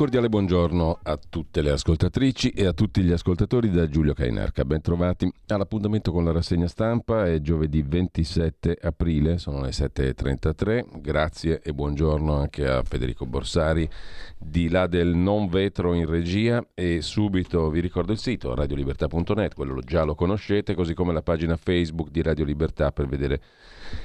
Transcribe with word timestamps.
Cordiale 0.00 0.30
buongiorno 0.30 0.99
tutte 1.40 1.62
le 1.62 1.70
ascoltatrici 1.70 2.50
e 2.50 2.66
a 2.66 2.74
tutti 2.74 3.00
gli 3.00 3.12
ascoltatori 3.12 3.70
da 3.70 3.88
Giulio 3.88 4.12
Cainarca. 4.12 4.62
Bentrovati 4.66 5.32
all'appuntamento 5.46 6.12
con 6.12 6.22
la 6.22 6.32
rassegna 6.32 6.66
stampa. 6.66 7.26
È 7.26 7.40
giovedì 7.40 7.80
27 7.80 8.76
aprile, 8.78 9.38
sono 9.38 9.62
le 9.62 9.70
7.33. 9.70 11.00
Grazie 11.00 11.62
e 11.62 11.72
buongiorno 11.72 12.34
anche 12.34 12.68
a 12.68 12.82
Federico 12.82 13.24
Borsari 13.24 13.88
di 14.36 14.68
là 14.68 14.86
del 14.86 15.14
non 15.14 15.48
vetro 15.48 15.94
in 15.94 16.04
regia 16.04 16.62
e 16.74 17.00
subito 17.00 17.70
vi 17.70 17.80
ricordo 17.80 18.12
il 18.12 18.18
sito 18.18 18.54
radiolibertà.net, 18.54 19.54
quello 19.54 19.80
già 19.80 20.02
lo 20.02 20.14
conoscete, 20.14 20.74
così 20.74 20.92
come 20.92 21.14
la 21.14 21.22
pagina 21.22 21.56
Facebook 21.56 22.10
di 22.10 22.20
Radio 22.20 22.44
Libertà 22.44 22.92
per 22.92 23.06
vedere 23.06 23.40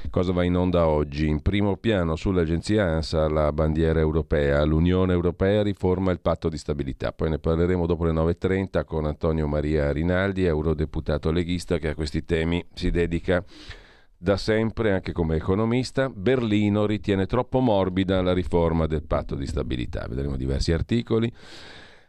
Cosa 0.09 0.31
va 0.31 0.43
in 0.43 0.55
onda 0.55 0.87
oggi? 0.87 1.27
In 1.27 1.41
primo 1.41 1.77
piano 1.77 2.15
sull'agenzia 2.15 2.85
ANSA 2.85 3.27
la 3.29 3.51
bandiera 3.51 3.99
europea. 3.99 4.63
L'Unione 4.63 5.13
Europea 5.13 5.61
riforma 5.61 6.11
il 6.11 6.19
patto 6.19 6.49
di 6.49 6.57
stabilità. 6.57 7.11
Poi 7.11 7.24
ne 7.29 7.39
parleremo 7.39 7.85
dopo 7.85 8.05
le 8.05 8.11
9.30 8.11 8.85
con 8.85 9.05
Antonio 9.05 9.47
Maria 9.47 9.91
Rinaldi, 9.91 10.45
eurodeputato 10.45 11.31
leghista 11.31 11.77
che 11.77 11.89
a 11.89 11.95
questi 11.95 12.25
temi 12.25 12.65
si 12.73 12.91
dedica 12.91 13.43
da 14.17 14.37
sempre 14.37 14.91
anche 14.91 15.11
come 15.11 15.35
economista. 15.35 16.09
Berlino 16.09 16.85
ritiene 16.85 17.25
troppo 17.25 17.59
morbida 17.59 18.21
la 18.21 18.33
riforma 18.33 18.87
del 18.87 19.03
patto 19.03 19.35
di 19.35 19.45
stabilità. 19.45 20.05
Vedremo 20.07 20.35
diversi 20.35 20.71
articoli. 20.71 21.31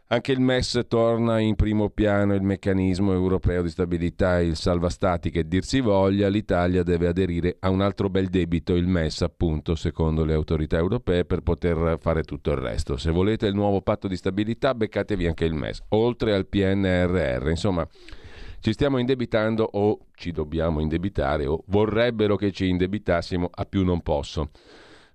Anche 0.09 0.31
il 0.31 0.39
MES 0.39 0.85
torna 0.87 1.41
in 1.41 1.57
primo 1.57 1.91
piano 1.91 2.33
il 2.35 2.43
meccanismo 2.43 3.12
europeo 3.12 3.62
di 3.62 3.71
stabilità, 3.71 4.39
il 4.41 4.55
salva 4.55 4.89
stati 4.89 5.31
che 5.31 5.49
dir 5.49 5.65
si 5.65 5.81
voglia, 5.81 6.29
l'Italia 6.29 6.85
deve 6.85 7.09
aderire 7.09 7.57
a 7.59 7.71
un 7.71 7.81
altro 7.81 8.09
bel 8.09 8.29
debito, 8.29 8.77
il 8.77 8.87
MES 8.87 9.23
appunto, 9.23 9.75
secondo 9.75 10.25
le 10.25 10.33
autorità 10.33 10.77
europee, 10.77 11.25
per 11.25 11.41
poter 11.41 11.99
fare 12.01 12.23
tutto 12.23 12.53
il 12.53 12.59
resto. 12.59 12.97
Se 12.97 13.11
volete 13.11 13.47
il 13.47 13.57
nuovo 13.57 13.83
patto 13.83 14.07
di 14.07 14.15
stabilità, 14.15 14.77
beccatevi 14.77 15.27
anche 15.27 15.45
il 15.45 15.55
MES, 15.55 15.83
oltre 15.89 16.34
al 16.34 16.47
PNRR. 16.47 17.49
Insomma, 17.49 17.84
ci 18.61 18.73
stiamo 18.73 18.99
indebitando 18.99 19.69
o 19.73 20.07
ci 20.15 20.31
dobbiamo 20.31 20.78
indebitare 20.78 21.47
o 21.47 21.65
vorrebbero 21.66 22.37
che 22.37 22.53
ci 22.53 22.69
indebitassimo 22.69 23.50
a 23.53 23.65
più 23.65 23.84
non 23.84 24.03
posso. 24.03 24.50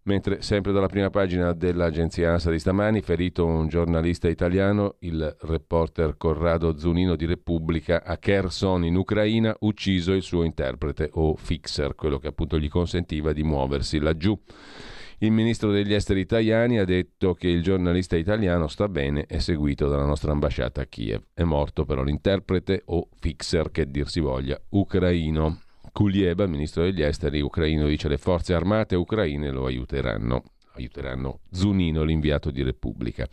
Mentre 0.03 0.41
sempre 0.41 0.71
dalla 0.71 0.87
prima 0.87 1.11
pagina 1.11 1.53
dell'agenzia 1.53 2.31
ANSA 2.31 2.49
di 2.49 2.57
stamani, 2.57 3.01
ferito 3.01 3.45
un 3.45 3.67
giornalista 3.67 4.27
italiano, 4.27 4.95
il 5.01 5.35
reporter 5.41 6.17
Corrado 6.17 6.75
Zunino 6.75 7.15
di 7.15 7.25
Repubblica 7.25 8.03
a 8.03 8.17
Kherson 8.17 8.83
in 8.83 8.95
Ucraina, 8.95 9.55
ucciso 9.59 10.13
il 10.13 10.23
suo 10.23 10.41
interprete 10.41 11.09
o 11.13 11.35
fixer, 11.35 11.93
quello 11.93 12.17
che 12.17 12.27
appunto 12.27 12.57
gli 12.57 12.67
consentiva 12.67 13.31
di 13.31 13.43
muoversi 13.43 13.99
laggiù. 13.99 14.35
Il 15.19 15.31
ministro 15.31 15.69
degli 15.69 15.93
esteri 15.93 16.21
italiani 16.21 16.79
ha 16.79 16.85
detto 16.85 17.35
che 17.35 17.47
il 17.47 17.61
giornalista 17.61 18.15
italiano 18.15 18.67
sta 18.67 18.89
bene 18.89 19.27
e 19.27 19.39
seguito 19.39 19.87
dalla 19.87 20.05
nostra 20.05 20.31
ambasciata 20.31 20.81
a 20.81 20.85
Kiev. 20.85 21.21
È 21.31 21.43
morto 21.43 21.85
però 21.85 22.01
l'interprete 22.01 22.81
o 22.85 23.07
fixer, 23.19 23.69
che 23.69 23.85
dir 23.85 24.09
si 24.09 24.19
voglia, 24.19 24.59
ucraino. 24.69 25.59
Kulieba, 25.91 26.47
ministro 26.47 26.83
degli 26.83 27.01
esteri 27.01 27.41
ucraino, 27.41 27.87
dice 27.87 28.07
le 28.07 28.17
forze 28.17 28.53
armate 28.53 28.95
ucraine 28.95 29.51
lo 29.51 29.65
aiuteranno. 29.65 30.43
Aiuteranno 30.73 31.39
Zunino, 31.51 32.03
l'inviato 32.03 32.49
di 32.49 32.63
Repubblica. 32.63 33.27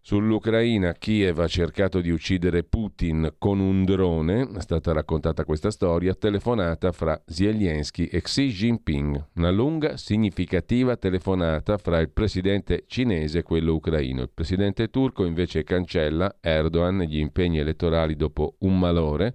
Sull'Ucraina, 0.00 0.92
Kiev 0.92 1.40
ha 1.40 1.48
cercato 1.48 2.00
di 2.00 2.10
uccidere 2.10 2.62
Putin 2.62 3.34
con 3.38 3.58
un 3.58 3.84
drone, 3.84 4.48
è 4.54 4.60
stata 4.60 4.92
raccontata 4.92 5.44
questa 5.44 5.72
storia, 5.72 6.14
telefonata 6.14 6.92
fra 6.92 7.20
Zelensky 7.26 8.04
e 8.04 8.20
Xi 8.20 8.46
Jinping, 8.46 9.30
una 9.34 9.50
lunga, 9.50 9.96
significativa 9.96 10.96
telefonata 10.96 11.76
fra 11.78 11.98
il 11.98 12.10
presidente 12.10 12.84
cinese 12.86 13.38
e 13.38 13.42
quello 13.42 13.74
ucraino. 13.74 14.22
Il 14.22 14.30
presidente 14.32 14.90
turco 14.90 15.24
invece 15.24 15.64
cancella 15.64 16.36
Erdogan 16.40 17.00
gli 17.00 17.18
impegni 17.18 17.58
elettorali 17.58 18.14
dopo 18.14 18.54
un 18.60 18.78
malore 18.78 19.34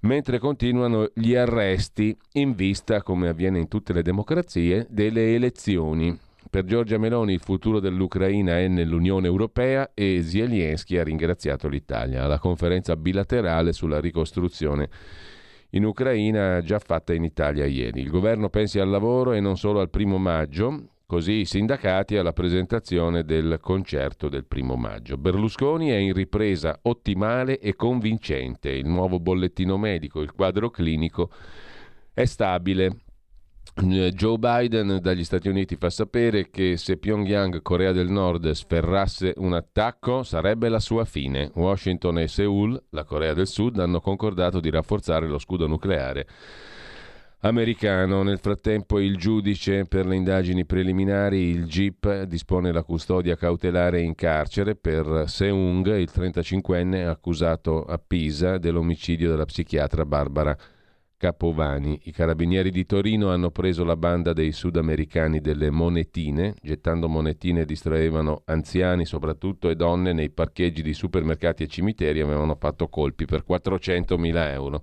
mentre 0.00 0.38
continuano 0.38 1.10
gli 1.14 1.34
arresti 1.34 2.16
in 2.32 2.54
vista, 2.54 3.02
come 3.02 3.28
avviene 3.28 3.58
in 3.58 3.68
tutte 3.68 3.92
le 3.92 4.02
democrazie, 4.02 4.86
delle 4.90 5.34
elezioni. 5.34 6.18
Per 6.48 6.64
Giorgia 6.64 6.98
Meloni 6.98 7.32
il 7.32 7.40
futuro 7.40 7.80
dell'Ucraina 7.80 8.58
è 8.58 8.68
nell'Unione 8.68 9.26
Europea 9.26 9.90
e 9.94 10.22
Zelensky 10.22 10.96
ha 10.96 11.02
ringraziato 11.02 11.68
l'Italia 11.68 12.24
alla 12.24 12.38
conferenza 12.38 12.96
bilaterale 12.96 13.72
sulla 13.72 14.00
ricostruzione 14.00 14.88
in 15.70 15.84
Ucraina 15.84 16.62
già 16.62 16.78
fatta 16.78 17.12
in 17.12 17.24
Italia 17.24 17.66
ieri. 17.66 18.00
Il 18.00 18.10
governo 18.10 18.48
pensi 18.48 18.78
al 18.78 18.88
lavoro 18.88 19.32
e 19.32 19.40
non 19.40 19.56
solo 19.56 19.80
al 19.80 19.90
primo 19.90 20.18
maggio, 20.18 20.90
Così 21.08 21.34
i 21.34 21.44
sindacati 21.44 22.16
alla 22.16 22.32
presentazione 22.32 23.22
del 23.22 23.58
concerto 23.60 24.28
del 24.28 24.44
primo 24.44 24.74
maggio. 24.74 25.16
Berlusconi 25.16 25.90
è 25.90 25.94
in 25.94 26.12
ripresa 26.12 26.80
ottimale 26.82 27.60
e 27.60 27.76
convincente. 27.76 28.70
Il 28.70 28.88
nuovo 28.88 29.20
bollettino 29.20 29.76
medico, 29.76 30.20
il 30.20 30.32
quadro 30.32 30.68
clinico 30.68 31.30
è 32.12 32.24
stabile. 32.24 32.96
Joe 33.76 34.36
Biden 34.36 34.98
dagli 35.00 35.22
Stati 35.22 35.48
Uniti 35.48 35.76
fa 35.76 35.90
sapere 35.90 36.50
che 36.50 36.76
se 36.76 36.96
Pyongyang, 36.96 37.62
Corea 37.62 37.92
del 37.92 38.10
Nord, 38.10 38.50
sferrasse 38.50 39.32
un 39.36 39.52
attacco 39.52 40.24
sarebbe 40.24 40.68
la 40.68 40.80
sua 40.80 41.04
fine. 41.04 41.52
Washington 41.54 42.18
e 42.18 42.26
Seoul, 42.26 42.82
la 42.90 43.04
Corea 43.04 43.32
del 43.32 43.46
Sud, 43.46 43.78
hanno 43.78 44.00
concordato 44.00 44.58
di 44.58 44.70
rafforzare 44.70 45.28
lo 45.28 45.38
scudo 45.38 45.68
nucleare 45.68 46.26
americano. 47.40 48.22
Nel 48.22 48.38
frattempo 48.38 48.98
il 48.98 49.16
giudice 49.16 49.84
per 49.84 50.06
le 50.06 50.16
indagini 50.16 50.64
preliminari, 50.64 51.48
il 51.48 51.66
GIP, 51.66 52.22
dispone 52.22 52.72
la 52.72 52.82
custodia 52.82 53.36
cautelare 53.36 54.00
in 54.00 54.14
carcere 54.14 54.74
per 54.74 55.24
Seung, 55.26 55.86
il 55.96 56.10
35enne 56.12 57.06
accusato 57.06 57.84
a 57.84 57.98
Pisa 57.98 58.58
dell'omicidio 58.58 59.30
della 59.30 59.44
psichiatra 59.44 60.04
Barbara 60.04 60.56
Capovani. 61.18 61.98
I 62.04 62.12
carabinieri 62.12 62.70
di 62.70 62.84
Torino 62.84 63.30
hanno 63.30 63.50
preso 63.50 63.84
la 63.84 63.96
banda 63.96 64.34
dei 64.34 64.52
sudamericani 64.52 65.40
delle 65.40 65.70
monetine, 65.70 66.54
gettando 66.60 67.08
monetine 67.08 67.64
distraevano 67.64 68.42
anziani 68.44 69.06
soprattutto 69.06 69.70
e 69.70 69.76
donne 69.76 70.12
nei 70.12 70.28
parcheggi 70.30 70.82
di 70.82 70.92
supermercati 70.92 71.62
e 71.62 71.68
cimiteri 71.68 72.20
avevano 72.20 72.54
fatto 72.58 72.88
colpi 72.88 73.24
per 73.24 73.44
400.000 73.48 74.52
euro. 74.52 74.82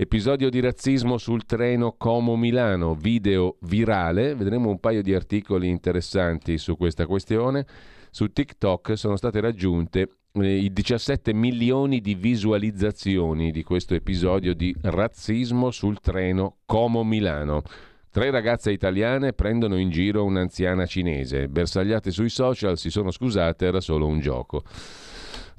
Episodio 0.00 0.48
di 0.48 0.60
razzismo 0.60 1.18
sul 1.18 1.44
treno 1.44 1.96
Como-Milano, 1.98 2.94
video 2.94 3.56
virale. 3.62 4.36
Vedremo 4.36 4.68
un 4.68 4.78
paio 4.78 5.02
di 5.02 5.12
articoli 5.12 5.68
interessanti 5.68 6.56
su 6.56 6.76
questa 6.76 7.04
questione. 7.04 7.66
Su 8.12 8.30
TikTok 8.30 8.96
sono 8.96 9.16
state 9.16 9.40
raggiunte 9.40 10.08
eh, 10.34 10.56
i 10.56 10.72
17 10.72 11.34
milioni 11.34 12.00
di 12.00 12.14
visualizzazioni 12.14 13.50
di 13.50 13.64
questo 13.64 13.96
episodio 13.96 14.54
di 14.54 14.72
razzismo 14.82 15.72
sul 15.72 15.98
treno 15.98 16.58
Como-Milano. 16.64 17.62
Tre 18.08 18.30
ragazze 18.30 18.70
italiane 18.70 19.32
prendono 19.32 19.76
in 19.76 19.90
giro 19.90 20.22
un'anziana 20.22 20.86
cinese. 20.86 21.48
Bersagliate 21.48 22.12
sui 22.12 22.30
social, 22.30 22.78
si 22.78 22.90
sono 22.90 23.10
scusate, 23.10 23.66
era 23.66 23.80
solo 23.80 24.06
un 24.06 24.20
gioco. 24.20 24.62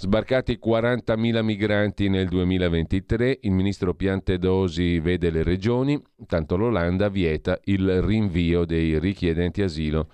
Sbarcati 0.02 0.58
40.000 0.64 1.44
migranti 1.44 2.08
nel 2.08 2.30
2023, 2.30 3.40
il 3.42 3.52
ministro 3.52 3.94
Piantedosi 3.94 4.98
vede 5.02 5.30
le 5.30 5.44
regioni, 5.44 6.02
tanto 6.26 6.56
l'Olanda 6.56 7.10
vieta 7.10 7.60
il 7.66 8.02
rinvio 8.02 8.64
dei 8.64 8.98
richiedenti 8.98 9.62
asilo 9.62 10.10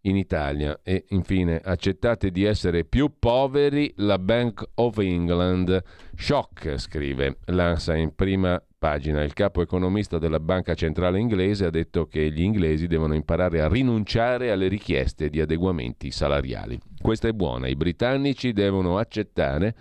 in 0.00 0.16
Italia. 0.16 0.80
E 0.82 1.04
infine, 1.10 1.60
accettate 1.62 2.32
di 2.32 2.42
essere 2.42 2.84
più 2.84 3.12
poveri, 3.20 3.92
la 3.98 4.18
Bank 4.18 4.68
of 4.74 4.98
England. 4.98 5.80
Shock, 6.16 6.76
scrive 6.76 7.38
l'ANSA 7.44 7.94
in 7.94 8.12
prima 8.16 8.60
pagina. 8.80 9.22
Il 9.22 9.34
capo 9.34 9.60
economista 9.60 10.18
della 10.18 10.40
Banca 10.40 10.72
Centrale 10.72 11.20
Inglese 11.20 11.66
ha 11.66 11.70
detto 11.70 12.06
che 12.06 12.30
gli 12.32 12.40
inglesi 12.40 12.86
devono 12.86 13.14
imparare 13.14 13.60
a 13.60 13.68
rinunciare 13.68 14.50
alle 14.50 14.68
richieste 14.68 15.28
di 15.28 15.38
adeguamenti 15.38 16.10
salariali. 16.10 16.80
Questa 17.00 17.28
è 17.28 17.32
buona, 17.32 17.68
i 17.68 17.76
britannici 17.76 18.54
devono 18.54 18.96
accettare 18.96 19.76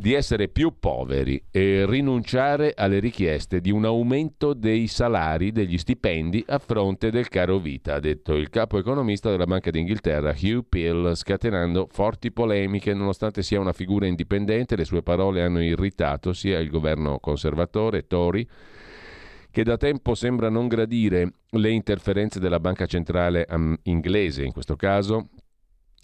di 0.00 0.14
essere 0.14 0.48
più 0.48 0.78
poveri 0.80 1.44
e 1.50 1.84
rinunciare 1.86 2.72
alle 2.74 3.00
richieste 3.00 3.60
di 3.60 3.70
un 3.70 3.84
aumento 3.84 4.54
dei 4.54 4.86
salari, 4.86 5.52
degli 5.52 5.76
stipendi 5.76 6.42
a 6.48 6.58
fronte 6.58 7.10
del 7.10 7.28
caro 7.28 7.58
vita, 7.58 7.96
ha 7.96 8.00
detto 8.00 8.34
il 8.34 8.48
capo 8.48 8.78
economista 8.78 9.28
della 9.28 9.44
Banca 9.44 9.70
d'Inghilterra, 9.70 10.30
Hugh 10.30 10.64
Pill, 10.66 11.12
scatenando 11.12 11.86
forti 11.90 12.32
polemiche. 12.32 12.94
Nonostante 12.94 13.42
sia 13.42 13.60
una 13.60 13.74
figura 13.74 14.06
indipendente, 14.06 14.74
le 14.74 14.86
sue 14.86 15.02
parole 15.02 15.42
hanno 15.42 15.62
irritato 15.62 16.32
sia 16.32 16.58
il 16.60 16.70
governo 16.70 17.18
conservatore, 17.18 18.06
Tory, 18.06 18.46
che 19.50 19.62
da 19.64 19.76
tempo 19.76 20.14
sembra 20.14 20.48
non 20.48 20.66
gradire 20.66 21.32
le 21.50 21.70
interferenze 21.70 22.40
della 22.40 22.58
banca 22.58 22.86
centrale 22.86 23.44
um, 23.50 23.76
inglese, 23.82 24.44
in 24.44 24.52
questo 24.52 24.76
caso 24.76 25.28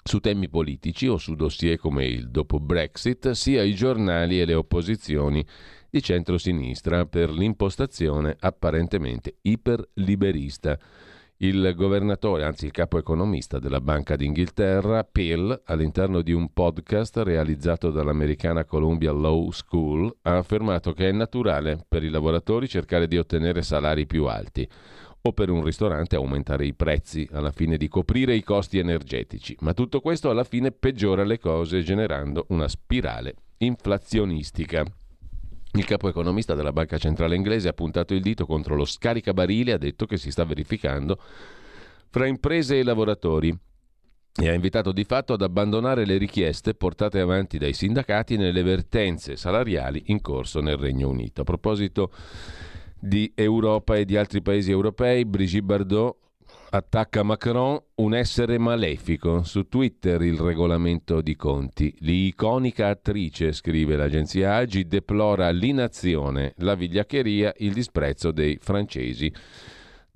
su 0.07 0.21
temi 0.21 0.49
politici 0.49 1.09
o 1.09 1.19
su 1.19 1.35
dossier 1.35 1.79
come 1.79 2.07
il 2.07 2.31
dopo 2.31 2.61
Brexit, 2.61 3.33
sia 3.33 3.63
i 3.63 3.75
giornali 3.75 4.41
e 4.41 4.45
le 4.45 4.55
opposizioni 4.55 5.45
di 5.91 6.01
centrosinistra 6.01 7.07
per 7.07 7.31
l'impostazione 7.31 8.37
apparentemente 8.39 9.37
iperliberista. 9.43 10.79
Il 11.39 11.75
governatore, 11.77 12.45
anzi 12.45 12.65
il 12.67 12.71
capo 12.71 12.99
economista 12.99 13.59
della 13.59 13.81
Banca 13.81 14.17
d'Inghilterra, 14.17 15.05
Peel, 15.05 15.63
all'interno 15.65 16.23
di 16.23 16.33
un 16.33 16.53
podcast 16.53 17.19
realizzato 17.19 17.91
dall'americana 17.91 18.65
Columbia 18.65 19.13
Law 19.13 19.51
School, 19.51 20.17
ha 20.23 20.37
affermato 20.37 20.93
che 20.93 21.09
è 21.09 21.13
naturale 21.13 21.85
per 21.87 22.05
i 22.05 22.09
lavoratori 22.09 22.69
cercare 22.69 23.07
di 23.07 23.19
ottenere 23.19 23.63
salari 23.63 24.07
più 24.07 24.25
alti 24.27 24.67
o 25.27 25.33
per 25.33 25.51
un 25.51 25.65
ristorante 25.65 26.15
aumentare 26.15 26.67
i 26.67 26.75
prezzi 26.75 27.29
alla 27.33 27.51
fine 27.51 27.77
di 27.77 27.89
coprire 27.89 28.35
i 28.35 28.45
costi 28.45 28.79
energetici, 28.79 29.57
ma 29.61 29.75
tutto 29.75 30.01
questo 30.01 30.31
alla 30.31 30.45
fine 30.45 30.71
peggiora 30.71 31.25
le 31.25 31.39
cose 31.39 31.83
generando 31.83 32.47
una 32.51 32.69
spirale 32.69 33.35
inflazionistica. 33.59 34.85
Il 35.73 35.85
capo 35.85 36.09
economista 36.09 36.55
della 36.55 36.73
Banca 36.73 36.97
Centrale 36.97 37.35
Inglese 37.35 37.69
ha 37.69 37.73
puntato 37.73 38.15
il 38.15 38.23
dito 38.23 38.47
contro 38.47 38.77
lo 38.77 38.85
scaricabarile 38.85 39.73
ha 39.73 39.79
detto 39.79 40.07
che 40.07 40.17
si 40.17 40.31
sta 40.31 40.45
verificando 40.45 41.21
fra 42.09 42.27
imprese 42.27 42.79
e 42.79 42.85
lavoratori 42.85 43.55
e 44.39 44.49
ha 44.49 44.53
invitato 44.53 44.93
di 44.93 45.05
fatto 45.05 45.33
ad 45.33 45.43
abbandonare 45.43 46.07
le 46.07 46.19
richieste 46.19 46.75
portate 46.75 47.21
avanti 47.21 47.59
dai 47.59 47.73
sindacati 47.73 48.37
nelle 48.37 48.63
vertenze 48.63 49.37
salariali 49.37 50.05
in 50.07 50.21
corso 50.21 50.61
nel 50.61 50.77
Regno 50.77 51.09
Unito. 51.09 51.41
A 51.41 51.45
proposito 51.45 52.11
di 53.07 53.33
Europa 53.35 53.97
e 53.97 54.05
di 54.05 54.17
altri 54.17 54.43
paesi 54.43 54.71
europei, 54.71 55.25
Brigitte 55.25 55.65
Bardot 55.65 56.17
attacca 56.71 57.23
Macron 57.23 57.81
un 57.97 58.15
essere 58.15 58.59
malefico. 58.59 59.43
Su 59.45 59.69
Twitter 59.69 60.21
il 60.23 60.39
regolamento 60.39 61.21
di 61.21 61.37
conti. 61.37 61.95
L'iconica 62.01 62.89
attrice, 62.89 63.53
scrive 63.53 63.97
l'agenzia 63.97 64.57
Agi, 64.57 64.87
deplora 64.87 65.51
l'inazione, 65.51 66.55
la 66.59 66.75
vigliaccheria, 66.75 67.55
il 67.59 67.73
disprezzo 67.73 68.33
dei 68.33 68.59
francesi. 68.61 69.33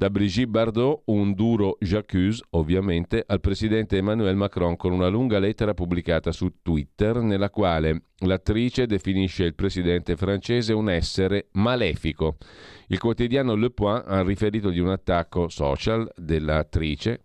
Da 0.00 0.08
Brigitte 0.08 0.49
Bardot 0.49 1.02
un 1.08 1.35
duro 1.35 1.76
j'accuse, 1.79 2.43
ovviamente, 2.52 3.23
al 3.26 3.38
presidente 3.38 3.99
Emmanuel 3.99 4.35
Macron 4.35 4.75
con 4.75 4.93
una 4.93 5.08
lunga 5.08 5.38
lettera 5.38 5.75
pubblicata 5.75 6.32
su 6.32 6.62
Twitter 6.62 7.17
nella 7.17 7.50
quale 7.50 8.05
l'attrice 8.20 8.87
definisce 8.87 9.44
il 9.44 9.55
presidente 9.55 10.17
francese 10.17 10.73
un 10.73 10.88
essere 10.88 11.49
malefico. 11.52 12.38
Il 12.87 12.99
quotidiano 12.99 13.55
Le 13.55 13.73
Point 13.73 14.05
ha 14.06 14.23
riferito 14.23 14.70
di 14.70 14.79
un 14.79 14.88
attacco 14.88 15.50
social 15.50 16.11
dell'attrice, 16.17 17.25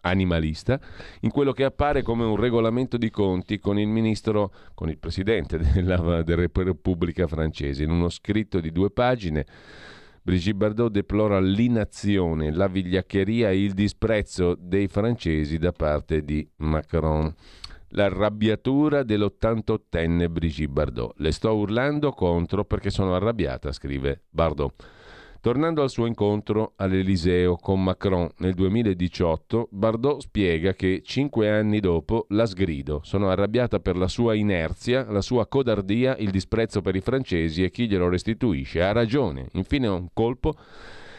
animalista, 0.00 0.80
in 1.20 1.30
quello 1.30 1.52
che 1.52 1.62
appare 1.62 2.02
come 2.02 2.24
un 2.24 2.34
regolamento 2.34 2.96
di 2.96 3.08
conti 3.08 3.60
con 3.60 3.78
il 3.78 3.86
ministro, 3.86 4.52
con 4.74 4.88
il 4.88 4.98
presidente 4.98 5.58
della, 5.62 6.24
della 6.24 6.48
Repubblica 6.52 7.28
francese, 7.28 7.84
in 7.84 7.90
uno 7.90 8.08
scritto 8.08 8.58
di 8.58 8.72
due 8.72 8.90
pagine 8.90 9.46
Brigitte 10.26 10.56
Bardot 10.56 10.90
deplora 10.90 11.38
l'inazione, 11.38 12.50
la 12.50 12.66
vigliaccheria 12.66 13.50
e 13.50 13.62
il 13.62 13.74
disprezzo 13.74 14.56
dei 14.58 14.88
francesi 14.88 15.56
da 15.56 15.70
parte 15.70 16.24
di 16.24 16.44
Macron. 16.56 17.32
L'arrabbiatura 17.90 19.04
dell'88enne 19.04 20.28
Brigitte 20.28 20.72
Bardot. 20.72 21.12
Le 21.18 21.30
sto 21.30 21.54
urlando 21.54 22.10
contro 22.10 22.64
perché 22.64 22.90
sono 22.90 23.14
arrabbiata, 23.14 23.70
scrive 23.70 24.22
Bardot. 24.28 24.74
Tornando 25.40 25.82
al 25.82 25.90
suo 25.90 26.06
incontro 26.06 26.72
all'Eliseo 26.76 27.56
con 27.56 27.82
Macron 27.82 28.28
nel 28.38 28.54
2018, 28.54 29.68
Bardot 29.70 30.20
spiega 30.20 30.72
che 30.74 31.02
cinque 31.04 31.50
anni 31.50 31.80
dopo 31.80 32.26
la 32.30 32.46
sgrido. 32.46 33.00
Sono 33.04 33.28
arrabbiata 33.28 33.78
per 33.78 33.96
la 33.96 34.08
sua 34.08 34.34
inerzia, 34.34 35.06
la 35.08 35.20
sua 35.20 35.46
codardia, 35.46 36.16
il 36.16 36.30
disprezzo 36.30 36.80
per 36.80 36.96
i 36.96 37.00
francesi 37.00 37.62
e 37.62 37.70
chi 37.70 37.88
glielo 37.88 38.08
restituisce. 38.08 38.82
Ha 38.82 38.92
ragione. 38.92 39.48
Infine 39.52 39.86
un 39.86 40.08
colpo 40.12 40.54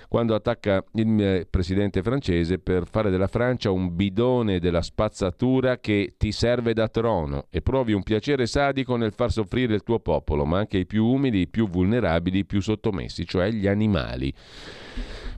quando 0.07 0.35
attacca 0.35 0.83
il 0.93 1.47
presidente 1.49 2.01
francese 2.01 2.59
per 2.59 2.87
fare 2.89 3.09
della 3.09 3.27
Francia 3.27 3.71
un 3.71 3.95
bidone 3.95 4.59
della 4.59 4.81
spazzatura 4.81 5.79
che 5.79 6.15
ti 6.17 6.31
serve 6.31 6.73
da 6.73 6.87
trono 6.87 7.45
e 7.49 7.61
provi 7.61 7.93
un 7.93 8.03
piacere 8.03 8.45
sadico 8.45 8.95
nel 8.95 9.11
far 9.11 9.31
soffrire 9.31 9.75
il 9.75 9.83
tuo 9.83 9.99
popolo, 9.99 10.45
ma 10.45 10.59
anche 10.59 10.77
i 10.77 10.85
più 10.85 11.05
umili, 11.05 11.41
i 11.41 11.47
più 11.47 11.67
vulnerabili, 11.67 12.39
i 12.39 12.45
più 12.45 12.61
sottomessi, 12.61 13.25
cioè 13.25 13.49
gli 13.51 13.67
animali. 13.67 14.33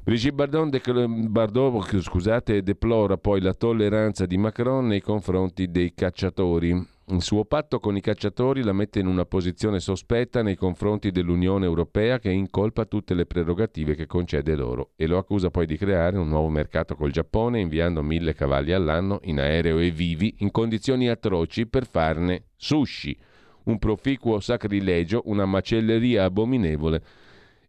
Brigitte 0.04 0.34
Bardot, 0.34 1.08
Bardot 1.08 2.00
scusate, 2.00 2.64
deplora 2.64 3.18
poi 3.18 3.42
la 3.42 3.54
tolleranza 3.54 4.26
di 4.26 4.38
Macron 4.38 4.88
nei 4.88 5.02
confronti 5.02 5.70
dei 5.70 5.94
cacciatori 5.94 6.98
il 7.12 7.24
suo 7.24 7.44
patto 7.44 7.80
con 7.80 7.96
i 7.98 8.02
cacciatori 8.02 8.62
la 8.64 8.74
mette 8.74 9.00
in 9.00 9.08
una 9.08 9.26
posizione 9.26 9.80
sospetta 9.80 10.44
nei 10.44 10.56
confronti 10.56 11.12
dell'Unione 11.12 11.66
Europea 11.66 12.20
che 12.20 12.30
incolpa 12.30 12.86
tutte 12.86 13.16
le 13.16 13.26
prerogative 13.26 13.96
che 13.96 14.06
concede 14.06 14.56
loro 14.56 14.92
e 14.96 15.08
lo 15.08 15.18
accusa 15.18 15.50
poi 15.50 15.66
di 15.66 15.78
creare 15.78 16.18
un 16.18 16.30
nuovo 16.30 16.50
mercato 16.50 16.96
col 16.96 17.12
Giappone 17.12 17.60
inviando 17.60 18.04
mille 18.04 18.34
cavalli 18.34 18.74
all'anno 18.74 19.20
in 19.24 19.40
aereo 19.40 19.80
e 19.80 19.90
vivi 19.90 20.36
in 20.40 20.52
condizioni 20.52 21.10
atroci 21.10 21.66
per 21.66 21.88
farne 21.88 22.50
sushi, 22.56 23.18
un 23.64 23.80
proficuo 23.80 24.40
sacrilegio, 24.40 25.24
una 25.26 25.46
macelleria 25.46 26.26
abominevole 26.26 27.02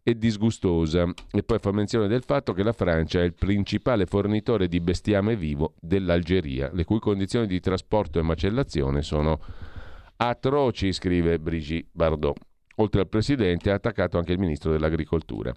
e 0.03 0.17
disgustosa. 0.17 1.11
E 1.31 1.43
poi 1.43 1.59
fa 1.59 1.71
menzione 1.71 2.07
del 2.07 2.23
fatto 2.23 2.53
che 2.53 2.63
la 2.63 2.73
Francia 2.73 3.19
è 3.19 3.23
il 3.23 3.33
principale 3.33 4.05
fornitore 4.05 4.67
di 4.67 4.79
bestiame 4.79 5.35
vivo 5.35 5.73
dell'Algeria, 5.79 6.69
le 6.73 6.83
cui 6.83 6.99
condizioni 6.99 7.47
di 7.47 7.59
trasporto 7.59 8.19
e 8.19 8.23
macellazione 8.23 9.01
sono 9.01 9.39
atroci, 10.17 10.91
scrive 10.91 11.39
Brigitte 11.39 11.89
Bardot. 11.91 12.37
Oltre 12.75 13.01
al 13.01 13.09
presidente 13.09 13.69
ha 13.69 13.75
attaccato 13.75 14.17
anche 14.17 14.31
il 14.31 14.39
ministro 14.39 14.71
dell'agricoltura. 14.71 15.53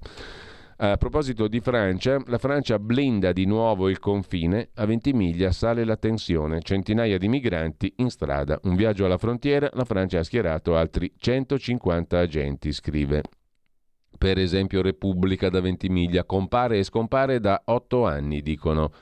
A 0.77 0.97
proposito 0.97 1.47
di 1.47 1.61
Francia, 1.61 2.21
la 2.27 2.39
Francia 2.39 2.81
blinda 2.81 3.33
di 3.33 3.47
nuovo 3.47 3.89
il 3.89 4.01
confine, 4.01 4.71
a 4.75 4.85
Ventimiglia 4.85 5.53
sale 5.53 5.85
la 5.85 5.97
tensione, 5.97 6.63
centinaia 6.63 7.17
di 7.17 7.29
migranti 7.29 7.93
in 7.99 8.11
strada, 8.11 8.59
un 8.65 8.75
viaggio 8.75 9.05
alla 9.05 9.17
frontiera, 9.17 9.71
la 9.73 9.85
Francia 9.85 10.19
ha 10.19 10.25
schierato 10.25 10.77
altri 10.77 11.13
150 11.17 12.19
agenti, 12.19 12.73
scrive 12.73 13.23
per 14.17 14.39
esempio 14.39 14.83
Repubblica 14.83 15.49
da 15.49 15.61
Ventimiglia, 15.61 16.25
compare 16.25 16.79
e 16.79 16.85
scompare 16.85 17.41
da 17.41 17.63
otto 17.67 18.07
anni, 18.07 18.41
dicono. 18.43 18.93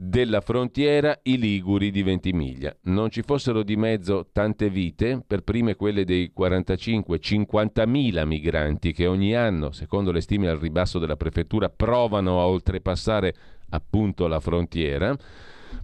Della 0.00 0.40
frontiera 0.40 1.18
i 1.24 1.38
Liguri 1.38 1.90
di 1.90 2.04
Ventimiglia. 2.04 2.72
Non 2.82 3.10
ci 3.10 3.22
fossero 3.22 3.64
di 3.64 3.76
mezzo 3.76 4.28
tante 4.30 4.70
vite, 4.70 5.22
per 5.26 5.42
prime 5.42 5.74
quelle 5.74 6.04
dei 6.04 6.32
45-50 6.38 7.88
mila 7.88 8.24
migranti 8.24 8.92
che 8.92 9.08
ogni 9.08 9.34
anno, 9.34 9.72
secondo 9.72 10.12
le 10.12 10.20
stime 10.20 10.48
al 10.48 10.58
ribasso 10.58 11.00
della 11.00 11.16
prefettura, 11.16 11.68
provano 11.68 12.38
a 12.40 12.46
oltrepassare 12.46 13.34
appunto 13.70 14.28
la 14.28 14.38
frontiera 14.38 15.16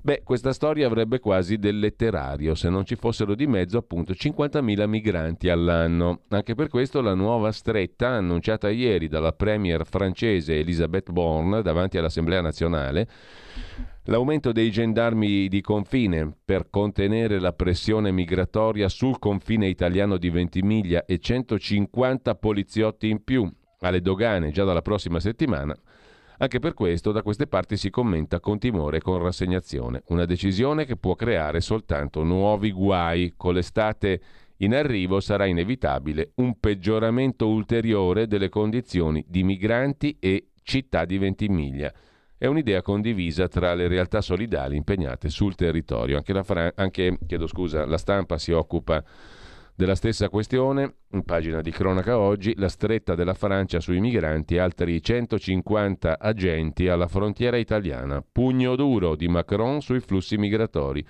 Beh, 0.00 0.22
questa 0.22 0.52
storia 0.52 0.86
avrebbe 0.86 1.18
quasi 1.18 1.58
del 1.58 1.78
letterario 1.78 2.54
se 2.54 2.68
non 2.68 2.84
ci 2.84 2.96
fossero 2.96 3.34
di 3.34 3.46
mezzo 3.46 3.78
appunto 3.78 4.12
50.000 4.12 4.86
migranti 4.86 5.48
all'anno. 5.48 6.20
Anche 6.28 6.54
per 6.54 6.68
questo 6.68 7.00
la 7.00 7.14
nuova 7.14 7.52
stretta 7.52 8.08
annunciata 8.08 8.70
ieri 8.70 9.08
dalla 9.08 9.32
premier 9.32 9.86
francese 9.86 10.58
Elisabeth 10.58 11.10
Borne 11.10 11.62
davanti 11.62 11.98
all'Assemblea 11.98 12.40
nazionale 12.40 13.08
L'aumento 14.08 14.52
dei 14.52 14.70
gendarmi 14.70 15.48
di 15.48 15.62
confine 15.62 16.36
per 16.44 16.68
contenere 16.68 17.40
la 17.40 17.54
pressione 17.54 18.12
migratoria 18.12 18.90
sul 18.90 19.18
confine 19.18 19.66
italiano 19.66 20.18
di 20.18 20.28
Ventimiglia 20.28 21.06
e 21.06 21.18
150 21.18 22.34
poliziotti 22.34 23.08
in 23.08 23.24
più 23.24 23.50
alle 23.80 24.02
dogane 24.02 24.50
già 24.50 24.64
dalla 24.64 24.82
prossima 24.82 25.20
settimana 25.20 25.74
Anche 26.38 26.58
per 26.58 26.74
questo 26.74 27.12
da 27.12 27.22
queste 27.22 27.46
parti 27.46 27.76
si 27.76 27.90
commenta 27.90 28.40
con 28.40 28.58
timore 28.58 28.96
e 28.96 29.00
con 29.00 29.22
rassegnazione. 29.22 30.02
Una 30.08 30.24
decisione 30.24 30.84
che 30.84 30.96
può 30.96 31.14
creare 31.14 31.60
soltanto 31.60 32.24
nuovi 32.24 32.72
guai. 32.72 33.34
Con 33.36 33.54
l'estate 33.54 34.20
in 34.58 34.74
arrivo 34.74 35.20
sarà 35.20 35.46
inevitabile 35.46 36.32
un 36.36 36.58
peggioramento 36.58 37.48
ulteriore 37.48 38.26
delle 38.26 38.48
condizioni 38.48 39.24
di 39.28 39.44
migranti 39.44 40.16
e 40.18 40.48
città 40.62 41.04
di 41.04 41.18
Ventimiglia. 41.18 41.92
È 42.36 42.46
un'idea 42.46 42.82
condivisa 42.82 43.46
tra 43.46 43.74
le 43.74 43.86
realtà 43.86 44.20
solidali 44.20 44.76
impegnate 44.76 45.28
sul 45.28 45.54
territorio. 45.54 46.16
Anche, 46.16 46.32
la, 46.32 46.42
Fra- 46.42 46.72
anche 46.74 47.16
scusa, 47.46 47.86
la 47.86 47.96
stampa 47.96 48.38
si 48.38 48.50
occupa 48.50 49.02
della 49.76 49.96
stessa 49.96 50.28
questione, 50.28 50.98
in 51.10 51.24
pagina 51.24 51.60
di 51.60 51.72
cronaca 51.72 52.18
oggi, 52.18 52.54
la 52.56 52.68
stretta 52.68 53.14
della 53.14 53.34
Francia 53.34 53.80
sui 53.80 53.98
migranti 53.98 54.56
altri 54.58 55.02
150 55.02 56.18
agenti 56.18 56.86
alla 56.88 57.08
frontiera 57.08 57.56
italiana. 57.56 58.22
Pugno 58.22 58.76
duro 58.76 59.16
di 59.16 59.26
Macron 59.26 59.80
sui 59.80 60.00
flussi 60.00 60.36
migratori. 60.36 61.04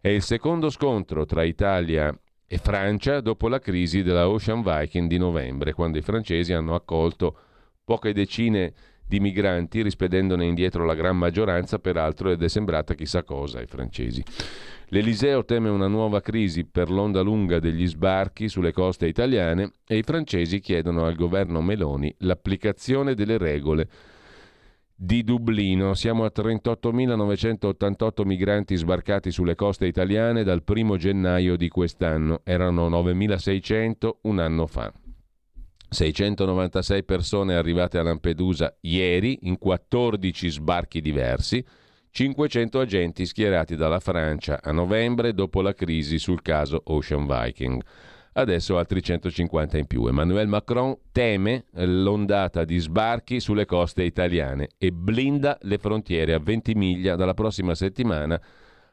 È 0.00 0.08
il 0.08 0.22
secondo 0.22 0.70
scontro 0.70 1.26
tra 1.26 1.42
Italia 1.42 2.16
e 2.46 2.58
Francia 2.58 3.20
dopo 3.20 3.48
la 3.48 3.58
crisi 3.58 4.02
della 4.02 4.28
Ocean 4.28 4.62
Viking 4.62 5.08
di 5.08 5.18
novembre, 5.18 5.74
quando 5.74 5.98
i 5.98 6.02
francesi 6.02 6.52
hanno 6.52 6.74
accolto 6.74 7.38
poche 7.84 8.12
decine 8.14 8.68
di 8.68 8.74
migranti, 9.08 9.82
rispedendone 9.82 10.44
indietro 10.44 10.84
la 10.84 10.94
gran 10.94 11.16
maggioranza, 11.16 11.78
peraltro, 11.78 12.30
ed 12.30 12.42
è 12.42 12.48
sembrata 12.48 12.94
chissà 12.94 13.22
cosa 13.22 13.58
ai 13.58 13.66
francesi. 13.66 14.22
L'Eliseo 14.88 15.44
teme 15.44 15.68
una 15.68 15.88
nuova 15.88 16.20
crisi 16.20 16.64
per 16.64 16.90
l'onda 16.90 17.20
lunga 17.20 17.58
degli 17.58 17.86
sbarchi 17.86 18.48
sulle 18.48 18.72
coste 18.72 19.06
italiane 19.06 19.72
e 19.86 19.98
i 19.98 20.02
francesi 20.02 20.60
chiedono 20.60 21.04
al 21.04 21.16
governo 21.16 21.60
Meloni 21.60 22.14
l'applicazione 22.18 23.14
delle 23.14 23.36
regole 23.36 23.88
di 24.94 25.24
Dublino. 25.24 25.94
Siamo 25.94 26.24
a 26.24 26.32
38.988 26.34 28.24
migranti 28.24 28.76
sbarcati 28.76 29.30
sulle 29.30 29.54
coste 29.54 29.86
italiane 29.86 30.42
dal 30.42 30.62
1 30.64 30.96
gennaio 30.96 31.56
di 31.56 31.68
quest'anno. 31.68 32.40
Erano 32.44 32.88
9.600 32.88 34.10
un 34.22 34.38
anno 34.38 34.66
fa. 34.66 34.92
696 35.88 37.04
persone 37.04 37.54
arrivate 37.54 37.98
a 37.98 38.02
Lampedusa 38.02 38.76
ieri 38.80 39.38
in 39.42 39.58
14 39.58 40.48
sbarchi 40.48 41.00
diversi 41.00 41.64
500 42.10 42.80
agenti 42.80 43.26
schierati 43.26 43.76
dalla 43.76 44.00
Francia 44.00 44.60
a 44.62 44.72
novembre 44.72 45.34
dopo 45.34 45.60
la 45.60 45.74
crisi 45.74 46.18
sul 46.18 46.40
caso 46.40 46.80
Ocean 46.84 47.26
Viking. 47.26 47.82
Adesso 48.32 48.78
altri 48.78 49.02
150 49.02 49.76
in 49.76 49.86
più. 49.86 50.06
Emmanuel 50.06 50.48
Macron 50.48 50.96
teme 51.12 51.64
l'ondata 51.72 52.64
di 52.64 52.78
sbarchi 52.78 53.38
sulle 53.38 53.66
coste 53.66 54.02
italiane 54.02 54.68
e 54.78 54.92
blinda 54.92 55.58
le 55.62 55.76
frontiere 55.76 56.32
a 56.32 56.38
20 56.38 56.74
miglia 56.74 57.16
dalla 57.16 57.34
prossima 57.34 57.74
settimana. 57.74 58.40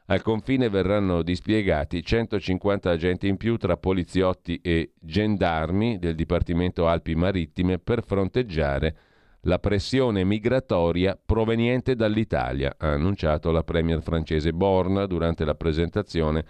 Al 0.06 0.20
confine 0.20 0.68
verranno 0.68 1.22
dispiegati 1.22 2.04
150 2.04 2.90
agenti 2.90 3.26
in 3.26 3.38
più 3.38 3.56
tra 3.56 3.78
poliziotti 3.78 4.60
e 4.62 4.92
gendarmi 5.00 5.98
del 5.98 6.14
Dipartimento 6.14 6.86
Alpi 6.86 7.14
Marittime 7.14 7.78
per 7.78 8.04
fronteggiare 8.04 8.96
la 9.46 9.58
pressione 9.58 10.22
migratoria 10.24 11.18
proveniente 11.22 11.94
dall'Italia, 11.94 12.74
ha 12.76 12.92
annunciato 12.92 13.50
la 13.50 13.62
premier 13.62 14.02
francese 14.02 14.52
Borna 14.52 15.06
durante 15.06 15.46
la 15.46 15.54
presentazione 15.54 16.44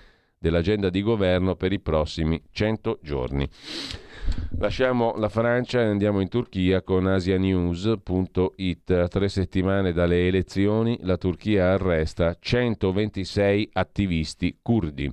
dell'agenda 0.44 0.90
di 0.90 1.00
governo 1.00 1.56
per 1.56 1.72
i 1.72 1.80
prossimi 1.80 2.38
100 2.50 2.98
giorni. 3.00 3.48
Lasciamo 4.58 5.14
la 5.16 5.30
Francia 5.30 5.80
e 5.80 5.86
andiamo 5.86 6.20
in 6.20 6.28
Turchia 6.28 6.82
con 6.82 7.06
asianews.it. 7.06 8.90
A 8.90 9.08
tre 9.08 9.28
settimane 9.30 9.94
dalle 9.94 10.26
elezioni 10.26 10.98
la 11.00 11.16
Turchia 11.16 11.72
arresta 11.72 12.36
126 12.38 13.70
attivisti 13.72 14.58
curdi. 14.60 15.10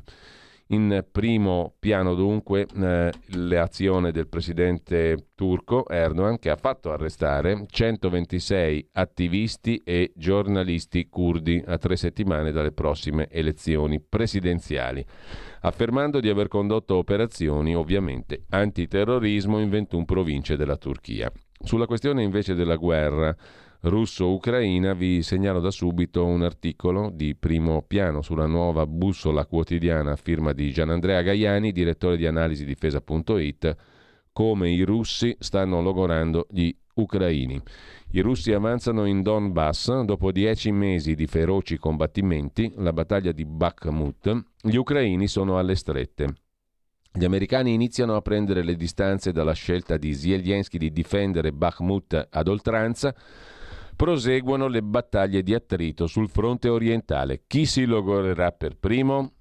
In 0.72 1.06
primo 1.12 1.76
piano 1.80 2.16
dunque 2.16 2.66
eh, 2.66 3.12
l'azione 3.34 4.14
del 4.14 4.30
presidente 4.30 5.32
turco 5.36 5.86
Erdogan 5.90 6.40
che 6.40 6.50
ha 6.50 6.56
fatto 6.56 6.94
arrestare 6.94 7.66
126 7.70 8.92
attivisti 8.94 9.82
e 9.84 10.14
giornalisti 10.16 11.10
curdi 11.10 11.62
a 11.66 11.78
tre 11.78 11.98
settimane 11.98 12.54
dalle 12.54 12.72
prossime 12.72 13.28
elezioni 13.30 14.00
presidenziali, 14.00 15.06
affermando 15.62 16.22
di 16.22 16.30
aver 16.30 16.48
condotto 16.48 16.96
operazioni 16.96 17.76
ovviamente 17.76 18.46
antiterrorismo 18.48 19.60
in 19.60 19.70
21 19.70 20.06
province 20.06 20.56
della 20.56 20.78
Turchia. 20.78 21.30
Sulla 21.60 21.86
questione 21.86 22.24
invece 22.24 22.56
della 22.56 22.78
guerra 22.78 23.36
russo-ucraina, 23.82 24.94
vi 24.94 25.22
segnalo 25.22 25.60
da 25.60 25.72
subito 25.72 26.26
un 26.26 26.44
articolo 26.44 27.10
di 27.10 27.36
primo 27.36 27.82
piano 27.82 28.22
sulla 28.22 28.46
nuova 28.46 28.86
bussola 28.86 29.46
quotidiana 29.46 30.12
a 30.12 30.16
firma 30.16 30.54
di 30.54 30.72
Gianandrea 30.72 31.22
Gaiani, 31.22 31.72
direttore 31.72 32.18
di 32.18 32.26
analisi 32.26 32.66
difesa.it, 32.66 33.76
come 34.32 34.70
i 34.70 34.84
russi 34.84 35.36
stanno 35.40 35.82
logorando 35.82 36.48
gli 36.50 36.74
ucraini. 36.96 37.62
I 38.12 38.20
russi 38.20 38.52
avanzano 38.54 39.06
in 39.06 39.22
Donbass 39.22 40.02
dopo 40.02 40.32
dieci 40.32 40.72
mesi 40.72 41.16
di 41.16 41.26
feroci 41.26 41.78
combattimenti, 41.78 42.74
la 42.78 42.94
battaglia 42.94 43.32
di 43.32 43.46
Bakhmut, 43.46 44.46
gli 44.62 44.76
ucraini 44.76 45.28
sono 45.28 45.58
alle 45.58 45.76
strette. 45.76 46.36
Gli 47.14 47.26
americani 47.26 47.74
iniziano 47.74 48.16
a 48.16 48.22
prendere 48.22 48.64
le 48.64 48.76
distanze 48.76 49.34
dalla 49.34 49.54
scelta 49.54 49.98
di 49.98 50.14
Zelensky 50.14 50.78
di 50.78 50.92
difendere 50.92 51.52
Bakhmut 51.52 52.28
ad 52.30 52.48
oltranza, 52.48 53.14
proseguono 54.02 54.68
le 54.68 54.82
battaglie 54.82 55.44
di 55.44 55.54
attrito 55.54 56.08
sul 56.08 56.28
fronte 56.28 56.70
orientale. 56.70 57.44
Chi 57.46 57.68
si 57.68 57.86
logorerà 57.86 58.52
per 58.52 58.76
primo? 58.76 59.34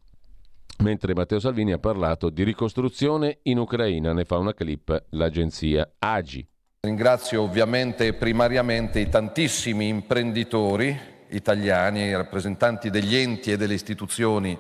Mentre 0.81 1.14
Matteo 1.14 1.38
Salvini 1.40 1.73
ha 1.73 1.79
parlato 1.79 2.29
di 2.29 2.43
ricostruzione 2.43 3.38
in 3.45 3.57
Ucraina, 3.57 4.12
ne 4.12 4.26
fa 4.26 4.37
una 4.37 4.52
clip 4.52 5.07
l'agenzia 5.12 5.90
AGI. 5.99 6.47
Ringrazio 6.81 7.40
ovviamente 7.40 8.12
primariamente 8.12 9.00
i 9.00 9.09
tantissimi 9.09 9.88
imprenditori 9.88 10.95
italiani, 11.29 12.02
i 12.02 12.14
rappresentanti 12.14 12.90
degli 12.90 13.17
enti 13.17 13.52
e 13.52 13.57
delle 13.57 13.73
istituzioni 13.73 14.59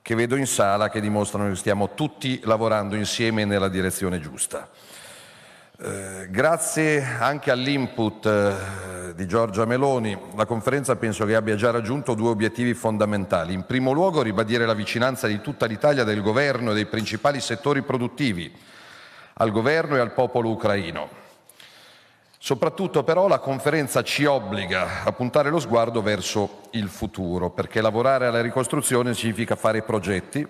che 0.00 0.14
vedo 0.14 0.36
in 0.36 0.46
sala 0.46 0.88
che 0.88 1.02
dimostrano 1.02 1.50
che 1.50 1.56
stiamo 1.56 1.92
tutti 1.92 2.40
lavorando 2.44 2.94
insieme 2.94 3.44
nella 3.44 3.68
direzione 3.68 4.18
giusta. 4.18 4.70
Eh, 5.86 6.28
grazie 6.30 7.04
anche 7.04 7.50
all'input 7.50 8.24
eh, 8.24 9.14
di 9.14 9.26
Giorgia 9.26 9.66
Meloni, 9.66 10.18
la 10.34 10.46
conferenza 10.46 10.96
penso 10.96 11.26
che 11.26 11.34
abbia 11.34 11.56
già 11.56 11.70
raggiunto 11.70 12.14
due 12.14 12.30
obiettivi 12.30 12.72
fondamentali. 12.72 13.52
In 13.52 13.66
primo 13.66 13.92
luogo 13.92 14.22
ribadire 14.22 14.64
la 14.64 14.72
vicinanza 14.72 15.26
di 15.26 15.42
tutta 15.42 15.66
l'Italia, 15.66 16.02
del 16.02 16.22
governo 16.22 16.70
e 16.70 16.74
dei 16.74 16.86
principali 16.86 17.38
settori 17.38 17.82
produttivi 17.82 18.50
al 19.34 19.50
governo 19.50 19.96
e 19.96 20.00
al 20.00 20.14
popolo 20.14 20.48
ucraino. 20.52 21.06
Soprattutto 22.38 23.04
però 23.04 23.28
la 23.28 23.38
conferenza 23.38 24.02
ci 24.02 24.24
obbliga 24.24 25.02
a 25.04 25.12
puntare 25.12 25.50
lo 25.50 25.60
sguardo 25.60 26.00
verso 26.00 26.62
il 26.70 26.88
futuro, 26.88 27.50
perché 27.50 27.82
lavorare 27.82 28.24
alla 28.24 28.40
ricostruzione 28.40 29.12
significa 29.12 29.54
fare 29.54 29.82
progetti, 29.82 30.46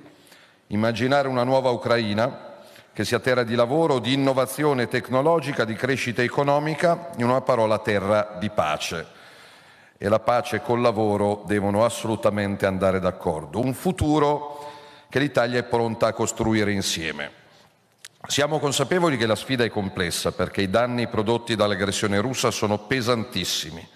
immaginare 0.69 1.27
una 1.27 1.43
nuova 1.43 1.71
Ucraina, 1.71 2.53
che 2.95 3.05
sia 3.05 3.19
terra 3.19 3.43
di 3.43 3.57
lavoro, 3.57 3.99
di 3.99 4.13
innovazione 4.13 4.87
tecnologica, 4.87 5.65
di 5.65 5.75
crescita 5.75 6.23
economica, 6.23 7.11
in 7.17 7.25
una 7.25 7.41
parola 7.41 7.79
terra 7.81 8.37
di 8.39 8.49
pace. 8.51 9.05
E 9.99 10.09
la 10.09 10.21
pace 10.21 10.63
col 10.63 10.81
lavoro 10.81 11.43
devono 11.45 11.85
assolutamente 11.85 12.67
andare 12.67 13.01
d'accordo. 13.01 13.59
Un 13.59 13.75
futuro 13.75 14.73
che 15.09 15.19
l'Italia 15.19 15.59
è 15.59 15.65
pronta 15.65 16.07
a 16.07 16.13
costruire 16.13 16.71
insieme. 16.71 17.43
Siamo 18.29 18.61
consapevoli 18.61 19.17
che 19.17 19.27
la 19.27 19.35
sfida 19.35 19.65
è 19.65 19.71
complessa 19.71 20.31
perché 20.31 20.63
i 20.63 20.71
danni 20.71 21.09
prodotti 21.09 21.57
dall'aggressione 21.57 22.21
russa 22.21 22.53
sono 22.53 22.79
pesantissimi 22.79 23.87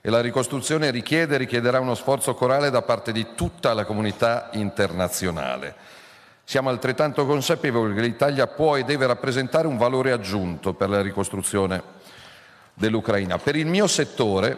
e 0.00 0.10
la 0.10 0.20
ricostruzione 0.20 0.90
richiede 0.90 1.34
e 1.34 1.38
richiederà 1.38 1.80
uno 1.80 1.94
sforzo 1.94 2.34
corale 2.34 2.70
da 2.70 2.82
parte 2.82 3.12
di 3.12 3.34
tutta 3.34 3.74
la 3.74 3.84
comunità 3.84 4.48
internazionale. 4.54 5.74
Siamo 6.48 6.70
altrettanto 6.70 7.26
consapevoli 7.26 7.92
che 7.92 8.00
l'Italia 8.00 8.46
può 8.46 8.78
e 8.78 8.82
deve 8.82 9.06
rappresentare 9.06 9.66
un 9.66 9.76
valore 9.76 10.12
aggiunto 10.12 10.72
per 10.72 10.88
la 10.88 11.02
ricostruzione 11.02 11.82
dell'Ucraina. 12.72 13.36
Per 13.36 13.54
il 13.54 13.66
mio 13.66 13.86
settore, 13.86 14.56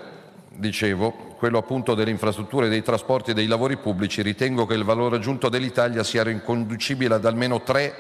dicevo, 0.51 1.11
quello 1.37 1.59
appunto 1.59 1.97
delle 1.97 2.13
infrastrutture, 2.13 2.69
dei 2.69 2.85
trasporti 2.85 3.33
e 3.33 3.35
dei 3.35 3.49
lavori 3.49 3.77
pubblici, 3.77 4.23
ritengo 4.23 4.67
che 4.67 4.75
il 4.75 4.85
valore 4.85 5.17
aggiunto 5.17 5.49
dell'Italia 5.49 6.05
sia 6.05 6.23
riconducibile 6.23 7.15
ad 7.17 7.25
almeno 7.25 7.61
tre 7.63 7.93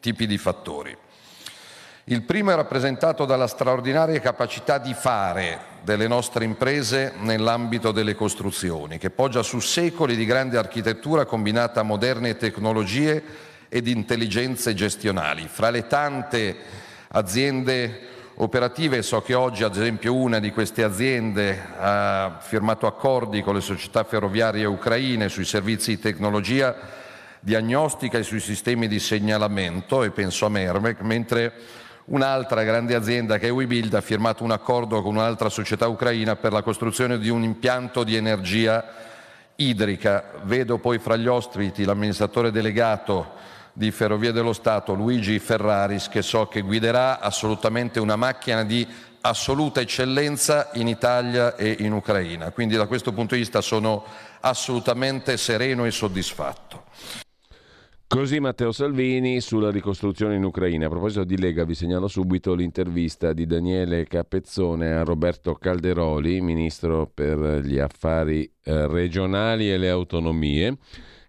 tipi 0.00 0.26
di 0.26 0.36
fattori. 0.36 0.96
Il 2.06 2.22
primo 2.22 2.50
è 2.50 2.56
rappresentato 2.56 3.26
dalla 3.26 3.46
straordinaria 3.46 4.18
capacità 4.18 4.78
di 4.78 4.92
fare 4.92 5.69
delle 5.82 6.06
nostre 6.06 6.44
imprese 6.44 7.14
nell'ambito 7.18 7.92
delle 7.92 8.14
costruzioni, 8.14 8.98
che 8.98 9.10
poggia 9.10 9.42
su 9.42 9.60
secoli 9.60 10.16
di 10.16 10.24
grande 10.24 10.58
architettura 10.58 11.24
combinata 11.24 11.80
a 11.80 11.84
moderne 11.84 12.36
tecnologie 12.36 13.22
ed 13.68 13.86
intelligenze 13.86 14.74
gestionali. 14.74 15.48
Fra 15.48 15.70
le 15.70 15.86
tante 15.86 16.56
aziende 17.08 18.08
operative. 18.34 19.02
So 19.02 19.22
che 19.22 19.34
oggi, 19.34 19.64
ad 19.64 19.76
esempio, 19.76 20.14
una 20.14 20.38
di 20.38 20.50
queste 20.50 20.82
aziende 20.82 21.58
ha 21.78 22.38
firmato 22.40 22.86
accordi 22.86 23.42
con 23.42 23.54
le 23.54 23.60
società 23.60 24.04
ferroviarie 24.04 24.64
ucraine 24.64 25.28
sui 25.28 25.44
servizi 25.44 25.96
di 25.96 26.00
tecnologia 26.00 26.74
diagnostica 27.40 28.18
e 28.18 28.22
sui 28.22 28.40
sistemi 28.40 28.86
di 28.86 28.98
segnalamento, 28.98 30.02
e 30.02 30.10
penso 30.10 30.46
a 30.46 30.50
Mermec, 30.50 31.00
mentre 31.00 31.52
un'altra 32.10 32.62
grande 32.62 32.94
azienda 32.94 33.38
che 33.38 33.48
è 33.48 33.52
WeBuild 33.52 33.94
ha 33.94 34.00
firmato 34.00 34.44
un 34.44 34.50
accordo 34.50 35.02
con 35.02 35.16
un'altra 35.16 35.48
società 35.48 35.86
ucraina 35.88 36.36
per 36.36 36.52
la 36.52 36.62
costruzione 36.62 37.18
di 37.18 37.28
un 37.28 37.42
impianto 37.42 38.04
di 38.04 38.16
energia 38.16 38.84
idrica. 39.56 40.24
Vedo 40.44 40.78
poi 40.78 40.98
fra 40.98 41.16
gli 41.16 41.26
ospiti 41.26 41.84
l'amministratore 41.84 42.50
delegato 42.50 43.38
di 43.72 43.90
Ferrovie 43.90 44.32
dello 44.32 44.52
Stato, 44.52 44.94
Luigi 44.94 45.38
Ferraris, 45.38 46.08
che 46.08 46.22
so 46.22 46.46
che 46.48 46.60
guiderà 46.60 47.20
assolutamente 47.20 48.00
una 48.00 48.16
macchina 48.16 48.64
di 48.64 48.86
assoluta 49.22 49.80
eccellenza 49.80 50.70
in 50.74 50.88
Italia 50.88 51.54
e 51.54 51.76
in 51.80 51.92
Ucraina. 51.92 52.50
Quindi 52.50 52.76
da 52.76 52.86
questo 52.86 53.12
punto 53.12 53.34
di 53.34 53.40
vista 53.40 53.60
sono 53.60 54.04
assolutamente 54.40 55.36
sereno 55.36 55.84
e 55.84 55.90
soddisfatto. 55.90 56.84
Così 58.12 58.40
Matteo 58.40 58.72
Salvini 58.72 59.40
sulla 59.40 59.70
ricostruzione 59.70 60.34
in 60.34 60.42
Ucraina. 60.42 60.86
A 60.86 60.88
proposito 60.88 61.22
di 61.22 61.38
Lega 61.38 61.62
vi 61.62 61.76
segnalo 61.76 62.08
subito 62.08 62.54
l'intervista 62.54 63.32
di 63.32 63.46
Daniele 63.46 64.04
Capezzone 64.04 64.94
a 64.94 65.04
Roberto 65.04 65.54
Calderoli, 65.54 66.40
ministro 66.40 67.06
per 67.06 67.38
gli 67.64 67.78
affari 67.78 68.52
eh, 68.64 68.88
regionali 68.88 69.70
e 69.70 69.78
le 69.78 69.90
autonomie. 69.90 70.76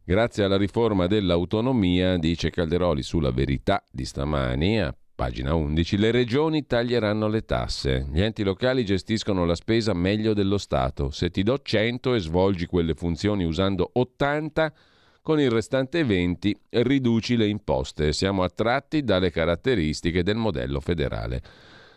Grazie 0.03 0.43
alla 0.43 0.57
riforma 0.57 1.05
dell'autonomia, 1.05 2.17
dice 2.17 2.49
Calderoli 2.49 3.03
sulla 3.03 3.29
verità 3.29 3.83
di 3.91 4.03
stamani, 4.03 4.81
a 4.81 4.95
pagina 5.13 5.53
11, 5.53 5.97
le 5.97 6.09
regioni 6.09 6.65
taglieranno 6.65 7.27
le 7.27 7.45
tasse. 7.45 8.07
Gli 8.11 8.21
enti 8.21 8.41
locali 8.41 8.83
gestiscono 8.83 9.45
la 9.45 9.53
spesa 9.53 9.93
meglio 9.93 10.33
dello 10.33 10.57
Stato. 10.57 11.11
Se 11.11 11.29
ti 11.29 11.43
do 11.43 11.59
100 11.61 12.15
e 12.15 12.19
svolgi 12.19 12.65
quelle 12.65 12.95
funzioni 12.95 13.43
usando 13.43 13.87
80 13.93 14.73
con 15.21 15.39
il 15.39 15.51
restante 15.51 16.03
20 16.03 16.57
riduci 16.69 17.35
le 17.37 17.47
imposte. 17.47 18.11
Siamo 18.11 18.43
attratti 18.43 19.03
dalle 19.03 19.29
caratteristiche 19.29 20.23
del 20.23 20.35
modello 20.35 20.79
federale. 20.79 21.41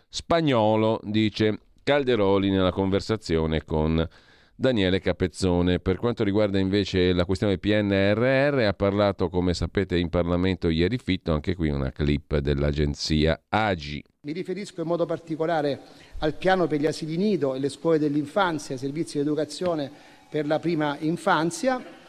Spagnolo, 0.07 0.99
dice 1.03 1.59
Calderoli 1.83 2.49
nella 2.49 2.71
conversazione 2.71 3.63
con 3.65 4.07
Daniele 4.55 4.99
Capezzone. 4.99 5.79
Per 5.79 5.97
quanto 5.97 6.23
riguarda 6.23 6.59
invece 6.59 7.13
la 7.13 7.25
questione 7.25 7.57
PNRR, 7.57 8.59
ha 8.59 8.73
parlato, 8.73 9.29
come 9.29 9.53
sapete, 9.53 9.97
in 9.97 10.09
Parlamento 10.09 10.69
ieri 10.69 10.97
Fitto, 10.97 11.33
anche 11.33 11.55
qui 11.55 11.69
una 11.69 11.91
clip 11.91 12.37
dell'agenzia 12.37 13.41
AGI. 13.49 14.03
Mi 14.21 14.31
riferisco 14.31 14.81
in 14.81 14.87
modo 14.87 15.05
particolare 15.05 15.79
al 16.19 16.35
piano 16.35 16.67
per 16.67 16.79
gli 16.79 16.85
asili 16.85 17.17
nido 17.17 17.55
e 17.55 17.59
le 17.59 17.69
scuole 17.69 17.99
dell'infanzia, 17.99 18.77
servizi 18.77 19.17
di 19.17 19.23
educazione 19.23 19.91
per 20.29 20.47
la 20.47 20.59
prima 20.59 20.97
infanzia 20.99 22.03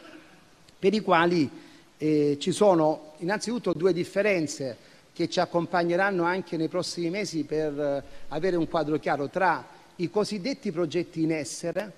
per 0.79 0.93
i 0.93 1.01
quali 1.01 1.49
eh, 1.97 2.37
ci 2.39 2.51
sono 2.51 3.13
innanzitutto 3.17 3.73
due 3.73 3.93
differenze 3.93 4.77
che 5.13 5.27
ci 5.29 5.39
accompagneranno 5.39 6.23
anche 6.23 6.57
nei 6.57 6.67
prossimi 6.67 7.09
mesi 7.09 7.43
per 7.43 7.79
eh, 7.79 8.03
avere 8.27 8.55
un 8.55 8.67
quadro 8.67 8.99
chiaro 8.99 9.29
tra 9.29 9.65
i 9.95 10.11
cosiddetti 10.11 10.71
progetti 10.71 11.23
in 11.23 11.31
essere, 11.31 11.91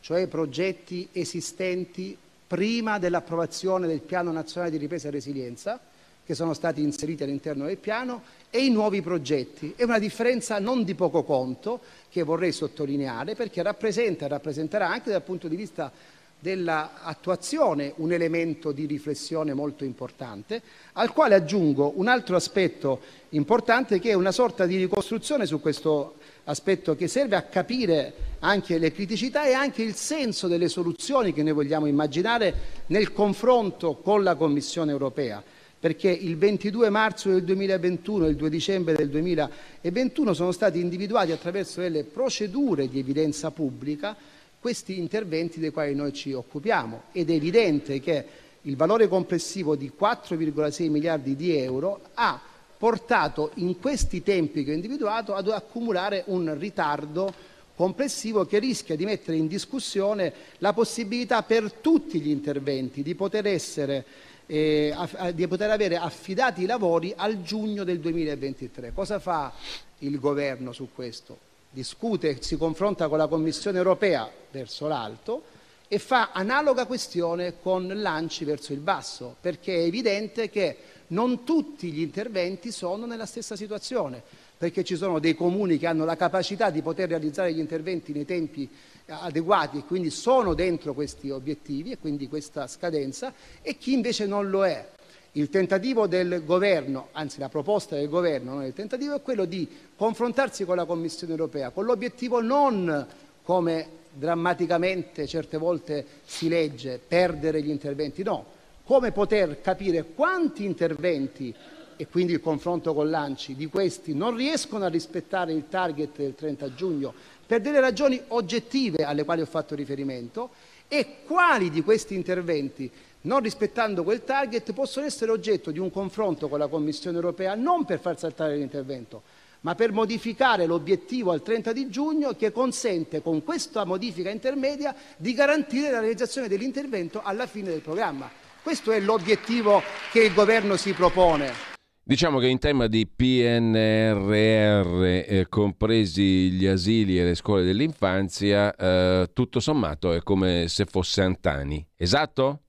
cioè 0.00 0.26
progetti 0.26 1.08
esistenti 1.12 2.16
prima 2.46 2.98
dell'approvazione 2.98 3.86
del 3.86 4.00
Piano 4.00 4.32
nazionale 4.32 4.72
di 4.72 4.78
ripresa 4.78 5.08
e 5.08 5.10
resilienza, 5.10 5.78
che 6.24 6.34
sono 6.34 6.54
stati 6.54 6.80
inseriti 6.80 7.22
all'interno 7.24 7.66
del 7.66 7.76
piano, 7.76 8.22
e 8.50 8.64
i 8.64 8.70
nuovi 8.70 9.02
progetti. 9.02 9.74
È 9.76 9.82
una 9.82 9.98
differenza 9.98 10.58
non 10.58 10.84
di 10.84 10.94
poco 10.94 11.24
conto 11.24 11.80
che 12.08 12.22
vorrei 12.22 12.52
sottolineare 12.52 13.34
perché 13.34 13.62
rappresenta 13.62 14.24
e 14.24 14.28
rappresenterà 14.28 14.88
anche 14.88 15.10
dal 15.10 15.22
punto 15.22 15.48
di 15.48 15.56
vista 15.56 15.92
dell'attuazione 16.40 17.92
un 17.96 18.12
elemento 18.12 18.72
di 18.72 18.86
riflessione 18.86 19.52
molto 19.52 19.84
importante, 19.84 20.62
al 20.94 21.12
quale 21.12 21.34
aggiungo 21.34 21.92
un 21.96 22.08
altro 22.08 22.34
aspetto 22.36 23.00
importante 23.30 24.00
che 24.00 24.10
è 24.10 24.14
una 24.14 24.32
sorta 24.32 24.66
di 24.66 24.76
ricostruzione 24.76 25.46
su 25.46 25.60
questo 25.60 26.14
aspetto 26.44 26.96
che 26.96 27.06
serve 27.06 27.36
a 27.36 27.42
capire 27.42 28.28
anche 28.40 28.78
le 28.78 28.92
criticità 28.92 29.44
e 29.44 29.52
anche 29.52 29.82
il 29.82 29.94
senso 29.94 30.48
delle 30.48 30.68
soluzioni 30.68 31.32
che 31.32 31.42
noi 31.42 31.52
vogliamo 31.52 31.86
immaginare 31.86 32.54
nel 32.86 33.12
confronto 33.12 33.96
con 33.96 34.22
la 34.22 34.34
Commissione 34.34 34.90
europea. 34.90 35.42
Perché 35.78 36.10
il 36.10 36.36
22 36.36 36.90
marzo 36.90 37.30
del 37.30 37.42
2021 37.42 38.26
e 38.26 38.30
il 38.30 38.36
2 38.36 38.50
dicembre 38.50 38.94
del 38.94 39.08
2021 39.08 40.34
sono 40.34 40.52
stati 40.52 40.78
individuati 40.78 41.32
attraverso 41.32 41.80
delle 41.80 42.04
procedure 42.04 42.86
di 42.86 42.98
evidenza 42.98 43.50
pubblica 43.50 44.14
questi 44.60 44.98
interventi 44.98 45.58
dei 45.58 45.70
quali 45.70 45.94
noi 45.94 46.12
ci 46.12 46.32
occupiamo 46.32 47.04
ed 47.12 47.30
è 47.30 47.32
evidente 47.32 47.98
che 47.98 48.24
il 48.62 48.76
valore 48.76 49.08
complessivo 49.08 49.74
di 49.74 49.90
4,6 49.98 50.90
miliardi 50.90 51.34
di 51.34 51.56
euro 51.56 52.02
ha 52.14 52.38
portato 52.76 53.52
in 53.54 53.78
questi 53.78 54.22
tempi 54.22 54.62
che 54.62 54.72
ho 54.72 54.74
individuato 54.74 55.34
ad 55.34 55.48
accumulare 55.48 56.24
un 56.26 56.58
ritardo 56.58 57.32
complessivo 57.74 58.44
che 58.44 58.58
rischia 58.58 58.96
di 58.96 59.06
mettere 59.06 59.38
in 59.38 59.46
discussione 59.46 60.32
la 60.58 60.74
possibilità 60.74 61.42
per 61.42 61.72
tutti 61.72 62.20
gli 62.20 62.28
interventi 62.28 63.02
di 63.02 63.14
poter, 63.14 63.46
essere, 63.46 64.04
eh, 64.44 64.94
di 65.34 65.46
poter 65.48 65.70
avere 65.70 65.96
affidati 65.96 66.62
i 66.62 66.66
lavori 66.66 67.14
al 67.16 67.40
giugno 67.40 67.82
del 67.82 68.00
2023. 68.00 68.92
Cosa 68.92 69.18
fa 69.18 69.54
il 70.00 70.18
governo 70.18 70.72
su 70.72 70.88
questo? 70.94 71.48
Discute, 71.70 72.42
si 72.42 72.56
confronta 72.56 73.08
con 73.08 73.18
la 73.18 73.28
Commissione 73.28 73.78
europea 73.78 74.28
verso 74.50 74.88
l'alto 74.88 75.42
e 75.86 75.98
fa 75.98 76.30
analoga 76.32 76.86
questione 76.86 77.60
con 77.60 77.86
l'ANCI 77.86 78.44
verso 78.44 78.72
il 78.72 78.80
basso, 78.80 79.36
perché 79.40 79.74
è 79.74 79.82
evidente 79.82 80.50
che 80.50 80.76
non 81.08 81.44
tutti 81.44 81.90
gli 81.90 82.00
interventi 82.00 82.70
sono 82.70 83.06
nella 83.06 83.26
stessa 83.26 83.56
situazione, 83.56 84.22
perché 84.56 84.84
ci 84.84 84.96
sono 84.96 85.18
dei 85.18 85.34
comuni 85.34 85.78
che 85.78 85.86
hanno 85.86 86.04
la 86.04 86.16
capacità 86.16 86.70
di 86.70 86.82
poter 86.82 87.08
realizzare 87.08 87.52
gli 87.52 87.58
interventi 87.58 88.12
nei 88.12 88.24
tempi 88.24 88.68
adeguati 89.06 89.78
e 89.78 89.84
quindi 89.84 90.10
sono 90.10 90.54
dentro 90.54 90.94
questi 90.94 91.30
obiettivi 91.30 91.90
e 91.92 91.98
quindi 91.98 92.28
questa 92.28 92.66
scadenza 92.66 93.32
e 93.62 93.76
chi 93.76 93.92
invece 93.92 94.26
non 94.26 94.50
lo 94.50 94.64
è. 94.64 94.88
Il 95.34 95.48
tentativo 95.48 96.08
del 96.08 96.42
governo, 96.44 97.08
anzi 97.12 97.38
la 97.38 97.48
proposta 97.48 97.94
del 97.94 98.08
governo, 98.08 98.54
non 98.54 98.64
il 98.64 98.72
tentativo, 98.72 99.14
è 99.14 99.22
quello 99.22 99.44
di 99.44 99.68
confrontarsi 99.94 100.64
con 100.64 100.74
la 100.74 100.84
Commissione 100.84 101.32
europea 101.32 101.70
con 101.70 101.84
l'obiettivo 101.84 102.40
non 102.40 103.06
come 103.44 103.98
drammaticamente 104.12 105.28
certe 105.28 105.56
volte 105.56 106.04
si 106.24 106.48
legge 106.48 107.00
perdere 107.06 107.62
gli 107.62 107.70
interventi, 107.70 108.24
no, 108.24 108.44
come 108.82 109.12
poter 109.12 109.60
capire 109.60 110.02
quanti 110.02 110.64
interventi 110.64 111.54
e 111.96 112.08
quindi 112.08 112.32
il 112.32 112.40
confronto 112.40 112.92
con 112.92 113.08
l'ANCI 113.08 113.54
di 113.54 113.66
questi 113.66 114.14
non 114.14 114.34
riescono 114.34 114.84
a 114.84 114.88
rispettare 114.88 115.52
il 115.52 115.68
target 115.68 116.16
del 116.16 116.34
30 116.34 116.74
giugno 116.74 117.14
per 117.46 117.60
delle 117.60 117.78
ragioni 117.78 118.20
oggettive 118.28 119.04
alle 119.04 119.24
quali 119.24 119.42
ho 119.42 119.46
fatto 119.46 119.76
riferimento 119.76 120.50
e 120.88 121.18
quali 121.24 121.70
di 121.70 121.82
questi 121.82 122.14
interventi 122.14 122.90
non 123.22 123.40
rispettando 123.40 124.02
quel 124.02 124.24
target, 124.24 124.72
possono 124.72 125.06
essere 125.06 125.30
oggetto 125.30 125.70
di 125.70 125.78
un 125.78 125.90
confronto 125.90 126.48
con 126.48 126.58
la 126.58 126.68
Commissione 126.68 127.16
europea 127.16 127.54
non 127.54 127.84
per 127.84 128.00
far 128.00 128.18
saltare 128.18 128.56
l'intervento, 128.56 129.22
ma 129.62 129.74
per 129.74 129.92
modificare 129.92 130.66
l'obiettivo 130.66 131.30
al 131.32 131.42
30 131.42 131.72
di 131.72 131.90
giugno 131.90 132.32
che 132.32 132.50
consente 132.50 133.20
con 133.20 133.44
questa 133.44 133.84
modifica 133.84 134.30
intermedia 134.30 134.94
di 135.16 135.34
garantire 135.34 135.90
la 135.90 136.00
realizzazione 136.00 136.48
dell'intervento 136.48 137.20
alla 137.22 137.46
fine 137.46 137.68
del 137.70 137.80
programma. 137.80 138.30
Questo 138.62 138.92
è 138.92 139.00
l'obiettivo 139.00 139.82
che 140.12 140.22
il 140.22 140.32
governo 140.34 140.76
si 140.76 140.92
propone. 140.92 141.68
Diciamo 142.02 142.38
che 142.38 142.46
in 142.46 142.58
tema 142.58 142.86
di 142.88 143.06
PNRR, 143.06 145.04
eh, 145.04 145.46
compresi 145.48 146.50
gli 146.50 146.66
asili 146.66 147.18
e 147.18 147.24
le 147.24 147.34
scuole 147.34 147.62
dell'infanzia, 147.62 148.74
eh, 148.74 149.30
tutto 149.32 149.60
sommato 149.60 150.12
è 150.12 150.22
come 150.22 150.66
se 150.68 150.86
fosse 150.86 151.22
Antani. 151.22 151.86
Esatto? 151.96 152.62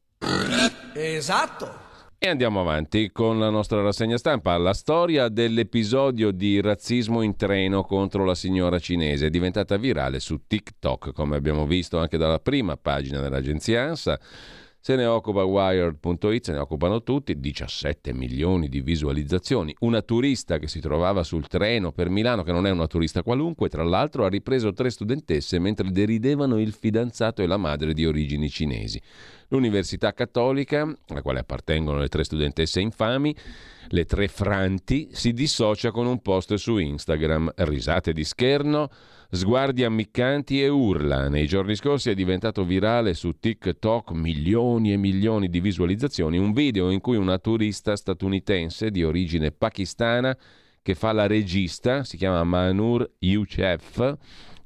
Esatto. 0.94 1.90
E 2.18 2.28
andiamo 2.28 2.62
avanti 2.62 3.12
con 3.12 3.40
la 3.40 3.50
nostra 3.50 3.82
rassegna 3.82 4.18
stampa. 4.18 4.56
La 4.58 4.74
storia 4.74 5.28
dell'episodio 5.28 6.30
di 6.30 6.62
razzismo 6.62 7.24
in 7.24 7.36
treno 7.36 7.84
contro 7.84 8.26
la 8.26 8.36
signora 8.36 8.78
cinese 8.78 9.26
è 9.26 9.30
diventata 9.32 9.78
virale 9.78 10.20
su 10.20 10.42
TikTok, 10.46 11.14
come 11.14 11.36
abbiamo 11.36 11.66
visto 11.66 11.98
anche 11.98 12.18
dalla 12.18 12.40
prima 12.40 12.78
pagina 12.78 13.22
dell'agenzia 13.22 13.84
ANSA. 13.84 14.20
Se 14.84 14.96
ne 14.96 15.06
occupa 15.06 15.44
Wired.it, 15.44 16.44
se 16.44 16.52
ne 16.54 16.58
occupano 16.58 17.04
tutti, 17.04 17.40
17 17.40 18.14
milioni 18.14 18.68
di 18.68 18.82
visualizzazioni. 18.82 19.76
Una 19.82 20.02
turista 20.02 20.58
che 20.58 20.68
si 20.68 20.80
trovava 20.80 21.22
sul 21.24 21.48
treno 21.48 21.92
per 21.92 22.10
Milano, 22.10 22.42
che 22.42 22.52
non 22.52 22.66
è 22.66 22.72
una 22.72 22.88
turista 22.88 23.22
qualunque, 23.22 23.70
tra 23.70 23.84
l'altro 23.84 24.26
ha 24.26 24.28
ripreso 24.28 24.74
tre 24.74 24.90
studentesse 24.90 25.60
mentre 25.60 25.92
deridevano 25.92 26.60
il 26.60 26.74
fidanzato 26.74 27.44
e 27.44 27.48
la 27.48 27.58
madre 27.58 27.94
di 27.94 28.08
origini 28.08 28.50
cinesi. 28.50 29.00
L'Università 29.52 30.14
Cattolica, 30.14 30.90
alla 31.10 31.22
quale 31.22 31.40
appartengono 31.40 32.00
le 32.00 32.08
tre 32.08 32.24
studentesse 32.24 32.80
infami, 32.80 33.36
le 33.90 34.06
tre 34.06 34.30
franti, 34.30 35.10
si 35.12 35.34
dissocia 35.34 35.92
con 35.92 36.08
un 36.08 36.22
post 36.22 36.54
su 36.54 36.78
Instagram. 36.78 37.52
Risate 37.58 38.14
di 38.14 38.24
scherno, 38.24 38.90
sguardi 39.30 39.84
ammiccanti 39.84 40.64
e 40.64 40.70
urla. 40.70 41.28
Nei 41.28 41.48
giorni 41.48 41.76
scorsi 41.76 42.10
è 42.10 42.14
diventato 42.14 42.64
virale 42.64 43.14
su 43.14 43.40
TikTok 43.40 44.12
milioni 44.12 44.94
e 44.94 44.98
milioni 44.98 45.50
di 45.50 45.60
visualizzazioni 45.60 46.38
un 46.38 46.54
video 46.54 46.90
in 46.90 47.02
cui 47.02 47.18
una 47.18 47.38
turista 47.38 47.98
statunitense 47.98 48.90
di 48.90 49.04
origine 49.04 49.52
pakistana 49.52 50.34
che 50.82 50.96
fa 50.96 51.12
la 51.12 51.28
regista, 51.28 52.06
si 52.06 52.16
chiama 52.16 52.44
Manur 52.46 53.08
Youchef, 53.20 54.18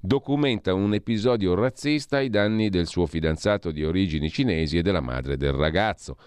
documenta 0.06 0.74
un 0.74 0.94
episodio 0.94 1.56
razzista 1.56 2.18
ai 2.18 2.30
danni 2.30 2.70
del 2.70 2.86
suo 2.86 3.08
fidanzato 3.08 3.72
di 3.72 3.84
origini 3.84 4.30
cinesi 4.30 4.78
e 4.78 4.82
della 4.82 5.02
madre 5.02 5.36
del 5.36 5.52
ragazzo. 5.52 6.18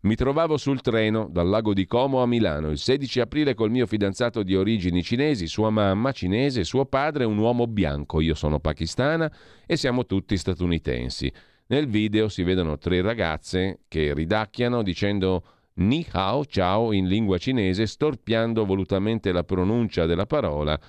Mi 0.00 0.14
trovavo 0.14 0.56
sul 0.56 0.80
treno 0.80 1.28
dal 1.30 1.48
lago 1.48 1.74
di 1.74 1.84
Como 1.84 2.22
a 2.22 2.26
Milano 2.26 2.70
il 2.70 2.78
16 2.78 3.20
aprile 3.20 3.54
col 3.54 3.70
mio 3.70 3.86
fidanzato 3.86 4.42
di 4.42 4.56
origini 4.56 5.02
cinesi, 5.02 5.46
sua 5.46 5.70
mamma 5.70 6.12
cinese, 6.12 6.64
suo 6.64 6.86
padre 6.86 7.24
un 7.24 7.36
uomo 7.36 7.66
bianco, 7.66 8.20
io 8.20 8.34
sono 8.34 8.60
pakistana 8.60 9.30
e 9.66 9.76
siamo 9.76 10.06
tutti 10.06 10.36
statunitensi. 10.36 11.30
Nel 11.66 11.86
video 11.86 12.28
si 12.28 12.42
vedono 12.42 12.78
tre 12.78 13.02
ragazze 13.02 13.80
che 13.88 14.14
ridacchiano 14.14 14.82
dicendo 14.82 15.42
Ni 15.74 16.06
hao 16.12 16.46
ciao 16.46 16.92
in 16.92 17.06
lingua 17.06 17.36
cinese, 17.36 17.86
storpiando 17.86 18.64
volutamente 18.64 19.32
la 19.32 19.44
pronuncia 19.44 20.06
della 20.06 20.26
parola 20.26 20.80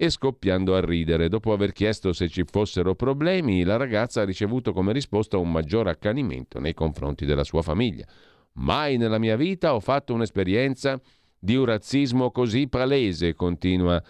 e 0.00 0.10
scoppiando 0.10 0.76
a 0.76 0.80
ridere. 0.80 1.28
Dopo 1.28 1.52
aver 1.52 1.72
chiesto 1.72 2.12
se 2.12 2.28
ci 2.28 2.44
fossero 2.48 2.94
problemi, 2.94 3.64
la 3.64 3.76
ragazza 3.76 4.20
ha 4.20 4.24
ricevuto 4.24 4.72
come 4.72 4.92
risposta 4.92 5.38
un 5.38 5.50
maggior 5.50 5.88
accanimento 5.88 6.60
nei 6.60 6.72
confronti 6.72 7.26
della 7.26 7.42
sua 7.42 7.62
famiglia. 7.62 8.06
Mai 8.52 8.96
nella 8.96 9.18
mia 9.18 9.34
vita 9.34 9.74
ho 9.74 9.80
fatto 9.80 10.14
un'esperienza 10.14 11.00
di 11.36 11.56
un 11.56 11.64
razzismo 11.64 12.30
così 12.30 12.68
palese, 12.68 13.34
continua 13.34 14.00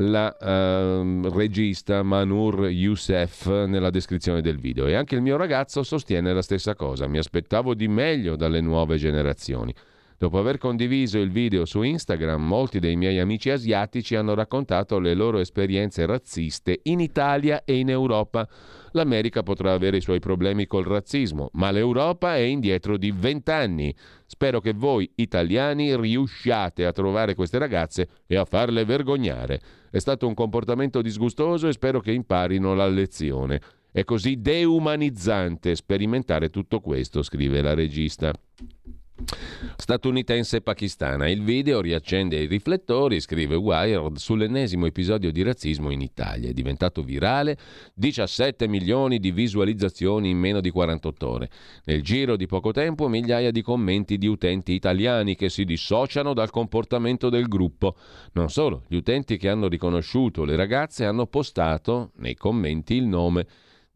la 0.00 0.34
uh, 0.40 1.28
regista 1.28 2.02
Manur 2.02 2.68
Youssef 2.68 3.46
nella 3.66 3.90
descrizione 3.90 4.40
del 4.40 4.58
video. 4.58 4.86
E 4.86 4.94
anche 4.94 5.14
il 5.14 5.20
mio 5.20 5.36
ragazzo 5.36 5.82
sostiene 5.82 6.32
la 6.32 6.42
stessa 6.42 6.74
cosa. 6.74 7.06
Mi 7.06 7.18
aspettavo 7.18 7.74
di 7.74 7.86
meglio 7.86 8.34
dalle 8.34 8.62
nuove 8.62 8.96
generazioni. 8.96 9.74
Dopo 10.20 10.36
aver 10.36 10.58
condiviso 10.58 11.20
il 11.20 11.30
video 11.30 11.64
su 11.64 11.80
Instagram, 11.82 12.44
molti 12.44 12.80
dei 12.80 12.96
miei 12.96 13.20
amici 13.20 13.50
asiatici 13.50 14.16
hanno 14.16 14.34
raccontato 14.34 14.98
le 14.98 15.14
loro 15.14 15.38
esperienze 15.38 16.06
razziste 16.06 16.80
in 16.82 16.98
Italia 16.98 17.62
e 17.62 17.76
in 17.76 17.88
Europa. 17.88 18.48
L'America 18.92 19.44
potrà 19.44 19.74
avere 19.74 19.98
i 19.98 20.00
suoi 20.00 20.18
problemi 20.18 20.66
col 20.66 20.86
razzismo, 20.86 21.50
ma 21.52 21.70
l'Europa 21.70 22.34
è 22.34 22.40
indietro 22.40 22.96
di 22.96 23.12
vent'anni. 23.12 23.94
Spero 24.26 24.60
che 24.60 24.72
voi 24.72 25.08
italiani 25.14 25.96
riusciate 25.96 26.84
a 26.84 26.90
trovare 26.90 27.36
queste 27.36 27.58
ragazze 27.58 28.08
e 28.26 28.34
a 28.34 28.44
farle 28.44 28.84
vergognare. 28.84 29.60
È 29.88 30.00
stato 30.00 30.26
un 30.26 30.34
comportamento 30.34 31.00
disgustoso 31.00 31.68
e 31.68 31.72
spero 31.72 32.00
che 32.00 32.10
imparino 32.10 32.74
la 32.74 32.88
lezione. 32.88 33.60
È 33.92 34.02
così 34.02 34.40
deumanizzante 34.40 35.76
sperimentare 35.76 36.50
tutto 36.50 36.80
questo, 36.80 37.22
scrive 37.22 37.62
la 37.62 37.74
regista 37.74 38.32
statunitense 39.76 40.58
e 40.58 40.60
pakistana. 40.60 41.28
Il 41.28 41.42
video 41.42 41.80
riaccende 41.80 42.36
i 42.36 42.46
riflettori, 42.46 43.20
scrive 43.20 43.54
Wired, 43.56 44.16
sull'ennesimo 44.16 44.86
episodio 44.86 45.32
di 45.32 45.42
razzismo 45.42 45.90
in 45.90 46.00
Italia. 46.00 46.50
È 46.50 46.52
diventato 46.52 47.02
virale, 47.02 47.56
17 47.94 48.68
milioni 48.68 49.18
di 49.18 49.30
visualizzazioni 49.30 50.30
in 50.30 50.38
meno 50.38 50.60
di 50.60 50.70
48 50.70 51.28
ore. 51.28 51.50
Nel 51.84 52.02
giro 52.02 52.36
di 52.36 52.46
poco 52.46 52.72
tempo 52.72 53.08
migliaia 53.08 53.50
di 53.50 53.62
commenti 53.62 54.18
di 54.18 54.26
utenti 54.26 54.72
italiani 54.72 55.34
che 55.34 55.48
si 55.48 55.64
dissociano 55.64 56.34
dal 56.34 56.50
comportamento 56.50 57.28
del 57.28 57.48
gruppo. 57.48 57.96
Non 58.32 58.50
solo, 58.50 58.84
gli 58.88 58.96
utenti 58.96 59.36
che 59.36 59.48
hanno 59.48 59.68
riconosciuto 59.68 60.44
le 60.44 60.56
ragazze 60.56 61.04
hanno 61.04 61.26
postato 61.26 62.12
nei 62.16 62.34
commenti 62.34 62.94
il 62.94 63.06
nome 63.06 63.46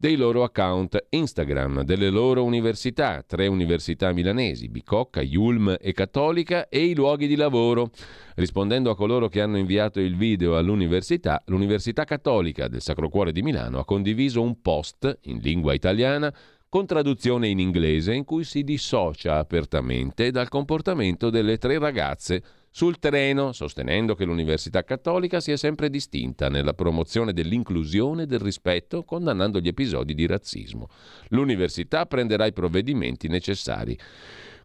dei 0.03 0.17
loro 0.17 0.43
account 0.43 1.01
Instagram, 1.11 1.83
delle 1.83 2.09
loro 2.09 2.43
università, 2.43 3.23
tre 3.25 3.47
università 3.47 4.11
milanesi, 4.11 4.67
Bicocca, 4.67 5.21
Yulm 5.21 5.77
e 5.79 5.93
Cattolica, 5.93 6.67
e 6.67 6.83
i 6.87 6.93
luoghi 6.93 7.25
di 7.25 7.37
lavoro. 7.37 7.89
Rispondendo 8.35 8.89
a 8.89 8.97
coloro 8.97 9.29
che 9.29 9.39
hanno 9.39 9.57
inviato 9.57 10.01
il 10.01 10.17
video 10.17 10.57
all'università, 10.57 11.41
l'Università 11.45 12.03
Cattolica 12.03 12.67
del 12.67 12.81
Sacro 12.81 13.07
Cuore 13.07 13.31
di 13.31 13.41
Milano 13.43 13.79
ha 13.79 13.85
condiviso 13.85 14.41
un 14.41 14.59
post 14.61 15.19
in 15.21 15.37
lingua 15.37 15.73
italiana 15.73 16.35
con 16.67 16.85
traduzione 16.85 17.47
in 17.47 17.59
inglese 17.59 18.13
in 18.13 18.25
cui 18.25 18.43
si 18.43 18.65
dissocia 18.65 19.37
apertamente 19.37 20.31
dal 20.31 20.49
comportamento 20.49 21.29
delle 21.29 21.57
tre 21.57 21.79
ragazze 21.79 22.43
sul 22.75 22.97
treno, 22.97 23.51
sostenendo 23.51 24.15
che 24.15 24.25
l'Università 24.25 24.83
Cattolica 24.83 25.39
si 25.39 25.51
è 25.51 25.57
sempre 25.57 25.91
distinta 25.91 26.49
nella 26.49 26.73
promozione 26.73 27.31
dell'inclusione 27.31 28.23
e 28.23 28.25
del 28.25 28.39
rispetto, 28.39 29.03
condannando 29.03 29.59
gli 29.59 29.67
episodi 29.67 30.15
di 30.15 30.25
razzismo. 30.25 30.89
L'università 31.29 32.07
prenderà 32.07 32.47
i 32.47 32.51
provvedimenti 32.51 33.27
necessari 33.27 33.95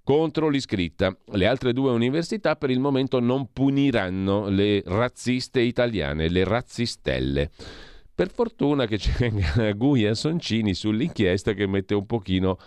contro 0.02 0.48
l'iscritta. 0.48 1.14
Le 1.32 1.46
altre 1.46 1.74
due 1.74 1.90
università 1.90 2.56
per 2.56 2.70
il 2.70 2.80
momento 2.80 3.20
non 3.20 3.52
puniranno 3.52 4.48
le 4.48 4.82
razziste 4.86 5.60
italiane, 5.60 6.30
le 6.30 6.44
razzistelle. 6.44 7.50
Per 8.14 8.30
fortuna 8.30 8.86
che 8.86 8.96
c'è 8.96 9.74
Guia 9.76 10.14
Soncini 10.14 10.72
sull'inchiesta 10.72 11.52
che 11.52 11.66
mette 11.66 11.94
un 11.94 12.06
pochino 12.06 12.58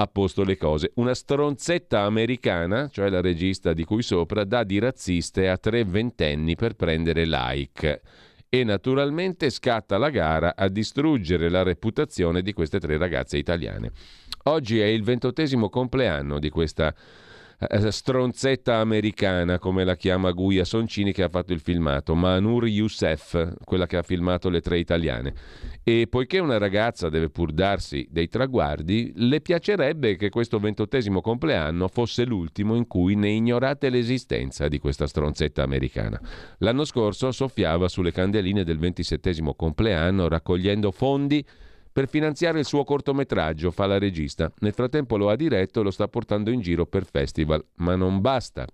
a 0.00 0.06
posto 0.06 0.44
le 0.44 0.56
cose. 0.56 0.92
Una 0.94 1.14
stronzetta 1.14 2.00
americana, 2.00 2.88
cioè 2.88 3.10
la 3.10 3.20
regista 3.20 3.74
di 3.74 3.84
cui 3.84 4.02
sopra, 4.02 4.44
dà 4.44 4.64
di 4.64 4.78
razziste 4.78 5.48
a 5.48 5.58
tre 5.58 5.84
ventenni 5.84 6.56
per 6.56 6.74
prendere 6.74 7.26
like 7.26 8.00
e 8.48 8.64
naturalmente 8.64 9.50
scatta 9.50 9.98
la 9.98 10.10
gara 10.10 10.54
a 10.56 10.68
distruggere 10.68 11.50
la 11.50 11.62
reputazione 11.62 12.42
di 12.42 12.52
queste 12.52 12.80
tre 12.80 12.96
ragazze 12.96 13.36
italiane. 13.36 13.92
Oggi 14.44 14.80
è 14.80 14.86
il 14.86 15.04
ventottesimo 15.04 15.68
compleanno 15.68 16.38
di 16.38 16.48
questa 16.48 16.94
stronzetta 17.90 18.76
americana, 18.76 19.58
come 19.58 19.84
la 19.84 19.94
chiama 19.94 20.30
Guia 20.30 20.64
Soncini 20.64 21.12
che 21.12 21.22
ha 21.22 21.28
fatto 21.28 21.52
il 21.52 21.60
filmato, 21.60 22.14
Manur 22.14 22.66
Youssef, 22.66 23.54
quella 23.64 23.86
che 23.86 23.98
ha 23.98 24.02
filmato 24.02 24.48
le 24.48 24.62
tre 24.62 24.78
italiane. 24.78 25.34
E 25.84 26.06
poiché 26.08 26.38
una 26.38 26.56
ragazza 26.56 27.10
deve 27.10 27.28
pur 27.28 27.52
darsi 27.52 28.06
dei 28.10 28.28
traguardi, 28.28 29.12
le 29.16 29.42
piacerebbe 29.42 30.16
che 30.16 30.30
questo 30.30 30.58
ventottesimo 30.58 31.20
compleanno 31.20 31.88
fosse 31.88 32.24
l'ultimo 32.24 32.76
in 32.76 32.86
cui 32.86 33.14
ne 33.14 33.28
ignorate 33.30 33.90
l'esistenza 33.90 34.66
di 34.68 34.78
questa 34.78 35.06
stronzetta 35.06 35.62
americana. 35.62 36.18
L'anno 36.58 36.84
scorso 36.84 37.30
soffiava 37.30 37.88
sulle 37.88 38.12
candeline 38.12 38.64
del 38.64 38.78
ventisettesimo 38.78 39.54
compleanno 39.54 40.28
raccogliendo 40.28 40.90
fondi 40.90 41.44
per 41.92 42.08
finanziare 42.08 42.60
il 42.60 42.64
suo 42.64 42.84
cortometraggio, 42.84 43.70
fa 43.70 43.86
la 43.86 43.98
regista. 43.98 44.52
Nel 44.58 44.72
frattempo 44.72 45.16
lo 45.16 45.28
ha 45.30 45.36
diretto 45.36 45.80
e 45.80 45.82
lo 45.82 45.90
sta 45.90 46.08
portando 46.08 46.50
in 46.50 46.60
giro 46.60 46.86
per 46.86 47.04
festival, 47.04 47.64
ma 47.76 47.96
non 47.96 48.20
basta. 48.20 48.66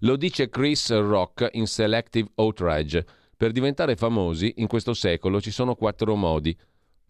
Lo 0.00 0.16
dice 0.16 0.48
Chris 0.48 0.90
Rock 0.90 1.48
in 1.52 1.66
Selective 1.66 2.30
Outrage. 2.36 3.04
Per 3.36 3.52
diventare 3.52 3.96
famosi 3.96 4.54
in 4.56 4.66
questo 4.66 4.94
secolo 4.94 5.40
ci 5.40 5.50
sono 5.50 5.74
quattro 5.74 6.16
modi. 6.16 6.56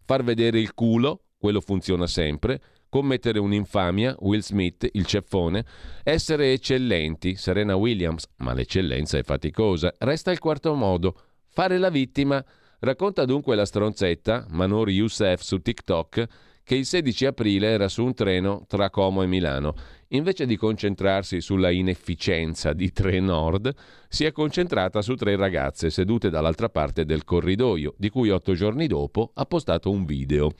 Far 0.04 0.24
vedere 0.24 0.60
il 0.60 0.74
culo, 0.74 1.22
quello 1.38 1.60
funziona 1.60 2.06
sempre, 2.06 2.60
commettere 2.88 3.38
un'infamia, 3.38 4.16
Will 4.20 4.40
Smith, 4.40 4.88
il 4.92 5.06
ceffone, 5.06 5.64
essere 6.02 6.52
eccellenti, 6.52 7.36
Serena 7.36 7.76
Williams, 7.76 8.26
ma 8.36 8.52
l'eccellenza 8.52 9.18
è 9.18 9.22
faticosa. 9.22 9.92
Resta 9.98 10.30
il 10.30 10.38
quarto 10.38 10.74
modo, 10.74 11.16
fare 11.48 11.78
la 11.78 11.90
vittima, 11.90 12.44
Racconta 12.80 13.24
dunque 13.24 13.56
la 13.56 13.64
stronzetta, 13.64 14.46
Manor 14.50 14.90
Youssef 14.90 15.40
su 15.40 15.60
TikTok, 15.60 16.26
che 16.62 16.74
il 16.74 16.84
16 16.84 17.26
aprile 17.26 17.68
era 17.68 17.88
su 17.88 18.04
un 18.04 18.12
treno 18.12 18.64
tra 18.66 18.90
Como 18.90 19.22
e 19.22 19.26
Milano. 19.26 19.74
Invece 20.08 20.46
di 20.46 20.56
concentrarsi 20.56 21.40
sulla 21.40 21.70
inefficienza 21.70 22.72
di 22.72 22.90
Trenord, 22.90 23.72
si 24.08 24.24
è 24.24 24.32
concentrata 24.32 25.00
su 25.00 25.14
tre 25.14 25.36
ragazze 25.36 25.90
sedute 25.90 26.28
dall'altra 26.28 26.68
parte 26.68 27.04
del 27.04 27.24
corridoio, 27.24 27.94
di 27.96 28.10
cui 28.10 28.30
otto 28.30 28.54
giorni 28.54 28.88
dopo 28.88 29.30
ha 29.34 29.46
postato 29.46 29.90
un 29.90 30.04
video. 30.04 30.50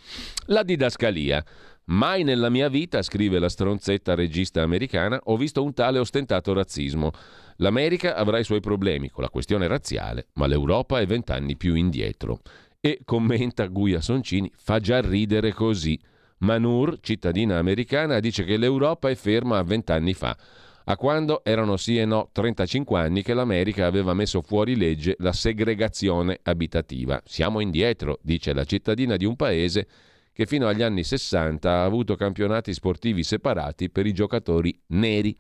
La 0.47 0.63
didascalia. 0.63 1.45
Mai 1.89 2.25
nella 2.25 2.51
mia 2.51 2.69
vita, 2.69 3.01
scrive 3.01 3.39
la 3.39 3.49
stronzetta 3.49 4.17
regista 4.17 4.61
americana, 4.61 5.21
ho 5.23 5.37
visto 5.37 5.63
un 5.63 5.73
tale 5.73 6.01
ostentato 6.01 6.53
razzismo. 6.53 7.13
L'America 7.59 8.17
avrà 8.17 8.41
i 8.41 8.45
suoi 8.45 8.59
problemi 8.59 9.09
con 9.09 9.23
la 9.23 9.31
questione 9.31 9.69
razziale, 9.69 10.27
ma 10.33 10.49
l'Europa 10.49 10.99
è 10.99 11.07
vent'anni 11.07 11.57
più 11.57 11.77
indietro. 11.77 12.41
E 12.81 13.03
commenta 13.05 13.67
Guia 13.67 14.01
Soncini, 14.01 14.51
fa 14.57 14.81
già 14.81 15.01
ridere 15.01 15.53
così. 15.53 15.97
Manur, 16.39 16.99
cittadina 17.01 17.59
americana, 17.59 18.19
dice 18.19 18.43
che 18.43 18.57
l'Europa 18.57 19.09
è 19.09 19.15
ferma 19.15 19.59
a 19.59 19.63
vent'anni 19.63 20.13
fa, 20.13 20.37
a 20.87 20.97
quando 20.97 21.45
erano 21.45 21.77
sì 21.77 21.99
e 21.99 22.05
no 22.05 22.31
35 22.33 22.99
anni 22.99 23.23
che 23.23 23.33
l'America 23.33 23.87
aveva 23.87 24.13
messo 24.13 24.43
fuori 24.43 24.75
legge 24.75 25.15
la 25.21 25.33
segregazione 25.33 26.41
abitativa. 26.43 27.23
Siamo 27.25 27.61
indietro, 27.61 28.19
dice 28.23 28.53
la 28.53 28.65
cittadina 28.65 29.17
di 29.17 29.25
un 29.25 29.37
paese 29.37 29.87
che 30.37 30.45
fino 30.45 30.69
agli 30.69 30.83
anni 30.83 31.03
60 31.03 31.71
ha 31.71 31.83
avuto 31.83 32.15
campionati 32.15 32.75
sportivi 32.75 33.23
separati 33.23 33.89
per 33.89 34.05
i 34.05 34.13
giocatori 34.13 34.79
neri. 34.89 35.35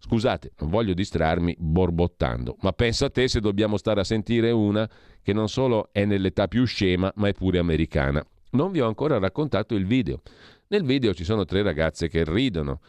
Scusate, 0.00 0.54
non 0.58 0.68
voglio 0.68 0.94
distrarmi 0.94 1.54
borbottando, 1.56 2.56
ma 2.62 2.72
pensa 2.72 3.06
a 3.06 3.10
te 3.10 3.28
se 3.28 3.38
dobbiamo 3.38 3.76
stare 3.76 4.00
a 4.00 4.04
sentire 4.04 4.50
una 4.50 4.90
che 5.22 5.32
non 5.32 5.48
solo 5.48 5.90
è 5.92 6.04
nell'età 6.04 6.48
più 6.48 6.64
scema, 6.64 7.12
ma 7.14 7.28
è 7.28 7.32
pure 7.34 7.60
americana. 7.60 8.20
Non 8.50 8.72
vi 8.72 8.80
ho 8.80 8.88
ancora 8.88 9.20
raccontato 9.20 9.76
il 9.76 9.86
video. 9.86 10.22
Nel 10.66 10.82
video 10.82 11.14
ci 11.14 11.22
sono 11.22 11.44
tre 11.44 11.62
ragazze 11.62 12.08
che 12.08 12.24
ridono. 12.26 12.80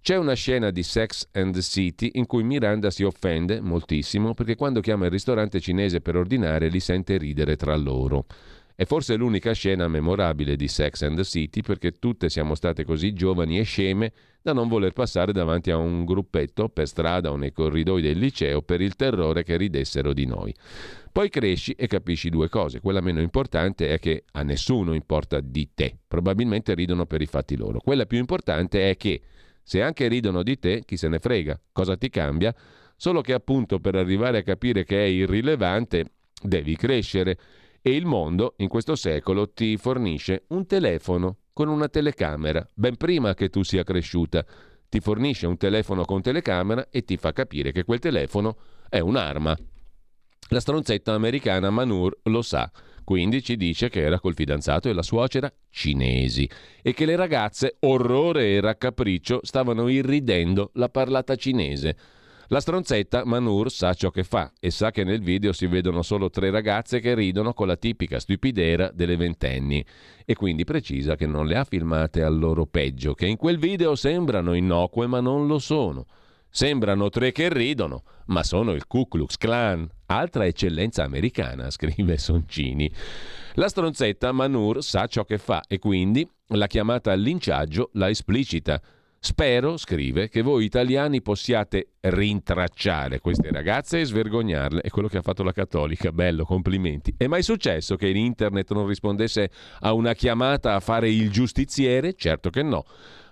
C'è 0.00 0.16
una 0.16 0.32
scena 0.32 0.70
di 0.70 0.82
Sex 0.82 1.28
and 1.32 1.52
the 1.52 1.60
City 1.60 2.12
in 2.14 2.24
cui 2.24 2.42
Miranda 2.42 2.90
si 2.90 3.02
offende 3.02 3.60
moltissimo 3.60 4.32
perché 4.32 4.56
quando 4.56 4.80
chiama 4.80 5.04
il 5.04 5.10
ristorante 5.10 5.60
cinese 5.60 6.00
per 6.00 6.16
ordinare 6.16 6.68
li 6.68 6.80
sente 6.80 7.18
ridere 7.18 7.56
tra 7.56 7.76
loro. 7.76 8.24
È 8.82 8.84
forse 8.84 9.14
l'unica 9.14 9.52
scena 9.52 9.86
memorabile 9.86 10.56
di 10.56 10.66
Sex 10.66 11.02
and 11.02 11.14
the 11.14 11.22
City 11.22 11.60
perché 11.60 12.00
tutte 12.00 12.28
siamo 12.28 12.56
state 12.56 12.84
così 12.84 13.12
giovani 13.12 13.60
e 13.60 13.62
sceme 13.62 14.12
da 14.42 14.52
non 14.52 14.66
voler 14.66 14.90
passare 14.90 15.32
davanti 15.32 15.70
a 15.70 15.76
un 15.76 16.04
gruppetto 16.04 16.68
per 16.68 16.88
strada 16.88 17.30
o 17.30 17.36
nei 17.36 17.52
corridoi 17.52 18.02
del 18.02 18.18
liceo 18.18 18.60
per 18.62 18.80
il 18.80 18.96
terrore 18.96 19.44
che 19.44 19.56
ridessero 19.56 20.12
di 20.12 20.26
noi. 20.26 20.52
Poi 21.12 21.28
cresci 21.28 21.74
e 21.74 21.86
capisci 21.86 22.28
due 22.28 22.48
cose. 22.48 22.80
Quella 22.80 23.00
meno 23.00 23.20
importante 23.20 23.88
è 23.88 24.00
che 24.00 24.24
a 24.32 24.42
nessuno 24.42 24.94
importa 24.94 25.38
di 25.38 25.70
te. 25.72 25.98
Probabilmente 26.08 26.74
ridono 26.74 27.06
per 27.06 27.22
i 27.22 27.26
fatti 27.26 27.54
loro. 27.54 27.78
Quella 27.78 28.06
più 28.06 28.18
importante 28.18 28.90
è 28.90 28.96
che 28.96 29.20
se 29.62 29.80
anche 29.80 30.08
ridono 30.08 30.42
di 30.42 30.58
te, 30.58 30.82
chi 30.84 30.96
se 30.96 31.06
ne 31.06 31.20
frega? 31.20 31.56
Cosa 31.70 31.96
ti 31.96 32.08
cambia? 32.08 32.52
Solo 32.96 33.20
che 33.20 33.32
appunto 33.32 33.78
per 33.78 33.94
arrivare 33.94 34.38
a 34.38 34.42
capire 34.42 34.82
che 34.82 35.04
è 35.04 35.06
irrilevante 35.06 36.14
devi 36.42 36.74
crescere 36.74 37.38
e 37.82 37.94
il 37.94 38.06
mondo 38.06 38.54
in 38.58 38.68
questo 38.68 38.94
secolo 38.94 39.50
ti 39.50 39.76
fornisce 39.76 40.44
un 40.48 40.66
telefono 40.66 41.38
con 41.52 41.68
una 41.68 41.88
telecamera, 41.88 42.66
ben 42.74 42.96
prima 42.96 43.34
che 43.34 43.50
tu 43.50 43.62
sia 43.62 43.82
cresciuta. 43.82 44.44
Ti 44.88 45.00
fornisce 45.00 45.46
un 45.46 45.56
telefono 45.56 46.04
con 46.04 46.22
telecamera 46.22 46.88
e 46.90 47.02
ti 47.02 47.16
fa 47.16 47.32
capire 47.32 47.72
che 47.72 47.84
quel 47.84 47.98
telefono 47.98 48.56
è 48.88 49.00
un'arma. 49.00 49.56
La 50.48 50.60
stronzetta 50.60 51.14
americana 51.14 51.70
Manur 51.70 52.18
lo 52.24 52.42
sa, 52.42 52.70
quindi 53.04 53.42
ci 53.42 53.56
dice 53.56 53.88
che 53.88 54.02
era 54.02 54.20
col 54.20 54.34
fidanzato 54.34 54.88
e 54.88 54.92
la 54.92 55.02
suocera 55.02 55.52
cinesi 55.70 56.48
e 56.82 56.92
che 56.92 57.06
le 57.06 57.16
ragazze, 57.16 57.76
orrore 57.80 58.50
e 58.50 58.60
raccapriccio, 58.60 59.40
stavano 59.42 59.88
irridendo 59.88 60.70
la 60.74 60.88
parlata 60.88 61.36
cinese. 61.36 61.96
La 62.52 62.60
stronzetta 62.60 63.24
Manur 63.24 63.70
sa 63.70 63.94
ciò 63.94 64.10
che 64.10 64.24
fa 64.24 64.52
e 64.60 64.70
sa 64.70 64.90
che 64.90 65.04
nel 65.04 65.22
video 65.22 65.54
si 65.54 65.66
vedono 65.66 66.02
solo 66.02 66.28
tre 66.28 66.50
ragazze 66.50 67.00
che 67.00 67.14
ridono 67.14 67.54
con 67.54 67.66
la 67.66 67.76
tipica 67.76 68.20
stupidera 68.20 68.90
delle 68.92 69.16
ventenni 69.16 69.82
e 70.26 70.34
quindi 70.34 70.64
precisa 70.64 71.16
che 71.16 71.24
non 71.24 71.46
le 71.46 71.56
ha 71.56 71.64
filmate 71.64 72.22
al 72.22 72.38
loro 72.38 72.66
peggio, 72.66 73.14
che 73.14 73.26
in 73.26 73.38
quel 73.38 73.56
video 73.56 73.94
sembrano 73.94 74.52
innocue 74.52 75.06
ma 75.06 75.20
non 75.20 75.46
lo 75.46 75.58
sono. 75.58 76.04
Sembrano 76.50 77.08
tre 77.08 77.32
che 77.32 77.50
ridono, 77.50 78.02
ma 78.26 78.42
sono 78.42 78.72
il 78.72 78.86
Ku 78.86 79.08
Klux 79.08 79.38
Klan, 79.38 79.88
altra 80.04 80.44
eccellenza 80.44 81.04
americana, 81.04 81.70
scrive 81.72 82.18
Soncini. 82.18 82.92
La 83.54 83.68
stronzetta 83.70 84.30
Manur 84.30 84.84
sa 84.84 85.06
ciò 85.06 85.24
che 85.24 85.38
fa 85.38 85.62
e 85.66 85.78
quindi 85.78 86.30
la 86.48 86.66
chiamata 86.66 87.12
al 87.12 87.20
linciaggio 87.22 87.88
la 87.94 88.10
esplicita. 88.10 88.78
Spero, 89.24 89.76
scrive, 89.76 90.28
che 90.28 90.42
voi 90.42 90.64
italiani 90.64 91.22
possiate 91.22 91.90
rintracciare 92.00 93.20
queste 93.20 93.52
ragazze 93.52 94.00
e 94.00 94.04
svergognarle. 94.04 94.80
È 94.80 94.88
quello 94.88 95.06
che 95.06 95.18
ha 95.18 95.22
fatto 95.22 95.44
la 95.44 95.52
cattolica. 95.52 96.10
Bello, 96.10 96.44
complimenti. 96.44 97.14
È 97.16 97.28
mai 97.28 97.44
successo 97.44 97.94
che 97.94 98.08
internet 98.08 98.72
non 98.72 98.84
rispondesse 98.88 99.48
a 99.82 99.92
una 99.92 100.14
chiamata 100.14 100.74
a 100.74 100.80
fare 100.80 101.08
il 101.08 101.30
giustiziere? 101.30 102.14
Certo 102.14 102.50
che 102.50 102.64
no. 102.64 102.84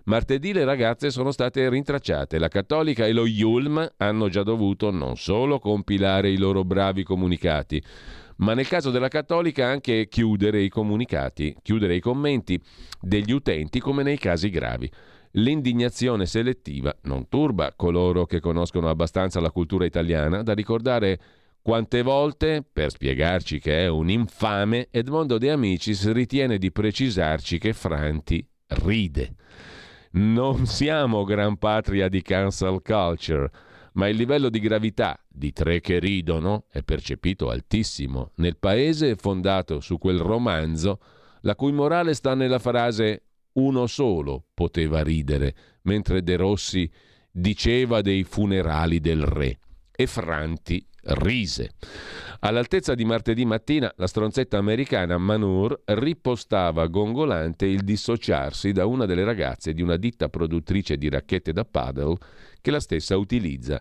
Martedì 0.04 0.52
le 0.52 0.64
ragazze 0.64 1.10
sono 1.10 1.32
state 1.32 1.68
rintracciate. 1.68 2.38
La 2.38 2.46
Cattolica 2.46 3.04
e 3.06 3.12
lo 3.12 3.26
Yulm 3.26 3.84
hanno 3.96 4.28
già 4.28 4.44
dovuto 4.44 4.92
non 4.92 5.16
solo 5.16 5.58
compilare 5.58 6.30
i 6.30 6.38
loro 6.38 6.62
bravi 6.62 7.02
comunicati, 7.02 7.82
ma 8.36 8.54
nel 8.54 8.68
caso 8.68 8.92
della 8.92 9.08
Cattolica 9.08 9.66
anche 9.66 10.06
chiudere 10.06 10.62
i 10.62 10.68
comunicati, 10.68 11.56
chiudere 11.62 11.96
i 11.96 12.00
commenti 12.00 12.62
degli 13.00 13.32
utenti 13.32 13.80
come 13.80 14.04
nei 14.04 14.18
casi 14.18 14.50
gravi. 14.50 14.88
L'indignazione 15.34 16.26
selettiva 16.26 16.94
non 17.02 17.28
turba 17.28 17.72
coloro 17.76 18.26
che 18.26 18.40
conoscono 18.40 18.88
abbastanza 18.88 19.40
la 19.40 19.52
cultura 19.52 19.84
italiana 19.84 20.42
da 20.42 20.54
ricordare 20.54 21.20
quante 21.62 22.02
volte, 22.02 22.64
per 22.70 22.90
spiegarci 22.90 23.60
che 23.60 23.84
è 23.84 23.86
un 23.86 24.10
infame, 24.10 24.88
Edmondo 24.90 25.38
De 25.38 25.50
Amicis 25.50 26.10
ritiene 26.10 26.58
di 26.58 26.72
precisarci 26.72 27.58
che 27.58 27.72
Franti 27.74 28.44
ride. 28.82 29.34
Non 30.12 30.66
siamo 30.66 31.22
gran 31.22 31.58
patria 31.58 32.08
di 32.08 32.22
cancel 32.22 32.80
culture, 32.82 33.50
ma 33.92 34.08
il 34.08 34.16
livello 34.16 34.48
di 34.48 34.58
gravità 34.58 35.16
di 35.28 35.52
tre 35.52 35.80
che 35.80 36.00
ridono 36.00 36.64
è 36.70 36.82
percepito 36.82 37.50
altissimo 37.50 38.32
nel 38.36 38.56
paese 38.56 39.14
fondato 39.14 39.80
su 39.80 39.98
quel 39.98 40.18
romanzo 40.18 40.98
la 41.42 41.54
cui 41.54 41.72
morale 41.72 42.14
sta 42.14 42.34
nella 42.34 42.58
frase 42.58 43.22
uno 43.54 43.86
solo 43.86 44.44
poteva 44.54 45.02
ridere, 45.02 45.54
mentre 45.82 46.22
De 46.22 46.36
Rossi 46.36 46.90
diceva 47.30 48.00
dei 48.00 48.24
funerali 48.24 49.00
del 49.00 49.22
re. 49.22 49.58
E 49.90 50.06
Franti 50.06 50.84
rise. 51.02 51.72
All'altezza 52.40 52.94
di 52.94 53.04
martedì 53.04 53.44
mattina, 53.44 53.92
la 53.96 54.06
stronzetta 54.06 54.58
americana 54.58 55.18
Manur 55.18 55.80
ripostava 55.84 56.86
gongolante 56.86 57.66
il 57.66 57.82
dissociarsi 57.82 58.72
da 58.72 58.86
una 58.86 59.06
delle 59.06 59.24
ragazze 59.24 59.72
di 59.74 59.82
una 59.82 59.96
ditta 59.96 60.28
produttrice 60.28 60.96
di 60.96 61.08
racchette 61.08 61.52
da 61.52 61.64
paddle 61.64 62.16
che 62.60 62.70
la 62.70 62.80
stessa 62.80 63.16
utilizza. 63.16 63.80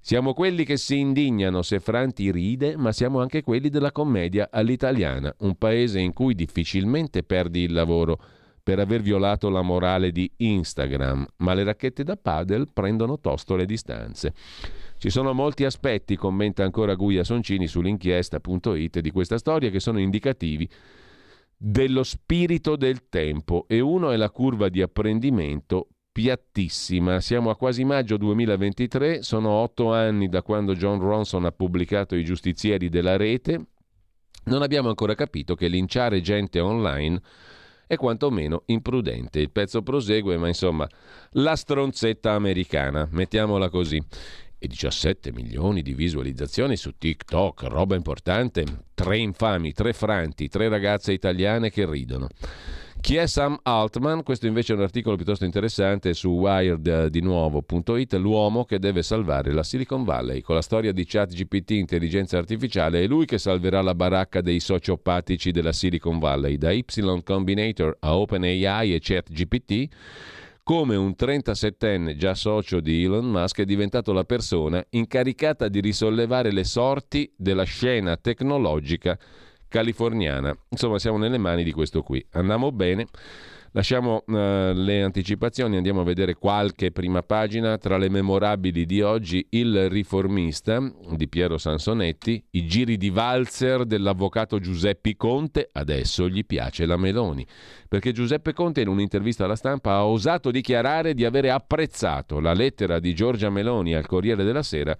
Siamo 0.00 0.32
quelli 0.32 0.64
che 0.64 0.76
si 0.76 0.98
indignano 0.98 1.60
se 1.60 1.80
Franti 1.80 2.30
ride, 2.30 2.76
ma 2.76 2.92
siamo 2.92 3.20
anche 3.20 3.42
quelli 3.42 3.68
della 3.68 3.92
commedia 3.92 4.48
all'italiana, 4.50 5.34
un 5.40 5.56
paese 5.56 6.00
in 6.00 6.12
cui 6.12 6.34
difficilmente 6.34 7.22
perdi 7.24 7.60
il 7.60 7.72
lavoro 7.72 8.18
per 8.68 8.80
aver 8.80 9.00
violato 9.00 9.48
la 9.48 9.62
morale 9.62 10.12
di 10.12 10.30
Instagram, 10.36 11.26
ma 11.36 11.54
le 11.54 11.64
racchette 11.64 12.04
da 12.04 12.18
padel 12.18 12.68
prendono 12.70 13.18
tosto 13.18 13.56
le 13.56 13.64
distanze. 13.64 14.34
Ci 14.98 15.08
sono 15.08 15.32
molti 15.32 15.64
aspetti, 15.64 16.16
commenta 16.16 16.64
ancora 16.64 16.94
Guia 16.94 17.24
Soncini 17.24 17.66
sull'inchiesta.it 17.66 19.00
di 19.00 19.10
questa 19.10 19.38
storia, 19.38 19.70
che 19.70 19.80
sono 19.80 19.98
indicativi 19.98 20.68
dello 21.56 22.02
spirito 22.02 22.76
del 22.76 23.08
tempo 23.08 23.64
e 23.68 23.80
uno 23.80 24.10
è 24.10 24.16
la 24.16 24.28
curva 24.28 24.68
di 24.68 24.82
apprendimento 24.82 25.88
piattissima. 26.12 27.20
Siamo 27.22 27.48
a 27.48 27.56
quasi 27.56 27.84
maggio 27.84 28.18
2023, 28.18 29.22
sono 29.22 29.48
otto 29.48 29.94
anni 29.94 30.28
da 30.28 30.42
quando 30.42 30.74
John 30.74 31.00
Ronson 31.00 31.46
ha 31.46 31.52
pubblicato 31.52 32.14
I 32.14 32.22
giustizieri 32.22 32.90
della 32.90 33.16
rete. 33.16 33.68
Non 34.44 34.60
abbiamo 34.60 34.90
ancora 34.90 35.14
capito 35.14 35.54
che 35.54 35.68
linciare 35.68 36.20
gente 36.20 36.60
online 36.60 37.18
è 37.88 37.96
quantomeno 37.96 38.62
imprudente. 38.66 39.40
Il 39.40 39.50
pezzo 39.50 39.82
prosegue, 39.82 40.36
ma 40.36 40.46
insomma, 40.46 40.86
la 41.32 41.56
stronzetta 41.56 42.32
americana, 42.32 43.08
mettiamola 43.10 43.68
così. 43.70 44.00
E 44.60 44.66
17 44.66 45.32
milioni 45.32 45.82
di 45.82 45.94
visualizzazioni 45.94 46.76
su 46.76 46.92
TikTok, 46.98 47.62
roba 47.62 47.96
importante. 47.96 48.64
Tre 48.92 49.16
infami, 49.16 49.72
tre 49.72 49.92
franti, 49.92 50.48
tre 50.48 50.68
ragazze 50.68 51.12
italiane 51.12 51.70
che 51.70 51.88
ridono. 51.88 52.28
Chi 53.00 53.16
è 53.16 53.26
Sam 53.26 53.58
Altman? 53.62 54.22
Questo 54.22 54.46
invece 54.46 54.72
è 54.72 54.76
un 54.76 54.82
articolo 54.82 55.16
piuttosto 55.16 55.44
interessante 55.44 56.12
su 56.12 56.28
wired 56.28 57.06
di 57.06 57.20
nuovo.it, 57.20 58.12
l'uomo 58.14 58.64
che 58.64 58.78
deve 58.78 59.02
salvare 59.02 59.52
la 59.52 59.62
Silicon 59.62 60.04
Valley. 60.04 60.42
Con 60.42 60.56
la 60.56 60.62
storia 60.62 60.92
di 60.92 61.06
ChatGPT, 61.06 61.70
intelligenza 61.70 62.36
artificiale, 62.36 63.02
è 63.02 63.06
lui 63.06 63.24
che 63.24 63.38
salverà 63.38 63.80
la 63.80 63.94
baracca 63.94 64.42
dei 64.42 64.60
sociopatici 64.60 65.52
della 65.52 65.72
Silicon 65.72 66.18
Valley, 66.18 66.58
da 66.58 66.70
Y 66.70 66.84
Combinator 67.24 67.96
a 68.00 68.16
OpenAI 68.16 68.94
e 68.94 68.98
ChatGPT 69.00 69.88
come 70.68 70.96
un 70.96 71.14
37enne 71.18 72.14
già 72.14 72.34
socio 72.34 72.80
di 72.80 73.02
Elon 73.02 73.24
Musk 73.24 73.60
è 73.60 73.64
diventato 73.64 74.12
la 74.12 74.24
persona 74.24 74.84
incaricata 74.90 75.66
di 75.68 75.80
risollevare 75.80 76.52
le 76.52 76.64
sorti 76.64 77.32
della 77.34 77.62
scena 77.62 78.18
tecnologica 78.18 79.18
californiana. 79.68 80.56
Insomma, 80.70 80.98
siamo 80.98 81.18
nelle 81.18 81.38
mani 81.38 81.62
di 81.62 81.72
questo 81.72 82.02
qui. 82.02 82.24
Andiamo 82.32 82.72
bene. 82.72 83.06
Lasciamo 83.72 84.24
uh, 84.26 84.32
le 84.72 85.02
anticipazioni, 85.02 85.76
andiamo 85.76 86.00
a 86.00 86.04
vedere 86.04 86.34
qualche 86.34 86.90
prima 86.90 87.22
pagina. 87.22 87.76
Tra 87.76 87.98
le 87.98 88.08
memorabili 88.08 88.86
di 88.86 89.02
oggi, 89.02 89.46
Il 89.50 89.90
riformista 89.90 90.80
di 91.10 91.28
Piero 91.28 91.58
Sansonetti, 91.58 92.42
i 92.52 92.66
giri 92.66 92.96
di 92.96 93.10
valzer 93.10 93.84
dell'avvocato 93.84 94.58
Giuseppe 94.58 95.16
Conte, 95.16 95.68
adesso 95.70 96.28
gli 96.28 96.46
piace 96.46 96.86
la 96.86 96.96
Meloni, 96.96 97.46
perché 97.86 98.12
Giuseppe 98.12 98.54
Conte 98.54 98.80
in 98.80 98.88
un'intervista 98.88 99.44
alla 99.44 99.54
stampa 99.54 99.92
ha 99.92 100.06
osato 100.06 100.50
dichiarare 100.50 101.12
di 101.12 101.26
avere 101.26 101.50
apprezzato 101.50 102.40
la 102.40 102.54
lettera 102.54 102.98
di 102.98 103.14
Giorgia 103.14 103.50
Meloni 103.50 103.94
al 103.94 104.06
Corriere 104.06 104.44
della 104.44 104.62
Sera 104.62 104.96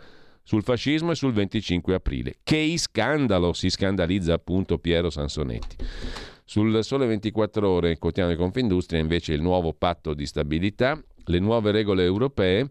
sul 0.49 0.63
fascismo 0.63 1.11
e 1.11 1.15
sul 1.15 1.35
25 1.35 1.95
aprile. 1.95 2.37
Che 2.43 2.75
scandalo 2.79 3.53
si 3.53 3.69
scandalizza 3.69 4.33
appunto 4.33 4.79
Piero 4.79 5.11
Sansonetti. 5.11 5.77
Sul 6.47 6.83
Sole 6.83 7.05
24 7.05 7.69
Ore, 7.69 7.99
quotidiano 7.99 8.31
di 8.31 8.39
Confindustria, 8.39 8.99
invece 8.99 9.35
il 9.35 9.43
nuovo 9.43 9.75
patto 9.75 10.15
di 10.15 10.25
stabilità, 10.25 10.99
le 11.27 11.39
nuove 11.39 11.71
regole 11.71 12.03
europee. 12.03 12.67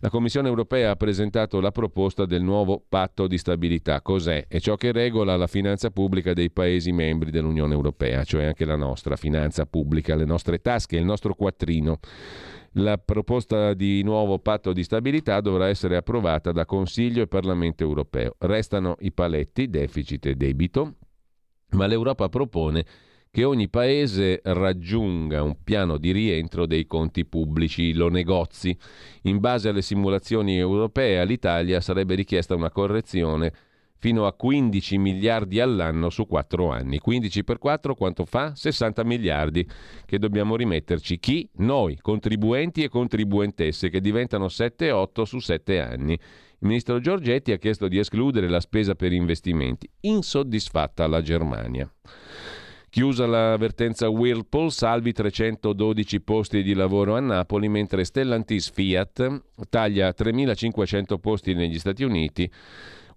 La 0.00 0.10
Commissione 0.10 0.48
europea 0.48 0.90
ha 0.90 0.96
presentato 0.96 1.60
la 1.60 1.70
proposta 1.70 2.26
del 2.26 2.42
nuovo 2.42 2.84
patto 2.86 3.26
di 3.26 3.38
stabilità. 3.38 4.02
Cos'è? 4.02 4.44
È 4.46 4.60
ciò 4.60 4.76
che 4.76 4.92
regola 4.92 5.34
la 5.34 5.46
finanza 5.46 5.88
pubblica 5.88 6.34
dei 6.34 6.50
Paesi 6.50 6.92
membri 6.92 7.30
dell'Unione 7.30 7.72
europea, 7.72 8.22
cioè 8.24 8.44
anche 8.44 8.66
la 8.66 8.76
nostra 8.76 9.16
finanza 9.16 9.64
pubblica, 9.64 10.14
le 10.14 10.26
nostre 10.26 10.60
tasche, 10.60 10.96
il 10.96 11.06
nostro 11.06 11.32
quattrino. 11.32 12.00
La 12.78 12.98
proposta 12.98 13.72
di 13.72 14.02
nuovo 14.02 14.40
patto 14.40 14.72
di 14.72 14.82
stabilità 14.82 15.40
dovrà 15.40 15.68
essere 15.68 15.94
approvata 15.94 16.50
da 16.50 16.64
Consiglio 16.64 17.22
e 17.22 17.28
Parlamento 17.28 17.84
europeo. 17.84 18.34
Restano 18.38 18.96
i 19.00 19.12
paletti, 19.12 19.70
deficit 19.70 20.26
e 20.26 20.34
debito, 20.34 20.96
ma 21.70 21.86
l'Europa 21.86 22.28
propone 22.28 22.84
che 23.30 23.44
ogni 23.44 23.68
paese 23.68 24.40
raggiunga 24.42 25.42
un 25.42 25.56
piano 25.62 25.98
di 25.98 26.10
rientro 26.10 26.66
dei 26.66 26.86
conti 26.86 27.24
pubblici, 27.24 27.92
lo 27.92 28.08
negozi. 28.08 28.76
In 29.22 29.38
base 29.38 29.68
alle 29.68 29.82
simulazioni 29.82 30.56
europee 30.56 31.20
all'Italia 31.20 31.80
sarebbe 31.80 32.16
richiesta 32.16 32.56
una 32.56 32.70
correzione 32.70 33.52
fino 34.04 34.26
a 34.26 34.34
15 34.34 34.98
miliardi 34.98 35.60
all'anno 35.60 36.10
su 36.10 36.26
4 36.26 36.70
anni. 36.70 36.98
15 36.98 37.42
per 37.42 37.56
4 37.56 37.94
quanto 37.94 38.26
fa? 38.26 38.54
60 38.54 39.02
miliardi 39.02 39.66
che 40.04 40.18
dobbiamo 40.18 40.56
rimetterci. 40.56 41.18
Chi? 41.18 41.48
Noi, 41.54 41.96
contribuenti 42.02 42.82
e 42.82 42.90
contribuentesse, 42.90 43.88
che 43.88 44.02
diventano 44.02 44.48
7-8 44.48 45.22
su 45.22 45.38
7 45.38 45.80
anni. 45.80 46.12
Il 46.12 46.68
ministro 46.68 47.00
Giorgetti 47.00 47.52
ha 47.52 47.56
chiesto 47.56 47.88
di 47.88 47.96
escludere 47.96 48.46
la 48.46 48.60
spesa 48.60 48.94
per 48.94 49.10
investimenti. 49.10 49.88
Insoddisfatta 50.00 51.06
la 51.06 51.22
Germania. 51.22 51.90
Chiusa 52.90 53.24
l'avvertenza 53.26 54.10
Whirlpool, 54.10 54.70
salvi 54.70 55.12
312 55.12 56.20
posti 56.20 56.62
di 56.62 56.74
lavoro 56.74 57.16
a 57.16 57.20
Napoli, 57.20 57.70
mentre 57.70 58.04
Stellantis 58.04 58.70
Fiat 58.70 59.44
taglia 59.70 60.10
3.500 60.10 61.18
posti 61.18 61.54
negli 61.54 61.78
Stati 61.78 62.04
Uniti 62.04 62.48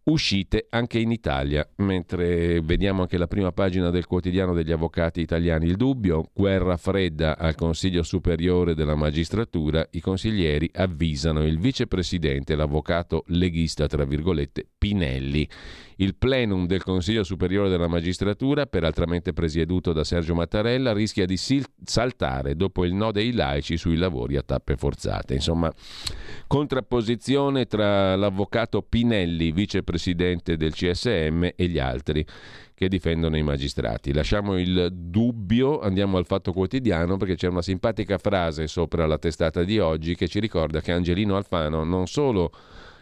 uscite 0.08 0.68
anche 0.70 1.00
in 1.00 1.12
Italia, 1.12 1.68
mentre 1.78 2.62
vediamo 2.62 3.02
anche 3.02 3.18
la 3.18 3.28
prima 3.28 3.52
pagina 3.52 3.90
del 3.90 4.06
quotidiano 4.06 4.54
degli 4.54 4.72
avvocati 4.72 5.22
italiani. 5.22 5.66
Il 5.66 5.76
dubbio, 5.76 6.30
guerra 6.34 6.78
fredda 6.78 7.38
al 7.38 7.56
Consiglio 7.56 8.04
Superiore 8.04 8.76
della 8.76 8.96
Magistratura, 8.96 9.88
i 9.92 10.00
consiglieri 10.00 10.70
avvisano 10.74 11.44
il 11.44 11.60
vicepresidente, 11.60 12.56
l'avvocato 12.56 13.24
leghista, 13.28 13.88
tra 13.88 14.06
virgolette, 14.06 14.68
Pinelli. 14.88 15.48
Il 16.00 16.16
plenum 16.16 16.68
del 16.68 16.84
Consiglio 16.84 17.24
Superiore 17.24 17.70
della 17.70 17.88
Magistratura, 17.88 18.68
peraltramente 18.68 19.34
presieduto 19.34 19.92
da 19.92 20.04
Sergio 20.04 20.36
Mattarella, 20.36 20.94
rischia 20.94 21.26
di 21.26 21.38
saltare 21.84 22.56
dopo 22.56 22.86
il 22.86 22.94
no 22.94 23.12
dei 23.12 23.34
laici 23.34 23.78
sui 23.78 23.98
lavori 23.98 24.38
a 24.38 24.44
tappe 24.44 24.78
forzate. 24.78 25.34
Insomma, 25.34 25.74
contrapposizione 26.46 27.66
tra 27.66 28.16
l'avvocato 28.16 28.84
Pinelli, 28.84 29.52
vicepresidente 29.52 30.56
del 30.56 30.74
CSM, 30.74 31.50
e 31.56 31.68
gli 31.68 31.80
altri 31.80 32.26
che 32.76 32.88
difendono 32.88 33.36
i 33.36 33.42
magistrati. 33.42 34.14
Lasciamo 34.14 34.58
il 34.60 34.90
dubbio, 34.94 35.80
andiamo 35.80 36.18
al 36.18 36.28
fatto 36.28 36.54
quotidiano 36.54 37.18
perché 37.18 37.36
c'è 37.36 37.48
una 37.48 37.64
simpatica 37.64 38.20
frase 38.20 38.68
sopra 38.68 39.08
la 39.08 39.18
testata 39.18 39.64
di 39.64 39.80
oggi 39.80 40.16
che 40.16 40.28
ci 40.28 40.40
ricorda 40.40 40.80
che 40.80 40.92
Angelino 40.92 41.36
Alfano 41.36 41.84
non 41.84 42.06
solo 42.06 42.52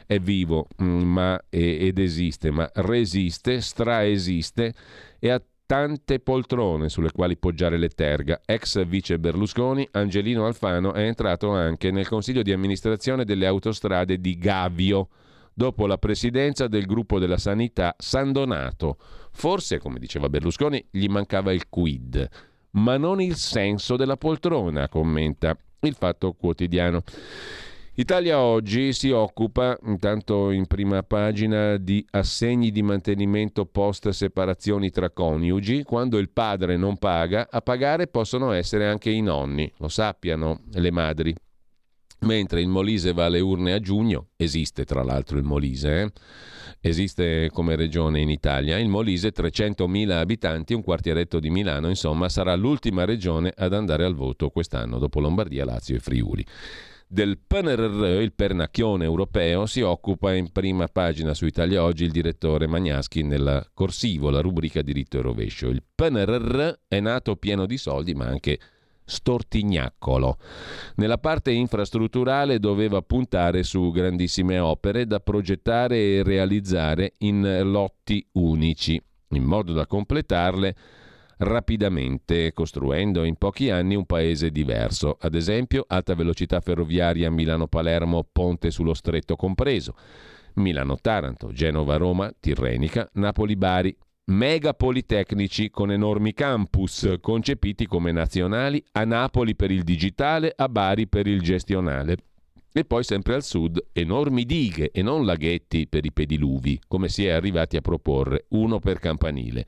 è 0.06 0.20
vivo 0.20 0.68
mm, 0.82 1.02
ma, 1.02 1.42
ed 1.50 2.00
esiste, 2.00 2.52
ma 2.52 2.70
resiste, 2.74 3.62
straesiste 3.62 4.74
e 5.20 5.30
ha 5.30 5.42
tante 5.66 6.20
poltrone 6.20 6.90
sulle 6.90 7.12
quali 7.12 7.38
poggiare 7.38 7.78
le 7.78 7.90
terga. 7.90 8.42
Ex 8.46 8.86
vice 8.86 9.20
Berlusconi, 9.20 9.88
Angelino 9.92 10.46
Alfano 10.46 10.94
è 10.94 11.02
entrato 11.02 11.52
anche 11.52 11.92
nel 11.92 12.08
consiglio 12.08 12.44
di 12.44 12.52
amministrazione 12.52 13.26
delle 13.26 13.48
autostrade 13.48 14.20
di 14.20 14.38
Gavio, 14.38 15.10
dopo 15.54 15.88
la 15.88 15.98
presidenza 15.98 16.68
del 16.68 16.86
gruppo 16.86 17.18
della 17.18 17.38
sanità 17.38 17.96
San 17.98 18.32
Donato. 18.32 18.98
Forse, 19.32 19.80
come 19.80 20.00
diceva 20.00 20.30
Berlusconi, 20.30 20.86
gli 20.92 21.08
mancava 21.08 21.52
il 21.52 21.68
quid, 21.70 22.30
ma 22.72 22.98
non 22.98 23.22
il 23.22 23.36
senso 23.36 23.96
della 23.96 24.18
poltrona, 24.18 24.88
commenta 24.88 25.58
il 25.80 25.96
fatto 25.96 26.34
quotidiano. 26.34 27.04
Italia 27.98 28.42
Oggi 28.42 28.92
si 28.92 29.10
occupa, 29.10 29.78
intanto 29.86 30.52
in 30.52 30.66
prima 30.66 31.02
pagina, 31.04 31.78
di 31.78 32.06
assegni 32.12 32.70
di 32.70 32.82
mantenimento 32.82 33.66
post 33.66 34.10
separazioni 34.10 34.90
tra 34.90 35.12
coniugi. 35.12 35.84
Quando 35.84 36.18
il 36.18 36.30
padre 36.30 36.76
non 36.76 36.98
paga, 36.98 37.48
a 37.50 37.62
pagare 37.62 38.08
possono 38.08 38.52
essere 38.52 38.86
anche 38.86 39.12
i 39.12 39.22
nonni, 39.22 39.72
lo 39.78 39.88
sappiano 39.88 40.64
le 40.74 40.92
madri. 40.92 41.34
Mentre 42.20 42.60
il 42.60 42.68
Molise 42.68 43.14
va 43.14 43.26
alle 43.26 43.40
urne 43.40 43.72
a 43.72 43.80
giugno, 43.80 44.28
esiste 44.36 44.84
tra 44.84 45.02
l'altro 45.02 45.38
il 45.38 45.46
Molise, 45.46 46.02
eh? 46.02 46.12
esiste 46.82 47.50
come 47.54 47.78
regione 47.78 48.20
in 48.20 48.30
Italia, 48.30 48.78
il 48.78 48.90
Molise 48.90 49.32
300.000 49.32 50.12
abitanti, 50.12 50.74
un 50.74 50.84
quartieretto 50.84 51.40
di 51.40 51.50
Milano, 51.50 51.88
insomma 51.88 52.28
sarà 52.28 52.56
l'ultima 52.56 53.06
regione 53.06 53.54
ad 53.56 53.74
andare 53.74 54.04
al 54.04 54.16
voto 54.16 54.50
quest'anno 54.50 54.98
dopo 55.00 55.22
Lombardia, 55.22 55.64
Lazio 55.64 55.96
e 55.96 56.00
Friuli 56.00 56.46
del 57.08 57.38
PNRR, 57.38 58.22
il 58.22 58.34
pernacchione 58.34 59.04
europeo, 59.04 59.66
si 59.66 59.82
occupa 59.82 60.34
in 60.34 60.52
prima 60.52 60.88
pagina 60.88 61.34
su 61.34 61.46
Italia 61.46 61.84
Oggi 61.84 62.04
il 62.04 62.12
direttore 62.12 62.68
Magnaschi 62.68 63.24
nella 63.24 63.66
corsivo, 63.74 64.30
la 64.30 64.42
rubrica 64.42 64.82
diritto 64.82 65.20
e 65.20 65.22
rovescio. 65.22 65.68
Il 65.68 65.84
PNRR 65.94 66.72
è 66.88 67.00
nato 67.00 67.36
pieno 67.36 67.66
di 67.66 67.78
soldi, 67.78 68.14
ma 68.14 68.26
anche 68.26 68.60
stortignaccolo. 69.06 70.38
Nella 70.96 71.20
parte 71.20 71.52
infrastrutturale 71.52 72.60
doveva 72.60 73.02
puntare 73.04 73.62
su 73.64 73.92
grandissime 73.92 74.58
opere 74.58 75.06
da 75.06 75.20
progettare 75.20 75.98
e 75.98 76.24
realizzare 76.24 77.14
in 77.20 77.62
lotti 77.64 78.28
unici, 78.34 79.00
in 79.30 79.44
modo 79.44 79.74
da 79.74 79.86
completarle 79.86 80.76
rapidamente, 81.38 82.54
costruendo 82.54 83.24
in 83.24 83.36
pochi 83.36 83.70
anni 83.70 83.96
un 83.96 84.06
paese 84.06 84.52
diverso. 84.52 85.18
Ad 85.20 85.36
esempio, 85.36 85.86
alta 85.88 86.16
velocità 86.16 86.60
ferroviaria 86.62 87.30
Milano-Palermo, 87.32 88.28
ponte 88.32 88.72
sullo 88.72 88.94
stretto 88.94 89.36
compreso, 89.36 89.96
Milano-Taranto, 90.56 91.52
Genova-Roma, 91.52 92.34
Tirrenica, 92.40 93.10
Napoli-Bari, 93.14 93.96
mega 94.28 94.74
politecnici 94.74 95.70
con 95.70 95.92
enormi 95.92 96.34
campus 96.34 97.16
concepiti 97.22 97.86
come 97.86 98.12
nazionali, 98.12 98.84
a 98.94 99.04
Napoli 99.04 99.56
per 99.56 99.72
il 99.72 99.84
digitale, 99.84 100.54
a 100.56 100.68
Bari 100.70 101.08
per 101.08 101.28
il 101.28 101.42
gestionale. 101.42 102.18
E 102.78 102.84
poi 102.84 103.04
sempre 103.04 103.36
al 103.36 103.44
sud 103.44 103.82
enormi 103.94 104.44
dighe 104.44 104.92
e 104.92 105.02
non 105.02 105.26
laghetti 105.26 105.88
per 105.88 106.04
i 106.06 106.12
pediluvi, 106.12 106.82
come 106.88 107.08
si 107.08 107.26
è 107.26 107.30
arrivati 107.30 107.78
a 107.78 107.82
proporre, 107.82 108.48
uno 108.50 108.80
per 108.80 109.00
campanile. 109.00 109.66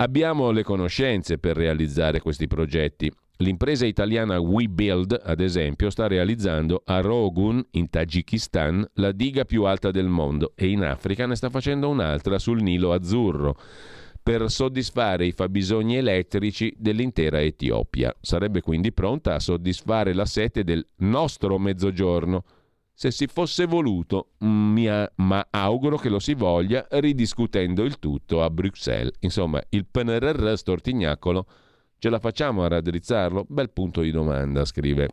Abbiamo 0.00 0.50
le 0.50 0.62
conoscenze 0.62 1.36
per 1.36 1.56
realizzare 1.56 2.20
questi 2.20 2.46
progetti. 2.46 3.12
L'impresa 3.40 3.84
italiana 3.84 4.40
WeBuild, 4.40 5.20
ad 5.22 5.40
esempio, 5.40 5.90
sta 5.90 6.06
realizzando 6.06 6.80
a 6.86 7.02
Rogun, 7.02 7.62
in 7.72 7.90
Tagikistan, 7.90 8.82
la 8.94 9.12
diga 9.12 9.44
più 9.44 9.64
alta 9.64 9.90
del 9.90 10.06
mondo 10.06 10.52
e 10.54 10.68
in 10.68 10.84
Africa 10.84 11.26
ne 11.26 11.36
sta 11.36 11.50
facendo 11.50 11.90
un'altra 11.90 12.38
sul 12.38 12.62
Nilo 12.62 12.94
Azzurro 12.94 13.58
per 14.22 14.50
soddisfare 14.50 15.26
i 15.26 15.32
fabbisogni 15.32 15.96
elettrici 15.96 16.74
dell'intera 16.78 17.42
Etiopia. 17.42 18.14
Sarebbe 18.22 18.62
quindi 18.62 18.92
pronta 18.92 19.34
a 19.34 19.38
soddisfare 19.38 20.14
la 20.14 20.24
sete 20.24 20.64
del 20.64 20.86
nostro 21.00 21.58
mezzogiorno 21.58 22.44
se 23.00 23.10
si 23.10 23.28
fosse 23.28 23.64
voluto, 23.64 24.32
mia, 24.40 25.10
ma 25.14 25.46
auguro 25.48 25.96
che 25.96 26.10
lo 26.10 26.18
si 26.18 26.34
voglia 26.34 26.86
ridiscutendo 26.90 27.82
il 27.82 27.98
tutto 27.98 28.42
a 28.42 28.50
Bruxelles. 28.50 29.14
Insomma, 29.20 29.58
il 29.70 29.86
PNRR 29.86 30.52
stortignacolo 30.54 31.46
ce 31.96 32.10
la 32.10 32.18
facciamo 32.18 32.62
a 32.62 32.68
raddrizzarlo? 32.68 33.46
Bel 33.48 33.70
punto 33.70 34.02
di 34.02 34.10
domanda, 34.10 34.66
scrive. 34.66 35.08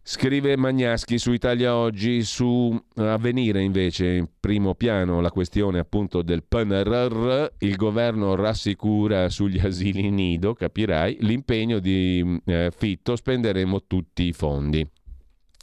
Scrive 0.00 0.56
Magnaschi 0.56 1.18
su 1.18 1.32
Italia 1.32 1.74
Oggi, 1.74 2.22
su 2.22 2.80
Avvenire 2.98 3.60
invece, 3.60 4.12
in 4.12 4.28
primo 4.38 4.76
piano 4.76 5.20
la 5.20 5.32
questione 5.32 5.80
appunto 5.80 6.22
del 6.22 6.44
PNRR, 6.44 7.46
il 7.58 7.74
governo 7.74 8.36
rassicura 8.36 9.28
sugli 9.28 9.58
asili 9.58 10.08
nido, 10.08 10.54
capirai, 10.54 11.16
l'impegno 11.22 11.80
di 11.80 12.40
eh, 12.44 12.70
Fitto, 12.72 13.16
spenderemo 13.16 13.86
tutti 13.88 14.22
i 14.22 14.32
fondi. 14.32 14.88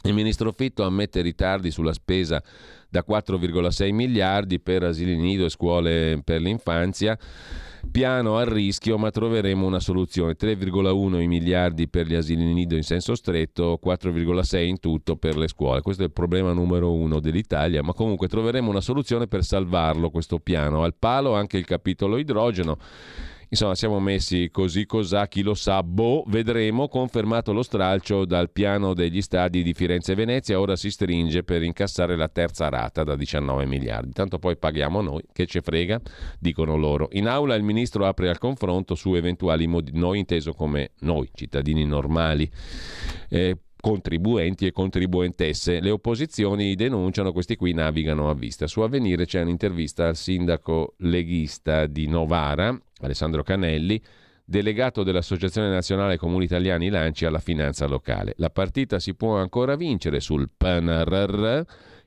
Il 0.03 0.13
ministro 0.15 0.51
Fitto 0.51 0.83
ammette 0.83 1.21
ritardi 1.21 1.69
sulla 1.69 1.93
spesa 1.93 2.41
da 2.89 3.05
4,6 3.07 3.93
miliardi 3.93 4.59
per 4.59 4.83
asili 4.83 5.15
nido 5.15 5.45
e 5.45 5.49
scuole 5.49 6.19
per 6.23 6.41
l'infanzia. 6.41 7.17
Piano 7.89 8.37
a 8.37 8.43
rischio, 8.43 8.97
ma 8.97 9.11
troveremo 9.11 9.65
una 9.65 9.79
soluzione. 9.79 10.35
3,1 10.35 11.25
miliardi 11.25 11.87
per 11.87 12.07
gli 12.07 12.15
asili 12.15 12.43
nido 12.51 12.75
in 12.75 12.83
senso 12.83 13.15
stretto, 13.15 13.79
4,6 13.83 14.65
in 14.65 14.79
tutto 14.79 15.17
per 15.17 15.37
le 15.37 15.47
scuole. 15.47 15.81
Questo 15.81 16.01
è 16.01 16.05
il 16.05 16.11
problema 16.11 16.51
numero 16.51 16.91
uno 16.91 17.19
dell'Italia, 17.19 17.83
ma 17.83 17.93
comunque 17.93 18.27
troveremo 18.27 18.69
una 18.69 18.81
soluzione 18.81 19.27
per 19.27 19.43
salvarlo 19.43 20.09
questo 20.09 20.39
piano. 20.39 20.83
Al 20.83 20.95
palo 20.95 21.35
anche 21.35 21.57
il 21.57 21.65
capitolo 21.65 22.17
idrogeno 22.17 22.77
Insomma, 23.53 23.75
siamo 23.75 23.99
messi 23.99 24.49
così 24.49 24.85
cos'ha, 24.85 25.27
chi 25.27 25.41
lo 25.41 25.55
sa, 25.55 25.83
boh, 25.83 26.23
vedremo, 26.27 26.87
confermato 26.87 27.51
lo 27.51 27.63
stralcio 27.63 28.23
dal 28.23 28.49
piano 28.49 28.93
degli 28.93 29.21
stadi 29.21 29.61
di 29.61 29.73
Firenze 29.73 30.13
e 30.13 30.15
Venezia, 30.15 30.57
ora 30.57 30.77
si 30.77 30.89
stringe 30.89 31.43
per 31.43 31.61
incassare 31.61 32.15
la 32.15 32.29
terza 32.29 32.69
rata 32.69 33.03
da 33.03 33.17
19 33.17 33.65
miliardi. 33.65 34.13
Tanto 34.13 34.39
poi 34.39 34.55
paghiamo 34.55 35.01
noi, 35.01 35.23
che 35.33 35.47
ce 35.47 35.59
frega, 35.59 35.99
dicono 36.39 36.77
loro. 36.77 37.09
In 37.11 37.27
aula 37.27 37.55
il 37.55 37.63
ministro 37.63 38.05
apre 38.05 38.29
al 38.29 38.37
confronto 38.37 38.95
su 38.95 39.15
eventuali 39.15 39.67
modi, 39.67 39.91
noi 39.95 40.19
inteso 40.19 40.53
come 40.53 40.91
noi, 40.99 41.29
cittadini 41.33 41.83
normali. 41.83 42.49
Eh, 43.27 43.57
contribuenti 43.81 44.65
e 44.65 44.71
contribuentesse. 44.71 45.81
Le 45.81 45.89
opposizioni 45.89 46.75
denunciano, 46.75 47.33
questi 47.33 47.57
qui 47.57 47.73
navigano 47.73 48.29
a 48.29 48.33
vista. 48.33 48.67
Su 48.67 48.79
Avvenire 48.79 49.25
c'è 49.25 49.41
un'intervista 49.41 50.07
al 50.07 50.15
sindaco 50.15 50.93
leghista 50.99 51.85
di 51.87 52.07
Novara, 52.07 52.79
Alessandro 53.01 53.43
Canelli, 53.43 54.01
delegato 54.45 55.03
dell'Associazione 55.03 55.69
Nazionale 55.69 56.17
Comuni 56.17 56.45
Italiani 56.45 56.89
Lanci 56.89 57.25
alla 57.25 57.39
finanza 57.39 57.85
locale. 57.87 58.33
La 58.37 58.49
partita 58.49 58.99
si 58.99 59.15
può 59.15 59.35
ancora 59.37 59.75
vincere 59.75 60.21
sul 60.21 60.49
PNRR 60.55 61.61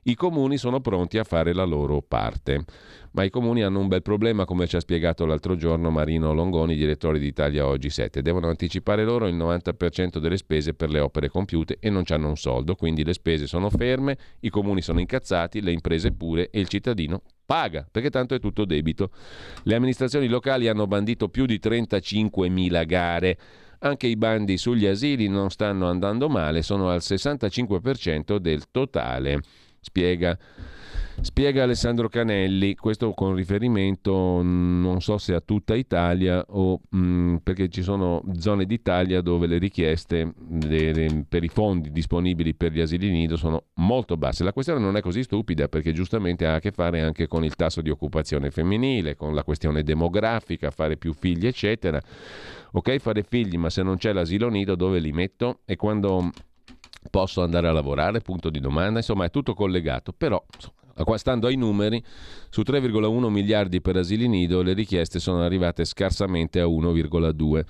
i 0.07 0.13
comuni 0.13 0.57
sono 0.57 0.81
pronti 0.81 1.17
a 1.17 1.23
fare 1.23 1.51
la 1.53 1.63
loro 1.63 2.03
parte. 2.03 2.63
Ma 3.11 3.23
i 3.23 3.31
comuni 3.31 3.63
hanno 3.63 3.79
un 3.79 3.87
bel 3.87 4.03
problema, 4.03 4.45
come 4.45 4.67
ci 4.67 4.75
ha 4.75 4.79
spiegato 4.79 5.25
l'altro 5.25 5.55
giorno 5.55 5.89
Marino 5.89 6.31
Longoni, 6.31 6.75
direttore 6.75 7.17
di 7.17 7.25
Italia 7.25 7.65
Oggi 7.65 7.89
7. 7.89 8.21
Devono 8.21 8.47
anticipare 8.47 9.03
loro 9.03 9.25
il 9.27 9.35
90% 9.35 10.19
delle 10.19 10.37
spese 10.37 10.75
per 10.75 10.89
le 10.89 10.99
opere 10.99 11.29
compiute 11.29 11.77
e 11.79 11.89
non 11.89 12.03
hanno 12.07 12.27
un 12.27 12.35
soldo, 12.35 12.75
quindi 12.75 13.03
le 13.03 13.13
spese 13.13 13.47
sono 13.47 13.71
ferme, 13.71 14.17
i 14.41 14.49
comuni 14.49 14.81
sono 14.81 14.99
incazzati, 14.99 15.61
le 15.61 15.71
imprese 15.71 16.11
pure 16.11 16.49
e 16.51 16.59
il 16.59 16.67
cittadino 16.67 17.21
paga, 17.43 17.87
perché 17.89 18.11
tanto 18.11 18.35
è 18.35 18.39
tutto 18.39 18.65
debito. 18.65 19.09
Le 19.63 19.73
amministrazioni 19.73 20.27
locali 20.27 20.67
hanno 20.67 20.85
bandito 20.85 21.29
più 21.29 21.47
di 21.47 21.59
35.000 21.59 22.85
gare. 22.85 23.37
Anche 23.79 24.05
i 24.05 24.17
bandi 24.17 24.57
sugli 24.57 24.85
asili 24.85 25.27
non 25.27 25.49
stanno 25.49 25.87
andando 25.87 26.29
male, 26.29 26.61
sono 26.61 26.89
al 26.89 27.01
65% 27.01 28.35
del 28.37 28.69
totale 28.69 29.41
spiega. 29.85 30.37
Spiega 31.21 31.63
Alessandro 31.63 32.09
Canelli, 32.09 32.75
questo 32.75 33.13
con 33.13 33.35
riferimento 33.35 34.41
non 34.43 34.99
so 34.99 35.17
se 35.17 35.33
a 35.33 35.39
tutta 35.39 35.73
Italia 35.73 36.43
o 36.49 36.81
mh, 36.89 36.97
mm, 36.97 37.35
perché 37.37 37.69
ci 37.69 37.81
sono 37.83 38.21
zone 38.37 38.65
d'Italia 38.65 39.21
dove 39.21 39.47
le 39.47 39.57
richieste 39.57 40.33
de, 40.37 40.91
de, 40.91 41.25
per 41.27 41.45
i 41.45 41.47
fondi 41.47 41.89
disponibili 41.91 42.53
per 42.53 42.73
gli 42.73 42.81
asili 42.81 43.09
nido 43.09 43.37
sono 43.37 43.67
molto 43.75 44.17
basse. 44.17 44.43
La 44.43 44.51
questione 44.51 44.81
non 44.81 44.97
è 44.97 45.01
così 45.01 45.23
stupida 45.23 45.69
perché 45.69 45.93
giustamente 45.93 46.45
ha 46.45 46.55
a 46.55 46.59
che 46.59 46.71
fare 46.71 47.01
anche 47.01 47.27
con 47.27 47.45
il 47.45 47.55
tasso 47.55 47.81
di 47.81 47.89
occupazione 47.89 48.51
femminile, 48.51 49.15
con 49.15 49.33
la 49.33 49.43
questione 49.43 49.83
demografica, 49.83 50.69
fare 50.69 50.97
più 50.97 51.13
figli 51.13 51.47
eccetera. 51.47 52.01
Ok 52.73 52.97
fare 52.97 53.23
figli 53.23 53.57
ma 53.57 53.69
se 53.69 53.83
non 53.83 53.95
c'è 53.95 54.11
l'asilo 54.11 54.49
nido 54.49 54.75
dove 54.75 54.99
li 54.99 55.13
metto? 55.13 55.59
E 55.63 55.77
quando 55.77 56.29
Posso 57.09 57.41
andare 57.41 57.67
a 57.67 57.71
lavorare? 57.71 58.21
Punto 58.21 58.49
di 58.49 58.59
domanda. 58.59 58.99
Insomma, 58.99 59.25
è 59.25 59.29
tutto 59.29 59.53
collegato. 59.53 60.13
Però, 60.13 60.43
stando 61.15 61.47
ai 61.47 61.55
numeri, 61.55 62.03
su 62.49 62.61
3,1 62.61 63.29
miliardi 63.29 63.81
per 63.81 63.97
asili 63.97 64.27
nido, 64.27 64.61
le 64.61 64.73
richieste 64.73 65.19
sono 65.19 65.43
arrivate 65.43 65.85
scarsamente 65.85 66.59
a 66.59 66.65
1,2. 66.65 67.63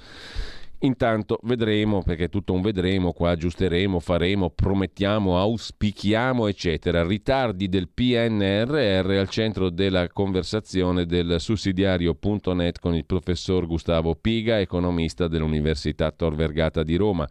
Intanto 0.80 1.40
vedremo, 1.44 2.04
perché 2.04 2.26
è 2.26 2.30
tutto 2.30 2.54
un 2.54 2.62
vedremo, 2.62 3.14
qua 3.14 3.32
aggiusteremo, 3.32 4.00
faremo, 4.00 4.50
promettiamo, 4.50 5.40
auspichiamo, 5.40 6.48
eccetera. 6.48 7.04
Ritardi 7.04 7.70
del 7.70 7.90
PNRR 7.92 9.10
al 9.12 9.30
centro 9.30 9.70
della 9.70 10.08
conversazione 10.10 11.06
del 11.06 11.38
sussidiario.net 11.40 12.80
con 12.80 12.94
il 12.94 13.06
professor 13.06 13.66
Gustavo 13.66 14.16
Piga, 14.16 14.60
economista 14.60 15.28
dell'Università 15.28 16.12
Tor 16.12 16.36
Vergata 16.36 16.84
di 16.84 16.96
Roma 16.98 17.28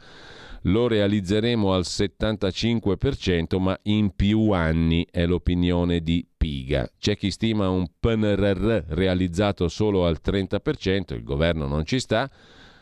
lo 0.66 0.86
realizzeremo 0.88 1.72
al 1.72 1.82
75%, 1.82 3.58
ma 3.58 3.78
in 3.84 4.14
più 4.14 4.50
anni, 4.50 5.06
è 5.10 5.26
l'opinione 5.26 6.00
di 6.00 6.26
Piga. 6.36 6.88
C'è 6.98 7.16
chi 7.16 7.30
stima 7.30 7.68
un 7.68 7.86
PNRR 7.98 8.84
realizzato 8.88 9.68
solo 9.68 10.06
al 10.06 10.18
30%, 10.24 11.14
il 11.14 11.22
governo 11.22 11.66
non 11.66 11.84
ci 11.84 11.98
sta. 11.98 12.30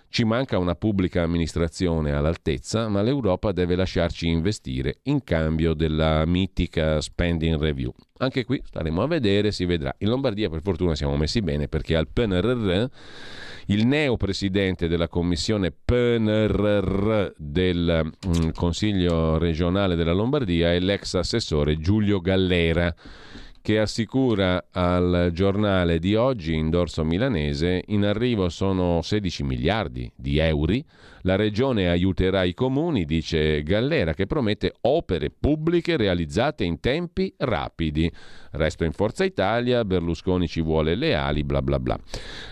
Ci 0.09 0.25
manca 0.25 0.59
una 0.59 0.75
pubblica 0.75 1.23
amministrazione 1.23 2.13
all'altezza, 2.13 2.87
ma 2.89 3.01
l'Europa 3.01 3.51
deve 3.51 3.77
lasciarci 3.77 4.29
investire 4.29 4.99
in 5.05 5.25
cambio 5.25 5.73
della 5.73 6.27
mitica 6.27 7.01
spending 7.01 7.59
review. 7.59 7.95
Anche 8.23 8.45
qui 8.45 8.63
staremo 8.65 9.03
a 9.03 9.09
vedere, 9.09 9.51
si 9.51 9.65
vedrà. 9.65 9.93
In 9.99 10.09
Lombardia 10.09 10.49
per 10.49 10.63
fortuna 10.63 10.95
siamo 10.95 11.17
messi 11.17 11.43
bene 11.43 11.67
perché 11.67 11.97
al 11.97 12.07
PNRR 12.07 12.85
il 13.67 13.85
neo 13.85 14.17
presidente 14.17 14.87
della 14.87 15.09
commissione 15.09 15.73
PNRR 15.73 17.33
del 17.37 18.13
mm, 18.25 18.51
Consiglio 18.55 19.39
regionale 19.39 19.97
della 19.97 20.13
Lombardia 20.13 20.73
è 20.73 20.79
l'ex 20.79 21.15
assessore 21.15 21.79
Giulio 21.79 22.21
Gallera 22.21 22.95
che 23.63 23.79
assicura 23.79 24.67
al 24.73 25.31
giornale 25.33 26.01
di 26.01 26.17
oggi 26.17 26.55
in 26.55 26.69
dorso 26.69 27.05
milanese 27.05 27.85
in 27.87 28.05
arrivo 28.05 28.49
sono 28.49 29.01
16 29.03 29.45
miliardi 29.45 30.11
di 30.17 30.39
euro. 30.39 30.75
La 31.23 31.37
regione 31.37 31.89
aiuterà 31.89 32.43
i 32.43 32.55
comuni, 32.55 33.05
dice 33.05 33.63
Gallera, 33.63 34.13
che 34.13 34.27
promette 34.27 34.75
opere 34.83 35.31
pubbliche 35.31 35.97
realizzate 35.97 36.65
in 36.65 36.81
tempi 36.81 37.33
rapidi. 37.39 38.13
Resto 38.51 38.83
in 38.85 38.93
Forza 38.93 39.25
Italia, 39.25 39.85
Berlusconi 39.85 40.49
ci 40.49 40.61
vuole 40.61 40.97
leali, 40.97 41.45
bla 41.45 41.63
bla 41.63 41.79
bla. 41.79 41.97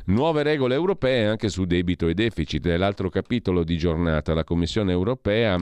Nuove 0.06 0.44
regole 0.44 0.74
europee 0.74 1.26
anche 1.26 1.48
su 1.48 1.64
debito 1.64 2.06
e 2.06 2.14
deficit. 2.14 2.64
Nell'altro 2.66 3.08
capitolo 3.08 3.64
di 3.64 3.76
giornata 3.76 4.32
la 4.32 4.44
Commissione 4.44 4.92
europea 4.92 5.58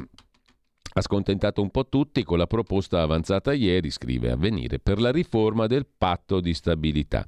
ha 0.98 1.02
scontentato 1.02 1.62
un 1.62 1.70
po' 1.70 1.88
tutti 1.88 2.22
con 2.24 2.38
la 2.38 2.46
proposta 2.46 3.00
avanzata 3.02 3.52
ieri, 3.52 3.90
scrive 3.90 4.30
Avvenire, 4.30 4.78
per 4.78 5.00
la 5.00 5.10
riforma 5.10 5.66
del 5.66 5.86
patto 5.86 6.40
di 6.40 6.52
stabilità. 6.54 7.26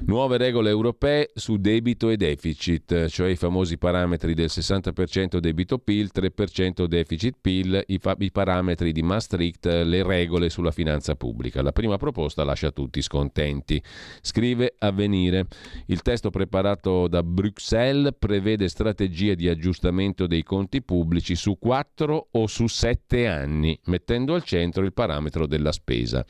Nuove 0.00 0.36
regole 0.36 0.68
europee 0.70 1.30
su 1.34 1.56
debito 1.56 2.10
e 2.10 2.16
deficit, 2.16 3.06
cioè 3.06 3.28
i 3.28 3.36
famosi 3.36 3.78
parametri 3.78 4.34
del 4.34 4.50
60% 4.50 5.38
debito 5.38 5.78
PIL, 5.78 6.10
3% 6.12 6.84
deficit 6.84 7.36
PIL, 7.40 7.82
i, 7.86 7.98
fa- 7.98 8.16
i 8.18 8.30
parametri 8.30 8.92
di 8.92 9.02
Maastricht, 9.02 9.66
le 9.66 10.02
regole 10.02 10.50
sulla 10.50 10.72
finanza 10.72 11.14
pubblica. 11.14 11.62
La 11.62 11.72
prima 11.72 11.96
proposta 11.96 12.44
lascia 12.44 12.70
tutti 12.70 13.00
scontenti. 13.00 13.82
Scrive 14.20 14.74
Avvenire. 14.78 15.46
Il 15.86 16.02
testo 16.02 16.30
preparato 16.30 17.06
da 17.08 17.22
Bruxelles 17.22 18.12
prevede 18.18 18.68
strategie 18.68 19.36
di 19.36 19.48
aggiustamento 19.48 20.26
dei 20.26 20.42
conti 20.42 20.82
pubblici 20.82 21.36
su 21.36 21.58
4 21.58 22.28
o 22.32 22.46
su 22.46 22.66
6 22.66 22.87
sette 22.88 23.26
anni, 23.26 23.78
mettendo 23.84 24.34
al 24.34 24.42
centro 24.42 24.82
il 24.82 24.94
parametro 24.94 25.46
della 25.46 25.72
spesa. 25.72 26.24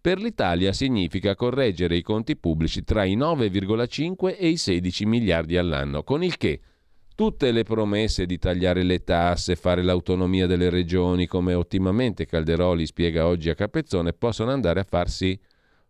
Per 0.00 0.18
l'Italia 0.18 0.72
significa 0.74 1.34
correggere 1.34 1.96
i 1.96 2.02
conti 2.02 2.36
pubblici 2.36 2.84
tra 2.84 3.04
i 3.04 3.16
9,5 3.16 4.36
e 4.38 4.48
i 4.48 4.58
16 4.58 5.06
miliardi 5.06 5.56
all'anno, 5.56 6.02
con 6.02 6.22
il 6.22 6.36
che 6.36 6.60
tutte 7.14 7.52
le 7.52 7.62
promesse 7.62 8.26
di 8.26 8.38
tagliare 8.38 8.82
le 8.82 9.02
tasse, 9.02 9.56
fare 9.56 9.82
l'autonomia 9.82 10.46
delle 10.46 10.68
regioni, 10.68 11.26
come 11.26 11.54
ottimamente 11.54 12.26
Calderoli 12.26 12.84
spiega 12.84 13.26
oggi 13.26 13.48
a 13.48 13.54
Capezzone, 13.54 14.12
possono 14.12 14.50
andare 14.50 14.80
a 14.80 14.86
farsi 14.86 15.40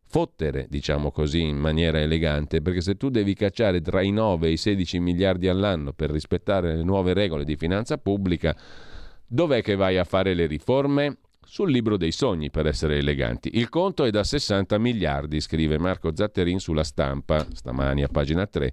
fottere, 0.07 0.67
diciamo 0.69 1.11
così, 1.11 1.41
in 1.41 1.57
maniera 1.57 1.99
elegante, 1.99 2.63
perché 2.63 2.83
se 2.83 2.97
tu 2.97 3.09
devi 3.09 3.35
cacciare 3.35 3.81
tra 3.81 4.01
i 4.01 4.13
9 4.13 4.47
e 4.47 4.53
i 4.53 4.57
16 4.57 5.01
miliardi 5.01 5.49
all'anno 5.49 5.93
per 5.93 6.11
rispettare 6.13 6.77
le 6.77 6.85
nuove 6.85 7.15
regole 7.15 7.43
di 7.43 7.57
finanza 7.57 7.99
pubblica, 7.99 8.55
Dov'è 9.27 9.63
che 9.63 9.75
vai 9.75 9.99
a 9.99 10.05
fare 10.05 10.35
le 10.35 10.47
riforme? 10.47 11.19
Sul 11.45 11.71
libro 11.71 11.97
dei 11.97 12.13
sogni, 12.13 12.51
per 12.51 12.67
essere 12.67 12.99
eleganti. 12.99 13.51
Il 13.59 13.69
conto 13.69 14.05
è 14.05 14.11
da 14.11 14.25
60 14.25 14.79
miliardi, 14.79 15.41
scrive 15.41 15.79
Marco 15.79 16.15
Zatterin 16.15 16.59
sulla 16.59 16.85
stampa, 16.85 17.47
stamani 17.53 18.03
a 18.03 18.09
pagina 18.09 18.47
3 18.47 18.73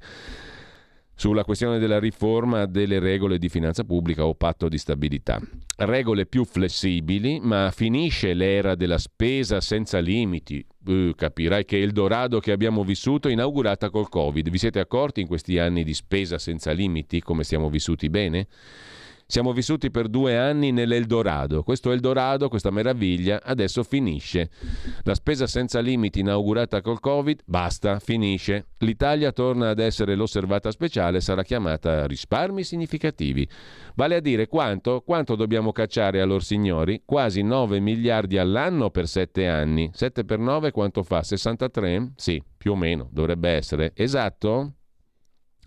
sulla 1.22 1.44
questione 1.44 1.78
della 1.78 2.00
riforma 2.00 2.66
delle 2.66 2.98
regole 2.98 3.38
di 3.38 3.48
finanza 3.48 3.84
pubblica 3.84 4.26
o 4.26 4.34
patto 4.34 4.68
di 4.68 4.80
stabilità. 4.80 5.40
Regole 5.78 6.26
più 6.26 6.46
flessibili, 6.46 7.40
ma 7.40 7.70
finisce 7.72 8.34
l'era 8.34 8.74
della 8.74 8.98
spesa 8.98 9.62
senza 9.62 10.00
limiti. 10.00 10.66
Uh, 10.84 11.12
capirai 11.16 11.64
che 11.64 11.80
Eldorado 11.80 12.40
che 12.40 12.52
abbiamo 12.52 12.84
vissuto 12.84 13.28
è 13.28 13.32
inaugurata 13.32 13.92
col 13.92 14.10
Covid. 14.10 14.50
Vi 14.50 14.58
siete 14.58 14.80
accorti 14.80 15.22
in 15.22 15.28
questi 15.28 15.60
anni 15.60 15.84
di 15.84 15.94
spesa 15.94 16.40
senza 16.40 16.72
limiti 16.72 17.22
come 17.22 17.44
siamo 17.44 17.70
vissuti 17.70 18.10
bene? 18.10 18.48
Siamo 19.32 19.54
vissuti 19.54 19.92
per 19.92 20.10
due 20.10 20.38
anni 20.38 20.74
nell'Eldorado. 20.74 21.64
Questo 21.64 21.92
Eldorado, 21.92 22.50
questa 22.50 22.70
meraviglia, 22.70 23.40
adesso 23.42 23.82
finisce. 23.82 24.50
La 25.04 25.16
spesa 25.16 25.48
senza 25.48 25.80
limiti 25.80 26.20
inaugurata 26.20 26.82
col 26.82 27.00
Covid, 27.00 27.40
basta, 27.46 28.00
finisce. 28.00 28.72
L'Italia 28.80 29.32
torna 29.32 29.70
ad 29.70 29.80
essere 29.80 30.16
l'osservata 30.16 30.70
speciale, 30.70 31.22
sarà 31.22 31.44
chiamata 31.44 32.08
risparmi 32.08 32.66
significativi. 32.66 33.48
Vale 33.96 34.16
a 34.18 34.20
dire 34.20 34.48
quanto? 34.48 35.00
Quanto 35.00 35.38
dobbiamo 35.38 35.72
cacciare 35.72 36.20
a 36.20 36.26
loro 36.26 36.42
signori? 36.42 37.04
Quasi 37.06 37.42
9 37.42 37.80
miliardi 37.80 38.38
all'anno 38.38 38.90
per 38.90 39.08
7 39.08 39.48
anni. 39.48 39.92
7 39.94 40.26
per 40.26 40.40
9 40.40 40.72
quanto 40.72 41.04
fa? 41.04 41.24
63? 41.24 42.16
Sì, 42.18 42.44
più 42.58 42.74
o 42.74 42.76
meno, 42.76 43.08
dovrebbe 43.10 43.52
essere. 43.52 43.94
Esatto? 43.96 44.74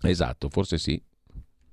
Esatto, 0.03 0.49
forse 0.49 0.77
sì. 0.77 1.01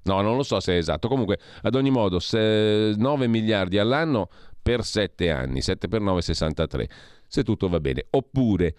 No, 0.05 0.21
non 0.21 0.37
lo 0.37 0.43
so 0.43 0.61
se 0.61 0.75
è 0.75 0.77
esatto. 0.77 1.09
Comunque, 1.09 1.39
ad 1.63 1.75
ogni 1.75 1.91
modo, 1.91 2.19
9 2.31 3.27
miliardi 3.29 3.79
all'anno 3.79 4.29
per 4.61 4.85
7 4.85 5.31
anni, 5.31 5.61
7 5.61 5.89
per 5.89 6.01
9, 6.01 6.23
63, 6.23 6.89
se 7.27 7.43
tutto 7.43 7.69
va 7.69 7.81
bene. 7.81 8.07
Oppure 8.11 8.75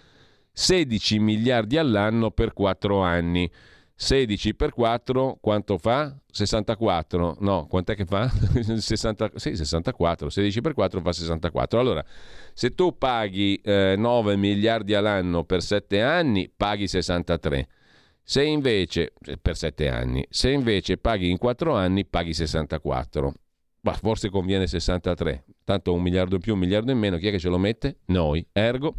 16 0.51 1.19
miliardi 1.19 1.77
all'anno 1.77 2.31
per 2.31 2.53
4 2.53 3.01
anni. 3.01 3.49
16 3.95 4.55
per 4.55 4.71
4 4.71 5.37
quanto 5.39 5.77
fa? 5.77 6.13
64. 6.29 7.37
No, 7.39 7.67
quant'è 7.67 7.95
che 7.95 8.05
fa? 8.05 8.27
60, 8.75 9.31
sì, 9.35 9.55
64. 9.55 10.29
16 10.29 10.61
per 10.61 10.73
4 10.73 10.99
fa 11.01 11.13
64. 11.13 11.79
Allora, 11.79 12.03
se 12.53 12.73
tu 12.73 12.97
paghi 12.97 13.61
eh, 13.63 13.95
9 13.97 14.35
miliardi 14.35 14.93
all'anno 14.93 15.43
per 15.43 15.61
7 15.61 16.01
anni, 16.01 16.51
paghi 16.55 16.87
63. 16.87 17.67
Se 18.25 18.41
invece, 18.41 19.13
per 19.41 19.57
7 19.57 19.89
anni, 19.89 20.25
se 20.29 20.49
invece 20.49 20.97
paghi 20.97 21.29
in 21.29 21.37
4 21.37 21.75
anni, 21.75 22.05
paghi 22.05 22.33
64. 22.33 23.33
Bah, 23.81 23.99
forse 24.01 24.29
conviene 24.29 24.65
63, 24.65 25.43
tanto 25.65 25.91
un 25.93 26.01
miliardo 26.01 26.35
in 26.35 26.41
più, 26.41 26.53
un 26.53 26.59
miliardo 26.59 26.93
in 26.93 26.97
meno, 26.97 27.17
chi 27.17 27.27
è 27.27 27.31
che 27.31 27.37
ce 27.37 27.49
lo 27.49 27.57
mette? 27.57 27.97
Noi, 28.05 28.45
ergo. 28.53 28.95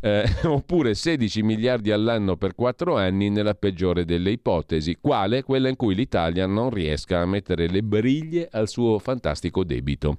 Eh, 0.00 0.24
oppure 0.42 0.94
16 0.94 1.40
miliardi 1.42 1.92
all'anno 1.92 2.36
per 2.36 2.56
4 2.56 2.96
anni 2.96 3.30
nella 3.30 3.54
peggiore 3.54 4.04
delle 4.04 4.30
ipotesi, 4.30 4.98
quale? 5.00 5.44
Quella 5.44 5.68
in 5.68 5.76
cui 5.76 5.94
l'Italia 5.94 6.46
non 6.46 6.70
riesca 6.70 7.20
a 7.20 7.26
mettere 7.26 7.68
le 7.68 7.84
briglie 7.84 8.48
al 8.50 8.68
suo 8.68 8.98
fantastico 8.98 9.62
debito. 9.62 10.16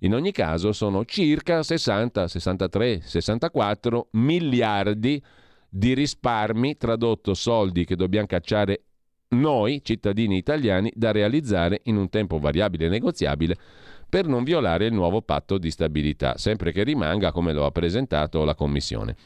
In 0.00 0.14
ogni 0.14 0.30
caso 0.30 0.70
sono 0.70 1.04
circa 1.04 1.64
60, 1.64 2.28
63, 2.28 3.00
64 3.02 4.08
miliardi 4.12 5.00
di 5.10 5.22
risparmi, 5.94 6.76
tradotto 6.76 7.34
soldi 7.34 7.84
che 7.84 7.96
dobbiamo 7.96 8.26
cacciare 8.26 8.84
noi, 9.32 9.80
cittadini 9.82 10.36
italiani, 10.36 10.92
da 10.94 11.10
realizzare 11.10 11.80
in 11.84 11.96
un 11.96 12.08
tempo 12.08 12.38
variabile 12.38 12.86
e 12.86 12.88
negoziabile 12.90 13.56
per 14.08 14.26
non 14.26 14.44
violare 14.44 14.86
il 14.86 14.92
nuovo 14.92 15.22
patto 15.22 15.56
di 15.56 15.70
stabilità, 15.70 16.36
sempre 16.36 16.70
che 16.70 16.82
rimanga 16.82 17.32
come 17.32 17.54
lo 17.54 17.64
ha 17.64 17.70
presentato 17.70 18.44
la 18.44 18.54
Commissione. 18.54 19.16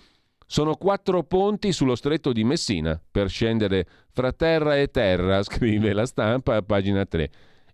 Sono 0.46 0.76
quattro 0.76 1.24
ponti 1.24 1.72
sullo 1.72 1.96
stretto 1.96 2.32
di 2.32 2.44
Messina 2.44 3.00
per 3.10 3.28
scendere 3.28 3.84
fra 4.12 4.32
terra 4.32 4.76
e 4.76 4.86
terra, 4.92 5.42
scrive 5.44 5.92
la 5.92 6.06
stampa 6.06 6.54
a 6.54 6.62
pagina 6.62 7.04
3. 7.04 7.30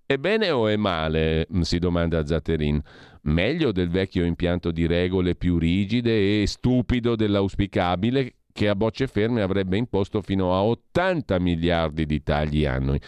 È 0.07 0.17
bene 0.17 0.51
o 0.51 0.69
è 0.69 0.77
male? 0.77 1.47
si 1.61 1.79
domanda 1.79 2.25
Zatterin. 2.25 2.81
Meglio 3.25 3.73
del 3.73 3.91
vecchio 3.91 4.25
impianto 4.25 4.71
di 4.71 4.87
regole 4.87 5.35
più 5.35 5.59
rigide 5.59 6.41
e 6.41 6.47
stupido 6.47 7.15
dell'auspicabile 7.15 8.37
che 8.53 8.69
a 8.69 8.75
bocce 8.75 9.07
ferme 9.07 9.43
avrebbe 9.43 9.77
imposto 9.77 10.21
fino 10.21 10.55
a 10.55 10.63
80 10.63 11.39
miliardi 11.39 12.07
di 12.07 12.23
tagli 12.23 12.65
annui. 12.65 13.01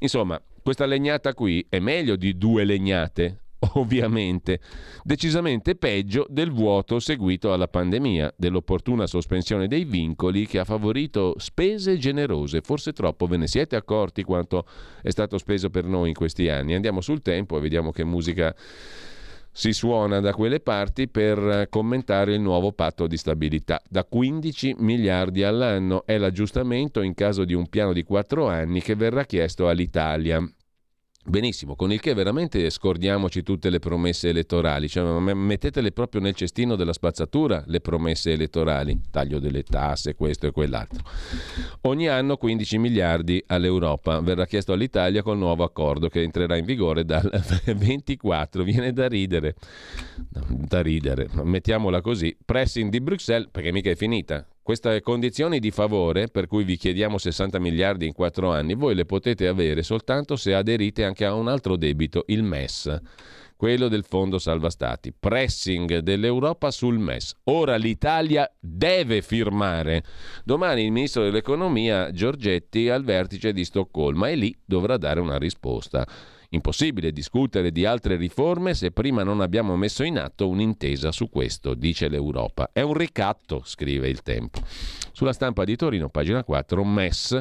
Insomma, 0.00 0.40
questa 0.62 0.86
legnata 0.86 1.32
qui 1.34 1.64
è 1.68 1.78
meglio 1.78 2.16
di 2.16 2.36
due 2.36 2.64
legnate, 2.64 3.44
ovviamente, 3.74 4.60
decisamente 5.02 5.74
peggio 5.74 6.26
del 6.28 6.50
vuoto 6.50 6.98
seguito 6.98 7.52
alla 7.52 7.68
pandemia, 7.68 8.34
dell'opportuna 8.36 9.06
sospensione 9.06 9.66
dei 9.66 9.84
vincoli 9.84 10.46
che 10.46 10.58
ha 10.58 10.64
favorito 10.64 11.34
spese 11.38 11.96
generose. 11.98 12.60
Forse 12.60 12.92
troppo 12.92 13.26
ve 13.26 13.38
ne 13.38 13.46
siete 13.46 13.76
accorti 13.76 14.22
quanto 14.22 14.66
è 15.02 15.10
stato 15.10 15.38
speso 15.38 15.70
per 15.70 15.84
noi 15.84 16.08
in 16.08 16.14
questi 16.14 16.48
anni. 16.48 16.74
Andiamo 16.74 17.00
sul 17.00 17.22
tempo 17.22 17.56
e 17.56 17.60
vediamo 17.60 17.90
che 17.90 18.04
musica 18.04 18.54
si 19.58 19.72
suona 19.72 20.20
da 20.20 20.32
quelle 20.34 20.60
parti 20.60 21.08
per 21.08 21.66
commentare 21.68 22.34
il 22.34 22.40
nuovo 22.40 22.70
patto 22.70 23.08
di 23.08 23.16
stabilità. 23.16 23.82
Da 23.88 24.04
15 24.04 24.76
miliardi 24.78 25.42
all'anno 25.42 26.06
è 26.06 26.16
l'aggiustamento 26.16 27.02
in 27.02 27.12
caso 27.12 27.44
di 27.44 27.54
un 27.54 27.68
piano 27.68 27.92
di 27.92 28.04
quattro 28.04 28.46
anni 28.46 28.80
che 28.80 28.94
verrà 28.94 29.24
chiesto 29.24 29.68
all'Italia. 29.68 30.48
Benissimo, 31.28 31.76
con 31.76 31.92
il 31.92 32.00
che 32.00 32.14
veramente 32.14 32.70
scordiamoci 32.70 33.42
tutte 33.42 33.68
le 33.68 33.80
promesse 33.80 34.30
elettorali, 34.30 34.88
cioè 34.88 35.20
mettetele 35.20 35.92
proprio 35.92 36.22
nel 36.22 36.34
cestino 36.34 36.74
della 36.74 36.94
spazzatura 36.94 37.62
le 37.66 37.80
promesse 37.80 38.32
elettorali, 38.32 38.98
taglio 39.10 39.38
delle 39.38 39.62
tasse, 39.62 40.14
questo 40.14 40.46
e 40.46 40.52
quell'altro. 40.52 41.04
Ogni 41.82 42.08
anno 42.08 42.38
15 42.38 42.78
miliardi 42.78 43.44
all'Europa, 43.46 44.20
verrà 44.20 44.46
chiesto 44.46 44.72
all'Italia 44.72 45.20
col 45.20 45.36
nuovo 45.36 45.64
accordo 45.64 46.08
che 46.08 46.22
entrerà 46.22 46.56
in 46.56 46.64
vigore 46.64 47.04
dal 47.04 47.30
24, 47.76 48.62
viene 48.62 48.94
da 48.94 49.06
ridere, 49.06 49.54
da 50.48 50.80
ridere, 50.80 51.28
mettiamola 51.42 52.00
così, 52.00 52.34
pressing 52.42 52.90
di 52.90 53.02
Bruxelles 53.02 53.50
perché 53.52 53.70
mica 53.70 53.90
è 53.90 53.96
finita, 53.96 54.46
queste 54.68 55.00
condizioni 55.00 55.60
di 55.60 55.70
favore, 55.70 56.28
per 56.28 56.46
cui 56.46 56.62
vi 56.62 56.76
chiediamo 56.76 57.16
60 57.16 57.58
miliardi 57.58 58.04
in 58.04 58.12
4 58.12 58.52
anni, 58.52 58.74
voi 58.74 58.94
le 58.94 59.06
potete 59.06 59.46
avere 59.46 59.82
soltanto 59.82 60.36
se 60.36 60.52
aderite 60.52 61.04
anche 61.04 61.24
a 61.24 61.32
un 61.32 61.48
altro 61.48 61.78
debito, 61.78 62.24
il 62.26 62.42
MES, 62.42 62.94
quello 63.56 63.88
del 63.88 64.04
Fondo 64.04 64.38
Salva 64.38 64.68
Stati. 64.68 65.10
Pressing 65.18 66.00
dell'Europa 66.00 66.70
sul 66.70 66.98
MES. 66.98 67.34
Ora 67.44 67.76
l'Italia 67.76 68.46
deve 68.60 69.22
firmare. 69.22 70.04
Domani 70.44 70.84
il 70.84 70.92
ministro 70.92 71.22
dell'Economia 71.22 72.10
Giorgetti 72.10 72.90
al 72.90 73.04
vertice 73.04 73.54
di 73.54 73.64
Stoccolma 73.64 74.28
e 74.28 74.34
lì 74.34 74.54
dovrà 74.66 74.98
dare 74.98 75.20
una 75.20 75.38
risposta. 75.38 76.06
Impossibile 76.50 77.12
discutere 77.12 77.70
di 77.70 77.84
altre 77.84 78.16
riforme 78.16 78.72
se 78.72 78.90
prima 78.90 79.22
non 79.22 79.42
abbiamo 79.42 79.76
messo 79.76 80.02
in 80.02 80.18
atto 80.18 80.48
un'intesa 80.48 81.12
su 81.12 81.28
questo, 81.28 81.74
dice 81.74 82.08
l'Europa. 82.08 82.70
È 82.72 82.80
un 82.80 82.94
ricatto, 82.94 83.60
scrive 83.64 84.08
il 84.08 84.22
tempo. 84.22 84.60
Sulla 85.12 85.34
stampa 85.34 85.64
di 85.64 85.76
Torino, 85.76 86.08
pagina 86.08 86.42
4, 86.44 86.84
MES. 86.84 87.38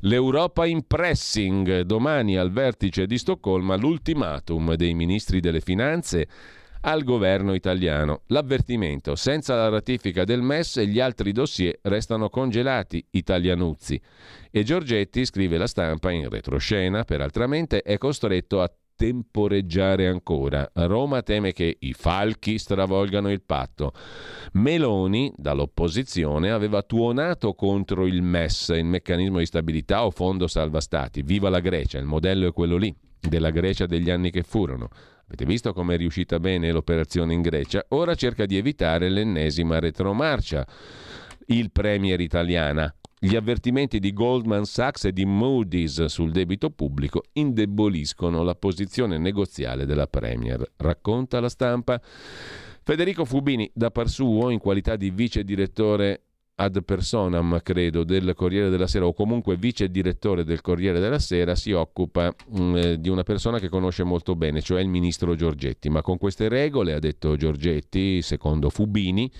L'Europa 0.00 0.66
in 0.66 0.86
pressing. 0.86 1.80
Domani 1.80 2.36
al 2.36 2.50
vertice 2.50 3.06
di 3.06 3.16
Stoccolma 3.16 3.76
l'ultimatum 3.76 4.74
dei 4.74 4.92
ministri 4.92 5.40
delle 5.40 5.60
finanze 5.60 6.28
al 6.82 7.04
governo 7.04 7.54
italiano. 7.54 8.22
L'avvertimento, 8.28 9.14
senza 9.14 9.54
la 9.54 9.68
ratifica 9.68 10.24
del 10.24 10.42
MES 10.42 10.80
gli 10.80 11.00
altri 11.00 11.32
dossier 11.32 11.78
restano 11.82 12.28
congelati, 12.28 13.04
italianuzzi. 13.10 14.00
E 14.50 14.62
Giorgetti, 14.62 15.24
scrive 15.24 15.58
la 15.58 15.66
stampa 15.66 16.10
in 16.10 16.28
retroscena, 16.28 17.04
peraltramente 17.04 17.82
è 17.82 17.98
costretto 17.98 18.60
a 18.60 18.72
temporeggiare 18.94 20.06
ancora. 20.06 20.70
Roma 20.74 21.22
teme 21.22 21.52
che 21.52 21.76
i 21.80 21.92
falchi 21.92 22.58
stravolgano 22.58 23.30
il 23.30 23.42
patto. 23.42 23.92
Meloni, 24.52 25.32
dall'opposizione, 25.36 26.50
aveva 26.50 26.82
tuonato 26.82 27.54
contro 27.54 28.06
il 28.06 28.22
MES, 28.22 28.68
il 28.68 28.84
meccanismo 28.84 29.38
di 29.38 29.46
stabilità 29.46 30.04
o 30.04 30.10
fondo 30.10 30.46
salva 30.46 30.80
stati. 30.80 31.22
Viva 31.22 31.48
la 31.48 31.60
Grecia, 31.60 31.98
il 31.98 32.04
modello 32.04 32.48
è 32.48 32.52
quello 32.52 32.76
lì, 32.76 32.94
della 33.18 33.50
Grecia 33.50 33.86
degli 33.86 34.10
anni 34.10 34.30
che 34.30 34.42
furono. 34.42 34.88
Avete 35.32 35.46
visto 35.46 35.72
come 35.72 35.94
è 35.94 35.96
riuscita 35.96 36.38
bene 36.38 36.70
l'operazione 36.72 37.32
in 37.32 37.40
Grecia? 37.40 37.82
Ora 37.88 38.14
cerca 38.14 38.44
di 38.44 38.58
evitare 38.58 39.08
l'ennesima 39.08 39.78
retromarcia. 39.78 40.66
Il 41.46 41.70
Premier 41.72 42.20
italiana. 42.20 42.94
Gli 43.18 43.34
avvertimenti 43.34 43.98
di 43.98 44.12
Goldman 44.12 44.66
Sachs 44.66 45.06
e 45.06 45.12
di 45.14 45.24
Moody's 45.24 46.04
sul 46.04 46.32
debito 46.32 46.68
pubblico 46.68 47.22
indeboliscono 47.32 48.42
la 48.42 48.54
posizione 48.54 49.16
negoziale 49.16 49.86
della 49.86 50.06
Premier, 50.06 50.70
racconta 50.76 51.40
la 51.40 51.48
stampa. 51.48 51.98
Federico 52.82 53.24
Fubini, 53.24 53.70
da 53.72 53.90
par 53.90 54.10
suo, 54.10 54.50
in 54.50 54.58
qualità 54.58 54.96
di 54.96 55.08
vice 55.08 55.44
direttore 55.44 56.24
ad 56.56 56.82
personam, 56.84 57.60
credo, 57.62 58.04
del 58.04 58.34
Corriere 58.34 58.68
della 58.68 58.86
Sera 58.86 59.06
o 59.06 59.12
comunque 59.12 59.56
vice 59.56 59.90
direttore 59.90 60.44
del 60.44 60.60
Corriere 60.60 61.00
della 61.00 61.18
Sera, 61.18 61.54
si 61.54 61.72
occupa 61.72 62.34
mh, 62.48 62.62
mm, 62.62 62.76
eh, 62.76 63.00
di 63.00 63.08
una 63.08 63.22
persona 63.22 63.58
che 63.58 63.68
conosce 63.68 64.04
molto 64.04 64.36
bene, 64.36 64.60
cioè 64.60 64.80
il 64.80 64.88
ministro 64.88 65.34
Giorgetti. 65.34 65.88
Ma 65.88 66.02
con 66.02 66.18
queste 66.18 66.48
regole, 66.48 66.92
ha 66.92 66.98
detto 66.98 67.36
Giorgetti, 67.36 68.22
secondo 68.22 68.70
Fubini, 68.70 69.30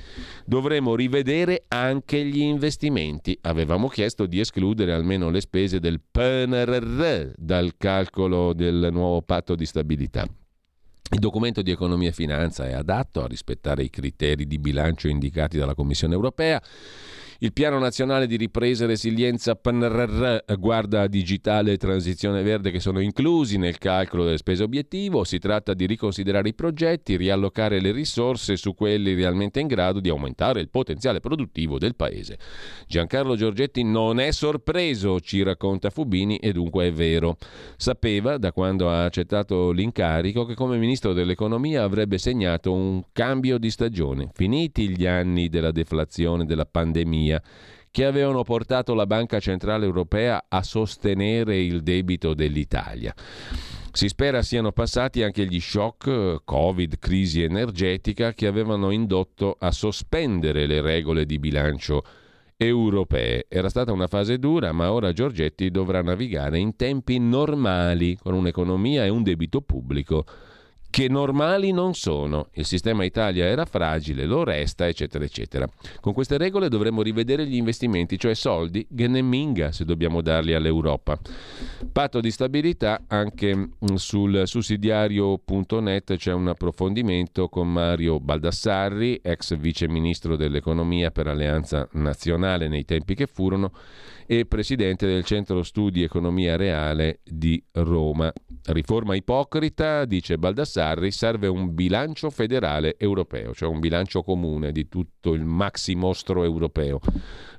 dovremo 0.44 0.94
rivedere 0.94 1.64
anche 1.68 2.24
gli 2.24 2.40
investimenti. 2.40 3.38
Avevamo 3.42 3.88
chiesto 3.88 4.26
di 4.26 4.40
escludere 4.40 4.92
almeno 4.92 5.30
le 5.30 5.40
spese 5.40 5.80
del 5.80 6.00
PNRR 6.00 7.32
dal 7.36 7.76
calcolo 7.76 8.52
del 8.52 8.88
nuovo 8.90 9.22
patto 9.22 9.54
di 9.54 9.66
stabilità. 9.66 10.26
Il 11.10 11.18
documento 11.18 11.62
di 11.62 11.70
economia 11.70 12.08
e 12.08 12.12
finanza 12.12 12.66
è 12.66 12.72
adatto 12.72 13.22
a 13.22 13.26
rispettare 13.26 13.82
i 13.82 13.90
criteri 13.90 14.46
di 14.46 14.58
bilancio 14.58 15.08
indicati 15.08 15.58
dalla 15.58 15.74
Commissione 15.74 16.14
europea 16.14 16.62
il 17.42 17.52
Piano 17.52 17.80
Nazionale 17.80 18.28
di 18.28 18.36
Ripresa 18.36 18.84
e 18.84 18.86
Resilienza 18.86 19.56
PNRR 19.56 20.54
guarda 20.58 21.08
digitale 21.08 21.72
e 21.72 21.76
transizione 21.76 22.40
verde 22.44 22.70
che 22.70 22.78
sono 22.78 23.00
inclusi 23.00 23.58
nel 23.58 23.78
calcolo 23.78 24.22
delle 24.22 24.36
spese 24.36 24.62
obiettivo. 24.62 25.24
Si 25.24 25.40
tratta 25.40 25.74
di 25.74 25.86
riconsiderare 25.86 26.50
i 26.50 26.54
progetti, 26.54 27.16
riallocare 27.16 27.80
le 27.80 27.90
risorse 27.90 28.54
su 28.54 28.76
quelli 28.76 29.14
realmente 29.14 29.58
in 29.58 29.66
grado 29.66 29.98
di 29.98 30.08
aumentare 30.08 30.60
il 30.60 30.68
potenziale 30.68 31.18
produttivo 31.18 31.80
del 31.80 31.96
Paese. 31.96 32.38
Giancarlo 32.86 33.34
Giorgetti 33.34 33.82
non 33.82 34.20
è 34.20 34.30
sorpreso, 34.30 35.18
ci 35.18 35.42
racconta 35.42 35.90
Fubini, 35.90 36.36
e 36.36 36.52
dunque 36.52 36.86
è 36.86 36.92
vero. 36.92 37.38
Sapeva, 37.76 38.38
da 38.38 38.52
quando 38.52 38.88
ha 38.88 39.02
accettato 39.02 39.72
l'incarico, 39.72 40.44
che 40.44 40.54
come 40.54 40.78
ministro 40.78 41.12
dell'economia 41.12 41.82
avrebbe 41.82 42.18
segnato 42.18 42.72
un 42.72 43.02
cambio 43.10 43.58
di 43.58 43.70
stagione. 43.72 44.30
Finiti 44.32 44.90
gli 44.90 45.06
anni 45.06 45.48
della 45.48 45.72
deflazione, 45.72 46.44
della 46.44 46.66
pandemia, 46.66 47.30
che 47.92 48.04
avevano 48.04 48.42
portato 48.42 48.94
la 48.94 49.06
Banca 49.06 49.38
Centrale 49.38 49.84
Europea 49.84 50.46
a 50.48 50.62
sostenere 50.62 51.60
il 51.60 51.82
debito 51.82 52.34
dell'Italia. 52.34 53.14
Si 53.94 54.08
spera 54.08 54.40
siano 54.40 54.72
passati 54.72 55.22
anche 55.22 55.44
gli 55.44 55.60
shock 55.60 56.42
Covid, 56.44 56.98
crisi 56.98 57.42
energetica 57.42 58.32
che 58.32 58.46
avevano 58.46 58.90
indotto 58.90 59.56
a 59.60 59.70
sospendere 59.70 60.66
le 60.66 60.80
regole 60.80 61.26
di 61.26 61.38
bilancio 61.38 62.02
europee. 62.56 63.44
Era 63.48 63.68
stata 63.68 63.92
una 63.92 64.06
fase 64.06 64.38
dura, 64.38 64.72
ma 64.72 64.90
ora 64.92 65.12
Giorgetti 65.12 65.70
dovrà 65.70 66.00
navigare 66.00 66.58
in 66.58 66.74
tempi 66.74 67.18
normali 67.18 68.16
con 68.16 68.32
un'economia 68.32 69.04
e 69.04 69.10
un 69.10 69.22
debito 69.22 69.60
pubblico 69.60 70.24
che 70.92 71.08
normali 71.08 71.72
non 71.72 71.94
sono. 71.94 72.48
Il 72.52 72.66
sistema 72.66 73.02
Italia 73.02 73.46
era 73.46 73.64
fragile, 73.64 74.26
lo 74.26 74.44
resta, 74.44 74.86
eccetera, 74.86 75.24
eccetera. 75.24 75.66
Con 76.02 76.12
queste 76.12 76.36
regole 76.36 76.68
dovremmo 76.68 77.00
rivedere 77.00 77.46
gli 77.46 77.56
investimenti, 77.56 78.18
cioè 78.18 78.34
soldi, 78.34 78.86
minga 78.90 79.72
se 79.72 79.86
dobbiamo 79.86 80.20
darli 80.20 80.52
all'Europa. 80.52 81.18
Patto 81.90 82.20
di 82.20 82.30
stabilità, 82.30 83.04
anche 83.08 83.56
mm, 83.56 83.68
sul 83.94 84.42
sussidiario.net 84.44 86.16
c'è 86.16 86.32
un 86.34 86.48
approfondimento 86.48 87.48
con 87.48 87.72
Mario 87.72 88.20
Baldassarri, 88.20 89.20
ex 89.22 89.56
vice 89.56 89.88
ministro 89.88 90.36
dell'economia 90.36 91.10
per 91.10 91.26
Alleanza 91.26 91.88
Nazionale 91.92 92.68
nei 92.68 92.84
tempi 92.84 93.14
che 93.14 93.26
furono 93.26 93.72
e 94.38 94.46
presidente 94.46 95.06
del 95.06 95.24
Centro 95.24 95.62
Studi 95.62 96.02
Economia 96.02 96.56
Reale 96.56 97.20
di 97.22 97.62
Roma. 97.72 98.32
Riforma 98.64 99.14
ipocrita, 99.14 100.06
dice 100.06 100.38
Baldassarri, 100.38 101.10
serve 101.10 101.48
un 101.48 101.74
bilancio 101.74 102.30
federale 102.30 102.94
europeo, 102.96 103.52
cioè 103.52 103.68
un 103.68 103.78
bilancio 103.78 104.22
comune 104.22 104.72
di 104.72 104.88
tutto 104.88 105.34
il 105.34 105.44
maxi 105.44 105.94
mostro 105.94 106.44
europeo. 106.44 106.98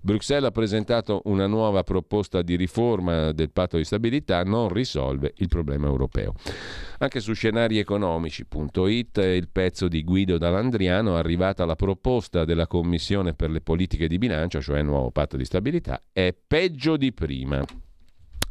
Bruxelles 0.05 0.49
ha 0.49 0.51
presentato 0.51 1.21
una 1.25 1.47
nuova 1.47 1.83
proposta 1.83 2.41
di 2.41 2.57
riforma 2.57 3.31
del 3.31 3.51
patto 3.51 3.77
di 3.77 3.85
stabilità, 3.85 4.43
non 4.43 4.67
risolve 4.67 5.31
il 5.37 5.47
problema 5.47 5.87
europeo. 5.87 6.33
Anche 6.97 7.21
su 7.21 7.31
scenarieconomici.it 7.31 9.17
il 9.17 9.47
pezzo 9.49 9.87
di 9.87 10.03
Guido 10.03 10.37
Dalandriano, 10.37 11.15
arrivata 11.15 11.63
la 11.63 11.75
proposta 11.75 12.43
della 12.43 12.67
Commissione 12.67 13.33
per 13.33 13.49
le 13.49 13.61
politiche 13.61 14.09
di 14.09 14.17
bilancio, 14.17 14.59
cioè 14.59 14.79
il 14.79 14.85
nuovo 14.85 15.09
patto 15.09 15.37
di 15.37 15.45
stabilità, 15.45 16.03
è 16.11 16.35
peggio 16.35 16.97
di 16.97 17.13
prima. 17.13 17.63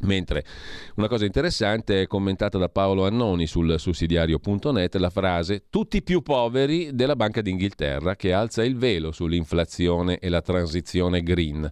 Mentre 0.03 0.45
una 0.97 1.07
cosa 1.07 1.25
interessante 1.25 2.03
è 2.03 2.07
commentata 2.07 2.59
da 2.59 2.69
Paolo 2.69 3.07
Annoni 3.07 3.47
sul 3.47 3.79
sussidiario.net 3.79 4.97
la 4.97 5.11
frase 5.11 5.65
tutti 5.71 6.03
più 6.03 6.23
poveri 6.23 6.91
della 6.93 7.15
Banca 7.15 7.41
d'Inghilterra 7.41 8.17
che 8.17 8.33
alza 8.33 8.65
il 8.65 8.77
velo 8.77 9.13
sull'inflazione 9.13 10.19
e 10.19 10.29
la 10.29 10.41
transizione 10.41 11.23
green. 11.23 11.71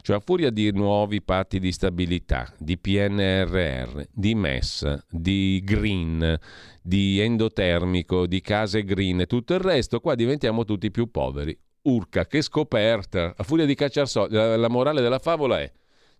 Cioè 0.00 0.16
a 0.16 0.20
furia 0.20 0.50
di 0.50 0.72
nuovi 0.72 1.22
patti 1.22 1.60
di 1.60 1.70
stabilità, 1.70 2.52
di 2.58 2.76
PNRR, 2.76 4.02
di 4.10 4.34
MES, 4.34 5.04
di 5.08 5.62
green, 5.64 6.36
di 6.82 7.20
endotermico, 7.20 8.26
di 8.26 8.40
case 8.40 8.82
green 8.82 9.20
e 9.20 9.26
tutto 9.26 9.54
il 9.54 9.60
resto, 9.60 10.00
qua 10.00 10.16
diventiamo 10.16 10.64
tutti 10.64 10.90
più 10.90 11.12
poveri. 11.12 11.56
Urca, 11.82 12.26
che 12.26 12.42
scoperta! 12.42 13.34
A 13.36 13.44
furia 13.44 13.64
di 13.64 13.76
cacciare 13.76 14.06
soldi, 14.08 14.34
la 14.34 14.68
morale 14.68 15.00
della 15.00 15.20
favola 15.20 15.60
è 15.60 15.70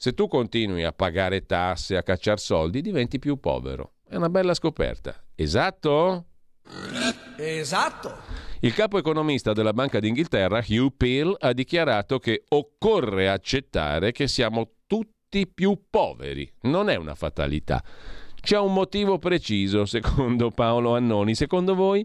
se 0.03 0.14
tu 0.14 0.26
continui 0.26 0.82
a 0.82 0.92
pagare 0.92 1.46
tasse, 1.46 1.96
a 1.96 2.03
cacciare 2.03 2.38
soldi, 2.38 2.80
diventi 2.80 3.20
più 3.20 3.38
povero. 3.38 3.92
È 4.05 4.16
una 4.16 4.28
bella 4.28 4.53
scoperta. 4.53 5.14
Esatto? 5.36 6.24
Esatto. 7.36 8.16
Il 8.62 8.74
capo 8.74 8.98
economista 8.98 9.53
della 9.53 9.72
Banca 9.72 10.00
d'Inghilterra, 10.00 10.61
Hugh 10.66 10.92
Peel, 10.96 11.36
ha 11.38 11.53
dichiarato 11.53 12.18
che 12.18 12.42
occorre 12.48 13.28
accettare 13.28 14.11
che 14.11 14.26
siamo 14.26 14.72
tutti 14.88 15.46
più 15.46 15.84
poveri. 15.88 16.53
Non 16.62 16.88
è 16.88 16.96
una 16.96 17.14
fatalità. 17.14 17.80
C'è 18.40 18.59
un 18.59 18.72
motivo 18.72 19.20
preciso, 19.20 19.84
secondo 19.84 20.50
Paolo 20.50 20.96
Annoni. 20.96 21.36
Secondo 21.36 21.76
voi? 21.76 22.05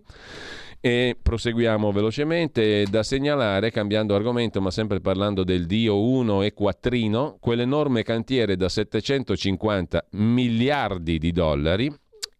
E 0.80 1.18
proseguiamo 1.22 1.92
velocemente. 1.92 2.86
Da 2.90 3.04
segnalare, 3.04 3.72
cambiando 3.72 4.16
argomento, 4.16 4.62
ma 4.62 4.72
sempre 4.72 5.00
parlando 5.00 5.44
del 5.44 5.66
Dio 5.66 6.00
1 6.00 6.44
e 6.44 6.54
quattrino, 6.54 7.38
quell'enorme 7.40 8.04
cantiere 8.04 8.56
da 8.56 8.70
750 8.70 10.08
miliardi 10.12 11.18
di 11.18 11.32
dollari 11.32 11.94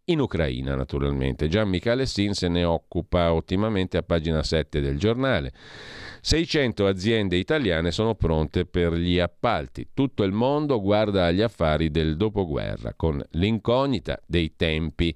in 0.10 0.20
Ucraina, 0.20 0.76
naturalmente. 0.76 1.48
Gian 1.48 1.68
Michele 1.68 2.06
Sin 2.06 2.34
se 2.34 2.48
ne 2.48 2.64
occupa 2.64 3.34
ottimamente 3.34 3.98
a 3.98 4.04
pagina 4.04 4.44
7 4.44 4.80
del 4.80 4.98
giornale. 4.98 5.52
600 6.22 6.88
aziende 6.88 7.38
italiane 7.38 7.92
sono 7.92 8.16
pronte 8.16 8.66
per 8.66 8.94
gli 8.94 9.20
appalti. 9.20 9.88
Tutto 9.94 10.24
il 10.24 10.32
mondo 10.32 10.82
guarda 10.82 11.26
agli 11.26 11.42
affari 11.42 11.92
del 11.92 12.16
dopoguerra 12.18 12.94
con 12.96 13.22
l'incognita 13.32 14.20
dei 14.26 14.56
tempi. 14.56 15.14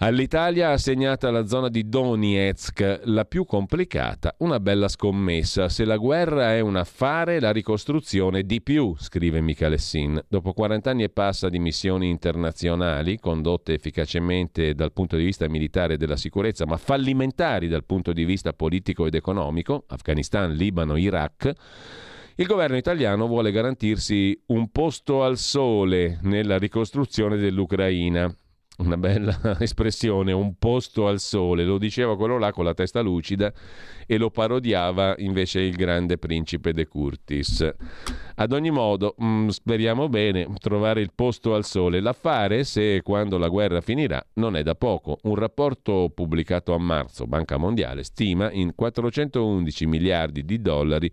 All'Italia 0.00 0.72
assegnata 0.72 1.30
la 1.30 1.46
zona 1.46 1.70
di 1.70 1.88
Donetsk, 1.88 3.00
la 3.04 3.24
più 3.24 3.46
complicata, 3.46 4.34
una 4.40 4.60
bella 4.60 4.88
scommessa. 4.88 5.70
Se 5.70 5.86
la 5.86 5.96
guerra 5.96 6.52
è 6.52 6.60
un 6.60 6.76
affare, 6.76 7.40
la 7.40 7.50
ricostruzione 7.50 8.42
di 8.42 8.60
più, 8.60 8.94
scrive 8.98 9.40
Michalessin. 9.40 10.22
Dopo 10.28 10.52
40 10.52 10.90
anni 10.90 11.04
e 11.04 11.08
passa 11.08 11.48
di 11.48 11.58
missioni 11.58 12.10
internazionali, 12.10 13.18
condotte 13.18 13.72
efficacemente 13.72 14.74
dal 14.74 14.92
punto 14.92 15.16
di 15.16 15.24
vista 15.24 15.48
militare 15.48 15.94
e 15.94 15.96
della 15.96 16.16
sicurezza, 16.16 16.66
ma 16.66 16.76
fallimentari 16.76 17.66
dal 17.66 17.86
punto 17.86 18.12
di 18.12 18.26
vista 18.26 18.52
politico 18.52 19.06
ed 19.06 19.14
economico, 19.14 19.84
Afghanistan, 19.88 20.52
Libano, 20.52 20.96
Iraq, 20.96 21.50
il 22.34 22.46
governo 22.46 22.76
italiano 22.76 23.26
vuole 23.26 23.50
garantirsi 23.50 24.38
un 24.48 24.68
posto 24.68 25.22
al 25.22 25.38
sole 25.38 26.18
nella 26.20 26.58
ricostruzione 26.58 27.38
dell'Ucraina 27.38 28.30
una 28.76 28.96
bella 28.96 29.38
espressione, 29.60 30.32
un 30.32 30.56
posto 30.58 31.06
al 31.06 31.20
sole, 31.20 31.64
lo 31.64 31.78
diceva 31.78 32.16
quello 32.16 32.38
là 32.38 32.52
con 32.52 32.64
la 32.64 32.74
testa 32.74 33.00
lucida 33.00 33.52
e 34.06 34.18
lo 34.18 34.30
parodiava 34.30 35.14
invece 35.18 35.60
il 35.60 35.74
grande 35.76 36.18
principe 36.18 36.72
De 36.72 36.86
Curtis. 36.86 37.74
Ad 38.34 38.52
ogni 38.52 38.70
modo, 38.70 39.14
mm, 39.22 39.48
speriamo 39.48 40.08
bene 40.08 40.46
trovare 40.58 41.00
il 41.00 41.12
posto 41.14 41.54
al 41.54 41.64
sole. 41.64 42.00
L'affare, 42.00 42.64
se 42.64 42.96
e 42.96 43.02
quando 43.02 43.38
la 43.38 43.48
guerra 43.48 43.80
finirà, 43.80 44.24
non 44.34 44.56
è 44.56 44.62
da 44.62 44.74
poco. 44.74 45.18
Un 45.22 45.36
rapporto 45.36 46.10
pubblicato 46.14 46.74
a 46.74 46.78
marzo, 46.78 47.26
Banca 47.26 47.56
Mondiale, 47.56 48.04
stima 48.04 48.50
in 48.52 48.74
411 48.74 49.86
miliardi 49.86 50.44
di 50.44 50.60
dollari 50.60 51.10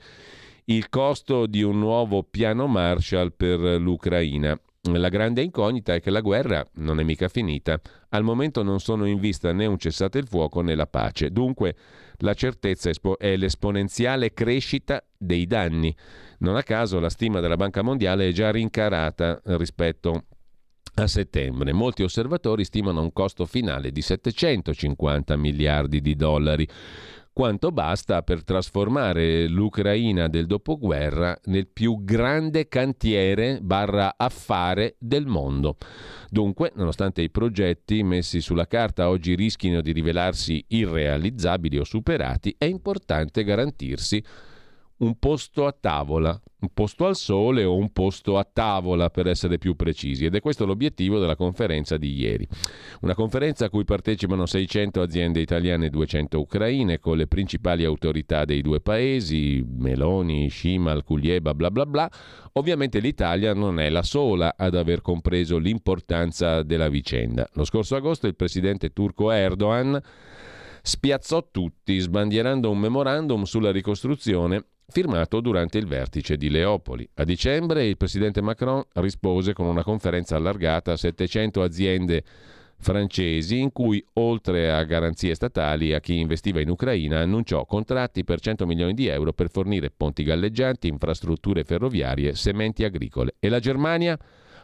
il 0.65 0.87
costo 0.87 1.45
di 1.45 1.61
un 1.61 1.77
nuovo 1.77 2.23
piano 2.23 2.67
Marshall 2.67 3.33
per 3.35 3.59
l'Ucraina 3.59 4.57
la 4.91 5.07
grande 5.07 5.41
incognita 5.41 5.93
è 5.93 6.01
che 6.01 6.09
la 6.09 6.19
guerra 6.19 6.65
non 6.75 6.99
è 6.99 7.03
mica 7.03 7.29
finita. 7.29 7.79
Al 8.09 8.23
momento 8.23 8.63
non 8.63 8.81
sono 8.81 9.05
in 9.05 9.17
vista 9.17 9.53
né 9.53 9.65
un 9.65 9.77
cessate 9.77 10.17
il 10.17 10.27
fuoco 10.27 10.61
né 10.61 10.75
la 10.75 10.87
pace. 10.87 11.31
Dunque 11.31 11.75
la 12.17 12.33
certezza 12.33 12.91
è 13.17 13.37
l'esponenziale 13.37 14.33
crescita 14.33 15.01
dei 15.17 15.47
danni. 15.47 15.95
Non 16.39 16.57
a 16.57 16.63
caso 16.63 16.99
la 16.99 17.09
stima 17.09 17.39
della 17.39 17.55
Banca 17.55 17.81
Mondiale 17.81 18.27
è 18.27 18.31
già 18.33 18.51
rincarata 18.51 19.39
rispetto 19.45 20.25
a 20.95 21.07
settembre. 21.07 21.71
Molti 21.71 22.03
osservatori 22.03 22.65
stimano 22.65 23.01
un 23.01 23.13
costo 23.13 23.45
finale 23.45 23.89
di 23.91 24.01
750 24.01 25.37
miliardi 25.37 26.01
di 26.01 26.15
dollari 26.17 26.67
quanto 27.33 27.71
basta 27.71 28.21
per 28.21 28.43
trasformare 28.43 29.47
l'Ucraina 29.47 30.27
del 30.27 30.45
dopoguerra 30.45 31.35
nel 31.45 31.67
più 31.67 32.03
grande 32.03 32.67
cantiere 32.67 33.59
barra 33.61 34.13
affare 34.15 34.95
del 34.99 35.25
mondo. 35.25 35.77
Dunque, 36.29 36.71
nonostante 36.75 37.23
i 37.23 37.31
progetti 37.31 38.03
messi 38.03 38.39
sulla 38.39 38.67
carta 38.67 39.09
oggi 39.09 39.33
rischino 39.33 39.81
di 39.81 39.91
rivelarsi 39.91 40.63
irrealizzabili 40.67 41.79
o 41.79 41.83
superati, 41.83 42.55
è 42.57 42.65
importante 42.65 43.43
garantirsi 43.43 44.23
un 45.03 45.19
posto 45.19 45.67
a 45.67 45.75
tavola, 45.77 46.39
un 46.61 46.69
posto 46.73 47.05
al 47.05 47.17
sole 47.17 47.65
o 47.65 47.75
un 47.75 47.91
posto 47.91 48.37
a 48.37 48.47
tavola 48.51 49.09
per 49.09 49.27
essere 49.27 49.57
più 49.57 49.75
precisi 49.75 50.23
ed 50.23 50.33
è 50.33 50.39
questo 50.39 50.65
l'obiettivo 50.65 51.19
della 51.19 51.35
conferenza 51.35 51.97
di 51.97 52.17
ieri. 52.17 52.47
Una 53.01 53.13
conferenza 53.13 53.65
a 53.65 53.69
cui 53.69 53.83
partecipano 53.83 54.45
600 54.45 55.01
aziende 55.01 55.41
italiane 55.41 55.87
e 55.87 55.89
200 55.89 56.39
ucraine 56.39 56.99
con 56.99 57.17
le 57.17 57.27
principali 57.27 57.83
autorità 57.83 58.45
dei 58.45 58.61
due 58.61 58.79
paesi, 58.79 59.63
Meloni, 59.67 60.49
Shimal, 60.49 61.03
Kulieba, 61.03 61.53
bla 61.53 61.69
bla 61.69 61.85
bla. 61.85 62.09
Ovviamente 62.53 62.99
l'Italia 62.99 63.53
non 63.53 63.79
è 63.79 63.89
la 63.89 64.03
sola 64.03 64.53
ad 64.55 64.75
aver 64.75 65.01
compreso 65.01 65.57
l'importanza 65.57 66.63
della 66.63 66.87
vicenda. 66.87 67.47
Lo 67.53 67.65
scorso 67.65 67.97
agosto 67.97 68.25
il 68.25 68.35
presidente 68.35 68.93
turco 68.93 69.31
Erdogan 69.31 70.01
spiazzò 70.85 71.47
tutti 71.49 71.97
sbandierando 71.97 72.69
un 72.69 72.77
memorandum 72.77 73.43
sulla 73.43 73.71
ricostruzione 73.71 74.65
firmato 74.87 75.39
durante 75.41 75.77
il 75.77 75.87
vertice 75.87 76.37
di 76.37 76.49
Leopoli. 76.49 77.07
A 77.15 77.23
dicembre 77.23 77.85
il 77.85 77.97
presidente 77.97 78.41
Macron 78.41 78.83
rispose 78.93 79.53
con 79.53 79.65
una 79.65 79.83
conferenza 79.83 80.35
allargata 80.35 80.93
a 80.93 80.97
700 80.97 81.61
aziende 81.61 82.23
francesi 82.83 83.59
in 83.59 83.71
cui 83.71 84.05
oltre 84.13 84.71
a 84.71 84.83
garanzie 84.83 85.33
statali 85.35 85.93
a 85.93 85.99
chi 85.99 86.19
investiva 86.19 86.59
in 86.59 86.69
Ucraina 86.69 87.19
annunciò 87.19 87.65
contratti 87.65 88.23
per 88.23 88.41
100 88.41 88.65
milioni 88.65 88.93
di 88.93 89.07
euro 89.07 89.31
per 89.31 89.49
fornire 89.49 89.89
ponti 89.89 90.23
galleggianti, 90.23 90.87
infrastrutture 90.87 91.63
ferroviarie, 91.63 92.35
sementi 92.35 92.83
agricole. 92.83 93.35
E 93.39 93.49
la 93.49 93.59
Germania 93.59 94.19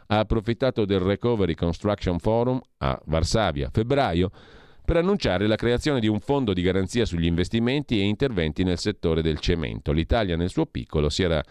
ha 0.07 0.19
approfittato 0.19 0.85
del 0.85 0.99
Recovery 0.99 1.55
Construction 1.55 2.19
Forum 2.19 2.59
a 2.79 2.99
Varsavia 3.05 3.67
a 3.67 3.71
febbraio 3.71 4.29
per 4.89 4.97
annunciare 4.97 5.45
la 5.45 5.55
creazione 5.55 5.99
di 5.99 6.07
un 6.07 6.19
fondo 6.19 6.51
di 6.51 6.63
garanzia 6.63 7.05
sugli 7.05 7.27
investimenti 7.27 7.99
e 7.99 8.05
interventi 8.05 8.63
nel 8.63 8.79
settore 8.79 9.21
del 9.21 9.37
cemento. 9.37 9.91
L'Italia 9.91 10.35
nel 10.35 10.49
suo 10.49 10.65
piccolo 10.65 11.09
si 11.09 11.21
era 11.21 11.43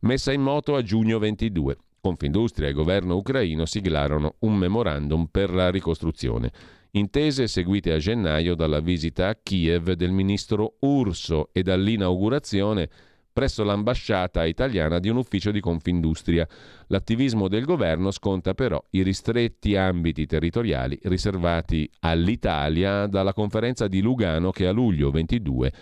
messa 0.00 0.32
in 0.32 0.40
moto 0.40 0.74
a 0.74 0.82
giugno 0.82 1.20
22. 1.20 1.76
Confindustria 2.00 2.66
e 2.66 2.72
governo 2.72 3.14
ucraino 3.14 3.66
siglarono 3.66 4.34
un 4.40 4.56
memorandum 4.56 5.28
per 5.30 5.54
la 5.54 5.70
ricostruzione. 5.70 6.50
Intese 6.90 7.46
seguite 7.46 7.92
a 7.92 7.98
gennaio 7.98 8.56
dalla 8.56 8.80
visita 8.80 9.28
a 9.28 9.38
Kiev 9.40 9.92
del 9.92 10.10
ministro 10.10 10.74
Urso 10.80 11.50
e 11.52 11.62
dall'inaugurazione 11.62 12.88
presso 13.32 13.64
l'ambasciata 13.64 14.44
italiana 14.44 14.98
di 14.98 15.08
un 15.08 15.16
ufficio 15.16 15.50
di 15.50 15.60
Confindustria. 15.60 16.46
L'attivismo 16.88 17.48
del 17.48 17.64
governo 17.64 18.10
sconta 18.10 18.54
però 18.54 18.82
i 18.90 19.02
ristretti 19.02 19.76
ambiti 19.76 20.26
territoriali 20.26 20.98
riservati 21.04 21.88
all'Italia 22.00 23.06
dalla 23.06 23.32
conferenza 23.32 23.88
di 23.88 24.00
Lugano 24.00 24.50
che 24.50 24.66
a 24.66 24.72
luglio 24.72 25.10
22 25.10 25.72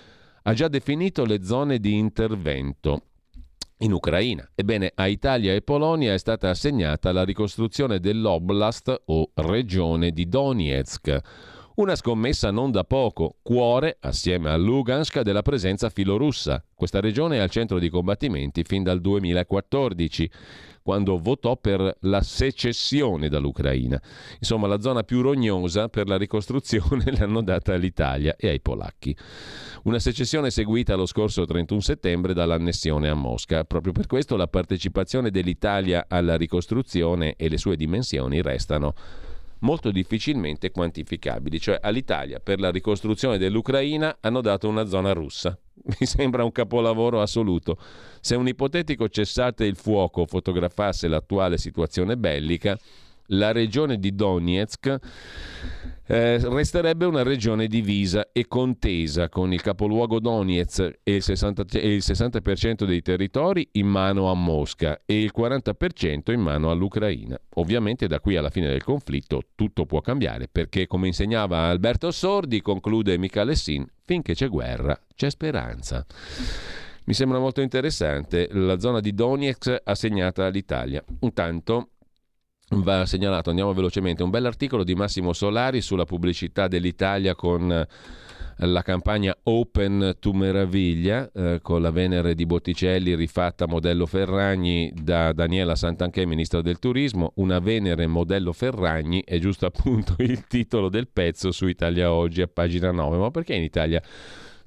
ha 0.42 0.53
già 0.55 0.68
definito 0.68 1.24
le 1.24 1.42
zone 1.42 1.78
di 1.78 1.96
intervento 1.96 3.03
in 3.78 3.92
Ucraina. 3.92 4.48
Ebbene, 4.55 4.92
a 4.94 5.07
Italia 5.07 5.55
e 5.55 5.62
Polonia 5.62 6.12
è 6.12 6.18
stata 6.18 6.51
assegnata 6.51 7.12
la 7.12 7.24
ricostruzione 7.24 7.98
dell'oblast 7.98 9.03
o 9.07 9.30
regione 9.34 10.11
di 10.11 10.28
Donetsk. 10.28 11.20
Una 11.81 11.97
scommessa 11.97 12.51
non 12.51 12.70
da 12.70 12.85
poco, 12.85 13.37
cuore, 13.41 13.97
assieme 14.01 14.51
a 14.51 14.57
Lugansk, 14.59 15.22
della 15.22 15.41
presenza 15.41 15.89
filorussa. 15.89 16.62
Questa 16.74 17.01
regione 17.01 17.37
è 17.37 17.39
al 17.39 17.49
centro 17.49 17.78
di 17.78 17.89
combattimenti 17.89 18.64
fin 18.64 18.83
dal 18.83 19.01
2014 19.01 20.31
quando 20.83 21.18
votò 21.18 21.57
per 21.57 21.97
la 22.01 22.20
secessione 22.20 23.31
dall'Ucraina. 23.31 23.99
Insomma, 24.39 24.66
la 24.66 24.78
zona 24.81 25.05
più 25.05 25.22
rognosa 25.22 25.89
per 25.89 26.07
la 26.07 26.18
ricostruzione 26.18 27.12
l'hanno 27.16 27.41
data 27.41 27.72
all'Italia 27.72 28.37
e 28.37 28.51
ai 28.51 28.61
polacchi. 28.61 29.16
Una 29.85 29.99
secessione 29.99 30.51
seguita 30.51 30.95
lo 30.97 31.07
scorso 31.07 31.47
31 31.47 31.81
settembre 31.81 32.35
dall'annessione 32.35 33.09
a 33.09 33.14
Mosca. 33.14 33.64
Proprio 33.64 33.95
per 33.95 34.07
questo 34.07 34.37
la 34.37 34.49
partecipazione 34.49 35.31
dell'Italia 35.31 36.05
alla 36.09 36.37
ricostruzione 36.37 37.37
e 37.39 37.49
le 37.49 37.57
sue 37.57 37.76
dimensioni 37.76 38.43
restano 38.43 38.93
molto 39.61 39.90
difficilmente 39.90 40.70
quantificabili. 40.70 41.61
Cioè 41.61 41.78
all'Italia 41.80 42.40
per 42.40 42.61
la 42.61 42.70
ricostruzione 42.70 43.38
dell'Ucraina 43.38 44.18
hanno 44.20 44.40
dato 44.40 44.68
una 44.68 44.86
zona 44.86 45.12
russa. 45.12 45.58
Mi 45.98 46.06
sembra 46.06 46.44
un 46.44 46.52
capolavoro 46.52 47.20
assoluto. 47.20 47.78
Se 48.20 48.34
un 48.34 48.48
ipotetico 48.48 49.08
cessate 49.08 49.64
il 49.64 49.76
fuoco 49.76 50.26
fotografasse 50.26 51.08
l'attuale 51.08 51.58
situazione 51.58 52.16
bellica, 52.16 52.78
la 53.32 53.52
regione 53.52 53.98
di 53.98 54.14
Donetsk 54.14 54.98
eh, 56.11 56.38
resterebbe 56.42 57.04
una 57.06 57.22
regione 57.22 57.68
divisa 57.68 58.30
e 58.32 58.48
contesa 58.48 59.28
con 59.28 59.52
il 59.52 59.62
capoluogo 59.62 60.18
Donetsk 60.18 60.98
e 61.04 61.14
il, 61.14 61.22
60, 61.22 61.64
e 61.78 61.94
il 61.94 62.02
60% 62.04 62.84
dei 62.84 63.00
territori 63.00 63.68
in 63.72 63.86
mano 63.86 64.28
a 64.28 64.34
Mosca 64.34 65.02
e 65.06 65.22
il 65.22 65.30
40% 65.36 66.32
in 66.32 66.40
mano 66.40 66.72
all'Ucraina. 66.72 67.40
Ovviamente 67.54 68.08
da 68.08 68.18
qui 68.18 68.36
alla 68.36 68.50
fine 68.50 68.66
del 68.66 68.82
conflitto 68.82 69.42
tutto 69.54 69.86
può 69.86 70.00
cambiare 70.00 70.48
perché 70.50 70.88
come 70.88 71.06
insegnava 71.06 71.68
Alberto 71.68 72.11
Sordi, 72.11 72.61
conclude 72.61 73.16
Michele 73.16 73.54
Sin, 73.54 73.86
finché 74.04 74.34
c'è 74.34 74.48
guerra 74.48 74.98
c'è 75.14 75.30
speranza. 75.30 76.04
Mi 77.04 77.14
sembra 77.14 77.38
molto 77.38 77.61
interessante 77.61 78.48
la 78.50 78.80
zona 78.80 78.98
di 78.98 79.14
Donetsk 79.14 79.82
assegnata 79.84 80.44
all'Italia. 80.44 81.04
Intanto 81.20 81.90
va 82.73 83.05
segnalato, 83.05 83.51
andiamo 83.51 83.73
velocemente, 83.73 84.23
un 84.23 84.31
bell'articolo 84.31 84.85
di 84.85 84.95
Massimo 84.95 85.33
Solari 85.33 85.81
sulla 85.81 86.05
pubblicità 86.05 86.68
dell'Italia 86.68 87.35
con 87.35 87.73
eh, 87.73 87.87
la 88.66 88.83
campagna 88.83 89.37
Open 89.45 90.16
to 90.21 90.33
Meraviglia 90.33 91.31
eh, 91.33 91.59
con 91.62 91.83
la 91.83 91.91
Venere 91.91 92.35
di 92.35 92.47
Botticelli 92.47 93.16
rifatta 93.16 93.66
modello 93.66 94.07
Ferragni 94.07 94.93
da 94.95 95.33
Daniela 95.33 95.75
Santanchè, 95.75 96.25
ministra 96.27 96.61
del 96.61 96.79
turismo. 96.79 97.33
Una 97.37 97.59
Venere 97.59 98.07
modello 98.07 98.53
Ferragni 98.53 99.25
è 99.25 99.39
giusto 99.39 99.66
appunto 99.66 100.14
il 100.23 100.47
titolo 100.47 100.89
del 100.89 101.09
pezzo 101.09 101.51
su 101.51 101.66
Italia 101.66 102.12
Oggi 102.12 102.43
a 102.43 102.47
pagina 102.47 102.93
9. 102.93 103.16
Ma 103.16 103.31
perché 103.31 103.55
in 103.55 103.62
Italia 103.62 104.01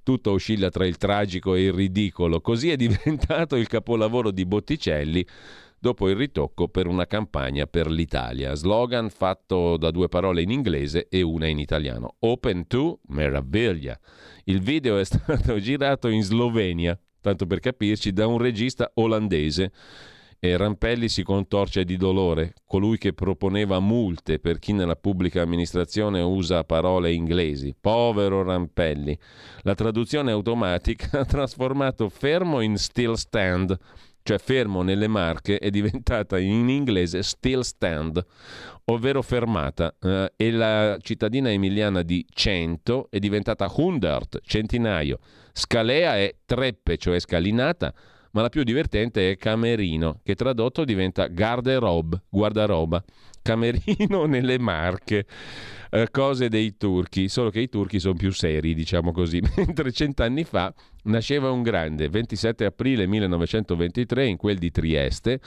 tutto 0.01 0.31
oscilla 0.31 0.69
tra 0.69 0.85
il 0.85 0.97
tragico 0.97 1.55
e 1.55 1.65
il 1.65 1.73
ridicolo? 1.73 2.41
Così 2.41 2.69
è 2.69 2.75
diventato 2.75 3.55
il 3.55 3.67
capolavoro 3.67 4.31
di 4.31 4.45
Botticelli 4.45 5.25
dopo 5.83 6.07
il 6.07 6.15
ritocco 6.15 6.69
per 6.69 6.87
una 6.87 7.05
campagna 7.05 7.65
per 7.67 7.91
l'Italia. 7.91 8.55
Slogan 8.55 9.09
fatto 9.09 9.75
da 9.75 9.91
due 9.91 10.07
parole 10.07 10.41
in 10.41 10.49
inglese 10.49 11.09
e 11.09 11.21
una 11.21 11.47
in 11.47 11.59
italiano. 11.59 12.15
Open 12.19 12.67
to 12.67 13.01
meraviglia. 13.07 13.99
Il 14.45 14.61
video 14.61 14.97
è 14.97 15.03
stato 15.03 15.59
girato 15.59 16.07
in 16.07 16.23
Slovenia, 16.23 16.97
tanto 17.19 17.45
per 17.45 17.59
capirci, 17.59 18.13
da 18.13 18.27
un 18.27 18.37
regista 18.37 18.91
olandese. 18.93 19.73
E 20.39 20.55
Rampelli 20.55 21.09
si 21.09 21.21
contorce 21.23 21.83
di 21.83 21.97
dolore, 21.97 22.53
colui 22.65 22.97
che 22.97 23.11
proponeva 23.11 23.81
multe 23.81 24.39
per 24.39 24.59
chi 24.59 24.71
nella 24.71 24.95
pubblica 24.95 25.41
amministrazione 25.41 26.21
usa 26.21 26.63
parole 26.63 27.11
inglesi. 27.11 27.75
Povero 27.77 28.41
Rampelli. 28.41 29.17
La 29.63 29.75
traduzione 29.75 30.31
automatica 30.31 31.19
ha 31.19 31.25
trasformato 31.25 32.07
fermo 32.07 32.61
in 32.61 32.77
still 32.77 33.15
stand 33.15 33.77
cioè 34.23 34.39
fermo 34.39 34.81
nelle 34.81 35.07
marche, 35.07 35.59
è 35.59 35.69
diventata 35.69 36.39
in 36.39 36.69
inglese 36.69 37.21
still 37.21 37.61
stand, 37.61 38.25
ovvero 38.85 39.21
fermata, 39.21 39.95
eh, 40.01 40.31
e 40.35 40.51
la 40.51 40.97
cittadina 41.01 41.51
emiliana 41.51 42.01
di 42.01 42.25
cento 42.33 43.07
è 43.09 43.19
diventata 43.19 43.71
hundert, 43.75 44.39
centinaio. 44.43 45.19
Scalea 45.51 46.17
è 46.17 46.35
treppe, 46.45 46.97
cioè 46.97 47.19
scalinata, 47.19 47.93
ma 48.33 48.41
la 48.41 48.49
più 48.49 48.63
divertente 48.63 49.31
è 49.31 49.37
camerino, 49.37 50.19
che 50.23 50.35
tradotto 50.35 50.83
diventa 50.85 51.27
garderobe, 51.27 52.23
guardaroba. 52.29 53.03
Camerino 53.41 54.25
nelle 54.25 54.57
marche. 54.57 55.25
Eh, 55.91 56.07
cose 56.09 56.49
dei 56.49 56.75
turchi, 56.75 57.29
solo 57.29 57.51
che 57.51 57.59
i 57.59 57.69
turchi 57.69 57.99
sono 57.99 58.15
più 58.15 58.31
seri, 58.31 58.73
diciamo 58.73 59.11
così. 59.11 59.39
Mentre 59.55 59.91
cent'anni 59.91 60.43
fa 60.43 60.73
nasceva 61.03 61.51
un 61.51 61.61
grande, 61.61 62.09
27 62.09 62.65
aprile 62.65 63.05
1923, 63.05 64.25
in 64.25 64.37
quel 64.37 64.57
di 64.57 64.71
Trieste, 64.71 65.39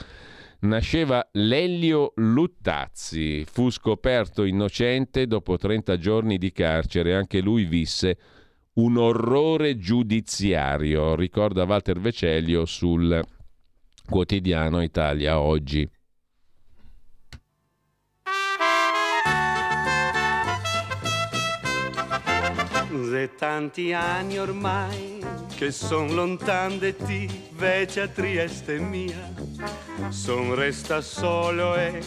nasceva 0.59 1.27
Lelio 1.33 2.13
Luttazzi. 2.15 3.43
Fu 3.43 3.69
scoperto 3.69 4.45
innocente 4.45 5.27
dopo 5.27 5.57
30 5.57 5.97
giorni 5.97 6.37
di 6.37 6.53
carcere, 6.53 7.15
anche 7.15 7.41
lui 7.41 7.65
visse 7.65 8.17
un 8.77 8.97
orrore 8.97 9.77
giudiziario, 9.77 11.15
ricorda 11.15 11.63
Walter 11.63 11.99
Vecelio 11.99 12.65
sul 12.65 13.25
quotidiano 14.05 14.81
Italia 14.83 15.39
Oggi. 15.39 15.89
De 23.09 23.35
tanti 23.35 23.93
anni 23.93 24.37
ormai 24.37 25.19
che 25.55 25.71
son 25.71 26.13
lontan 26.13 26.77
de 26.77 26.95
ti, 26.95 27.27
vece 27.55 28.01
a 28.01 28.07
Trieste 28.07 28.77
mia, 28.79 29.33
son 30.09 30.53
resta 30.53 31.01
solo 31.01 31.75
e 31.75 31.99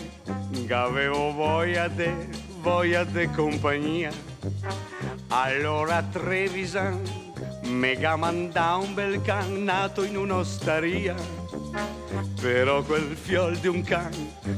avevo 0.69 1.33
voglia 1.33 1.89
de, 1.89 2.29
voglia 2.61 3.03
de 3.03 3.29
compagnia. 3.31 4.13
Allora 5.29 6.03
Trevisan 6.03 7.03
mega 7.63 8.17
manda 8.17 8.77
un 8.77 8.95
bel 8.95 9.21
can 9.23 9.65
nato 9.65 10.03
in 10.03 10.17
un'osteria 10.17 11.15
però 12.41 12.83
quel 12.83 13.17
fiol 13.17 13.57
di 13.59 13.69
un 13.69 13.83
can, 13.83 14.11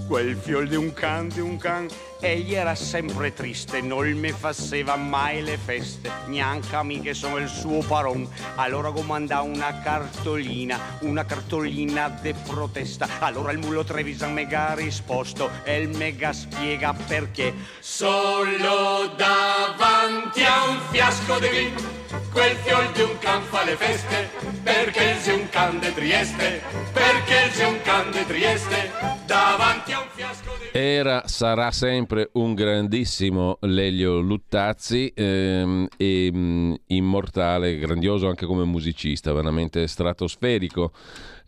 quel 0.07 0.37
fiol 0.37 0.69
di 0.69 0.77
un 0.77 0.93
can, 0.93 1.29
di 1.29 1.41
un 1.41 1.57
can, 1.57 1.89
egli 2.21 2.55
era 2.55 2.75
sempre 2.75 3.33
triste, 3.35 3.81
non 3.81 4.09
mi 4.13 4.31
faceva 4.31 4.95
mai 4.95 5.43
le 5.43 5.59
feste, 5.59 6.11
neanche 6.27 6.77
a 6.77 6.83
me 6.83 7.01
che 7.01 7.13
sono 7.13 7.39
il 7.39 7.49
suo 7.49 7.81
paron. 7.81 8.29
Allora 8.55 8.93
comanda 8.93 9.41
una 9.41 9.81
cartolina, 9.81 10.79
una 11.01 11.25
cartolina 11.25 12.09
de 12.09 12.35
protesta. 12.35 13.09
Allora 13.19 13.51
il 13.51 13.59
mulo 13.59 13.83
Trevisan 13.83 14.33
mega 14.33 14.75
risposto 14.75 15.51
e 15.65 15.81
il 15.81 15.89
mega 15.97 16.33
spiega 16.33 16.95
perché. 16.95 17.53
Solo 17.81 19.13
davanti 19.17 20.42
a 20.45 20.69
un 20.69 20.79
fiasco 20.91 21.39
di 21.39 21.49
vino 21.49 21.93
quel 22.33 22.57
fiol 22.57 22.91
di 22.93 23.03
un 23.03 23.19
can 23.19 23.43
fa 23.43 23.63
le 23.65 23.77
feste, 23.77 24.31
perché 24.63 25.17
il 25.25 25.35
un 25.35 25.49
can 25.51 25.79
de 25.79 25.93
Trieste, 25.93 26.63
perché 26.93 27.61
il 27.61 27.67
un 27.67 27.81
can 27.83 28.11
de 28.11 28.27
Trieste, 28.27 28.91
davanti 29.27 29.93
a 29.93 30.01
un 30.01 30.07
fiasco 30.15 30.51
di 30.59 30.79
Era, 30.79 31.23
sarà 31.27 31.71
sempre 31.71 32.31
un 32.33 32.55
grandissimo 32.55 33.59
Lelio 33.61 34.21
Luttazzi, 34.21 35.13
ehm, 35.15 35.89
e, 35.97 36.31
mh, 36.33 36.39
mm, 36.39 36.75
immortale, 36.87 37.77
grandioso 37.77 38.29
anche 38.29 38.47
come 38.47 38.65
musicista, 38.65 39.33
veramente 39.33 39.87
stratosferico. 39.87 40.93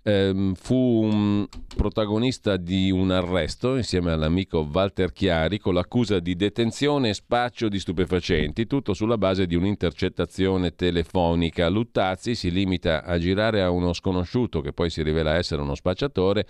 Ehm, 0.06 0.52
fu 0.52 0.74
un 0.74 1.46
protagonista 1.74 2.58
di 2.58 2.90
un 2.90 3.10
arresto 3.10 3.74
insieme 3.74 4.12
all'amico 4.12 4.68
Walter 4.70 5.12
Chiari 5.12 5.58
con 5.58 5.72
l'accusa 5.72 6.20
di 6.20 6.36
detenzione 6.36 7.08
e 7.08 7.14
spaccio 7.14 7.68
di 7.70 7.78
stupefacenti, 7.78 8.66
tutto 8.66 8.92
sulla 8.92 9.16
base 9.16 9.46
di 9.46 9.54
un'intercettazione 9.54 10.74
telefonica. 10.74 11.70
Luttazzi 11.70 12.34
si 12.34 12.50
limita 12.50 13.02
a 13.02 13.18
girare 13.18 13.62
a 13.62 13.70
uno 13.70 13.94
sconosciuto 13.94 14.60
che 14.60 14.74
poi 14.74 14.90
si 14.90 15.02
rivela 15.02 15.36
essere 15.36 15.62
uno 15.62 15.74
spacciatore 15.74 16.46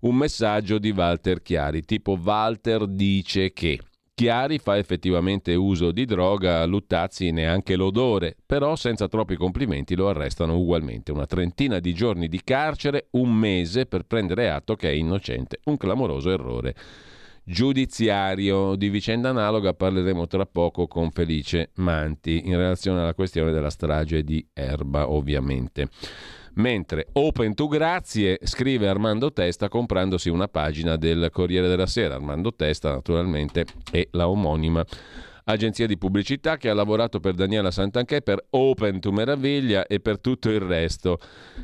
un 0.00 0.16
messaggio 0.16 0.78
di 0.78 0.90
Walter 0.90 1.40
Chiari, 1.40 1.84
tipo 1.84 2.18
Walter 2.22 2.86
dice 2.86 3.52
che. 3.52 3.78
Chiari 4.14 4.58
fa 4.58 4.76
effettivamente 4.76 5.54
uso 5.54 5.90
di 5.90 6.04
droga, 6.04 6.64
Luttazzi 6.66 7.30
neanche 7.30 7.76
l'odore, 7.76 8.36
però 8.44 8.76
senza 8.76 9.08
troppi 9.08 9.36
complimenti 9.36 9.94
lo 9.94 10.08
arrestano 10.08 10.56
ugualmente. 10.58 11.12
Una 11.12 11.26
trentina 11.26 11.78
di 11.78 11.94
giorni 11.94 12.28
di 12.28 12.42
carcere, 12.44 13.08
un 13.12 13.32
mese 13.32 13.86
per 13.86 14.04
prendere 14.04 14.50
atto 14.50 14.76
che 14.76 14.90
è 14.90 14.92
innocente. 14.92 15.60
Un 15.64 15.78
clamoroso 15.78 16.30
errore 16.30 16.74
giudiziario. 17.44 18.76
Di 18.76 18.88
vicenda 18.88 19.30
analoga 19.30 19.74
parleremo 19.74 20.26
tra 20.26 20.46
poco 20.46 20.86
con 20.86 21.10
Felice 21.10 21.70
Manti 21.76 22.42
in 22.44 22.56
relazione 22.56 23.00
alla 23.00 23.14
questione 23.14 23.50
della 23.50 23.70
strage 23.70 24.22
di 24.22 24.46
Erba, 24.52 25.10
ovviamente. 25.10 25.88
Mentre 26.54 27.08
Open 27.12 27.54
to 27.54 27.66
Grazie 27.66 28.38
scrive 28.42 28.88
Armando 28.88 29.32
Testa 29.32 29.68
comprandosi 29.68 30.28
una 30.28 30.48
pagina 30.48 30.96
del 30.96 31.30
Corriere 31.32 31.68
della 31.68 31.86
Sera. 31.86 32.14
Armando 32.14 32.54
Testa 32.54 32.90
naturalmente 32.90 33.64
è 33.90 34.06
la 34.10 34.28
omonima 34.28 34.84
agenzia 35.44 35.86
di 35.86 35.98
pubblicità 35.98 36.56
che 36.56 36.68
ha 36.68 36.74
lavorato 36.74 37.20
per 37.20 37.34
Daniela 37.34 37.70
Santanchè, 37.70 38.22
per 38.22 38.46
Open 38.50 39.00
to 39.00 39.12
Meraviglia 39.12 39.86
e 39.86 40.00
per 40.00 40.20
tutto 40.20 40.50
il 40.50 40.60
resto. 40.60 41.18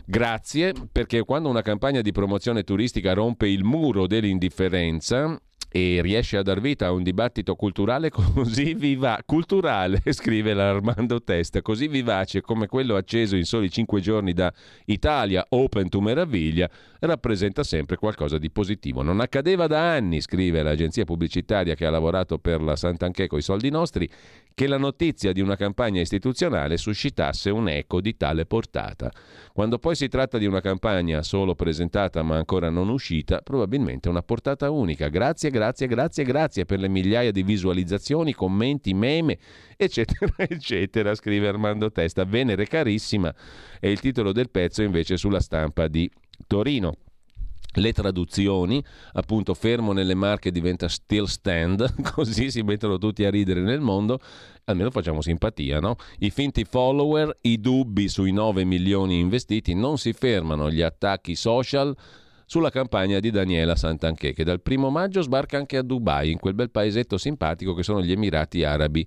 Grazie 0.05 0.73
perché 0.91 1.23
quando 1.23 1.49
una 1.49 1.63
campagna 1.63 2.01
di 2.01 2.13
promozione 2.13 2.65
turistica 2.65 3.13
rompe 3.13 3.49
il 3.49 3.65
muro 3.65 4.07
dell'indifferenza 4.07 5.39
e 5.71 6.01
riesce 6.03 6.37
a 6.37 6.43
dar 6.43 6.61
vita 6.61 6.87
a 6.87 6.93
un 6.93 7.03
dibattito 7.03 7.55
culturale 7.55 8.11
così 8.11 8.75
vivace, 8.75 9.23
culturale, 9.27 10.01
scrive 10.13 10.55
l'Armando 10.55 11.23
Testa, 11.23 11.63
così 11.63 11.89
vivace 11.89 12.41
come 12.41 12.67
quello 12.67 12.97
acceso 12.97 13.37
in 13.37 13.45
soli 13.45 13.71
cinque 13.71 14.01
giorni 14.01 14.33
da 14.33 14.53
Italia 14.87 15.45
Open 15.51 15.89
to 15.89 16.01
Meraviglia, 16.01 16.69
rappresenta 17.01 17.63
sempre 17.63 17.97
qualcosa 17.97 18.39
di 18.39 18.51
positivo. 18.51 19.03
Non 19.03 19.21
accadeva 19.21 19.67
da 19.67 19.93
anni, 19.93 20.21
scrive 20.21 20.63
l'agenzia 20.63 21.05
pubblicitaria 21.05 21.75
che 21.75 21.87
ha 21.87 21.91
lavorato 21.91 22.39
per 22.39 22.61
la 22.61 22.77
Sant'Anché 22.77 23.27
con 23.27 23.39
i 23.39 23.43
soldi 23.43 23.71
nostri, 23.71 24.09
che 24.55 24.67
la 24.67 24.79
notizia 24.79 25.33
di 25.33 25.41
una 25.41 25.57
campagna 25.57 26.01
istituzionale 26.01 26.77
suscitasse 26.77 27.51
un 27.51 27.69
eco 27.69 28.01
di 28.01 28.17
tale 28.17 28.47
portata. 28.47 29.13
Quando 29.53 29.79
poi 29.79 29.95
si 29.95 30.09
tratta 30.09 30.39
di 30.39 30.47
una 30.47 30.61
campagna 30.61 31.23
solo 31.23 31.55
presentata 31.55 32.23
ma 32.23 32.37
ancora 32.37 32.71
non 32.71 32.89
uscita, 32.89 33.41
probabilmente 33.41 34.09
una 34.09 34.23
portata 34.23 34.71
unica. 34.71 35.09
Grazie, 35.09 35.51
grazie, 35.51 35.87
grazie, 35.87 36.25
grazie 36.25 36.65
per 36.65 36.81
le 36.81 36.89
migliaia 36.89 37.31
di 37.31 37.43
visualizzazioni, 37.43 38.35
commenti, 38.35 38.95
meme, 38.95 39.39
eccetera, 39.77 40.33
eccetera, 40.37 41.15
scrive 41.15 41.49
Armando 41.49 41.91
Testa. 41.93 42.25
Venere 42.25 42.67
carissima 42.67 43.33
è 43.79 43.87
il 43.87 44.01
titolo 44.01 44.33
del 44.33 44.51
pezzo 44.51 44.83
invece 44.83 45.17
sulla 45.17 45.41
stampa 45.41 45.87
di 45.87 46.11
Torino. 46.47 46.95
Le 47.75 47.93
traduzioni, 47.93 48.83
appunto, 49.13 49.55
fermo 49.55 49.93
nelle 49.93 50.15
marche 50.15 50.51
diventa 50.51 50.89
still 50.89 51.25
stand, 51.25 52.01
così 52.15 52.51
si 52.51 52.63
mettono 52.63 52.99
tutti 52.99 53.25
a 53.25 53.31
ridere 53.31 53.61
nel 53.61 53.81
mondo, 53.81 54.19
almeno 54.65 54.91
facciamo 54.91 55.21
simpatia, 55.21 55.79
no? 55.79 55.97
I 56.21 56.31
finti 56.31 56.65
follower, 56.65 57.37
i 57.43 57.61
dubbi 57.61 58.09
sui 58.09 58.33
9 58.33 58.65
milioni 58.65 59.19
investiti, 59.19 59.75
non 59.75 59.99
si 59.99 60.13
fermano 60.13 60.71
gli 60.71 60.81
attacchi 60.81 61.35
social 61.35 61.95
sulla 62.47 62.71
campagna 62.71 63.21
di 63.21 63.31
Daniela 63.31 63.77
Santanché, 63.77 64.33
che 64.33 64.43
dal 64.43 64.63
primo 64.63 64.89
maggio 64.89 65.21
sbarca 65.21 65.59
anche 65.59 65.77
a 65.77 65.83
Dubai, 65.83 66.31
in 66.33 66.39
quel 66.39 66.55
bel 66.55 66.71
paesetto 66.71 67.19
simpatico 67.19 67.75
che 67.75 67.83
sono 67.83 68.03
gli 68.03 68.11
Emirati 68.11 68.65
Arabi. 68.65 69.07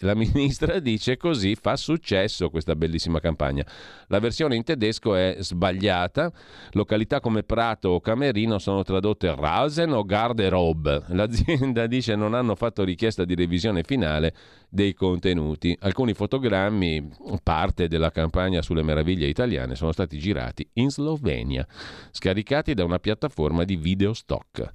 La 0.00 0.16
ministra 0.16 0.80
dice 0.80 1.16
così 1.16 1.54
fa 1.54 1.76
successo 1.76 2.50
questa 2.50 2.74
bellissima 2.74 3.20
campagna. 3.20 3.64
La 4.08 4.18
versione 4.18 4.56
in 4.56 4.64
tedesco 4.64 5.14
è 5.14 5.36
sbagliata. 5.38 6.32
Località 6.72 7.20
come 7.20 7.44
Prato 7.44 7.90
o 7.90 8.00
Camerino 8.00 8.58
sono 8.58 8.82
tradotte 8.82 9.32
Rasen 9.32 9.92
o 9.92 10.02
Garderobe. 10.02 11.04
L'azienda 11.10 11.86
dice 11.86 12.16
non 12.16 12.34
hanno 12.34 12.56
fatto 12.56 12.82
richiesta 12.82 13.24
di 13.24 13.36
revisione 13.36 13.84
finale 13.84 14.34
dei 14.68 14.92
contenuti. 14.92 15.76
Alcuni 15.82 16.14
fotogrammi, 16.14 17.08
parte 17.44 17.86
della 17.86 18.10
campagna 18.10 18.60
sulle 18.60 18.82
meraviglie 18.82 19.28
italiane, 19.28 19.76
sono 19.76 19.92
stati 19.92 20.18
girati 20.18 20.68
in 20.74 20.90
Slovenia, 20.90 21.64
scaricati 22.10 22.74
da 22.74 22.82
una 22.82 22.98
piattaforma 22.98 23.62
di 23.62 23.76
video 23.76 24.14
stock. 24.14 24.68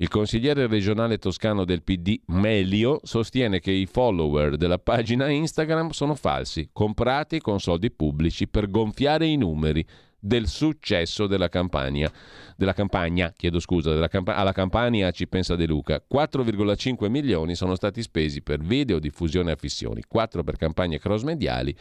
Il 0.00 0.08
consigliere 0.08 0.68
regionale 0.68 1.18
toscano 1.18 1.64
del 1.64 1.82
PD, 1.82 2.20
Melio, 2.26 3.00
sostiene 3.02 3.58
che 3.58 3.72
i 3.72 3.86
follower 3.86 4.56
della 4.56 4.78
pagina 4.78 5.28
Instagram 5.28 5.90
sono 5.90 6.14
falsi, 6.14 6.68
comprati 6.72 7.40
con 7.40 7.58
soldi 7.58 7.90
pubblici 7.90 8.46
per 8.46 8.70
gonfiare 8.70 9.26
i 9.26 9.34
numeri 9.34 9.84
del 10.16 10.46
successo 10.46 11.26
della 11.26 11.48
campagna. 11.48 12.08
Della 12.56 12.74
campagna, 12.74 13.32
chiedo 13.36 13.58
scusa, 13.58 14.06
camp- 14.06 14.28
alla 14.28 14.52
campagna 14.52 15.10
ci 15.10 15.26
pensa 15.26 15.56
De 15.56 15.66
Luca. 15.66 16.00
4,5 16.08 17.08
milioni 17.08 17.56
sono 17.56 17.74
stati 17.74 18.00
spesi 18.00 18.40
per 18.40 18.60
video, 18.60 19.00
diffusione 19.00 19.50
e 19.50 19.54
affissioni, 19.54 20.04
4 20.06 20.44
per 20.44 20.56
campagne 20.56 21.00
cross-mediali 21.00 21.76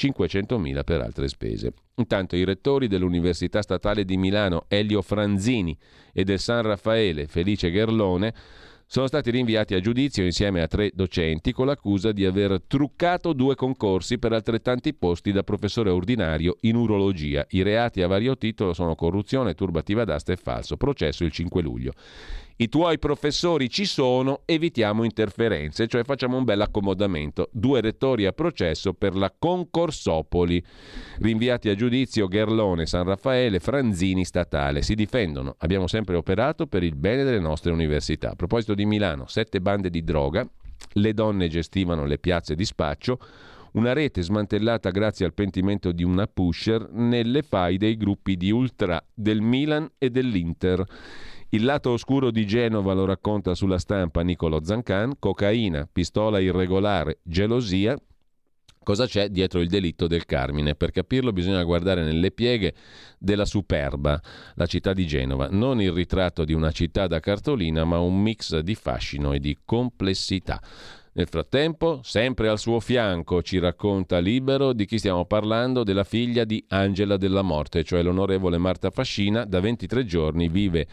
500.000 0.00 0.82
per 0.84 1.00
altre 1.00 1.28
spese. 1.28 1.72
Intanto 1.96 2.36
i 2.36 2.44
rettori 2.44 2.88
dell'Università 2.88 3.60
Statale 3.60 4.04
di 4.04 4.16
Milano 4.16 4.64
Elio 4.68 5.02
Franzini 5.02 5.76
e 6.12 6.24
del 6.24 6.38
San 6.38 6.62
Raffaele 6.62 7.26
Felice 7.26 7.70
Gerlone 7.70 8.32
sono 8.92 9.06
stati 9.06 9.30
rinviati 9.30 9.74
a 9.74 9.80
giudizio 9.80 10.24
insieme 10.24 10.62
a 10.62 10.66
tre 10.66 10.90
docenti 10.92 11.52
con 11.52 11.66
l'accusa 11.66 12.10
di 12.10 12.24
aver 12.24 12.60
truccato 12.66 13.32
due 13.34 13.54
concorsi 13.54 14.18
per 14.18 14.32
altrettanti 14.32 14.94
posti 14.94 15.30
da 15.30 15.44
professore 15.44 15.90
ordinario 15.90 16.56
in 16.62 16.74
urologia. 16.74 17.46
I 17.50 17.62
reati 17.62 18.02
a 18.02 18.08
vario 18.08 18.36
titolo 18.36 18.72
sono 18.72 18.96
corruzione, 18.96 19.54
turbativa 19.54 20.02
d'asta 20.02 20.32
e 20.32 20.36
falso. 20.36 20.76
Processo 20.76 21.22
il 21.22 21.30
5 21.30 21.62
luglio 21.62 21.92
i 22.60 22.68
tuoi 22.68 22.98
professori 22.98 23.70
ci 23.70 23.86
sono, 23.86 24.42
evitiamo 24.44 25.04
interferenze, 25.04 25.86
cioè 25.86 26.04
facciamo 26.04 26.36
un 26.36 26.44
bel 26.44 26.60
accomodamento. 26.60 27.48
Due 27.52 27.80
rettori 27.80 28.26
a 28.26 28.32
processo 28.32 28.92
per 28.92 29.16
la 29.16 29.32
Concorsopoli. 29.36 30.62
Rinviati 31.20 31.70
a 31.70 31.74
giudizio 31.74 32.28
Gerlone, 32.28 32.84
San 32.84 33.04
Raffaele, 33.04 33.60
Franzini 33.60 34.26
statale. 34.26 34.82
Si 34.82 34.94
difendono. 34.94 35.54
Abbiamo 35.60 35.86
sempre 35.86 36.16
operato 36.16 36.66
per 36.66 36.82
il 36.82 36.96
bene 36.96 37.24
delle 37.24 37.40
nostre 37.40 37.72
università. 37.72 38.32
A 38.32 38.36
proposito 38.36 38.74
di 38.74 38.84
Milano, 38.84 39.26
sette 39.26 39.62
bande 39.62 39.88
di 39.88 40.04
droga. 40.04 40.46
Le 40.92 41.14
donne 41.14 41.48
gestivano 41.48 42.04
le 42.04 42.18
piazze 42.18 42.54
di 42.54 42.66
spaccio 42.66 43.18
una 43.72 43.92
rete 43.92 44.20
smantellata 44.20 44.90
grazie 44.90 45.24
al 45.24 45.32
pentimento 45.32 45.92
di 45.92 46.02
una 46.02 46.26
pusher 46.26 46.90
nelle 46.90 47.42
fai 47.42 47.76
dei 47.76 47.96
gruppi 47.96 48.36
di 48.36 48.50
ultra 48.50 49.00
del 49.14 49.40
Milan 49.40 49.88
e 49.96 50.10
dell'Inter. 50.10 50.84
Il 51.52 51.64
lato 51.64 51.90
oscuro 51.90 52.30
di 52.30 52.46
Genova 52.46 52.92
lo 52.92 53.04
racconta 53.04 53.56
sulla 53.56 53.78
stampa 53.78 54.22
Nicolo 54.22 54.62
Zancan, 54.62 55.14
cocaina, 55.18 55.88
pistola 55.90 56.38
irregolare, 56.38 57.18
gelosia. 57.24 57.98
Cosa 58.84 59.06
c'è 59.06 59.30
dietro 59.30 59.58
il 59.58 59.68
delitto 59.68 60.06
del 60.06 60.26
Carmine? 60.26 60.76
Per 60.76 60.92
capirlo 60.92 61.32
bisogna 61.32 61.64
guardare 61.64 62.04
nelle 62.04 62.30
pieghe 62.30 62.72
della 63.18 63.44
Superba, 63.44 64.22
la 64.54 64.66
città 64.66 64.92
di 64.92 65.08
Genova, 65.08 65.48
non 65.50 65.80
il 65.80 65.90
ritratto 65.90 66.44
di 66.44 66.52
una 66.52 66.70
città 66.70 67.08
da 67.08 67.18
cartolina, 67.18 67.84
ma 67.84 67.98
un 67.98 68.22
mix 68.22 68.56
di 68.60 68.76
fascino 68.76 69.32
e 69.32 69.40
di 69.40 69.58
complessità. 69.64 70.62
Nel 71.12 71.26
frattempo, 71.26 71.98
sempre 72.04 72.48
al 72.48 72.60
suo 72.60 72.78
fianco, 72.78 73.42
ci 73.42 73.58
racconta 73.58 74.20
Libero 74.20 74.72
di 74.72 74.86
chi 74.86 74.98
stiamo 74.98 75.24
parlando, 75.24 75.82
della 75.82 76.04
figlia 76.04 76.44
di 76.44 76.64
Angela 76.68 77.16
della 77.16 77.42
Morte, 77.42 77.82
cioè 77.82 78.02
l'onorevole 78.02 78.58
Marta 78.58 78.90
Fascina, 78.90 79.44
da 79.44 79.58
23 79.58 80.04
giorni 80.04 80.48
vive 80.48 80.86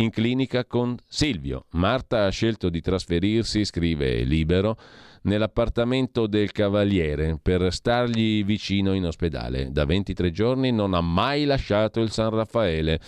in 0.00 0.10
clinica 0.10 0.64
con 0.64 0.96
Silvio. 1.06 1.66
Marta 1.70 2.26
ha 2.26 2.30
scelto 2.30 2.68
di 2.68 2.80
trasferirsi, 2.80 3.64
scrive 3.64 4.22
Libero, 4.22 4.76
nell'appartamento 5.22 6.26
del 6.26 6.52
Cavaliere 6.52 7.38
per 7.40 7.72
stargli 7.72 8.44
vicino 8.44 8.92
in 8.94 9.06
ospedale. 9.06 9.70
Da 9.70 9.84
23 9.84 10.30
giorni 10.30 10.70
non 10.70 10.94
ha 10.94 11.00
mai 11.00 11.44
lasciato 11.44 12.00
il 12.00 12.10
San 12.10 12.30
Raffaele. 12.30 13.00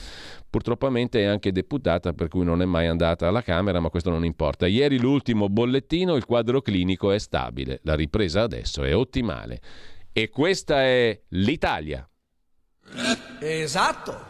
Purtroppo 0.48 0.92
è 0.92 1.22
anche 1.24 1.52
deputata, 1.52 2.12
per 2.12 2.26
cui 2.26 2.44
non 2.44 2.60
è 2.60 2.64
mai 2.64 2.88
andata 2.88 3.28
alla 3.28 3.42
Camera, 3.42 3.78
ma 3.78 3.88
questo 3.88 4.10
non 4.10 4.24
importa. 4.24 4.66
Ieri 4.66 4.98
l'ultimo 4.98 5.48
bollettino, 5.48 6.16
il 6.16 6.24
quadro 6.24 6.60
clinico 6.60 7.12
è 7.12 7.18
stabile, 7.18 7.80
la 7.84 7.94
ripresa 7.94 8.42
adesso 8.42 8.82
è 8.82 8.94
ottimale. 8.94 9.60
E 10.12 10.28
questa 10.28 10.82
è 10.82 11.20
l'Italia. 11.28 12.08
Esatto. 13.38 14.29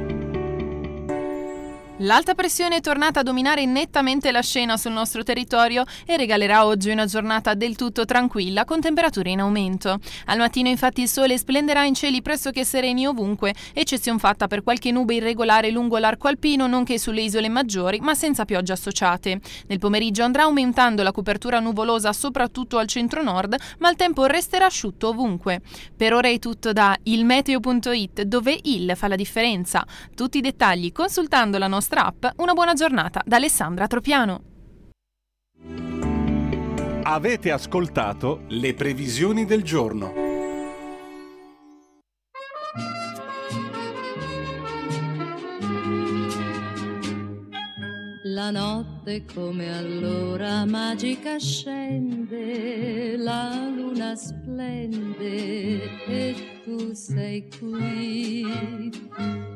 L'alta 2.03 2.33
pressione 2.33 2.77
è 2.77 2.81
tornata 2.81 3.19
a 3.19 3.23
dominare 3.23 3.63
nettamente 3.67 4.31
la 4.31 4.41
scena 4.41 4.75
sul 4.75 4.91
nostro 4.91 5.21
territorio 5.21 5.83
e 6.07 6.17
regalerà 6.17 6.65
oggi 6.65 6.89
una 6.89 7.05
giornata 7.05 7.53
del 7.53 7.75
tutto 7.75 8.05
tranquilla 8.05 8.65
con 8.65 8.81
temperature 8.81 9.29
in 9.29 9.39
aumento. 9.39 9.99
Al 10.25 10.39
mattino 10.39 10.67
infatti 10.67 11.01
il 11.01 11.07
sole 11.07 11.37
splenderà 11.37 11.83
in 11.83 11.93
cieli 11.93 12.23
pressoché 12.23 12.65
sereni 12.65 13.05
ovunque, 13.05 13.53
eccezion 13.73 14.17
fatta 14.17 14.47
per 14.47 14.63
qualche 14.63 14.89
nube 14.89 15.13
irregolare 15.13 15.69
lungo 15.69 15.99
l'arco 15.99 16.27
alpino 16.27 16.65
nonché 16.65 16.97
sulle 16.97 17.21
isole 17.21 17.49
maggiori, 17.49 17.99
ma 17.99 18.15
senza 18.15 18.45
piogge 18.45 18.73
associate. 18.73 19.39
Nel 19.67 19.77
pomeriggio 19.77 20.23
andrà 20.23 20.43
aumentando 20.43 21.03
la 21.03 21.11
copertura 21.11 21.59
nuvolosa 21.59 22.13
soprattutto 22.13 22.79
al 22.79 22.87
centro-nord, 22.87 23.55
ma 23.77 23.91
il 23.91 23.95
tempo 23.95 24.25
resterà 24.25 24.65
asciutto 24.65 25.09
ovunque. 25.09 25.61
Per 25.95 26.15
ora 26.15 26.29
è 26.29 26.39
tutto 26.39 26.73
da 26.73 26.97
ilmeteo.it 27.03 28.23
dove 28.23 28.57
il 28.63 28.93
fa 28.95 29.07
la 29.07 29.15
differenza. 29.15 29.85
Tutti 30.15 30.39
i 30.39 30.41
dettagli 30.41 30.91
consultando 30.91 31.59
la 31.59 31.67
nostra 31.67 31.89
app. 31.97 32.25
Una 32.37 32.53
buona 32.53 32.73
giornata 32.73 33.21
da 33.25 33.35
Alessandra 33.35 33.87
Tropiano. 33.87 34.43
Avete 37.03 37.51
ascoltato 37.51 38.43
le 38.49 38.73
previsioni 38.73 39.45
del 39.45 39.63
giorno. 39.63 40.13
La 48.33 48.49
notte 48.49 49.25
come 49.25 49.77
allora 49.77 50.63
magica 50.63 51.37
scende, 51.37 53.17
la 53.17 53.67
luna 53.67 54.15
splende 54.15 55.81
e 56.07 56.61
tu 56.63 56.93
sei 56.93 57.49
qui. 57.59 58.89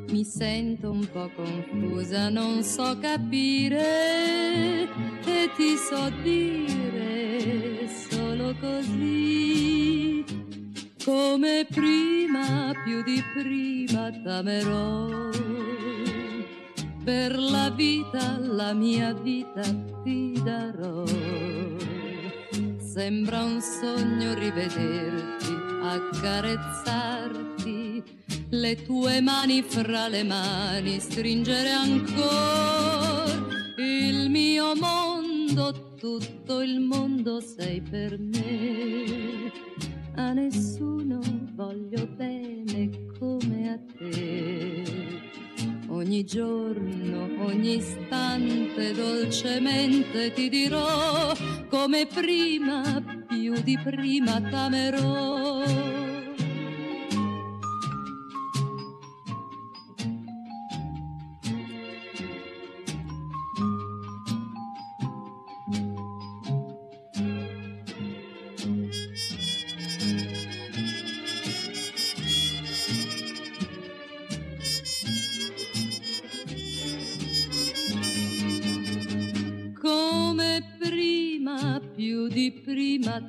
Mi 0.10 0.26
sento 0.26 0.92
un 0.92 1.08
po' 1.10 1.32
confusa, 1.36 2.28
non 2.28 2.64
so 2.64 2.98
capire 3.00 4.90
e 5.24 5.50
ti 5.56 5.78
so 5.78 6.12
dire 6.22 7.88
solo 8.10 8.54
così. 8.60 10.22
Come 11.06 11.66
prima, 11.74 12.74
più 12.84 13.02
di 13.04 13.24
prima 13.34 14.12
t'amerò 14.12 15.26
per 17.06 17.38
la 17.38 17.70
vita, 17.70 18.38
la 18.42 18.74
mia 18.74 19.14
vita 19.14 19.62
ti 20.04 20.42
darò. 20.44 21.06
Sembra 22.80 23.44
un 23.44 23.62
sogno 23.62 24.34
rivederti, 24.34 25.54
accarezzarti, 25.84 28.04
le 28.50 28.82
tue 28.82 29.22
mani 29.22 29.62
fra 29.62 30.08
le 30.08 30.24
mani, 30.24 31.00
stringere 31.00 31.70
ancora 31.70 33.24
il 33.78 34.32
mio 34.32 34.74
mondo, 34.76 35.94
tutto 36.00 36.62
il 36.62 36.80
mondo 36.80 37.40
sei 37.40 37.82
per 37.82 38.18
me. 38.18 39.52
A 40.16 40.34
nessuno 40.34 41.20
voglio 41.54 42.08
bene 42.16 42.90
come 43.20 43.70
a 43.70 43.78
te. 43.96 45.15
Ogni 45.96 46.26
giorno, 46.26 47.46
ogni 47.46 47.78
istante 47.78 48.92
dolcemente 48.92 50.34
ti 50.34 50.50
dirò 50.50 51.34
come 51.70 52.06
prima, 52.06 53.02
più 53.26 53.54
di 53.62 53.80
prima 53.82 54.42
t'amerò. 54.42 55.45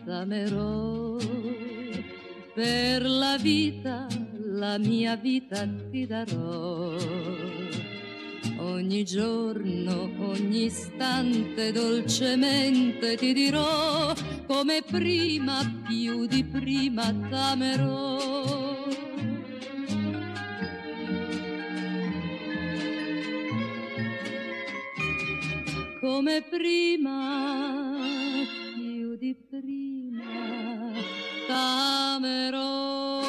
T'amerò. 0.06 1.16
Per 2.54 3.02
la 3.02 3.36
vita, 3.38 4.06
la 4.40 4.78
mia 4.78 5.16
vita 5.16 5.68
ti 5.90 6.06
darò. 6.06 6.96
Ogni 8.58 9.04
giorno, 9.04 10.10
ogni 10.20 10.64
istante 10.64 11.72
dolcemente 11.72 13.16
ti 13.16 13.32
dirò 13.32 14.14
come 14.46 14.82
prima, 14.82 15.60
più 15.86 16.26
di 16.26 16.44
prima 16.44 17.12
t'amerò. 17.28 18.76
come 26.26 26.40
prima, 26.40 27.75
prima, 29.60 30.92
t'amerò. 31.46 33.20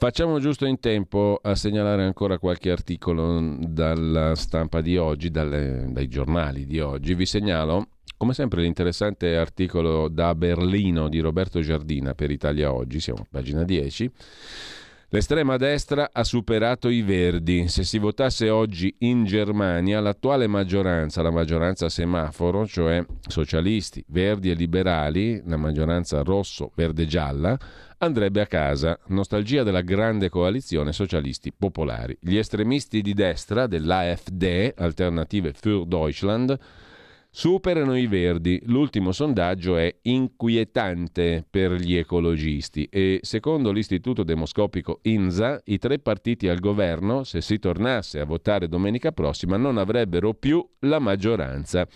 Facciamo 0.00 0.38
giusto 0.38 0.64
in 0.64 0.78
tempo 0.78 1.40
a 1.42 1.56
segnalare 1.56 2.04
ancora 2.04 2.38
qualche 2.38 2.70
articolo 2.70 3.56
dalla 3.58 4.36
stampa 4.36 4.80
di 4.80 4.96
oggi, 4.96 5.28
dalle- 5.30 5.88
dai 5.90 6.06
giornali 6.06 6.66
di 6.66 6.78
oggi. 6.78 7.14
Vi 7.14 7.26
segnalo, 7.26 7.88
come 8.16 8.32
sempre, 8.32 8.62
l'interessante 8.62 9.36
articolo 9.36 10.08
da 10.08 10.36
Berlino 10.36 11.08
di 11.08 11.18
Roberto 11.18 11.60
Giardina 11.60 12.14
per 12.14 12.30
Italia 12.30 12.72
Oggi, 12.72 13.00
siamo 13.00 13.22
a 13.22 13.26
pagina 13.28 13.64
10. 13.64 14.10
L'estrema 15.10 15.56
destra 15.56 16.10
ha 16.12 16.22
superato 16.22 16.90
i 16.90 17.00
verdi. 17.00 17.66
Se 17.68 17.82
si 17.82 17.98
votasse 17.98 18.50
oggi 18.50 18.94
in 18.98 19.24
Germania, 19.24 20.00
l'attuale 20.00 20.46
maggioranza, 20.46 21.22
la 21.22 21.30
maggioranza 21.30 21.88
semaforo, 21.88 22.66
cioè 22.66 23.02
socialisti, 23.26 24.04
verdi 24.08 24.50
e 24.50 24.54
liberali, 24.54 25.40
la 25.46 25.56
maggioranza 25.56 26.20
rosso-verde-gialla, 26.20 27.58
andrebbe 27.96 28.42
a 28.42 28.46
casa. 28.46 28.98
Nostalgia 29.06 29.62
della 29.62 29.80
grande 29.80 30.28
coalizione 30.28 30.92
socialisti 30.92 31.54
popolari. 31.56 32.14
Gli 32.20 32.36
estremisti 32.36 33.00
di 33.00 33.14
destra 33.14 33.66
dell'AfD, 33.66 34.74
Alternative 34.76 35.54
für 35.54 35.86
Deutschland, 35.86 36.54
Superano 37.38 37.96
i 37.96 38.08
verdi. 38.08 38.60
L'ultimo 38.64 39.12
sondaggio 39.12 39.76
è 39.76 39.94
inquietante 40.02 41.46
per 41.48 41.70
gli 41.74 41.94
ecologisti 41.94 42.88
e 42.90 43.20
secondo 43.22 43.70
l'istituto 43.70 44.24
demoscopico 44.24 44.98
INSA 45.02 45.60
i 45.66 45.78
tre 45.78 46.00
partiti 46.00 46.48
al 46.48 46.58
governo, 46.58 47.22
se 47.22 47.40
si 47.40 47.60
tornasse 47.60 48.18
a 48.18 48.24
votare 48.24 48.66
domenica 48.66 49.12
prossima, 49.12 49.56
non 49.56 49.78
avrebbero 49.78 50.34
più 50.34 50.68
la 50.80 50.98
maggioranza. 50.98 51.86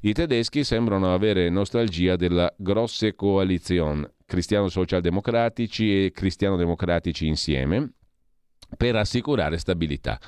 I 0.00 0.12
tedeschi 0.12 0.64
sembrano 0.64 1.14
avere 1.14 1.48
nostalgia 1.50 2.16
della 2.16 2.52
grosse 2.58 3.14
coalizione, 3.14 4.14
cristiano-socialdemocratici 4.26 6.06
e 6.06 6.10
cristiano-democratici 6.10 7.28
insieme, 7.28 7.92
per 8.76 8.96
assicurare 8.96 9.58
stabilità. 9.58 10.18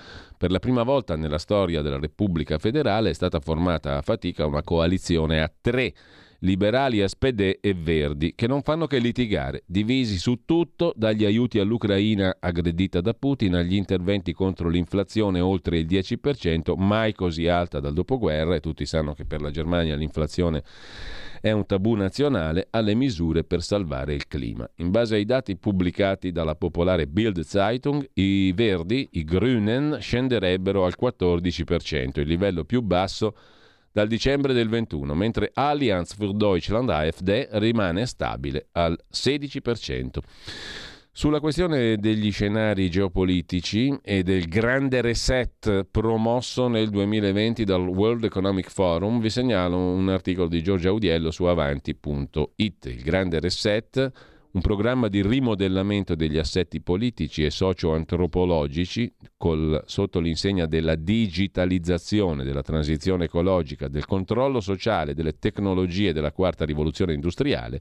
Per 0.43 0.51
la 0.51 0.59
prima 0.59 0.83
volta 0.83 1.15
nella 1.15 1.39
storia 1.39 1.83
della 1.83 2.01
Repubblica 2.01 2.59
federale 2.59 3.11
è 3.11 3.13
stata 3.13 3.39
formata 3.39 3.97
a 3.97 4.03
fatica 4.03 4.45
una 4.45 4.65
coalizione 4.65 5.41
a 5.41 5.49
tre 5.61 5.95
liberali, 6.41 7.01
SPD 7.07 7.59
e 7.61 7.75
Verdi, 7.75 8.35
che 8.35 8.49
non 8.49 8.63
fanno 8.63 8.89
che 8.89 8.99
litigare, 8.99 9.63
divisi 9.67 10.19
su 10.19 10.41
tutto, 10.45 10.93
dagli 10.97 11.25
aiuti 11.25 11.61
all'Ucraina 11.61 12.39
aggredita 12.41 13.01
da 13.01 13.15
Putin 13.15 13.55
agli 13.55 13.77
interventi 13.77 14.33
contro 14.33 14.69
l'inflazione 14.69 15.39
oltre 15.39 15.79
il 15.79 15.87
10%, 15.87 16.75
mai 16.77 17.13
così 17.13 17.47
alta 17.47 17.79
dal 17.79 17.93
dopoguerra, 17.93 18.57
e 18.57 18.61
tutti 18.61 18.85
sanno 18.85 19.15
che 19.15 19.25
per 19.25 19.43
la 19.43 19.53
Germania 19.53 19.95
l'inflazione 19.95 20.65
è 21.43 21.51
un 21.51 21.67
tabù 21.67 21.95
nazionale 21.95 22.69
alle 22.71 22.95
misure 22.95 23.43
per 23.43 23.63
salvare 23.63 24.15
il 24.15 24.29
clima. 24.29 24.69
In 24.77 24.93
base 24.93 25.17
ai 25.17 25.25
dati 25.25 25.57
pubblicati 25.57 26.31
dalla 26.31 26.55
popolare 26.55 27.09
Bild 27.09 27.41
Zeitung, 27.41 28.09
i 28.15 28.53
Verdi, 28.53 29.09
i 29.15 29.25
Grünen, 29.25 29.99
scenderebbero 30.01 30.85
al 30.85 30.95
14%, 30.97 32.21
il 32.21 32.29
livello 32.29 32.65
più 32.65 32.81
basso 32.81 33.35
dal 33.91 34.07
dicembre 34.07 34.53
del 34.53 34.69
21, 34.69 35.15
mentre 35.17 35.51
Allianz 35.53 36.15
für 36.15 36.33
Deutschland 36.33 36.89
AfD 36.89 37.49
rimane 37.55 38.07
stabile 38.07 38.69
al 38.71 38.97
16%. 39.13 40.19
Sulla 41.15 41.41
questione 41.41 41.99
degli 41.99 42.33
scenari 42.33 42.89
geopolitici 42.89 43.95
e 44.03 44.23
del 44.23 44.49
grande 44.49 45.03
reset 45.03 45.85
promosso 45.91 46.69
nel 46.69 46.89
2020 46.89 47.65
dal 47.65 47.87
World 47.87 48.25
Economic 48.25 48.71
Forum, 48.71 49.21
vi 49.21 49.29
segnalo 49.29 49.77
un 49.77 50.09
articolo 50.09 50.49
di 50.49 50.63
Giorgio 50.63 50.89
Audiello 50.89 51.31
su 51.31 51.45
avanti.it. 51.45 52.87
Il 52.87 53.03
grande 53.03 53.41
reset, 53.41 54.11
un 54.53 54.61
programma 54.63 55.09
di 55.09 55.21
rimodellamento 55.21 56.15
degli 56.15 56.39
assetti 56.39 56.81
politici 56.81 57.45
e 57.45 57.51
socio-antropologici 57.51 59.15
col, 59.37 59.83
sotto 59.85 60.19
l'insegna 60.19 60.65
della 60.65 60.95
digitalizzazione, 60.95 62.43
della 62.43 62.63
transizione 62.63 63.25
ecologica, 63.25 63.87
del 63.87 64.07
controllo 64.07 64.61
sociale, 64.61 65.13
delle 65.13 65.39
tecnologie 65.39 66.15
della 66.15 66.33
quarta 66.33 66.65
rivoluzione 66.65 67.13
industriale 67.13 67.81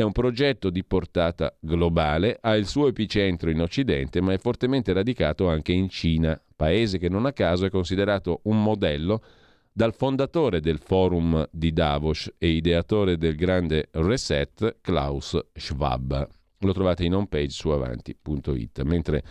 è 0.00 0.02
un 0.02 0.12
progetto 0.12 0.70
di 0.70 0.82
portata 0.82 1.54
globale, 1.60 2.38
ha 2.40 2.56
il 2.56 2.66
suo 2.66 2.88
epicentro 2.88 3.50
in 3.50 3.60
Occidente, 3.60 4.22
ma 4.22 4.32
è 4.32 4.38
fortemente 4.38 4.94
radicato 4.94 5.46
anche 5.46 5.72
in 5.72 5.90
Cina, 5.90 6.40
paese 6.56 6.96
che 6.96 7.10
non 7.10 7.26
a 7.26 7.34
caso 7.34 7.66
è 7.66 7.70
considerato 7.70 8.40
un 8.44 8.62
modello 8.62 9.22
dal 9.70 9.94
fondatore 9.94 10.60
del 10.60 10.78
forum 10.78 11.46
di 11.50 11.74
Davos 11.74 12.32
e 12.38 12.48
ideatore 12.48 13.18
del 13.18 13.36
grande 13.36 13.88
reset, 13.92 14.78
Klaus 14.80 15.38
Schwab. 15.52 16.28
Lo 16.60 16.72
trovate 16.72 17.04
in 17.04 17.14
homepage 17.14 17.50
su 17.50 17.68
avanti.it. 17.68 18.82
Mentre 18.82 19.22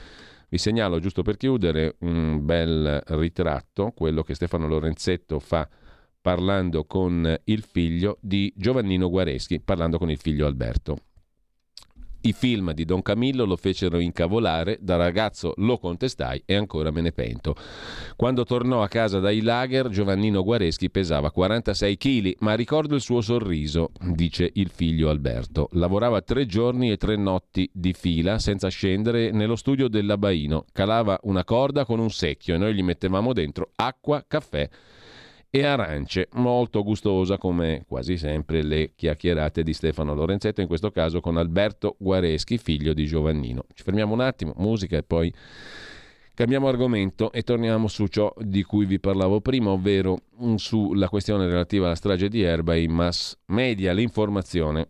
vi 0.49 0.59
segnalo, 0.59 0.99
giusto 0.99 1.23
per 1.23 1.37
chiudere, 1.37 1.95
un 2.01 2.45
bel 2.45 3.01
ritratto, 3.07 3.91
quello 3.95 4.21
che 4.21 4.35
Stefano 4.35 4.67
Lorenzetto 4.67 5.39
fa 5.39 5.67
parlando 6.21 6.85
con 6.85 7.39
il 7.45 7.63
figlio 7.63 8.17
di 8.21 8.51
Giovannino 8.55 9.09
Guareschi, 9.09 9.59
parlando 9.61 9.97
con 9.97 10.09
il 10.09 10.17
figlio 10.17 10.45
Alberto. 10.45 10.97
I 12.21 12.33
film 12.33 12.73
di 12.73 12.83
Don 12.83 13.01
Camillo 13.01 13.45
lo 13.45 13.55
fecero 13.55 13.97
incavolare, 13.97 14.77
da 14.81 14.97
ragazzo 14.97 15.53
lo 15.57 15.77
contestai 15.77 16.43
e 16.45 16.53
ancora 16.53 16.91
me 16.91 16.99
ne 16.99 17.13
pento. 17.13 17.55
Quando 18.17 18.43
tornò 18.43 18.83
a 18.83 18.89
casa 18.89 19.19
dai 19.19 19.39
lager, 19.39 19.87
Giovannino 19.87 20.43
Guareschi 20.43 20.89
pesava 20.89 21.31
46 21.31 21.97
kg, 21.97 22.35
ma 22.39 22.55
ricordo 22.55 22.95
il 22.95 23.01
suo 23.01 23.21
sorriso, 23.21 23.91
dice 24.01 24.49
il 24.55 24.69
figlio 24.69 25.09
Alberto. 25.09 25.69
Lavorava 25.73 26.21
tre 26.21 26.45
giorni 26.45 26.91
e 26.91 26.97
tre 26.97 27.15
notti 27.15 27.69
di 27.73 27.93
fila 27.93 28.37
senza 28.37 28.67
scendere 28.67 29.31
nello 29.31 29.55
studio 29.55 29.87
dell'Abaino. 29.87 30.65
Calava 30.73 31.17
una 31.23 31.45
corda 31.45 31.85
con 31.85 31.99
un 31.99 32.11
secchio 32.11 32.55
e 32.55 32.57
noi 32.57 32.73
gli 32.73 32.83
mettevamo 32.83 33.31
dentro 33.31 33.71
acqua, 33.75 34.25
caffè 34.27 34.69
e 35.51 35.63
arance, 35.63 36.27
molto 36.33 36.83
gustosa 36.83 37.37
come 37.37 37.83
quasi 37.87 38.17
sempre 38.17 38.61
le 38.61 38.91
chiacchierate 38.95 39.63
di 39.63 39.73
Stefano 39.73 40.13
Lorenzetto, 40.13 40.61
in 40.61 40.67
questo 40.67 40.91
caso 40.91 41.21
con 41.21 41.37
Alberto 41.37 41.95
Guareschi, 41.97 42.57
figlio 42.57 42.93
di 42.93 43.05
Giovannino. 43.05 43.65
Ci 43.73 43.83
fermiamo 43.83 44.13
un 44.13 44.21
attimo, 44.21 44.53
musica 44.57 44.97
e 44.97 45.03
poi 45.03 45.33
cambiamo 46.35 46.67
argomento 46.67 47.31
e 47.31 47.41
torniamo 47.41 47.87
su 47.87 48.07
ciò 48.07 48.33
di 48.37 48.63
cui 48.63 48.85
vi 48.85 48.99
parlavo 48.99 49.41
prima, 49.41 49.71
ovvero 49.71 50.19
sulla 50.55 51.09
questione 51.09 51.47
relativa 51.47 51.87
alla 51.87 51.95
strage 51.95 52.29
di 52.29 52.41
Erba 52.41 52.75
in 52.75 52.91
mass 52.91 53.35
media, 53.47 53.91
l'informazione. 53.91 54.87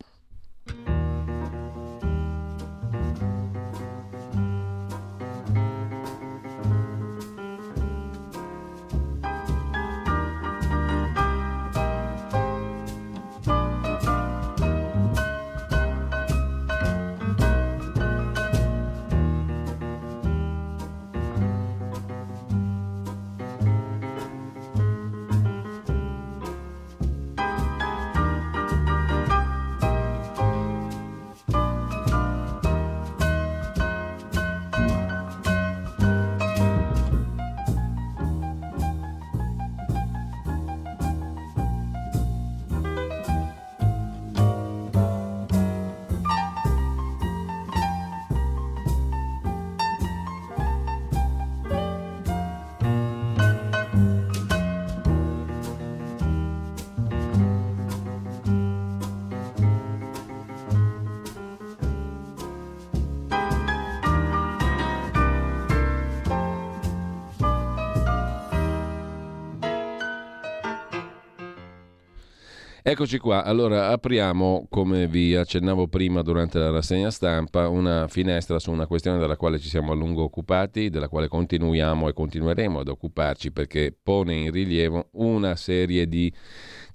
Eccoci 72.89 73.19
qua, 73.19 73.43
allora 73.43 73.89
apriamo, 73.89 74.65
come 74.67 75.05
vi 75.05 75.35
accennavo 75.35 75.87
prima 75.89 76.23
durante 76.23 76.57
la 76.57 76.71
rassegna 76.71 77.11
stampa, 77.11 77.69
una 77.69 78.07
finestra 78.07 78.57
su 78.57 78.71
una 78.71 78.87
questione 78.87 79.19
della 79.19 79.37
quale 79.37 79.59
ci 79.59 79.69
siamo 79.69 79.91
a 79.91 79.95
lungo 79.95 80.23
occupati, 80.23 80.89
della 80.89 81.07
quale 81.07 81.27
continuiamo 81.27 82.09
e 82.09 82.13
continueremo 82.13 82.79
ad 82.79 82.87
occuparci 82.87 83.51
perché 83.51 83.95
pone 84.01 84.33
in 84.33 84.51
rilievo 84.51 85.09
una 85.11 85.55
serie 85.55 86.07
di 86.07 86.33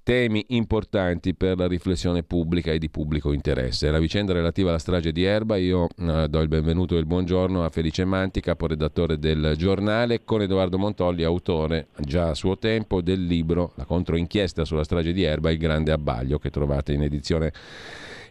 temi 0.05 0.45
importanti 0.49 1.33
per 1.33 1.57
la 1.57 1.67
riflessione 1.67 2.21
pubblica 2.21 2.71
e 2.71 2.77
di 2.77 2.91
pubblico 2.91 3.33
interesse. 3.33 3.89
La 3.89 3.97
vicenda 3.97 4.33
relativa 4.33 4.69
alla 4.69 4.77
strage 4.77 5.11
di 5.11 5.23
Erba, 5.23 5.57
io 5.57 5.87
eh, 5.97 6.27
do 6.29 6.41
il 6.41 6.47
benvenuto 6.47 6.95
e 6.95 6.99
il 6.99 7.07
buongiorno 7.07 7.65
a 7.65 7.69
Felice 7.69 8.05
Manti, 8.05 8.39
caporedattore 8.39 9.17
del 9.17 9.55
giornale, 9.57 10.23
con 10.23 10.43
Edoardo 10.43 10.77
Montolli, 10.77 11.23
autore 11.23 11.87
già 11.97 12.29
a 12.29 12.33
suo 12.35 12.55
tempo 12.59 13.01
del 13.01 13.25
libro 13.25 13.71
La 13.77 13.85
controinchiesta 13.85 14.63
sulla 14.63 14.83
strage 14.83 15.11
di 15.11 15.23
Erba, 15.23 15.49
Il 15.49 15.57
grande 15.57 15.91
abbaglio, 15.91 16.37
che 16.37 16.51
trovate 16.51 16.93
in 16.93 17.01
edizione 17.01 17.51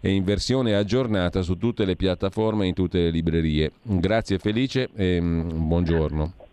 e 0.00 0.12
in 0.12 0.22
versione 0.22 0.76
aggiornata 0.76 1.42
su 1.42 1.58
tutte 1.58 1.84
le 1.84 1.96
piattaforme 1.96 2.66
e 2.66 2.68
in 2.68 2.74
tutte 2.74 2.98
le 2.98 3.10
librerie. 3.10 3.72
Grazie 3.82 4.38
Felice 4.38 4.90
e 4.94 5.20
mm, 5.20 5.66
buongiorno. 5.66 6.43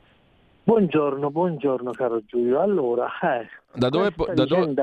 Buongiorno, 0.71 1.31
buongiorno 1.31 1.91
caro 1.91 2.21
Giulio. 2.23 2.61
Allora, 2.61 3.05
eh, 3.23 3.45
da, 3.77 3.89
dove, 3.89 4.13
da, 4.33 4.45
do, 4.45 4.73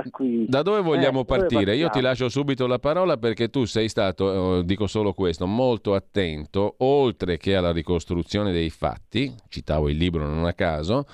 da 0.46 0.60
dove, 0.60 0.82
vogliamo 0.82 1.20
eh, 1.20 1.24
partire? 1.24 1.64
Dove 1.64 1.76
Io 1.76 1.88
ti 1.88 2.02
lascio 2.02 2.28
subito 2.28 2.66
la 2.66 2.78
parola 2.78 3.16
perché 3.16 3.48
tu 3.48 3.64
sei 3.64 3.88
stato, 3.88 4.58
eh, 4.58 4.64
dico 4.66 4.86
solo 4.86 5.14
questo, 5.14 5.46
molto 5.46 5.94
attento, 5.94 6.74
oltre 6.80 7.38
che 7.38 7.56
alla 7.56 7.72
ricostruzione 7.72 8.52
dei 8.52 8.68
fatti, 8.68 9.34
citavo 9.48 9.88
il 9.88 9.96
libro 9.96 10.26
non 10.26 10.44
a 10.44 10.52
caso, 10.52 11.06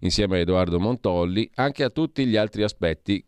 insieme 0.00 0.36
a 0.36 0.40
Edoardo 0.40 0.78
Montolli, 0.78 1.50
anche 1.54 1.84
a 1.84 1.90
tutti 1.90 2.26
gli 2.26 2.36
altri 2.36 2.62
aspetti 2.62 3.24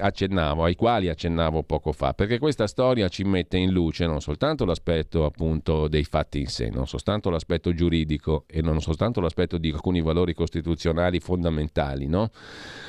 accennavo, 0.00 0.64
ai 0.64 0.74
quali 0.74 1.08
accennavo 1.08 1.62
poco 1.62 1.92
fa, 1.92 2.12
perché 2.12 2.38
questa 2.38 2.66
storia 2.66 3.08
ci 3.08 3.22
mette 3.22 3.56
in 3.56 3.70
luce 3.70 4.04
non 4.04 4.20
soltanto 4.20 4.64
l'aspetto 4.64 5.24
appunto 5.24 5.86
dei 5.86 6.02
fatti 6.02 6.40
in 6.40 6.48
sé, 6.48 6.70
non 6.70 6.88
soltanto 6.88 7.30
l'aspetto 7.30 7.72
giuridico 7.72 8.44
e 8.48 8.62
non 8.62 8.80
soltanto 8.80 9.20
l'aspetto 9.20 9.56
di 9.56 9.70
alcuni 9.70 10.02
valori 10.02 10.34
costituzionali 10.34 11.20
fondamentali, 11.20 12.08
no? 12.08 12.30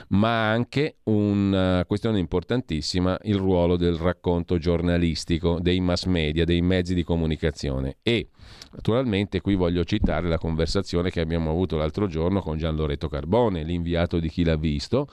ma 0.10 0.50
anche 0.50 0.98
una 1.04 1.84
questione 1.86 2.18
importantissima, 2.18 3.18
il 3.24 3.36
ruolo 3.36 3.78
del 3.78 3.96
racconto 3.96 4.58
giornalistico, 4.58 5.60
dei 5.62 5.80
mass 5.80 6.06
media, 6.06 6.46
dei 6.46 6.62
mezzi 6.62 6.96
di 6.96 7.04
comunicazione 7.04 7.98
e 8.02 8.30
naturalmente 8.72 9.42
qui 9.42 9.56
voglio 9.56 9.84
citare 9.84 10.28
la 10.28 10.38
conversazione 10.38 11.10
che 11.10 11.22
abbiamo 11.22 11.50
avuto 11.50 11.78
l'altro 11.78 12.08
giorno 12.08 12.42
con 12.42 12.58
Gian 12.58 12.76
Loreto 12.76 13.08
Carbone, 13.08 13.64
l'inviato 13.64 14.20
di 14.20 14.30
chi 14.30 14.44
l'ha 14.44 14.56
visto, 14.56 15.08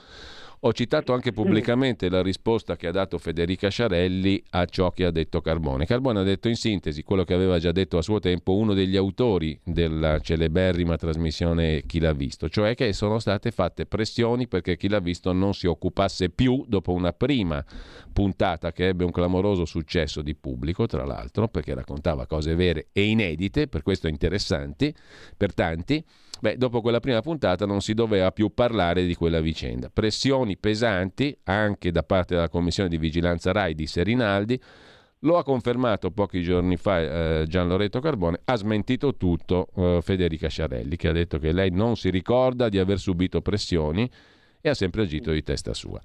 ho 0.60 0.72
citato 0.72 1.12
anche 1.12 1.32
pubblicamente 1.32 2.08
la 2.08 2.22
risposta 2.22 2.76
che 2.76 2.86
ha 2.86 2.90
dato 2.90 3.18
Federica 3.18 3.68
Sciarelli 3.68 4.42
a 4.50 4.64
ciò 4.64 4.90
che 4.90 5.04
ha 5.04 5.10
detto 5.10 5.40
Carbone. 5.40 5.84
Carbone 5.84 6.20
ha 6.20 6.22
detto 6.22 6.48
in 6.48 6.56
sintesi 6.56 7.02
quello 7.02 7.24
che 7.24 7.34
aveva 7.34 7.58
già 7.58 7.72
detto 7.72 7.98
a 7.98 8.02
suo 8.02 8.20
tempo 8.20 8.54
uno 8.56 8.72
degli 8.72 8.96
autori 8.96 9.58
della 9.62 10.18
celeberrima 10.20 10.96
trasmissione 10.96 11.82
Chi 11.86 12.00
l'ha 12.00 12.12
visto, 12.12 12.48
cioè 12.48 12.74
che 12.74 12.92
sono 12.92 13.18
state 13.18 13.50
fatte 13.50 13.86
pressioni 13.86 14.48
perché 14.48 14.76
Chi 14.76 14.88
l'ha 14.88 15.00
visto 15.00 15.32
non 15.32 15.52
si 15.52 15.66
occupasse 15.66 16.30
più 16.30 16.64
dopo 16.66 16.92
una 16.92 17.12
prima 17.12 17.64
puntata 18.12 18.72
che 18.72 18.88
ebbe 18.88 19.04
un 19.04 19.10
clamoroso 19.10 19.66
successo 19.66 20.22
di 20.22 20.34
pubblico, 20.34 20.86
tra 20.86 21.04
l'altro, 21.04 21.48
perché 21.48 21.74
raccontava 21.74 22.26
cose 22.26 22.54
vere 22.54 22.88
e 22.92 23.04
inedite, 23.04 23.68
per 23.68 23.82
questo 23.82 24.08
interessanti 24.08 24.94
per 25.36 25.52
tanti 25.52 26.02
Beh, 26.40 26.56
dopo 26.56 26.80
quella 26.80 27.00
prima 27.00 27.20
puntata 27.20 27.66
non 27.66 27.80
si 27.80 27.94
doveva 27.94 28.30
più 28.30 28.52
parlare 28.52 29.06
di 29.06 29.14
quella 29.14 29.40
vicenda. 29.40 29.90
Pressioni 29.92 30.56
pesanti 30.56 31.36
anche 31.44 31.90
da 31.90 32.02
parte 32.02 32.34
della 32.34 32.48
Commissione 32.48 32.88
di 32.88 32.98
Vigilanza 32.98 33.52
RAI 33.52 33.74
di 33.74 33.86
Serinaldi. 33.86 34.60
Lo 35.20 35.38
ha 35.38 35.42
confermato 35.42 36.10
pochi 36.10 36.42
giorni 36.42 36.76
fa 36.76 37.00
eh, 37.40 37.44
Gian 37.48 37.68
Loreto 37.68 38.00
Carbone, 38.00 38.40
ha 38.44 38.54
smentito 38.54 39.16
tutto 39.16 39.68
eh, 39.74 40.00
Federica 40.02 40.48
Sciarelli, 40.48 40.96
che 40.96 41.08
ha 41.08 41.12
detto 41.12 41.38
che 41.38 41.52
lei 41.52 41.70
non 41.70 41.96
si 41.96 42.10
ricorda 42.10 42.68
di 42.68 42.78
aver 42.78 42.98
subito 42.98 43.40
pressioni 43.40 44.08
e 44.66 44.70
ha 44.70 44.74
sempre 44.74 45.02
agito 45.02 45.30
di 45.30 45.42
testa 45.42 45.72
sua. 45.74 46.00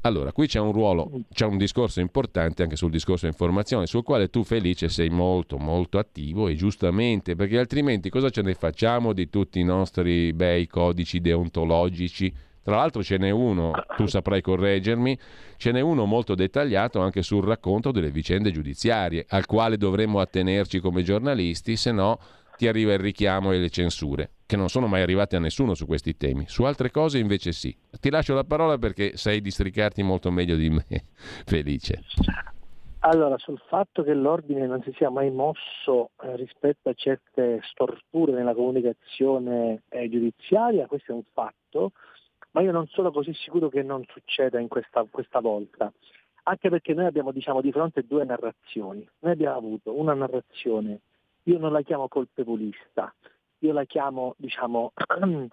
Allora, 0.00 0.32
qui 0.32 0.48
c'è 0.48 0.58
un 0.58 0.72
ruolo, 0.72 1.22
c'è 1.32 1.46
un 1.46 1.56
discorso 1.56 2.00
importante 2.00 2.64
anche 2.64 2.74
sul 2.74 2.90
discorso 2.90 3.26
informazione, 3.26 3.86
sul 3.86 4.02
quale 4.02 4.28
tu 4.28 4.42
Felice 4.42 4.88
sei 4.88 5.08
molto 5.08 5.56
molto 5.56 5.98
attivo 5.98 6.48
e 6.48 6.56
giustamente, 6.56 7.36
perché 7.36 7.58
altrimenti 7.58 8.10
cosa 8.10 8.30
ce 8.30 8.42
ne 8.42 8.54
facciamo 8.54 9.12
di 9.12 9.30
tutti 9.30 9.60
i 9.60 9.64
nostri 9.64 10.32
bei 10.32 10.66
codici 10.66 11.20
deontologici? 11.20 12.34
Tra 12.64 12.76
l'altro 12.76 13.02
ce 13.02 13.18
n'è 13.18 13.30
uno, 13.30 13.72
tu 13.96 14.06
saprai 14.06 14.40
correggermi, 14.40 15.18
ce 15.56 15.72
n'è 15.72 15.80
uno 15.80 16.04
molto 16.04 16.34
dettagliato 16.34 17.00
anche 17.00 17.22
sul 17.22 17.44
racconto 17.44 17.90
delle 17.90 18.10
vicende 18.10 18.52
giudiziarie, 18.52 19.26
al 19.28 19.46
quale 19.46 19.76
dovremmo 19.76 20.20
attenerci 20.20 20.78
come 20.78 21.02
giornalisti, 21.02 21.76
se 21.76 21.90
no 21.90 22.18
ti 22.56 22.68
arriva 22.68 22.92
il 22.92 22.98
richiamo 22.98 23.52
e 23.52 23.58
le 23.58 23.70
censure 23.70 24.30
che 24.52 24.58
non 24.58 24.68
sono 24.68 24.86
mai 24.86 25.00
arrivate 25.00 25.36
a 25.36 25.40
nessuno 25.40 25.72
su 25.72 25.86
questi 25.86 26.14
temi. 26.16 26.44
Su 26.46 26.64
altre 26.64 26.90
cose 26.90 27.16
invece 27.18 27.52
sì. 27.52 27.74
Ti 27.98 28.10
lascio 28.10 28.34
la 28.34 28.44
parola 28.44 28.76
perché 28.76 29.16
sai 29.16 29.40
districarti 29.40 30.02
molto 30.02 30.30
meglio 30.30 30.56
di 30.56 30.68
me, 30.68 30.84
Felice. 31.46 32.02
Allora, 33.04 33.38
sul 33.38 33.58
fatto 33.66 34.02
che 34.02 34.12
l'ordine 34.12 34.66
non 34.66 34.82
si 34.82 34.92
sia 34.94 35.08
mai 35.08 35.30
mosso 35.30 36.10
eh, 36.22 36.36
rispetto 36.36 36.90
a 36.90 36.94
certe 36.94 37.60
storture 37.62 38.32
nella 38.32 38.54
comunicazione 38.54 39.82
eh, 39.88 40.08
giudiziaria, 40.10 40.86
questo 40.86 41.12
è 41.12 41.14
un 41.14 41.24
fatto, 41.32 41.92
ma 42.50 42.60
io 42.60 42.72
non 42.72 42.86
sono 42.88 43.10
così 43.10 43.32
sicuro 43.32 43.70
che 43.70 43.82
non 43.82 44.04
succeda 44.06 44.60
in 44.60 44.68
questa, 44.68 45.04
questa 45.10 45.40
volta, 45.40 45.90
anche 46.44 46.68
perché 46.68 46.92
noi 46.92 47.06
abbiamo 47.06 47.32
diciamo, 47.32 47.60
di 47.60 47.72
fronte 47.72 48.04
due 48.06 48.24
narrazioni. 48.24 49.08
Noi 49.20 49.32
abbiamo 49.32 49.56
avuto 49.56 49.98
una 49.98 50.14
narrazione, 50.14 51.00
io 51.44 51.58
non 51.58 51.72
la 51.72 51.82
chiamo 51.82 52.08
colpevolista, 52.08 53.14
io 53.58 53.72
la 53.72 53.84
chiamo, 53.84 54.34
diciamo, 54.36 54.92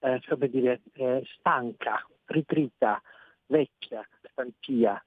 eh, 0.00 0.20
come 0.28 0.48
dire, 0.48 0.82
eh, 0.94 1.22
stanca, 1.38 2.06
ritrita, 2.26 3.00
vecchia, 3.46 4.06
stantia, 4.30 5.02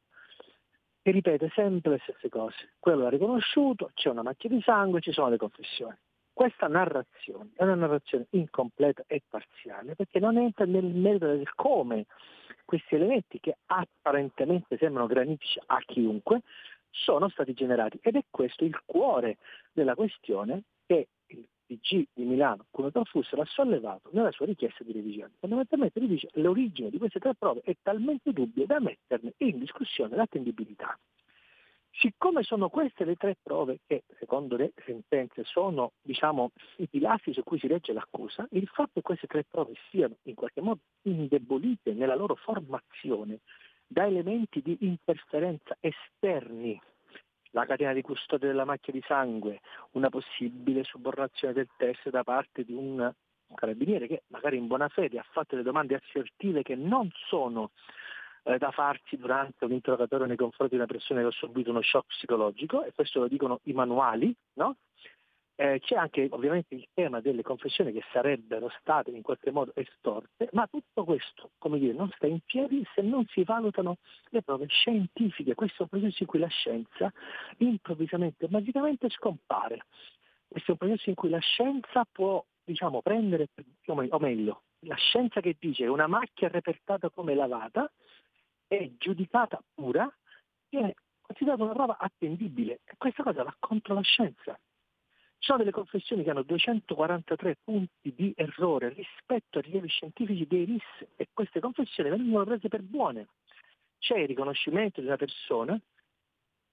che 1.01 1.11
ripete 1.11 1.51
sempre 1.53 1.91
le 1.91 1.99
stesse 2.03 2.29
cose. 2.29 2.73
Quello 2.79 3.07
è 3.07 3.09
riconosciuto, 3.09 3.91
c'è 3.93 4.09
una 4.09 4.23
macchia 4.23 4.49
di 4.49 4.61
sangue, 4.61 5.01
ci 5.01 5.11
sono 5.11 5.29
le 5.29 5.37
confessioni. 5.37 5.97
Questa 6.31 6.67
narrazione 6.67 7.51
è 7.55 7.63
una 7.63 7.75
narrazione 7.75 8.25
incompleta 8.31 9.03
e 9.05 9.21
parziale 9.27 9.93
perché 9.93 10.19
non 10.19 10.37
entra 10.37 10.65
nel 10.65 10.85
merito 10.85 11.27
del 11.27 11.53
come 11.53 12.07
questi 12.65 12.95
elementi 12.95 13.39
che 13.39 13.57
apparentemente 13.67 14.77
sembrano 14.77 15.05
granitici 15.05 15.59
a 15.63 15.77
chiunque 15.85 16.41
sono 16.93 17.27
stati 17.29 17.53
generati 17.53 17.99
ed 18.01 18.15
è 18.15 18.23
questo 18.29 18.63
il 18.63 18.79
cuore 18.85 19.37
della 19.71 19.95
questione 19.95 20.63
che 20.85 21.07
il 21.27 21.45
PG 21.65 22.07
di 22.13 22.23
Milano, 22.23 22.67
come 22.69 22.91
Confus, 22.91 23.33
l'ha 23.33 23.45
sollevato 23.45 24.09
nella 24.13 24.31
sua 24.31 24.45
richiesta 24.45 24.83
di 24.83 24.93
revisione. 24.93 25.31
Fondamentalmente 25.39 25.99
lui 25.99 26.09
dice 26.09 26.27
che 26.27 26.39
l'origine 26.39 26.89
di 26.89 26.97
queste 26.99 27.19
tre 27.19 27.33
prove 27.33 27.61
è 27.63 27.75
talmente 27.81 28.31
dubbia 28.31 28.65
da 28.65 28.79
metterne 28.79 29.33
in 29.37 29.59
discussione 29.59 30.15
l'attendibilità. 30.15 30.97
Siccome 31.95 32.41
sono 32.41 32.69
queste 32.69 33.05
le 33.05 33.15
tre 33.15 33.37
prove 33.41 33.79
che, 33.85 34.03
secondo 34.17 34.55
le 34.55 34.73
sentenze, 34.83 35.43
sono 35.43 35.91
diciamo, 36.01 36.51
i 36.77 36.87
pilastri 36.87 37.33
su 37.33 37.43
cui 37.43 37.59
si 37.59 37.67
regge 37.67 37.93
l'accusa, 37.93 38.47
il 38.51 38.67
fatto 38.67 38.93
che 38.95 39.01
queste 39.01 39.27
tre 39.27 39.43
prove 39.43 39.73
siano 39.89 40.15
in 40.23 40.33
qualche 40.33 40.61
modo 40.61 40.79
indebolite 41.03 41.93
nella 41.93 42.15
loro 42.15 42.35
formazione 42.35 43.41
da 43.87 44.05
elementi 44.05 44.61
di 44.61 44.77
interferenza 44.81 45.77
esterni 45.79 46.79
la 47.51 47.65
catena 47.65 47.93
di 47.93 48.01
custodia 48.01 48.47
della 48.47 48.65
macchia 48.65 48.91
di 48.91 49.03
sangue, 49.05 49.61
una 49.91 50.09
possibile 50.09 50.83
subornazione 50.83 51.53
del 51.53 51.69
test 51.77 52.09
da 52.09 52.23
parte 52.23 52.63
di 52.63 52.73
un, 52.73 53.13
carabiniere 53.53 54.07
che 54.07 54.23
magari 54.27 54.57
in 54.57 54.67
buona 54.67 54.89
fede 54.89 55.19
ha 55.19 55.25
fatto 55.31 55.49
delle 55.51 55.63
domande 55.63 55.95
assertive 55.95 56.63
che 56.63 56.75
non 56.75 57.09
sono 57.27 57.71
eh, 58.43 58.57
da 58.57 58.71
farsi 58.71 59.17
durante 59.17 59.65
un 59.65 59.71
interrogatorio 59.71 60.25
nei 60.25 60.35
confronti 60.35 60.75
di 60.75 60.81
una 60.81 60.91
persona 60.91 61.21
che 61.21 61.27
ha 61.27 61.31
subito 61.31 61.69
uno 61.69 61.81
shock 61.81 62.07
psicologico, 62.07 62.83
e 62.83 62.91
questo 62.93 63.19
lo 63.19 63.27
dicono 63.27 63.59
i 63.63 63.73
manuali, 63.73 64.35
no? 64.53 64.77
Eh, 65.55 65.79
c'è 65.81 65.95
anche 65.95 66.27
ovviamente 66.31 66.73
il 66.73 66.87
tema 66.93 67.21
delle 67.21 67.43
confessioni 67.43 67.91
che 67.91 68.01
sarebbero 68.11 68.69
state 68.79 69.11
in 69.11 69.21
qualche 69.21 69.51
modo 69.51 69.71
estorte, 69.75 70.49
ma 70.53 70.65
tutto 70.65 71.03
questo, 71.03 71.51
come 71.59 71.77
dire, 71.77 71.93
non 71.93 72.09
sta 72.15 72.25
in 72.25 72.39
piedi 72.43 72.83
se 72.95 73.03
non 73.03 73.23
si 73.27 73.43
valutano 73.43 73.97
le 74.29 74.41
prove 74.41 74.65
scientifiche. 74.67 75.53
Questo 75.53 75.79
è 75.79 75.81
un 75.83 75.89
processo 75.99 76.23
in 76.23 76.27
cui 76.27 76.39
la 76.39 76.47
scienza 76.47 77.13
improvvisamente, 77.57 78.47
magicamente 78.49 79.09
scompare. 79.09 79.85
Questo 80.47 80.71
è 80.71 80.73
un 80.73 80.77
processo 80.77 81.09
in 81.09 81.15
cui 81.15 81.29
la 81.29 81.39
scienza 81.39 82.03
può, 82.11 82.43
diciamo, 82.63 83.03
prendere, 83.03 83.49
o 83.85 84.19
meglio, 84.19 84.63
la 84.79 84.95
scienza 84.95 85.39
che 85.39 85.55
dice 85.59 85.85
una 85.85 86.07
macchia 86.07 86.47
repertata 86.47 87.11
come 87.11 87.35
lavata 87.35 87.91
è 88.65 88.89
giudicata 88.97 89.63
pura, 89.71 90.11
viene 90.69 90.95
considerata 91.21 91.63
una 91.63 91.73
prova 91.73 91.97
attendibile. 91.99 92.81
E 92.85 92.95
questa 92.97 93.21
cosa 93.21 93.43
va 93.43 93.55
contro 93.59 93.93
la 93.93 94.01
scienza. 94.01 94.59
Sono 95.43 95.57
delle 95.57 95.71
confessioni 95.71 96.23
che 96.23 96.29
hanno 96.29 96.43
243 96.43 97.57
punti 97.65 98.13
di 98.15 98.31
errore 98.33 98.93
rispetto 98.93 99.57
ai 99.57 99.65
rilievi 99.65 99.89
scientifici 99.89 100.47
dei 100.47 100.63
RIS 100.63 101.05
e 101.17 101.27
queste 101.33 101.59
confessioni 101.59 102.09
vengono 102.09 102.45
prese 102.45 102.69
per 102.69 102.81
buone. 102.81 103.27
C'è 103.99 104.19
il 104.19 104.27
riconoscimento 104.27 105.01
di 105.01 105.07
una 105.07 105.17
persona 105.17 105.77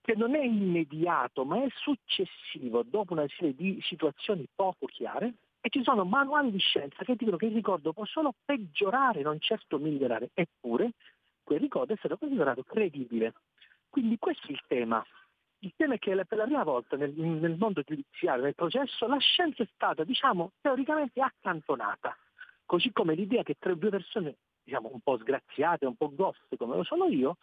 che 0.00 0.14
non 0.14 0.36
è 0.36 0.44
immediato 0.44 1.44
ma 1.44 1.64
è 1.64 1.66
successivo 1.74 2.84
dopo 2.84 3.12
una 3.12 3.26
serie 3.36 3.56
di 3.56 3.80
situazioni 3.82 4.46
poco 4.54 4.86
chiare 4.86 5.34
e 5.60 5.68
ci 5.68 5.82
sono 5.82 6.04
manuali 6.04 6.52
di 6.52 6.58
scienza 6.58 7.02
che 7.02 7.16
dicono 7.16 7.38
che 7.38 7.46
il 7.46 7.54
ricordo 7.54 7.92
può 7.92 8.04
solo 8.04 8.34
peggiorare, 8.44 9.22
non 9.22 9.40
certo 9.40 9.78
migliorare, 9.78 10.30
eppure 10.32 10.92
quel 11.42 11.58
ricordo 11.58 11.94
è 11.94 11.96
stato 11.96 12.16
considerato 12.16 12.62
credibile. 12.62 13.34
Quindi 13.88 14.16
questo 14.16 14.46
è 14.46 14.52
il 14.52 14.62
tema. 14.68 15.04
Il 15.62 15.74
tema 15.76 15.94
è 15.94 15.98
che 15.98 16.14
per 16.24 16.38
la 16.38 16.44
prima 16.44 16.64
volta 16.64 16.96
nel, 16.96 17.12
nel 17.12 17.56
mondo 17.58 17.82
giudiziario, 17.82 18.44
nel 18.44 18.54
processo, 18.54 19.06
la 19.06 19.18
scienza 19.18 19.62
è 19.62 19.68
stata, 19.74 20.04
diciamo, 20.04 20.52
teoricamente 20.60 21.20
accantonata, 21.20 22.16
così 22.64 22.92
come 22.92 23.14
l'idea 23.14 23.42
che 23.42 23.56
tra 23.58 23.74
due 23.74 23.90
persone, 23.90 24.36
diciamo, 24.62 24.90
un 24.90 25.00
po' 25.00 25.18
sgraziate, 25.18 25.84
un 25.84 25.96
po' 25.96 26.14
goffe 26.14 26.56
come 26.56 26.76
lo 26.76 26.82
sono 26.82 27.08
io, 27.08 27.36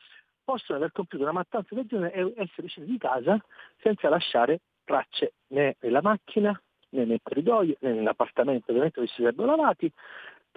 possono 0.43 0.79
aver 0.79 0.91
compiuto 0.93 1.23
una 1.23 1.33
mattanza 1.33 1.75
del 1.75 1.85
genere 1.85 2.13
e 2.13 2.33
essere 2.37 2.65
usciti 2.65 2.87
di 2.87 2.97
casa 2.97 3.39
senza 3.81 4.09
lasciare 4.09 4.61
tracce 4.83 5.33
né 5.49 5.75
nella 5.81 6.01
macchina, 6.01 6.59
né 6.89 7.05
nel 7.05 7.19
corridoio, 7.21 7.75
né 7.81 7.93
nell'appartamento 7.93 8.71
ovviamente 8.71 8.99
dove 8.99 9.11
si 9.11 9.21
sarebbero 9.21 9.55
lavati, 9.55 9.91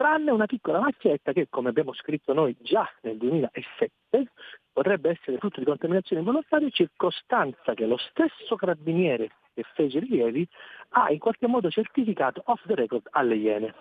tranne 0.00 0.30
una 0.30 0.46
piccola 0.46 0.80
macchietta 0.80 1.34
che, 1.34 1.48
come 1.50 1.68
abbiamo 1.68 1.92
scritto 1.92 2.32
noi 2.32 2.56
già 2.58 2.90
nel 3.02 3.18
2007, 3.18 3.90
potrebbe 4.72 5.10
essere 5.10 5.36
frutto 5.36 5.58
di 5.58 5.66
contaminazione 5.66 6.22
involontaria, 6.22 6.70
circostanza 6.70 7.74
che 7.74 7.84
lo 7.84 7.98
stesso 7.98 8.56
carabiniere 8.56 9.30
che 9.52 9.62
fece 9.74 9.98
rilievi 9.98 10.48
ha 10.92 11.10
in 11.10 11.18
qualche 11.18 11.46
modo 11.46 11.68
certificato 11.68 12.40
off 12.46 12.64
the 12.66 12.74
record 12.76 13.08
alle 13.10 13.34
Iene. 13.34 13.74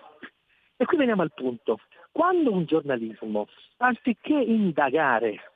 E 0.76 0.84
qui 0.84 0.98
veniamo 0.98 1.22
al 1.22 1.32
punto. 1.32 1.78
Quando 2.12 2.52
un 2.52 2.66
giornalismo, 2.66 3.46
anziché 3.78 4.34
indagare 4.34 5.52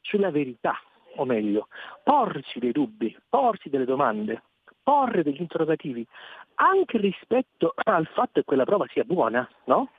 sulla 0.00 0.30
verità, 0.30 0.72
o 1.16 1.26
meglio, 1.26 1.68
porsi 2.02 2.58
dei 2.58 2.72
dubbi, 2.72 3.14
porsi 3.28 3.68
delle 3.68 3.84
domande, 3.84 4.42
porre 4.88 5.22
degli 5.22 5.42
interrogativi, 5.42 6.06
anche 6.54 6.96
rispetto 6.96 7.74
al 7.84 8.06
fatto 8.06 8.40
che 8.40 8.44
quella 8.44 8.64
prova 8.64 8.86
sia 8.88 9.04
buona, 9.04 9.46
no? 9.64 9.90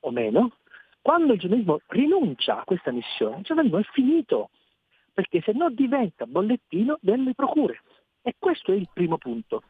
O 0.00 0.10
meno, 0.10 0.56
quando 1.00 1.32
il 1.32 1.38
giornalismo 1.38 1.80
rinuncia 1.86 2.60
a 2.60 2.64
questa 2.64 2.92
missione, 2.92 3.38
il 3.38 3.44
giornalismo 3.44 3.78
è 3.78 3.82
finito, 3.84 4.50
perché 5.14 5.40
se 5.40 5.52
no 5.52 5.70
diventa 5.70 6.26
bollettino 6.26 6.98
delle 7.00 7.32
procure. 7.32 7.80
E 8.20 8.34
questo 8.38 8.70
è 8.70 8.74
il 8.74 8.86
primo 8.92 9.16
punto. 9.16 9.62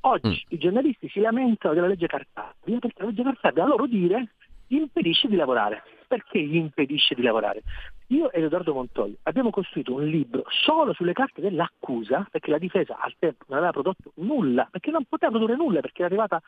Oggi 0.00 0.46
mm. 0.46 0.54
i 0.54 0.58
giornalisti 0.58 1.10
si 1.10 1.20
lamentano 1.20 1.74
della 1.74 1.88
legge 1.88 2.06
Cartabia 2.06 2.78
perché 2.78 3.02
la 3.02 3.08
legge 3.08 3.22
Cartabia, 3.22 3.64
a 3.64 3.66
loro 3.66 3.86
dire, 3.86 4.32
impedisce 4.68 5.28
di 5.28 5.36
lavorare. 5.36 5.82
Perché 6.06 6.40
gli 6.40 6.56
impedisce 6.56 7.14
di 7.14 7.22
lavorare? 7.22 7.62
Io 8.08 8.30
e 8.30 8.40
Edoardo 8.40 8.72
Montoglio 8.72 9.16
abbiamo 9.24 9.50
costruito 9.50 9.94
un 9.94 10.06
libro 10.06 10.44
solo 10.48 10.92
sulle 10.92 11.12
carte 11.12 11.40
dell'accusa, 11.40 12.26
perché 12.30 12.50
la 12.50 12.58
difesa 12.58 12.96
al 12.98 13.14
tempo 13.18 13.44
non 13.48 13.58
aveva 13.58 13.72
prodotto 13.72 14.12
nulla, 14.16 14.68
perché 14.70 14.92
non 14.92 15.04
poteva 15.04 15.32
produrre 15.32 15.56
nulla, 15.56 15.80
perché 15.80 16.02
era 16.02 16.06
arrivata 16.06 16.40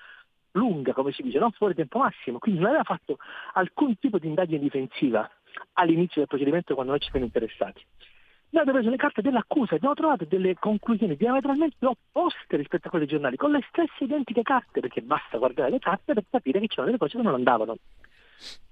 lunga, 0.53 0.93
come 0.93 1.13
si 1.13 1.23
dice, 1.23 1.39
non 1.39 1.51
fuori 1.51 1.75
tempo 1.75 1.99
massimo, 1.99 2.39
quindi 2.39 2.61
non 2.61 2.69
aveva 2.69 2.85
fatto 2.85 3.19
alcun 3.55 3.99
tipo 3.99 4.19
di 4.19 4.29
indagine 4.29 4.59
difensiva 4.59 5.29
all'inizio 5.75 6.21
del 6.21 6.29
procedimento 6.29 6.75
quando 6.75 6.93
noi 6.93 7.01
ci 7.01 7.11
siamo 7.11 7.27
interessati. 7.27 7.85
Noi 8.51 8.63
abbiamo 8.63 8.79
preso 8.79 8.91
le 8.91 8.97
carte 8.97 9.21
dell'accusa 9.21 9.73
e 9.73 9.77
abbiamo 9.77 9.95
trovato 9.95 10.25
delle 10.25 10.55
conclusioni 10.55 11.17
diametralmente 11.17 11.85
opposte 11.85 12.57
rispetto 12.57 12.87
a 12.87 12.91
quelle 12.91 13.05
dei 13.05 13.15
giornali, 13.15 13.37
con 13.37 13.51
le 13.51 13.61
stesse 13.69 14.05
identiche 14.05 14.43
carte, 14.43 14.81
perché 14.81 15.03
basta 15.03 15.37
guardare 15.37 15.71
le 15.71 15.79
carte 15.79 16.15
per 16.15 16.25
capire 16.31 16.61
che 16.61 16.69
c'erano 16.69 16.87
delle 16.87 16.99
cose 16.99 17.17
che 17.17 17.23
non 17.23 17.35
andavano. 17.35 17.77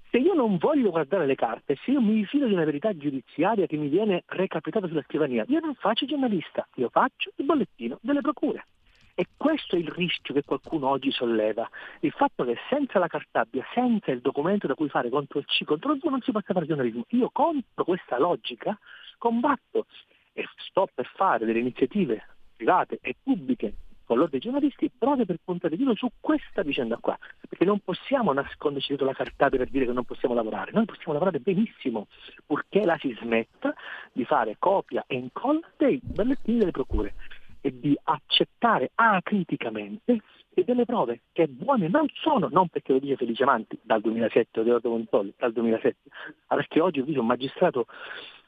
Se 0.09 0.17
io 0.17 0.33
non 0.33 0.57
voglio 0.57 0.89
guardare 0.89 1.25
le 1.25 1.35
carte, 1.35 1.75
se 1.83 1.91
io 1.91 2.01
mi 2.01 2.23
fido 2.25 2.47
di 2.47 2.53
una 2.53 2.63
verità 2.63 2.95
giudiziaria 2.95 3.65
che 3.65 3.75
mi 3.75 3.89
viene 3.89 4.23
recapitata 4.25 4.87
sulla 4.87 5.03
scrivania, 5.03 5.43
io 5.47 5.59
non 5.59 5.75
faccio 5.75 6.05
giornalista, 6.05 6.65
io 6.75 6.89
faccio 6.89 7.31
il 7.35 7.45
bollettino 7.45 7.99
delle 8.01 8.21
procure. 8.21 8.67
E 9.15 9.25
questo 9.35 9.75
è 9.75 9.79
il 9.79 9.89
rischio 9.89 10.33
che 10.33 10.43
qualcuno 10.43 10.87
oggi 10.87 11.11
solleva, 11.11 11.67
il 12.01 12.11
fatto 12.11 12.45
che 12.45 12.55
senza 12.69 12.99
la 12.99 13.07
cartabbia, 13.07 13.65
senza 13.73 14.11
il 14.11 14.21
documento 14.21 14.67
da 14.67 14.75
cui 14.75 14.87
fare 14.89 15.09
contro 15.09 15.39
il 15.39 15.45
C, 15.45 15.63
contro 15.65 15.91
il 15.91 15.99
V, 15.99 16.05
non 16.05 16.21
si 16.21 16.31
possa 16.31 16.53
fare 16.53 16.67
giornalismo. 16.67 17.03
Io 17.09 17.29
contro 17.33 17.83
questa 17.83 18.17
logica 18.17 18.77
combatto 19.17 19.87
e 20.33 20.45
sto 20.57 20.87
per 20.93 21.09
fare 21.15 21.45
delle 21.45 21.59
iniziative 21.59 22.27
private 22.55 22.99
e 23.01 23.15
pubbliche 23.21 23.73
con 24.07 24.17
l'ordine 24.17 24.39
dei 24.39 24.39
giornalisti 24.39 24.89
proprio 24.97 25.25
per 25.25 25.37
puntare 25.43 25.75
di 25.75 25.85
su 25.95 26.09
questa 26.19 26.63
vicenda 26.63 26.97
qua, 26.97 27.17
perché 27.47 27.65
non 27.65 27.79
possiamo 27.79 28.31
nasconderci 28.31 28.87
dietro 28.87 29.05
la 29.05 29.13
cartabbia 29.13 29.59
per 29.59 29.69
dire 29.69 29.85
che 29.85 29.91
non 29.91 30.05
possiamo 30.05 30.33
lavorare, 30.33 30.71
noi 30.71 30.85
possiamo 30.85 31.13
lavorare 31.13 31.39
benissimo, 31.39 32.07
purché 32.45 32.85
la 32.85 32.97
si 32.97 33.15
smetta 33.19 33.73
di 34.13 34.23
fare 34.23 34.55
copia 34.57 35.03
e 35.05 35.15
incolla 35.15 35.67
dei 35.75 35.99
bollettini 36.01 36.59
delle 36.59 36.71
procure 36.71 37.13
e 37.59 37.77
di 37.77 37.97
accettare 38.03 38.91
acriticamente 38.95 40.21
che 40.53 40.63
delle 40.63 40.85
prove 40.85 41.21
che 41.33 41.47
buone 41.47 41.89
non 41.89 42.07
sono, 42.13 42.47
non 42.49 42.69
perché 42.69 42.93
lo 42.93 42.99
dice 42.99 43.17
Felice 43.17 43.43
Amanti 43.43 43.77
dal 43.83 44.01
2007, 44.01 44.59
o 44.59 44.79
di 44.79 44.87
Montolli 44.87 45.33
dal 45.37 45.51
2007, 45.51 45.97
ma 46.47 46.55
perché 46.55 46.79
oggi 46.79 47.01
ho 47.01 47.03
visto 47.03 47.19
un 47.19 47.27
magistrato 47.27 47.87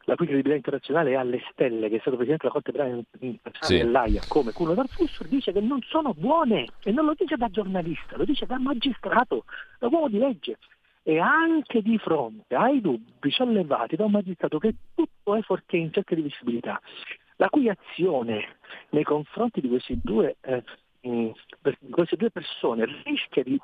la 0.09 0.15
cui 0.15 0.25
credibilità 0.25 0.57
internazionale 0.57 1.11
è 1.11 1.13
alle 1.13 1.39
stelle, 1.51 1.87
che 1.87 1.97
è 1.97 1.99
stato 1.99 2.15
presidente 2.15 2.47
della 2.47 2.59
Corte 2.59 2.71
Penale 2.71 3.03
Internazionale 3.19 3.85
dell'AIA 3.85 4.21
come 4.27 4.51
Cuno 4.51 4.73
Darfussur, 4.73 5.27
dice 5.27 5.51
che 5.51 5.61
non 5.61 5.81
sono 5.83 6.15
buone 6.15 6.65
e 6.83 6.91
non 6.91 7.05
lo 7.05 7.13
dice 7.15 7.35
da 7.35 7.47
giornalista, 7.49 8.17
lo 8.17 8.25
dice 8.25 8.47
da 8.47 8.57
magistrato, 8.57 9.45
da 9.77 9.87
uomo 9.87 10.09
di 10.09 10.17
legge. 10.17 10.57
E 11.03 11.19
anche 11.19 11.81
di 11.81 11.97
fronte 11.99 12.55
ai 12.55 12.81
dubbi 12.81 13.31
sollevati 13.31 13.95
da 13.95 14.05
un 14.05 14.11
magistrato 14.11 14.57
che 14.57 14.73
tutto 14.95 15.35
è 15.35 15.41
fuorché 15.41 15.77
in 15.77 15.93
cerca 15.93 16.15
di 16.15 16.21
visibilità, 16.21 16.81
la 17.35 17.49
cui 17.49 17.69
azione 17.69 18.57
nei 18.89 19.03
confronti 19.03 19.61
di 19.61 19.69
questi 19.69 19.99
due, 20.03 20.37
eh, 20.41 20.63
queste 21.89 22.15
due 22.15 22.31
persone 22.31 22.85
rischia 23.03 23.43
di 23.43 23.59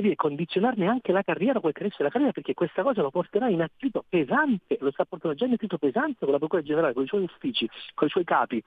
dire, 0.00 0.16
condizionarne 0.16 0.86
anche 0.86 1.12
la 1.12 1.22
carriera, 1.22 1.60
che 1.60 1.72
resta 1.74 1.96
della 1.98 2.10
carriera, 2.10 2.32
perché 2.32 2.54
questa 2.54 2.82
cosa 2.82 3.02
lo 3.02 3.10
porterà 3.10 3.48
in 3.48 3.62
attrito 3.62 4.04
pesante, 4.08 4.76
lo 4.80 4.90
sta 4.90 5.04
portando 5.04 5.36
già 5.36 5.46
in 5.46 5.52
attrito 5.52 5.78
pesante 5.78 6.24
con 6.24 6.30
la 6.30 6.38
Procura 6.38 6.62
Generale, 6.62 6.94
con 6.94 7.04
i 7.04 7.06
suoi 7.06 7.22
uffici, 7.22 7.68
con 7.94 8.08
i 8.08 8.10
suoi 8.10 8.24
capi 8.24 8.62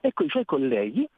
e 0.00 0.12
con 0.12 0.26
i 0.26 0.30
suoi 0.30 0.44
colleghi, 0.44 1.08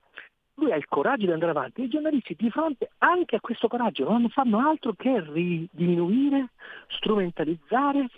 lui 0.55 0.73
ha 0.73 0.77
il 0.77 0.87
coraggio 0.89 1.27
di 1.27 1.33
andare 1.33 1.53
avanti. 1.53 1.83
I 1.83 1.89
giornalisti 1.89 2.35
di 2.37 2.51
fronte 2.51 2.91
anche 2.99 3.37
a 3.37 3.41
questo 3.41 3.69
coraggio 3.69 4.05
non 4.11 4.29
fanno 4.29 4.59
altro 4.59 4.93
che 4.93 5.23
diminuire, 5.70 6.51
strumentalizzare, 6.89 8.09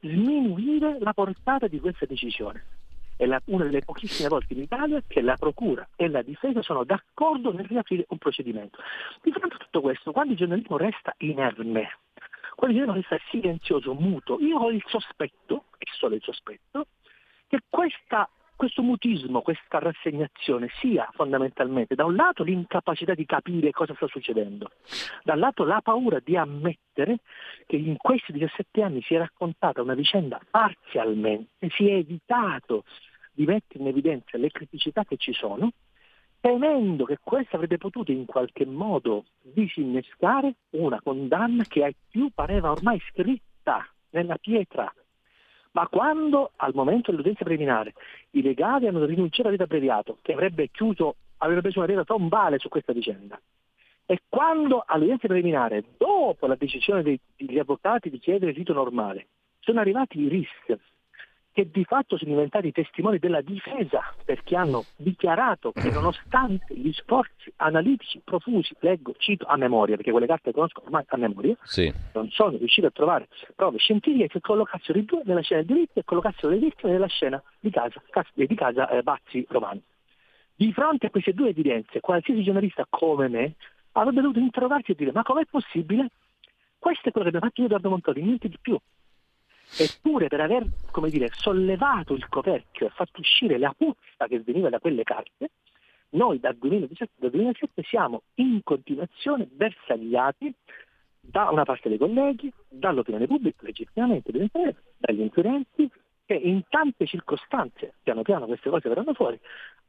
sminuire 0.00 0.98
la 1.00 1.12
portata 1.12 1.66
di 1.66 1.80
questa 1.80 2.06
decisione 2.06 2.79
è 3.20 3.26
la, 3.26 3.38
una 3.46 3.64
delle 3.64 3.82
pochissime 3.82 4.30
volte 4.30 4.54
in 4.54 4.62
Italia 4.62 5.02
che 5.06 5.20
la 5.20 5.36
Procura 5.36 5.86
e 5.94 6.08
la 6.08 6.22
difesa 6.22 6.62
sono 6.62 6.84
d'accordo 6.84 7.52
nel 7.52 7.66
riaprire 7.66 8.06
un 8.08 8.16
procedimento. 8.16 8.78
Di 9.20 9.30
fronte 9.30 9.56
a 9.56 9.58
tutto 9.58 9.82
questo, 9.82 10.10
quando 10.10 10.32
il 10.32 10.38
giornalismo 10.38 10.78
resta 10.78 11.14
inerme, 11.18 11.98
quando 12.54 12.74
il 12.74 12.82
giornalismo 12.82 13.10
resta 13.10 13.18
silenzioso, 13.28 13.92
muto, 13.92 14.38
io 14.40 14.56
ho 14.56 14.70
il 14.70 14.82
sospetto, 14.86 15.64
e 15.76 15.84
solo 15.92 16.14
il 16.14 16.22
sospetto, 16.22 16.86
che 17.46 17.60
questa 17.68 18.26
questo 18.56 18.82
mutismo, 18.82 19.40
questa 19.40 19.78
rassegnazione 19.78 20.68
sia 20.80 21.08
fondamentalmente 21.14 21.94
da 21.94 22.04
un 22.04 22.14
lato 22.14 22.42
l'incapacità 22.42 23.14
di 23.14 23.24
capire 23.24 23.70
cosa 23.70 23.94
sta 23.94 24.06
succedendo, 24.06 24.72
dall'altro 25.24 25.64
la 25.64 25.80
paura 25.82 26.20
di 26.22 26.36
ammettere 26.36 27.20
che 27.66 27.76
in 27.76 27.96
questi 27.96 28.32
17 28.32 28.82
anni 28.82 29.00
si 29.00 29.14
è 29.14 29.18
raccontata 29.18 29.80
una 29.80 29.94
vicenda 29.94 30.38
parzialmente, 30.50 31.70
si 31.70 31.88
è 31.88 31.94
evitato 31.94 32.84
di 33.32 33.44
mettere 33.44 33.82
in 33.82 33.88
evidenza 33.88 34.36
le 34.38 34.50
criticità 34.50 35.04
che 35.04 35.16
ci 35.16 35.32
sono, 35.32 35.72
temendo 36.40 37.04
che 37.04 37.18
questo 37.22 37.56
avrebbe 37.56 37.78
potuto 37.78 38.10
in 38.12 38.24
qualche 38.24 38.64
modo 38.64 39.26
disinnescare 39.42 40.54
una 40.70 41.00
condanna 41.02 41.64
che 41.64 41.84
ai 41.84 41.94
più 42.08 42.30
pareva 42.34 42.70
ormai 42.70 43.00
scritta 43.10 43.86
nella 44.10 44.38
pietra. 44.38 44.92
Ma 45.72 45.86
quando 45.86 46.52
al 46.56 46.74
momento 46.74 47.10
dell'udienza 47.10 47.44
preliminare 47.44 47.92
i 48.30 48.42
legali 48.42 48.86
hanno 48.86 49.04
rinunciato 49.04 49.48
a 49.48 49.52
vita 49.52 49.64
abbreviato, 49.64 50.18
che 50.22 50.32
avrebbe 50.32 50.68
chiuso, 50.70 51.16
avrebbe 51.38 51.60
preso 51.60 51.78
una 51.78 51.88
vita 51.88 52.04
tombale 52.04 52.58
su 52.58 52.68
questa 52.68 52.92
vicenda, 52.92 53.40
e 54.10 54.22
quando 54.28 54.82
all'udienza 54.84 55.28
preliminare, 55.28 55.84
dopo 55.96 56.48
la 56.48 56.56
decisione 56.56 57.04
degli 57.04 57.58
avvocati 57.58 58.10
di 58.10 58.18
chiedere 58.18 58.50
il 58.50 58.56
rito 58.56 58.72
normale, 58.72 59.28
sono 59.60 59.78
arrivati 59.78 60.18
i 60.18 60.26
RIS, 60.26 60.48
che 61.60 61.70
di 61.70 61.84
fatto 61.84 62.16
sono 62.16 62.30
diventati 62.30 62.72
testimoni 62.72 63.18
della 63.18 63.42
difesa 63.42 64.14
perché 64.24 64.56
hanno 64.56 64.84
dichiarato 64.96 65.72
che 65.72 65.90
nonostante 65.90 66.74
gli 66.74 66.92
sforzi 66.92 67.52
analitici 67.56 68.20
profusi, 68.24 68.74
leggo, 68.80 69.14
cito 69.18 69.44
a 69.44 69.56
memoria, 69.56 69.96
perché 69.96 70.10
quelle 70.10 70.26
carte 70.26 70.52
conosco 70.52 70.82
ormai 70.84 71.04
a 71.06 71.16
memoria, 71.18 71.54
sì. 71.62 71.92
non 72.14 72.30
sono 72.30 72.56
riusciti 72.56 72.86
a 72.86 72.90
trovare 72.90 73.28
prove 73.54 73.78
scientifiche 73.78 74.28
che 74.28 74.40
collocassero 74.40 74.98
i 74.98 75.04
due 75.04 75.22
nella 75.24 75.42
scena 75.42 75.62
del 75.62 75.74
delitto 75.74 75.98
e 75.98 76.04
collocassero 76.04 76.48
le 76.48 76.58
vittime 76.58 76.92
nella 76.92 77.08
scena 77.08 77.42
di 77.58 77.70
casa, 77.70 78.00
di 78.32 78.54
casa 78.54 78.88
eh, 78.88 79.02
Bazzi 79.02 79.44
Romani. 79.48 79.82
Di 80.54 80.72
fronte 80.72 81.06
a 81.06 81.10
queste 81.10 81.32
due 81.32 81.50
evidenze, 81.50 82.00
qualsiasi 82.00 82.42
giornalista 82.42 82.86
come 82.88 83.28
me 83.28 83.54
avrebbe 83.92 84.20
dovuto 84.20 84.38
interrogarsi 84.38 84.92
e 84.92 84.94
dire 84.94 85.12
ma 85.12 85.22
com'è 85.22 85.44
possibile? 85.44 86.08
Questo 86.78 87.08
è 87.08 87.12
quello 87.12 87.28
che 87.30 87.36
abbiamo 87.36 87.52
fatto 87.52 87.62
io 87.62 87.68
da 87.68 87.88
Montoni, 87.88 88.22
niente 88.22 88.48
di 88.48 88.58
più. 88.60 88.78
Eppure 89.78 90.28
per 90.28 90.40
aver 90.40 90.66
dire, 91.08 91.30
sollevato 91.32 92.14
il 92.14 92.28
coperchio 92.28 92.86
e 92.86 92.90
fatto 92.90 93.20
uscire 93.20 93.58
la 93.58 93.74
puzza 93.76 94.26
che 94.28 94.40
veniva 94.40 94.68
da 94.68 94.80
quelle 94.80 95.04
carte, 95.04 95.50
noi 96.10 96.40
dal 96.40 96.56
2017 96.56 97.12
dal 97.18 97.30
2007 97.30 97.82
siamo 97.84 98.22
in 98.34 98.60
continuazione 98.64 99.46
bersagliati 99.50 100.52
da 101.20 101.50
una 101.50 101.64
parte 101.64 101.88
dei 101.88 101.98
colleghi, 101.98 102.52
dall'opinione 102.68 103.26
pubblica, 103.26 103.64
legittimamente 103.64 104.32
dagli 104.96 105.20
inquirenti, 105.20 105.88
che 106.24 106.34
in 106.34 106.62
tante 106.68 107.06
circostanze, 107.06 107.94
piano 108.02 108.22
piano 108.22 108.46
queste 108.46 108.70
cose 108.70 108.88
verranno 108.88 109.14
fuori, 109.14 109.38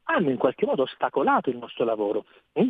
hanno 0.03 0.29
in 0.29 0.37
qualche 0.37 0.65
modo 0.65 0.83
ostacolato 0.83 1.49
il 1.49 1.57
nostro 1.57 1.85
lavoro. 1.85 2.25
Mm? 2.59 2.67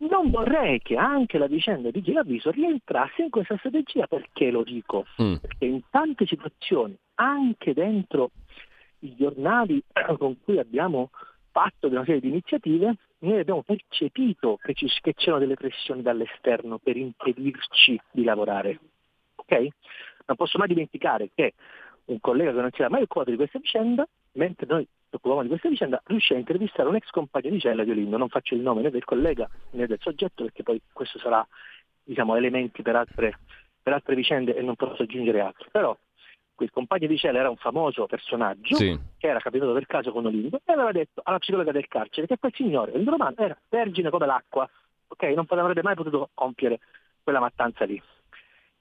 Non 0.00 0.30
vorrei 0.30 0.80
che 0.80 0.96
anche 0.96 1.38
la 1.38 1.48
vicenda 1.48 1.90
di 1.90 2.00
Giravviso 2.02 2.50
rientrasse 2.50 3.22
in 3.22 3.30
questa 3.30 3.56
strategia, 3.58 4.06
perché 4.06 4.50
lo 4.50 4.62
dico? 4.62 5.06
Mm. 5.20 5.36
Perché 5.36 5.64
in 5.64 5.80
tante 5.90 6.24
situazioni, 6.26 6.96
anche 7.14 7.74
dentro 7.74 8.30
i 9.00 9.14
giornali 9.16 9.82
con 10.18 10.36
cui 10.42 10.58
abbiamo 10.58 11.10
fatto 11.50 11.88
una 11.88 12.04
serie 12.04 12.20
di 12.20 12.28
iniziative, 12.28 12.94
noi 13.20 13.40
abbiamo 13.40 13.62
percepito 13.62 14.58
che, 14.62 14.74
ci, 14.74 14.86
che 15.00 15.14
c'erano 15.14 15.40
delle 15.40 15.56
pressioni 15.56 16.02
dall'esterno 16.02 16.78
per 16.78 16.96
impedirci 16.96 18.00
di 18.12 18.22
lavorare. 18.22 18.78
Okay? 19.34 19.68
Non 20.26 20.36
posso 20.36 20.58
mai 20.58 20.68
dimenticare 20.68 21.30
che 21.34 21.54
un 22.06 22.20
collega 22.20 22.52
che 22.52 22.60
non 22.60 22.70
si 22.70 22.80
era 22.80 22.90
mai 22.90 23.02
occupato 23.02 23.30
di 23.30 23.36
questa 23.36 23.58
vicenda, 23.58 24.06
mentre 24.32 24.66
noi 24.68 24.86
occupavamo 25.16 25.42
di 25.42 25.48
questa 25.48 25.68
vicenda, 25.68 26.00
riuscì 26.06 26.34
a 26.34 26.38
intervistare 26.38 26.88
un 26.88 26.96
ex 26.96 27.08
compagno 27.10 27.50
di 27.50 27.60
cella 27.60 27.84
di 27.84 27.90
Olindo, 27.90 28.16
non 28.16 28.28
faccio 28.28 28.54
il 28.54 28.60
nome 28.60 28.82
né 28.82 28.90
del 28.90 29.04
collega 29.04 29.48
né 29.70 29.86
del 29.86 29.98
soggetto 30.00 30.44
perché 30.44 30.62
poi 30.62 30.80
questo 30.92 31.18
sarà 31.18 31.46
diciamo, 32.02 32.36
elementi 32.36 32.82
per 32.82 32.96
altre, 32.96 33.38
per 33.82 33.92
altre 33.92 34.14
vicende 34.14 34.54
e 34.54 34.62
non 34.62 34.76
posso 34.76 35.02
aggiungere 35.02 35.40
altro. 35.40 35.68
Però 35.70 35.96
quel 36.54 36.70
compagno 36.70 37.06
di 37.06 37.16
cella 37.16 37.38
era 37.38 37.50
un 37.50 37.56
famoso 37.56 38.06
personaggio 38.06 38.74
Sì. 38.74 38.98
che 39.16 39.28
era 39.28 39.38
capitato 39.38 39.72
per 39.72 39.86
caso 39.86 40.10
con 40.12 40.26
Olimpo 40.26 40.60
e 40.64 40.72
aveva 40.72 40.92
detto 40.92 41.20
alla 41.24 41.38
psicologa 41.38 41.70
del 41.72 41.86
carcere 41.86 42.26
che 42.26 42.38
quel 42.38 42.52
signore, 42.54 42.92
il 42.92 43.06
romano, 43.06 43.36
era 43.36 43.56
vergine 43.68 44.10
come 44.10 44.26
l'acqua, 44.26 44.68
ok? 45.06 45.22
Non 45.34 45.46
avrebbe 45.48 45.82
mai 45.82 45.94
potuto 45.94 46.30
compiere 46.34 46.80
quella 47.22 47.40
mattanza 47.40 47.84
lì. 47.84 48.02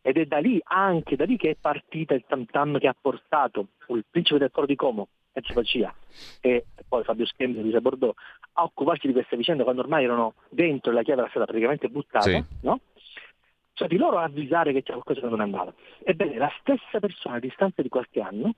Ed 0.01 0.17
è 0.17 0.25
da 0.25 0.37
lì, 0.37 0.59
anche 0.63 1.17
da 1.17 1.25
lì, 1.25 1.35
che 1.35 1.49
è 1.49 1.55
partita 1.59 2.13
il 2.13 2.23
tam 2.25 2.45
tam 2.45 2.79
che 2.79 2.87
ha 2.87 2.95
portato 2.99 3.67
il 3.89 4.05
principe 4.09 4.39
del 4.39 4.51
coro 4.51 4.65
di 4.65 4.75
Como, 4.75 5.09
Facia, 5.41 5.93
e 6.41 6.65
poi 6.88 7.03
Fabio 7.03 7.26
Schembri 7.26 7.59
e 7.59 7.64
Luisa 7.64 7.81
Bordeaux, 7.81 8.15
a 8.53 8.64
occuparsi 8.64 9.07
di 9.07 9.14
questa 9.14 9.35
vicenda 9.35 9.64
quando 9.64 9.81
ormai 9.81 10.03
erano 10.03 10.34
dentro 10.49 10.91
e 10.91 10.95
la 10.95 11.03
chiave 11.03 11.22
era 11.22 11.30
stata 11.30 11.45
praticamente 11.45 11.89
buttata, 11.89 12.22
Sì. 12.30 12.43
no? 12.61 12.80
Cioè 13.73 13.88
di 13.88 13.97
loro 13.97 14.18
avvisare 14.18 14.73
che 14.73 14.81
c'era 14.81 14.99
qualcosa 14.99 15.27
che 15.27 15.30
non 15.31 15.39
andava. 15.41 15.72
Ebbene, 16.03 16.38
la 16.38 16.51
stessa 16.59 16.99
persona 16.99 17.35
a 17.35 17.39
distanza 17.39 17.84
di 17.84 17.89
qualche 17.89 18.22
anno, 18.22 18.55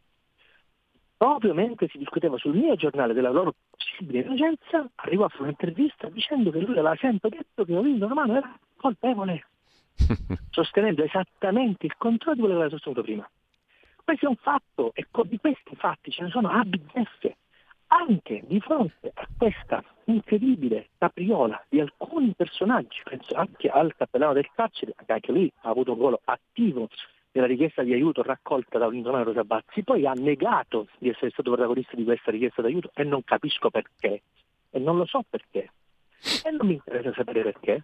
proprio 1.18 1.54
mentre 1.54 1.90
si 1.90 1.98
discuteva 1.98 2.38
sul 2.38 2.56
mio 2.56 2.76
giornale 2.76 3.14
della 3.14 3.30
loro 3.30 3.54
possibile 3.70 4.22
innocenza, 4.22 4.90
arrivò 4.96 5.26
a 5.26 5.30
fare 5.30 5.44
un'intervista 5.44 6.08
dicendo 6.08 6.52
che 6.52 6.60
lui 6.60 6.72
aveva 6.72 6.96
sempre 6.96 7.30
detto 7.30 7.66
che 7.66 7.76
Ovidio 7.76 8.08
Romano 8.08 8.38
era 8.38 8.58
colpevole, 8.78 9.46
sostenendo 10.52 11.04
esattamente 11.04 11.86
il 11.86 11.96
contrario 11.98 12.36
di 12.36 12.40
quello 12.40 12.56
che 12.56 12.62
aveva 12.62 12.70
sostenuto 12.70 13.02
prima. 13.02 13.30
Questo 14.10 14.26
è 14.26 14.30
un 14.30 14.38
fatto 14.38 14.92
e 14.96 15.06
di 15.26 15.38
questi 15.38 15.76
fatti 15.76 16.10
ce 16.10 16.24
ne 16.24 16.30
sono 16.32 16.50
a. 16.50 16.66
Anche 17.90 18.42
di 18.48 18.60
fronte 18.60 19.12
a 19.14 19.28
questa 19.38 19.84
incredibile 20.06 20.90
capriola 20.98 21.64
di 21.70 21.80
alcuni 21.80 22.34
personaggi, 22.36 23.04
penso 23.04 23.36
anche 23.36 23.70
al 23.70 23.96
cappellano 23.96 24.34
del 24.34 24.50
carcere, 24.52 24.96
che 25.06 25.14
anche 25.14 25.32
lui 25.32 25.54
ha 25.62 25.70
avuto 25.70 25.92
un 25.92 26.00
ruolo 26.00 26.22
attivo 26.24 26.90
nella 27.34 27.46
richiesta 27.46 27.84
di 27.84 27.94
aiuto 27.94 28.24
raccolta 28.24 28.80
da 28.80 28.90
Lindomano 28.90 29.26
Rosa 29.26 29.44
Bazzi, 29.44 29.84
poi 29.84 30.08
ha 30.08 30.14
negato 30.14 30.88
di 30.98 31.10
essere 31.10 31.30
stato 31.30 31.52
protagonista 31.52 31.96
di 31.96 32.04
questa 32.04 32.32
richiesta 32.32 32.64
d'aiuto 32.64 32.90
e 32.96 33.04
non 33.04 33.24
capisco 33.24 33.70
perché, 33.70 34.24
e 34.72 34.80
non 34.80 34.98
lo 34.98 35.06
so 35.06 35.24
perché, 35.30 35.72
e 36.46 36.50
non 36.50 36.66
mi 36.66 36.74
interessa 36.74 37.14
sapere 37.14 37.44
perché, 37.44 37.84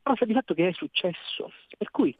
però 0.00 0.14
sta 0.14 0.24
di 0.24 0.34
fatto 0.34 0.54
che 0.54 0.68
è 0.68 0.72
successo, 0.72 1.50
per 1.76 1.90
cui 1.90 2.16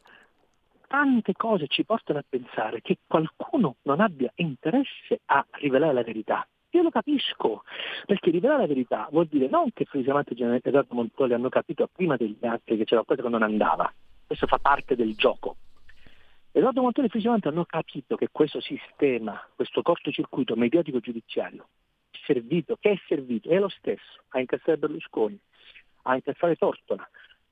tante 0.87 1.33
cose 1.35 1.67
ci 1.69 1.85
portano 1.85 2.19
a 2.19 2.25
pensare 2.29 2.81
che 2.81 2.99
qualcuno 3.07 3.77
non 3.83 4.01
abbia 4.01 4.31
interesse 4.37 5.21
a 5.27 5.45
rivelare 5.53 5.93
la 5.93 6.03
verità. 6.03 6.47
Io 6.71 6.83
lo 6.83 6.91
capisco, 6.91 7.63
perché 8.05 8.31
rivelare 8.31 8.63
la 8.63 8.67
verità 8.67 9.09
vuol 9.11 9.27
dire 9.27 9.49
non 9.49 9.73
che 9.73 9.85
Frisamante 9.85 10.35
e 10.35 10.61
Edoardo 10.63 10.95
Montoli 10.95 11.33
hanno 11.33 11.49
capito 11.49 11.89
prima 11.91 12.17
degli 12.17 12.45
altri 12.45 12.77
che 12.77 12.85
c'era 12.85 13.03
qualcosa 13.03 13.29
che 13.29 13.35
non 13.35 13.43
andava, 13.43 13.93
questo 14.27 14.47
fa 14.47 14.59
parte 14.59 14.97
del 14.97 15.15
gioco. 15.15 15.57
Edoardo 16.53 16.83
Montoli 16.83 17.07
e 17.07 17.11
Frisamante 17.11 17.49
hanno 17.49 17.65
capito 17.65 18.17
che 18.17 18.29
questo 18.31 18.61
sistema, 18.61 19.41
questo 19.55 19.83
cortocircuito 19.83 20.57
mediatico 20.57 21.01
giudiziario, 21.01 21.69
è 22.11 22.19
servito, 22.27 22.77
che 22.81 22.93
è 22.93 23.01
servito, 23.07 23.49
è 23.49 23.59
lo 23.59 23.69
stesso 23.69 24.25
a 24.31 24.41
incassare 24.41 24.77
Berlusconi, 24.77 25.39
a 26.03 26.15
incassare 26.15 26.57
Tortola, 26.57 27.09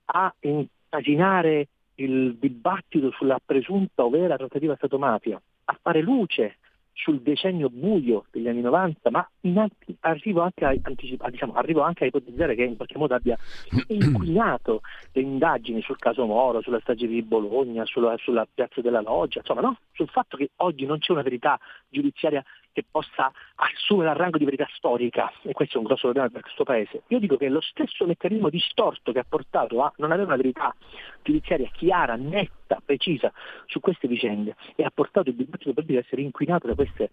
a 0.07 0.35
incasinare 0.41 1.69
il 1.97 2.37
dibattito 2.37 3.11
sulla 3.13 3.41
presunta 3.45 4.05
o 4.05 4.11
vera 4.11 4.37
trattativa 4.37 4.77
Stato-mafia, 4.77 5.41
a 5.67 5.79
fare 5.81 6.01
luce 6.01 6.59
sul 6.95 7.21
decennio 7.21 7.69
buio 7.71 8.25
degli 8.31 8.49
anni 8.49 8.61
90, 8.61 9.11
ma 9.11 9.29
altri- 9.57 9.97
arrivo, 10.01 10.43
anche 10.43 10.65
a, 10.65 10.75
anticipa- 10.81 11.29
diciamo, 11.29 11.55
arrivo 11.55 11.83
anche 11.83 12.05
a 12.05 12.07
ipotizzare 12.07 12.55
che 12.55 12.63
in 12.63 12.77
qualche 12.77 12.97
modo 12.97 13.15
abbia 13.15 13.37
inquinato 13.89 14.81
le 15.13 15.21
indagini 15.21 15.83
sul 15.83 15.99
caso 15.99 16.25
Moro, 16.25 16.63
sulla 16.63 16.81
strage 16.81 17.07
di 17.07 17.23
Bologna, 17.23 17.85
sulla, 17.85 18.17
sulla 18.19 18.47
piazza 18.53 18.81
della 18.81 19.01
Loggia, 19.01 19.41
insomma, 19.41 19.61
no? 19.61 19.79
sul 19.93 20.09
fatto 20.09 20.37
che 20.37 20.51
oggi 20.57 20.87
non 20.87 20.99
c'è 20.99 21.13
una 21.13 21.23
verità 21.23 21.59
giudiziaria 21.89 22.43
che 22.75 22.85
possa 22.91 23.33
assumere 23.55 24.11
il 24.11 24.17
rango 24.17 24.37
di 24.37 24.45
verità 24.45 24.67
storica, 24.75 25.33
e 25.43 25.53
questo 25.53 25.77
è 25.77 25.79
un 25.79 25.87
grosso 25.87 26.03
problema 26.03 26.29
per 26.29 26.43
questo 26.43 26.65
Paese. 26.65 27.05
Io 27.09 27.21
dico 27.21 27.37
che 27.37 27.49
lo 27.49 27.61
stesso 27.61 28.05
meccanismo 28.05 28.51
distorto 28.51 29.13
che 29.13 29.21
ha 29.21 29.27
portato 29.27 29.81
a 29.81 29.93
non 29.99 30.11
avere 30.11 30.27
una 30.27 30.37
verità 30.37 30.75
giudiziaria 31.23 31.71
chiara, 31.73 32.17
netta, 32.17 32.83
precisa 32.85 33.33
su 33.67 33.81
queste 33.81 34.09
vicende 34.09 34.57
e 34.75 34.83
ha 34.83 34.91
portato 34.93 35.31
il 35.31 35.37
dibattito 35.37 35.73
politico 35.73 35.99
ad 35.99 36.05
essere 36.05 36.23
inquinato 36.23 36.67
da 36.67 36.75
queste 36.75 37.11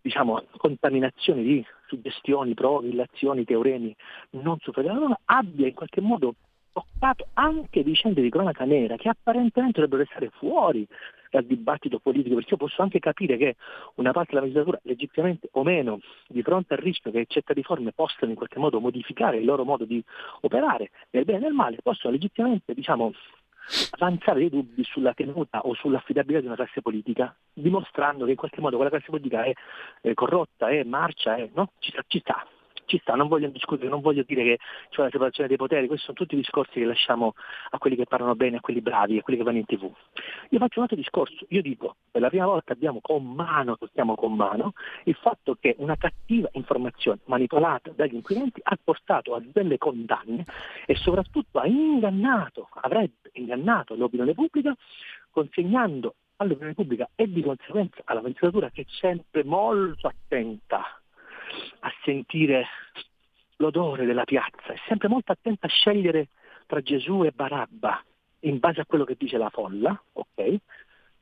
diciamo, 0.00 0.42
contaminazioni 0.56 1.42
di 1.42 1.66
suggestioni, 1.86 2.54
prove, 2.54 2.88
illazioni, 2.88 3.44
teoremi 3.44 3.94
non 4.30 4.58
superati 4.60 4.98
dalla 4.98 5.20
abbia 5.26 5.66
in 5.66 5.74
qualche 5.74 6.00
modo 6.00 6.34
toccato 6.72 7.28
anche 7.34 7.82
vicende 7.82 8.20
di 8.20 8.30
cronaca 8.30 8.64
nera 8.64 8.96
che 8.96 9.08
apparentemente 9.08 9.80
dovrebbero 9.80 10.02
restare 10.02 10.30
fuori 10.38 10.86
dal 11.34 11.44
dibattito 11.44 11.98
politico, 11.98 12.36
perché 12.36 12.50
io 12.50 12.56
posso 12.56 12.80
anche 12.80 13.00
capire 13.00 13.36
che 13.36 13.56
una 13.96 14.12
parte 14.12 14.30
della 14.30 14.42
magistratura, 14.42 14.78
legittimamente 14.84 15.48
o 15.52 15.64
meno, 15.64 15.98
di 16.28 16.42
fronte 16.42 16.74
al 16.74 16.80
rischio 16.80 17.10
che 17.10 17.26
certe 17.28 17.54
riforme 17.54 17.90
possano 17.92 18.30
in 18.30 18.36
qualche 18.36 18.60
modo 18.60 18.78
modificare 18.78 19.38
il 19.38 19.44
loro 19.44 19.64
modo 19.64 19.84
di 19.84 20.02
operare, 20.42 20.90
nel 21.10 21.24
bene 21.24 21.38
e 21.38 21.42
nel 21.42 21.52
male, 21.52 21.78
possono 21.82 22.12
legittimamente 22.12 22.72
diciamo, 22.72 23.12
avanzare 23.98 24.38
dei 24.38 24.50
dubbi 24.50 24.84
sulla 24.84 25.12
tenuta 25.12 25.60
o 25.62 25.74
sull'affidabilità 25.74 26.40
di 26.40 26.46
una 26.46 26.54
classe 26.54 26.80
politica, 26.80 27.34
dimostrando 27.52 28.24
che 28.24 28.30
in 28.30 28.36
qualche 28.36 28.60
modo 28.60 28.76
quella 28.76 28.90
classe 28.90 29.10
politica 29.10 29.42
è, 29.42 29.52
eh, 30.02 30.14
corrotta, 30.14 30.68
è 30.68 30.84
marcia, 30.84 31.34
è, 31.34 31.50
no? 31.52 31.72
ci, 31.80 31.92
ci 32.06 32.20
sta, 32.20 32.46
ci 32.86 32.98
sta, 32.98 33.14
non 33.14 33.28
voglio 33.28 33.48
discutere, 33.48 33.88
non 33.88 34.00
voglio 34.00 34.22
dire 34.26 34.42
che 34.42 34.58
c'è 34.90 35.00
una 35.00 35.10
separazione 35.10 35.48
dei 35.48 35.56
poteri, 35.56 35.86
questi 35.86 36.04
sono 36.06 36.16
tutti 36.16 36.36
discorsi 36.36 36.80
che 36.80 36.84
lasciamo 36.84 37.34
a 37.70 37.78
quelli 37.78 37.96
che 37.96 38.06
parlano 38.06 38.34
bene, 38.34 38.56
a 38.56 38.60
quelli 38.60 38.80
bravi, 38.80 39.18
a 39.18 39.22
quelli 39.22 39.38
che 39.38 39.44
vanno 39.44 39.58
in 39.58 39.64
tv. 39.64 39.90
Io 40.50 40.58
faccio 40.58 40.78
un 40.78 40.82
altro 40.82 40.96
discorso, 40.96 41.44
io 41.48 41.62
dico, 41.62 41.96
per 42.10 42.20
la 42.20 42.28
prima 42.28 42.46
volta 42.46 42.72
abbiamo 42.72 43.00
con 43.00 43.24
mano, 43.24 43.76
tocchiamo 43.76 44.14
con 44.14 44.34
mano, 44.34 44.72
il 45.04 45.14
fatto 45.14 45.56
che 45.58 45.74
una 45.78 45.96
cattiva 45.96 46.48
informazione 46.52 47.20
manipolata 47.26 47.90
dagli 47.94 48.14
inquirenti 48.14 48.60
ha 48.62 48.78
portato 48.82 49.34
a 49.34 49.42
delle 49.44 49.78
condanne 49.78 50.44
e 50.86 50.94
soprattutto 50.96 51.58
ha 51.58 51.66
ingannato, 51.66 52.68
avrebbe 52.82 53.30
ingannato 53.32 53.94
l'opinione 53.94 54.34
pubblica, 54.34 54.74
consegnando 55.30 56.14
all'opinione 56.36 56.74
pubblica 56.74 57.08
e 57.14 57.30
di 57.30 57.42
conseguenza 57.42 58.02
alla 58.04 58.20
magistratura 58.20 58.70
che 58.70 58.82
è 58.82 58.86
sempre 58.88 59.44
molto 59.44 60.08
attenta 60.08 60.98
a 61.80 61.92
sentire 62.02 62.66
l'odore 63.56 64.04
della 64.04 64.24
piazza, 64.24 64.72
è 64.72 64.80
sempre 64.86 65.08
molto 65.08 65.32
attenta 65.32 65.66
a 65.66 65.70
scegliere 65.70 66.28
tra 66.66 66.80
Gesù 66.80 67.24
e 67.24 67.30
Barabba 67.30 68.02
in 68.40 68.58
base 68.58 68.80
a 68.80 68.86
quello 68.86 69.04
che 69.04 69.16
dice 69.18 69.38
la 69.38 69.50
folla, 69.50 70.00
ok? 70.12 70.56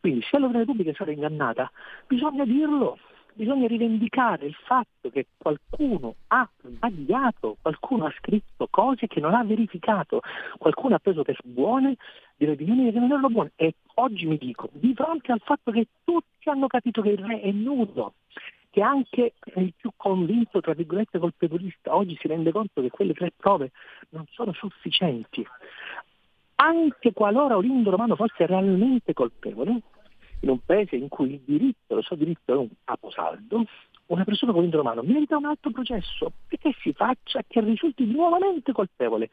Quindi 0.01 0.23
se 0.23 0.39
l'opinione 0.39 0.65
pubblica 0.65 0.91
è 0.91 0.95
stata 0.95 1.13
ingannata, 1.13 1.71
bisogna 2.07 2.45
dirlo, 2.45 2.99
bisogna 3.35 3.67
rivendicare 3.67 4.47
il 4.47 4.55
fatto 4.55 5.11
che 5.11 5.27
qualcuno 5.37 6.17
ha 6.29 6.49
sbagliato, 6.61 7.57
qualcuno 7.63 8.07
ha 8.07 8.15
scritto 8.19 8.67
cose 8.69 9.07
che 9.07 9.21
non 9.21 9.35
ha 9.35 9.45
verificato, 9.45 10.21
qualcuno 10.59 10.97
ha 10.97 10.99
preso 10.99 11.23
per 11.23 11.39
buone 11.45 11.97
delle 12.37 12.53
opinioni 12.53 12.93
che 12.93 12.99
non 12.99 13.11
erano 13.11 13.29
buone. 13.29 13.53
E 13.57 13.75
oggi 13.95 14.27
mi 14.27 14.37
dico, 14.39 14.69
di 14.73 14.93
fronte 14.95 15.33
al 15.33 15.41
fatto 15.45 15.71
che 15.71 15.87
tutti 16.05 16.49
hanno 16.49 16.67
capito 16.67 17.01
che 17.01 17.11
il 17.11 17.25
re 17.25 17.41
è 17.41 17.51
nudo, 17.53 18.15
che 18.73 18.81
anche 18.81 19.35
il 19.57 19.75
più 19.77 19.91
convinto, 19.95 20.63
tra 20.63 20.73
virgolette, 20.73 21.19
colpevolista, 21.19 21.95
oggi 21.95 22.17
si 22.19 22.27
rende 22.27 22.53
conto 22.53 22.81
che 22.81 22.89
quelle 22.89 23.13
tre 23.13 23.31
prove 23.37 23.71
non 24.09 24.25
sono 24.31 24.55
sufficienti. 24.55 25.47
Anche 26.55 27.13
qualora 27.13 27.59
Olindo 27.59 27.91
Romano 27.91 28.17
fosse 28.17 28.47
realmente 28.47 29.13
colpevole, 29.13 29.83
in 30.41 30.49
un 30.49 30.59
paese 30.65 30.97
in 30.97 31.09
cui 31.09 31.35
il 31.35 31.41
diritto, 31.45 31.97
lo 31.97 32.01
so 32.01 32.15
diritto 32.15 32.55
è 32.55 32.57
un 32.57 32.71
caposaldo, 32.83 33.67
una 34.07 34.25
persona 34.25 34.53
come 34.53 34.65
Olindo 34.65 34.79
Romano 34.79 35.03
merita 35.03 35.37
un 35.37 35.45
altro 35.45 35.71
processo 35.71 36.33
perché 36.49 36.75
si 36.81 36.95
faccia 36.95 37.43
che 37.47 37.61
risulti 37.61 38.07
nuovamente 38.07 38.73
colpevole. 38.73 39.29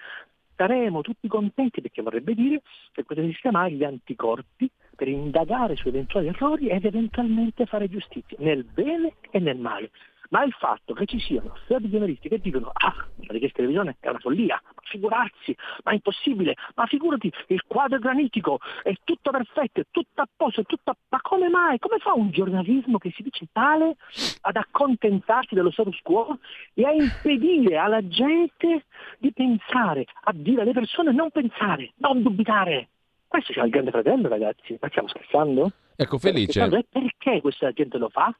Saremo 0.60 0.99
tutti 0.99 1.30
contenti 1.30 1.80
perché 1.80 2.02
vorrebbe 2.02 2.34
dire 2.34 2.61
che 2.91 3.06
sistema 3.31 3.61
ha 3.61 3.69
gli 3.69 3.86
anticorpi 3.86 4.69
per 4.94 5.07
indagare 5.07 5.77
su 5.77 5.88
eventuali 5.88 6.27
errori 6.27 6.68
ed 6.68 6.84
eventualmente 6.84 7.65
fare 7.65 7.88
giustizia 7.88 8.36
nel 8.41 8.65
bene 8.65 9.14
e 9.31 9.40
nel 9.40 9.57
male. 9.57 9.90
Ma 10.30 10.43
il 10.43 10.53
fatto 10.53 10.93
che 10.93 11.06
ci 11.06 11.19
siano 11.19 11.56
stati 11.64 11.89
giornalisti 11.89 12.30
che 12.30 12.39
dicono 12.39 12.69
ah, 12.72 12.93
la 12.93 13.34
richiesta 13.34 13.61
di 13.61 13.68
televisione 13.68 13.97
è 13.99 14.10
una 14.10 14.19
follia, 14.19 14.61
ma 14.64 14.81
figurarsi, 14.84 15.56
ma 15.84 15.91
è 15.91 15.95
impossibile, 15.95 16.56
ma 16.76 16.85
figurati, 16.85 17.31
il 17.47 17.64
quadro 17.65 17.97
granitico, 17.97 18.60
è 18.84 18.93
tutto 19.03 19.31
perfetto, 19.31 19.81
è 19.81 19.85
tutto 19.89 20.22
a 20.22 20.27
posto, 20.35 20.61
è 20.61 20.65
tutto 20.65 20.91
a... 20.91 20.97
ma 21.10 21.19
come 21.22 21.49
mai? 21.49 21.80
Come 21.80 21.97
fa 21.97 22.14
un 22.14 22.30
giornalismo 22.30 22.99
che 22.99 23.11
si 23.15 23.23
dice 23.23 23.47
tale 23.51 23.95
ad 24.41 24.56
accontentarsi 24.56 25.56
dello 25.56 25.72
status 25.72 25.99
quo 26.03 26.38
e 26.76 26.85
a 26.85 26.91
impedire 26.91 27.77
alla 27.77 28.07
gente 28.07 28.85
di 29.18 29.31
pensare, 29.34 30.06
a 30.23 30.31
dire 30.34 30.61
alle 30.61 30.73
persone 30.73 31.11
non 31.11 31.31
pensare, 31.31 31.93
non 31.97 32.22
dubitare? 32.22 32.89
Questo 33.27 33.53
c'è 33.53 33.64
il 33.64 33.69
grande 33.69 33.91
fratello, 33.91 34.27
ragazzi, 34.27 34.77
ma 34.80 34.89
stiamo 34.89 35.07
scherzando? 35.07 35.72
Ecco, 35.95 36.18
Felice. 36.18 36.68
Perché, 36.68 36.88
perché 36.89 37.41
questa 37.41 37.72
gente 37.72 37.97
lo 37.97 38.10
fa? 38.10 38.35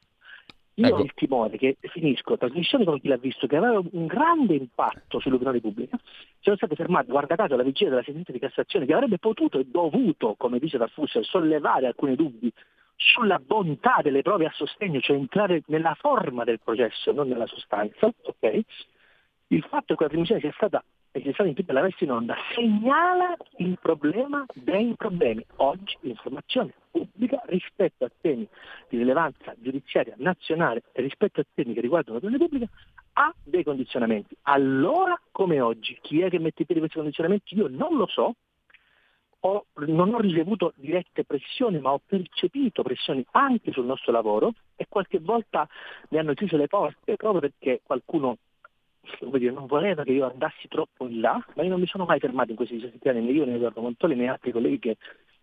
Io 0.80 0.86
Ecco. 0.86 0.96
ho 0.96 1.02
il 1.02 1.12
timore 1.14 1.58
che, 1.58 1.76
finisco, 1.80 2.38
trasmissioni 2.38 2.86
come 2.86 3.00
chi 3.00 3.08
l'ha 3.08 3.18
visto, 3.18 3.46
che 3.46 3.56
avevano 3.56 3.86
un 3.92 4.06
grande 4.06 4.54
impatto 4.54 5.20
sull'opinione 5.20 5.60
pubblica, 5.60 5.98
siano 6.40 6.56
state 6.56 6.74
fermate, 6.74 7.10
guarda 7.10 7.36
caso, 7.36 7.52
alla 7.52 7.62
vigilia 7.62 7.90
della 7.90 8.02
sentenza 8.02 8.32
di 8.32 8.38
Cassazione, 8.38 8.86
che 8.86 8.94
avrebbe 8.94 9.18
potuto 9.18 9.58
e 9.58 9.66
dovuto, 9.66 10.36
come 10.38 10.58
dice 10.58 10.78
Tarfusser, 10.78 11.22
sollevare 11.22 11.86
alcuni 11.86 12.16
dubbi 12.16 12.50
sulla 12.96 13.38
bontà 13.38 14.00
delle 14.02 14.22
prove 14.22 14.46
a 14.46 14.52
sostegno, 14.54 15.00
cioè 15.00 15.16
entrare 15.16 15.62
nella 15.66 15.94
forma 15.98 16.44
del 16.44 16.60
processo, 16.64 17.12
non 17.12 17.28
nella 17.28 17.46
sostanza, 17.46 18.06
ok? 18.06 18.60
Il 19.48 19.62
fatto 19.64 19.84
che 19.88 19.94
quella 19.96 20.10
trasmissione 20.10 20.40
sia 20.40 20.52
stata 20.54 20.82
e 21.12 21.20
sia 21.22 21.32
stata 21.32 21.48
impedita 21.48 21.72
la 21.72 21.82
messa 21.82 22.04
in 22.04 22.12
onda 22.12 22.36
segnala 22.54 23.36
il 23.56 23.78
problema 23.80 24.44
dei 24.54 24.94
problemi. 24.96 25.44
Oggi 25.56 25.96
l'informazione 26.00 26.72
pubblica 26.90 27.42
rispetto 27.46 28.04
a 28.04 28.10
temi 28.20 28.46
di 28.88 28.98
rilevanza 28.98 29.54
giudiziaria 29.58 30.14
nazionale 30.18 30.82
e 30.92 31.02
rispetto 31.02 31.40
a 31.40 31.44
temi 31.52 31.74
che 31.74 31.80
riguardano 31.80 32.14
l'opinione 32.14 32.44
pubblica 32.44 32.70
ha 33.14 33.34
dei 33.42 33.64
condizionamenti. 33.64 34.36
Allora, 34.42 35.20
come 35.32 35.60
oggi, 35.60 35.98
chi 36.00 36.20
è 36.20 36.30
che 36.30 36.38
mette 36.38 36.60
in 36.60 36.66
piedi 36.66 36.80
questi 36.80 36.98
condizionamenti? 36.98 37.56
Io 37.56 37.66
non 37.68 37.96
lo 37.96 38.06
so, 38.06 38.34
ho- 39.40 39.66
non 39.86 40.14
ho 40.14 40.20
ricevuto 40.20 40.72
dirette 40.76 41.24
pressioni, 41.24 41.80
ma 41.80 41.92
ho 41.92 42.00
percepito 42.04 42.82
pressioni 42.82 43.24
anche 43.32 43.72
sul 43.72 43.86
nostro 43.86 44.12
lavoro 44.12 44.52
e 44.76 44.86
qualche 44.88 45.18
volta 45.18 45.68
mi 46.10 46.18
hanno 46.18 46.34
chiuso 46.34 46.56
le 46.56 46.68
porte 46.68 47.16
proprio 47.16 47.40
perché 47.40 47.80
qualcuno 47.82 48.36
come 49.18 49.38
dire, 49.38 49.52
non 49.52 49.66
voleva 49.66 50.02
che 50.04 50.12
io 50.12 50.28
andassi 50.30 50.68
troppo 50.68 51.06
in 51.06 51.20
là, 51.20 51.44
ma 51.54 51.62
io 51.62 51.70
non 51.70 51.80
mi 51.80 51.86
sono 51.86 52.04
mai 52.04 52.18
fermato 52.18 52.50
in 52.50 52.56
questi 52.56 52.76
17 52.76 53.08
anni, 53.08 53.20
né 53.20 53.30
io 53.32 53.44
né 53.44 53.54
Edoardo 53.54 53.80
Montoli 53.80 54.14
né 54.14 54.28
altri 54.28 54.52
colleghi 54.52 54.78
che 54.78 54.96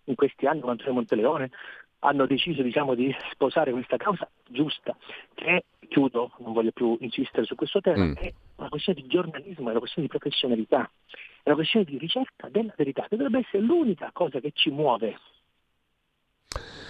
in 0.05 0.15
questi 0.15 0.45
anni, 0.45 0.59
come 0.59 0.71
Antonio 0.73 0.93
Monteleone, 0.93 1.51
hanno 1.99 2.25
deciso 2.25 2.61
diciamo, 2.61 2.93
di 2.95 3.13
sposare 3.31 3.71
questa 3.71 3.97
causa 3.97 4.29
giusta, 4.49 4.95
che 5.33 5.45
è, 5.45 5.63
chiudo, 5.87 6.31
non 6.39 6.53
voglio 6.53 6.71
più 6.71 6.97
insistere 7.01 7.45
su 7.45 7.55
questo 7.55 7.81
tema, 7.81 8.05
Mm. 8.05 8.13
è 8.13 8.33
una 8.57 8.69
questione 8.69 9.01
di 9.01 9.07
giornalismo, 9.07 9.67
è 9.67 9.71
una 9.71 9.79
questione 9.79 10.07
di 10.07 10.17
professionalità, 10.17 10.89
è 11.43 11.49
una 11.49 11.55
questione 11.55 11.85
di 11.85 11.97
ricerca 11.97 12.49
della 12.49 12.73
verità, 12.77 13.07
che 13.07 13.15
dovrebbe 13.15 13.39
essere 13.39 13.63
l'unica 13.63 14.11
cosa 14.13 14.39
che 14.39 14.51
ci 14.53 14.69
muove. 14.69 15.17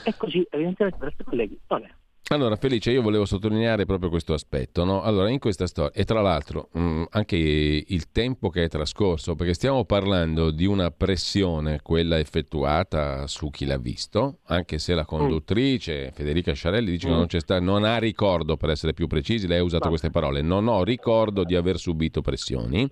E 0.04 0.16
così, 0.16 0.46
evidentemente, 0.50 0.98
per 0.98 1.08
altri 1.08 1.24
colleghi 1.26 1.60
non 1.68 1.84
è. 1.84 1.94
Allora, 2.30 2.58
Felice, 2.58 2.92
io 2.92 3.02
volevo 3.02 3.24
sottolineare 3.24 3.86
proprio 3.86 4.10
questo 4.10 4.34
aspetto. 4.34 4.84
No? 4.84 5.02
Allora, 5.02 5.30
in 5.30 5.40
questa 5.40 5.66
storia, 5.66 5.94
e 5.94 6.04
tra 6.04 6.20
l'altro 6.20 6.68
mh, 6.74 7.04
anche 7.12 7.38
il 7.38 8.12
tempo 8.12 8.50
che 8.50 8.66
è 8.66 8.68
trascorso, 8.68 9.36
perché 9.36 9.54
stiamo 9.54 9.86
parlando 9.86 10.52
di 10.52 10.66
una 10.66 10.92
pressione, 10.92 11.80
quella 11.82 12.20
effettuata 12.20 13.28
su 13.28 13.50
chi 13.50 13.64
l'ha 13.64 13.78
visto, 13.78 14.40
anche 14.48 14.78
se 14.78 14.94
la 14.94 15.06
conduttrice 15.06 16.12
Federica 16.14 16.52
Sciarelli 16.52 16.92
dice 16.92 17.08
che 17.08 17.14
non, 17.14 17.28
c'è 17.28 17.40
sta- 17.40 17.62
non 17.62 17.86
ha 17.86 17.98
ricordo, 17.98 18.58
per 18.58 18.72
essere 18.72 18.92
più 18.92 19.08
precisi, 19.08 19.48
lei 19.48 19.60
ha 19.60 19.64
usato 19.64 19.88
queste 19.88 20.10
parole, 20.10 20.42
non 20.42 20.68
ho 20.68 20.84
ricordo 20.84 21.46
di 21.46 21.56
aver 21.56 21.78
subito 21.78 22.20
pressioni, 22.20 22.86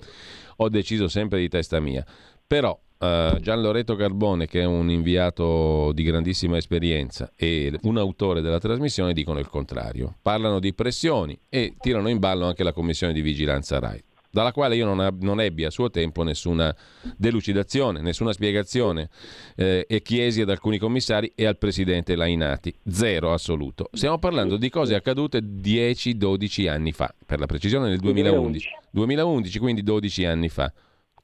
ho 0.58 0.70
deciso 0.70 1.10
sempre 1.10 1.40
di 1.40 1.50
testa 1.50 1.82
mia. 1.82 2.06
Però 2.48 2.80
eh, 2.98 3.38
Gian 3.42 3.62
Loreto 3.62 3.96
Carbone, 3.96 4.48
che 4.48 4.62
è 4.62 4.66
un 4.66 4.90
inviato 4.90 5.92
di 5.94 6.04
grandissima 6.04 6.58
esperienza 6.58 7.32
e 7.36 7.78
un 7.84 7.98
autore 7.98 8.42
della 8.42 8.60
trasmissione, 8.60 9.14
dicono 9.14 9.40
il 9.40 9.48
contrario. 9.48 10.16
Parlano 10.22 10.60
di 10.60 10.74
pressioni 10.74 11.38
e 11.50 11.76
tirano 11.80 12.10
in 12.10 12.20
ballo 12.20 12.46
anche 12.46 12.64
la 12.64 12.74
commissione 12.74 13.14
di 13.14 13.22
vigilanza 13.22 13.80
RAI, 13.80 14.04
dalla 14.32 14.52
quale 14.52 14.76
io 14.76 14.86
non, 14.86 15.00
ab- 15.00 15.22
non 15.22 15.42
ebbi 15.42 15.66
a 15.66 15.70
suo 15.70 15.90
tempo 15.90 16.24
nessuna 16.24 16.76
delucidazione, 17.18 18.02
nessuna 18.02 18.34
spiegazione 18.34 19.10
eh, 19.56 19.86
e 19.88 20.02
chiesi 20.02 20.42
ad 20.42 20.50
alcuni 20.50 20.78
commissari 20.78 21.32
e 21.36 21.46
al 21.46 21.58
presidente 21.58 22.16
Lainati. 22.16 22.74
Zero 22.88 23.34
assoluto. 23.34 23.90
Stiamo 23.92 24.18
parlando 24.18 24.58
di 24.58 24.70
cose 24.70 24.96
accadute 24.96 25.40
10-12 25.40 26.70
anni 26.70 26.92
fa, 26.92 27.14
per 27.26 27.40
la 27.40 27.46
precisione 27.46 27.90
nel 27.90 28.00
2011. 28.00 28.70
2011, 28.92 29.60
quindi 29.60 29.84
12 29.84 30.26
anni 30.26 30.50
fa 30.50 30.72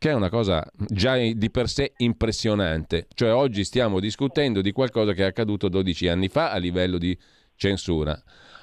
che 0.02 0.10
è 0.10 0.14
una 0.14 0.30
cosa 0.30 0.68
già 0.88 1.16
di 1.16 1.52
per 1.52 1.70
sé 1.70 1.94
impressionante. 1.98 3.06
Cioè 3.14 3.32
oggi 3.32 3.64
stiamo 3.64 4.00
discutendo 4.00 4.60
di 4.62 4.72
qualcosa 4.72 5.14
che 5.14 5.22
è 5.22 5.28
accaduto 5.28 5.70
12 5.70 6.08
anni 6.08 6.28
fa 6.28 6.50
a 6.50 6.58
livello 6.58 6.98
di 6.98 7.16
censura. 7.56 8.20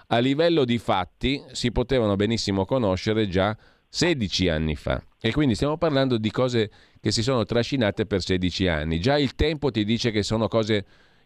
A 0.09 0.19
livello 0.19 0.65
di 0.65 0.78
fatti 0.78 1.40
si 1.52 1.70
potevano 1.70 2.16
benissimo 2.16 2.65
conoscere 2.65 3.28
già 3.28 3.56
16 3.89 4.48
anni 4.48 4.74
fa. 4.74 5.01
E 5.20 5.31
quindi 5.31 5.55
stiamo 5.55 5.78
parlando 5.78 6.19
di 6.19 6.28
cose 6.32 6.73
che 6.98 7.12
si 7.12 7.23
sono 7.23 7.44
trascinate 7.44 8.05
per 8.05 8.20
16 8.20 8.66
anni. 8.66 8.98
Già 8.98 9.16
il 9.16 9.36
tempo 9.36 9.70
ti 9.70 9.85
dice 9.85 10.10
che 10.10 10.24
sono 10.24 10.48
cose 10.48 10.85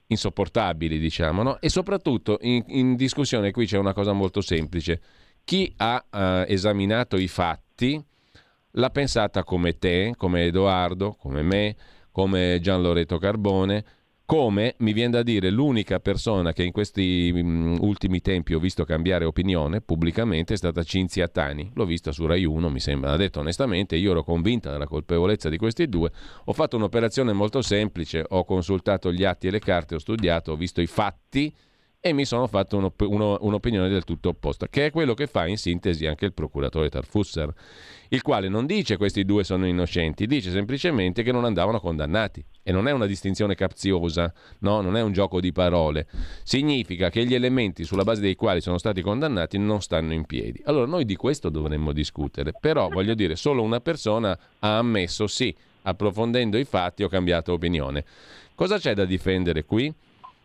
insopportabili, 0.08 0.98
diciamo, 0.98 1.42
no? 1.42 1.58
E 1.58 1.70
soprattutto 1.70 2.36
in, 2.42 2.62
in 2.66 2.96
discussione 2.96 3.50
qui 3.50 3.64
c'è 3.64 3.78
una 3.78 3.94
cosa 3.94 4.12
molto 4.12 4.42
semplice. 4.42 5.00
Chi 5.42 5.72
ha 5.78 6.04
eh, 6.10 6.44
esaminato 6.48 7.16
i 7.16 7.28
fatti 7.28 8.10
l'ha 8.72 8.90
pensata 8.90 9.44
come 9.44 9.78
te, 9.78 10.14
come 10.16 10.44
Edoardo, 10.44 11.16
come 11.18 11.42
me, 11.42 11.76
come 12.10 12.58
Gian 12.60 12.82
Loreto 12.82 13.18
Carbone, 13.18 13.84
come 14.24 14.76
mi 14.78 14.92
viene 14.92 15.10
da 15.10 15.22
dire 15.22 15.50
l'unica 15.50 15.98
persona 15.98 16.52
che 16.52 16.62
in 16.62 16.72
questi 16.72 17.30
mm, 17.34 17.76
ultimi 17.80 18.20
tempi 18.20 18.54
ho 18.54 18.58
visto 18.58 18.84
cambiare 18.84 19.24
opinione 19.24 19.80
pubblicamente 19.80 20.54
è 20.54 20.56
stata 20.56 20.82
Cinzia 20.82 21.28
Tani. 21.28 21.70
L'ho 21.74 21.84
vista 21.84 22.12
su 22.12 22.24
Rai 22.24 22.44
1, 22.44 22.70
mi 22.70 22.80
sembra, 22.80 23.12
ha 23.12 23.16
detto 23.16 23.40
onestamente, 23.40 23.96
io 23.96 24.12
ero 24.12 24.22
convinta 24.22 24.70
della 24.70 24.86
colpevolezza 24.86 25.48
di 25.48 25.58
questi 25.58 25.88
due, 25.88 26.10
ho 26.44 26.52
fatto 26.52 26.76
un'operazione 26.76 27.32
molto 27.32 27.60
semplice, 27.60 28.24
ho 28.26 28.44
consultato 28.44 29.12
gli 29.12 29.24
atti 29.24 29.48
e 29.48 29.50
le 29.50 29.58
carte, 29.58 29.96
ho 29.96 29.98
studiato, 29.98 30.52
ho 30.52 30.56
visto 30.56 30.80
i 30.80 30.86
fatti 30.86 31.54
e 32.04 32.12
mi 32.12 32.24
sono 32.24 32.48
fatto 32.48 32.76
un'op- 32.76 33.06
uno- 33.08 33.38
un'opinione 33.40 33.88
del 33.88 34.02
tutto 34.02 34.30
opposta, 34.30 34.66
che 34.66 34.86
è 34.86 34.90
quello 34.90 35.14
che 35.14 35.28
fa 35.28 35.46
in 35.46 35.56
sintesi 35.56 36.04
anche 36.04 36.24
il 36.24 36.32
procuratore 36.32 36.88
Tarfusser, 36.88 37.54
il 38.08 38.22
quale 38.22 38.48
non 38.48 38.66
dice 38.66 38.96
questi 38.96 39.24
due 39.24 39.44
sono 39.44 39.68
innocenti, 39.68 40.26
dice 40.26 40.50
semplicemente 40.50 41.22
che 41.22 41.30
non 41.30 41.44
andavano 41.44 41.78
condannati. 41.78 42.44
E 42.64 42.72
non 42.72 42.88
è 42.88 42.90
una 42.90 43.06
distinzione 43.06 43.54
capziosa, 43.54 44.32
no, 44.58 44.80
non 44.80 44.96
è 44.96 45.00
un 45.00 45.12
gioco 45.12 45.40
di 45.40 45.52
parole. 45.52 46.08
Significa 46.42 47.08
che 47.08 47.24
gli 47.24 47.34
elementi 47.34 47.84
sulla 47.84 48.02
base 48.02 48.20
dei 48.20 48.34
quali 48.34 48.60
sono 48.60 48.78
stati 48.78 49.00
condannati 49.00 49.56
non 49.56 49.80
stanno 49.80 50.12
in 50.12 50.24
piedi. 50.24 50.60
Allora 50.64 50.86
noi 50.86 51.04
di 51.04 51.14
questo 51.14 51.50
dovremmo 51.50 51.92
discutere, 51.92 52.52
però 52.58 52.88
voglio 52.88 53.14
dire, 53.14 53.36
solo 53.36 53.62
una 53.62 53.80
persona 53.80 54.36
ha 54.58 54.78
ammesso 54.78 55.28
sì, 55.28 55.54
approfondendo 55.82 56.58
i 56.58 56.64
fatti 56.64 57.04
ho 57.04 57.08
cambiato 57.08 57.52
opinione. 57.52 58.04
Cosa 58.56 58.78
c'è 58.78 58.92
da 58.92 59.04
difendere 59.04 59.64
qui? 59.64 59.92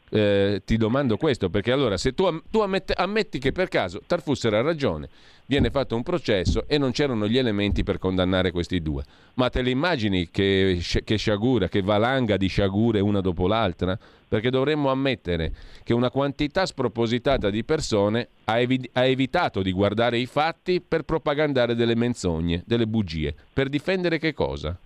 Eh, 0.09 0.61
ti 0.63 0.77
domando 0.77 1.17
questo 1.17 1.49
perché 1.49 1.73
allora 1.73 1.97
se 1.97 2.13
tu, 2.13 2.23
am- 2.23 2.41
tu 2.49 2.59
ammette- 2.59 2.93
ammetti 2.93 3.39
che 3.39 3.51
per 3.51 3.67
caso 3.67 4.01
Tarfusser 4.07 4.53
ha 4.53 4.61
ragione, 4.61 5.09
viene 5.47 5.69
fatto 5.69 5.97
un 5.97 6.03
processo 6.03 6.63
e 6.65 6.77
non 6.77 6.91
c'erano 6.91 7.27
gli 7.27 7.37
elementi 7.37 7.83
per 7.83 7.97
condannare 7.97 8.51
questi 8.51 8.81
due, 8.81 9.03
ma 9.33 9.49
te 9.49 9.61
le 9.61 9.69
immagini 9.69 10.29
che, 10.31 10.81
che 11.03 11.17
sciagura, 11.17 11.67
che 11.67 11.81
valanga 11.81 12.37
di 12.37 12.47
sciagure 12.47 13.01
una 13.01 13.19
dopo 13.19 13.47
l'altra? 13.47 13.99
Perché 14.29 14.49
dovremmo 14.49 14.91
ammettere 14.91 15.53
che 15.83 15.93
una 15.93 16.09
quantità 16.09 16.65
spropositata 16.65 17.49
di 17.49 17.65
persone 17.65 18.29
ha, 18.45 18.59
evi- 18.59 18.89
ha 18.93 19.05
evitato 19.05 19.61
di 19.61 19.73
guardare 19.73 20.17
i 20.19 20.25
fatti 20.25 20.79
per 20.79 21.03
propagandare 21.03 21.75
delle 21.75 21.95
menzogne, 21.95 22.63
delle 22.65 22.87
bugie, 22.87 23.35
per 23.51 23.67
difendere 23.67 24.19
che 24.19 24.33
cosa? 24.33 24.77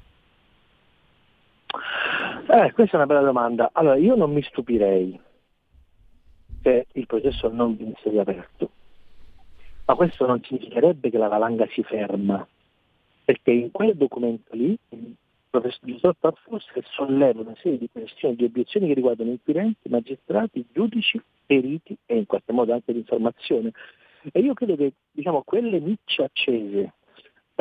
Eh, 2.47 2.71
questa 2.73 2.93
è 2.93 2.95
una 2.95 3.05
bella 3.05 3.21
domanda. 3.21 3.69
Allora, 3.73 3.95
io 3.95 4.15
non 4.15 4.31
mi 4.31 4.41
stupirei 4.41 5.19
se 6.61 6.87
il 6.91 7.05
processo 7.05 7.49
non 7.49 7.75
venisse 7.75 8.09
riaperto, 8.09 8.71
ma 9.85 9.95
questo 9.95 10.25
non 10.25 10.41
significherebbe 10.43 11.09
che 11.09 11.17
la 11.17 11.27
valanga 11.27 11.67
si 11.71 11.83
ferma, 11.83 12.45
perché 13.23 13.51
in 13.51 13.71
quel 13.71 13.95
documento 13.95 14.55
lì 14.55 14.77
il 14.89 15.15
professor 15.49 16.15
Tarfus 16.19 16.65
solleva 16.91 17.41
una 17.41 17.55
serie 17.57 17.77
di 17.77 17.89
questioni, 17.91 18.35
di 18.35 18.45
obiezioni 18.45 18.87
che 18.87 18.93
riguardano 18.93 19.31
inquirenti, 19.31 19.89
magistrati, 19.89 20.65
giudici, 20.71 21.21
periti 21.45 21.97
e 22.05 22.17
in 22.17 22.25
qualche 22.25 22.53
modo 22.53 22.73
anche 22.73 22.91
l'informazione. 22.91 23.71
E 24.31 24.39
io 24.39 24.53
credo 24.53 24.75
che 24.75 24.93
diciamo, 25.11 25.41
quelle 25.43 25.79
micce 25.79 26.23
accese 26.23 26.93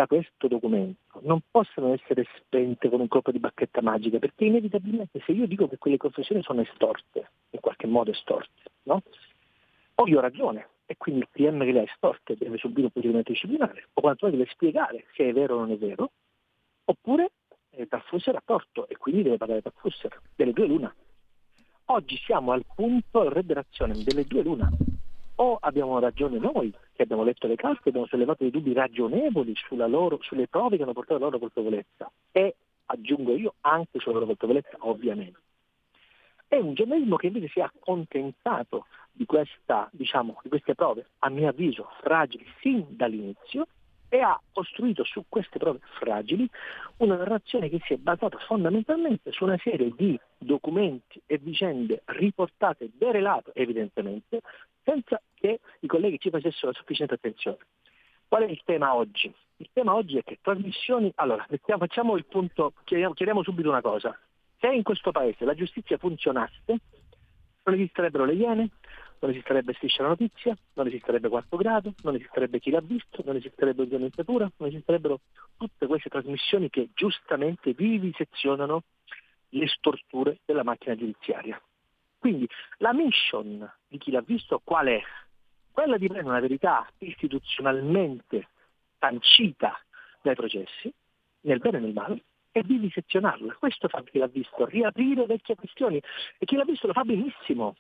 da 0.01 0.07
questo 0.07 0.49
documento 0.49 1.21
non 1.25 1.41
possano 1.51 1.93
essere 1.93 2.25
spente 2.39 2.89
con 2.89 3.01
un 3.01 3.09
colpo 3.09 3.31
di 3.31 3.39
bacchetta 3.39 3.83
magica, 3.83 4.19
perché 4.19 4.47
inevitabilmente 4.47 5.21
se 5.27 5.33
io 5.33 5.47
dico 5.47 5.69
che 5.69 5.77
quelle 5.77 5.99
confessioni 5.99 6.43
sono 6.43 6.63
estorte, 6.63 7.31
in 7.51 7.61
qualche 7.61 7.87
modo 7.87 8.11
estorte, 8.11 8.63
no? 8.85 9.03
o 9.97 10.07
io 10.07 10.17
ho 10.17 10.23
ragione, 10.23 10.69
e 10.87 10.97
quindi 10.97 11.21
il 11.21 11.29
PM 11.31 11.63
che 11.65 11.73
le 11.73 11.81
ha 11.81 11.83
estorte 11.83 12.35
deve 12.35 12.57
subire 12.57 12.85
un 12.85 12.93
procedimento 12.93 13.31
disciplinare, 13.31 13.89
o 13.93 14.01
quantomeno 14.01 14.39
deve 14.39 14.51
spiegare 14.51 15.05
se 15.15 15.29
è 15.29 15.33
vero 15.35 15.57
o 15.57 15.59
non 15.59 15.71
è 15.73 15.77
vero, 15.77 16.13
oppure 16.87 17.33
eh, 17.69 17.87
Tarfusser 17.87 18.35
ha 18.37 18.43
torto 18.43 18.89
e 18.89 18.97
quindi 18.97 19.23
deve 19.23 19.37
pagare 19.37 19.61
Tarfusser, 19.61 20.19
delle 20.35 20.55
due 20.55 20.67
l'una. 20.67 20.95
Oggi 21.87 22.17
siamo 22.17 22.53
al 22.53 22.65
punto, 22.75 23.21
al 23.21 23.31
redderazione, 23.31 24.03
delle 24.03 24.25
due 24.25 24.43
l'una. 24.43 24.71
O 25.37 25.59
abbiamo 25.61 25.99
ragione 25.99 26.39
noi, 26.39 26.73
che 27.01 27.07
abbiamo 27.07 27.25
letto 27.25 27.47
le 27.47 27.57
carte, 27.57 27.89
abbiamo 27.89 28.07
sollevato 28.07 28.43
dei 28.43 28.51
dubbi 28.51 28.75
ragionevoli 28.75 29.55
loro, 29.89 30.19
sulle 30.21 30.49
prove 30.49 30.77
che 30.77 30.83
hanno 30.83 30.93
portato 30.93 31.15
alla 31.15 31.25
loro 31.25 31.39
colpevolezza, 31.39 32.11
e 32.31 32.55
aggiungo 32.85 33.35
io 33.35 33.55
anche 33.63 33.99
sulla 33.99 34.15
loro 34.15 34.27
colpevolezza, 34.27 34.77
ovviamente. 34.81 35.39
È 36.47 36.57
un 36.57 36.75
giornalismo 36.75 37.17
che 37.17 37.29
invece 37.29 37.49
si 37.49 37.61
è 37.61 37.63
accontentato 37.63 38.85
di, 39.13 39.25
questa, 39.25 39.89
diciamo, 39.93 40.41
di 40.43 40.51
queste 40.51 40.75
prove, 40.75 41.07
a 41.21 41.31
mio 41.31 41.49
avviso, 41.49 41.89
fragili 42.03 42.45
sin 42.61 42.85
dall'inizio, 42.91 43.67
e 44.13 44.21
ha 44.21 44.39
costruito 44.53 45.03
su 45.05 45.25
queste 45.29 45.59
prove 45.59 45.79
fragili 45.99 46.47
una 46.99 47.17
narrazione 47.17 47.71
che 47.71 47.81
si 47.85 47.95
è 47.95 47.97
basata 47.97 48.37
fondamentalmente 48.39 49.31
su 49.31 49.45
una 49.45 49.57
serie 49.63 49.95
di 49.97 50.19
documenti 50.37 51.23
e 51.25 51.39
vicende 51.39 52.03
riportate 52.07 52.91
de 52.93 53.13
relato, 53.13 53.55
evidentemente, 53.55 54.41
senza 54.83 55.23
che 55.41 55.61
i 55.81 55.87
colleghi 55.87 56.19
ci 56.19 56.31
facessero 56.31 56.73
sufficiente 56.73 57.15
attenzione. 57.15 57.59
Qual 58.29 58.43
è 58.43 58.47
il 58.47 58.61
tema 58.65 58.95
oggi? 58.95 59.33
Il 59.57 59.71
tema 59.73 59.95
oggi 59.95 60.19
è 60.19 60.23
che 60.23 60.39
trasmissioni... 60.41 61.11
Allora, 61.17 61.47
facciamo 61.79 62.17
il 62.17 62.27
punto, 62.27 62.75
chiediamo, 62.85 63.15
chiediamo 63.15 63.43
subito 63.43 63.69
una 63.69 63.81
cosa. 63.81 64.17
Se 64.59 64.69
in 64.69 64.83
questo 64.83 65.11
paese 65.11 65.45
la 65.45 65.55
giustizia 65.55 65.99
funzionasse, 65.99 66.79
non 67.65 67.75
esisterebbero 67.75 68.25
le 68.25 68.35
Iene, 68.35 68.71
non 69.21 69.31
esisterebbe 69.31 69.75
Striscia 69.75 70.03
la 70.03 70.09
Notizia, 70.11 70.57
non 70.75 70.87
esisterebbe 70.87 71.29
Quarto 71.29 71.57
Grado, 71.57 71.95
non 72.03 72.15
esisterebbe 72.15 72.61
Chi 72.61 72.71
l'ha 72.71 72.81
visto, 72.81 73.23
non 73.25 73.37
esisterebbe 73.37 73.89
Giorno 73.89 74.07
in 74.07 74.13
Statura, 74.13 74.51
non 74.57 74.69
esisterebbero 74.69 75.21
tutte 75.57 75.87
queste 75.87 76.09
trasmissioni 76.09 76.71
che 76.71 76.91
giustamente 76.95 77.73
vivisezionano 77.73 78.83
le 79.51 79.67
storture 79.67 80.39
della 80.45 80.63
macchina 80.63 80.95
giudiziaria. 80.95 81.61
Quindi 82.19 82.49
la 82.79 82.93
mission 82.93 83.71
di 83.89 83.99
chi 83.99 84.11
l'ha 84.11 84.21
visto 84.21 84.61
qual 84.63 84.87
è? 84.87 85.01
Quella 85.81 85.97
di 85.97 86.09
prendere 86.09 86.29
una 86.29 86.41
verità 86.41 86.87
istituzionalmente 86.99 88.49
sancita 88.99 89.81
dai 90.21 90.35
processi, 90.35 90.93
nel 91.45 91.59
bene 91.59 91.79
e 91.79 91.81
nel 91.81 91.95
male, 91.95 92.25
e 92.53 92.63
vivisezionarla. 92.63 93.55
Questo 93.55 93.89
fa 93.89 94.03
chi 94.03 94.19
l'ha 94.19 94.27
visto, 94.27 94.67
riaprire 94.67 95.25
vecchie 95.25 95.55
questioni. 95.55 95.99
E 96.37 96.45
chi 96.45 96.57
l'ha 96.57 96.65
visto 96.65 96.87
lo 96.87 96.93
fa 96.93 97.03
benissimo. 97.03 97.77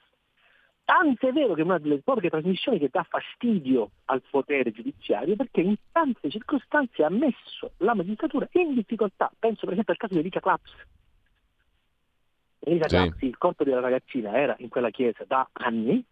Tanto 0.82 1.28
è 1.28 1.32
vero 1.32 1.52
che 1.52 1.60
è 1.60 1.64
una 1.64 1.76
delle 1.76 2.00
poche 2.00 2.30
trasmissioni 2.30 2.78
che 2.78 2.88
dà 2.90 3.02
fastidio 3.06 3.90
al 4.06 4.22
potere 4.30 4.72
giudiziario 4.72 5.36
perché 5.36 5.60
in 5.60 5.76
tante 5.92 6.30
circostanze 6.30 7.04
ha 7.04 7.10
messo 7.10 7.72
la 7.80 7.94
magistratura 7.94 8.48
in 8.52 8.72
difficoltà. 8.72 9.30
Penso 9.38 9.66
per 9.66 9.72
esempio 9.72 9.92
al 9.92 9.98
caso 9.98 10.14
di 10.14 10.20
Erika 10.20 10.40
Claps. 10.40 10.72
Erika 12.60 12.88
sì. 12.88 12.96
Claps, 12.96 13.20
il 13.20 13.36
corpo 13.36 13.62
della 13.62 13.80
ragazzina 13.80 14.32
era 14.38 14.56
in 14.60 14.70
quella 14.70 14.88
chiesa 14.88 15.22
da 15.26 15.46
anni, 15.52 16.02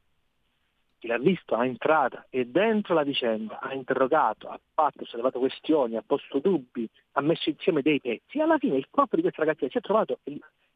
chi 0.99 1.07
l'ha 1.07 1.19
visto 1.19 1.55
ha 1.55 1.65
entrata 1.65 2.27
e 2.29 2.47
dentro 2.47 2.95
la 2.95 3.05
vicenda 3.05 3.61
ha 3.61 3.73
interrogato, 3.73 4.49
ha 4.49 4.59
fatto, 4.75 5.05
ha 5.05 5.07
sollevato 5.07 5.39
questioni, 5.39 5.97
ha 5.97 6.03
posto 6.05 6.41
dubbi, 6.41 6.89
ha 7.13 7.21
messo 7.21 7.49
insieme 7.49 7.83
dei 7.83 8.01
pezzi. 8.01 8.41
Alla 8.41 8.59
fine 8.59 8.77
il 8.77 8.89
corpo 8.91 9.15
di 9.15 9.23
questa 9.23 9.43
ragazzina 9.43 9.71
si 9.71 9.79
è 9.79 9.81
trovato, 9.81 10.19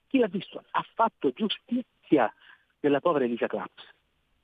chi 0.07 0.19
l'ha 0.19 0.29
visto 0.29 0.63
ha 0.71 0.85
fatto 0.95 1.33
giustizia 1.33 2.33
della 2.79 3.01
povera 3.01 3.25
Elisa 3.25 3.49
Claps. 3.49 3.83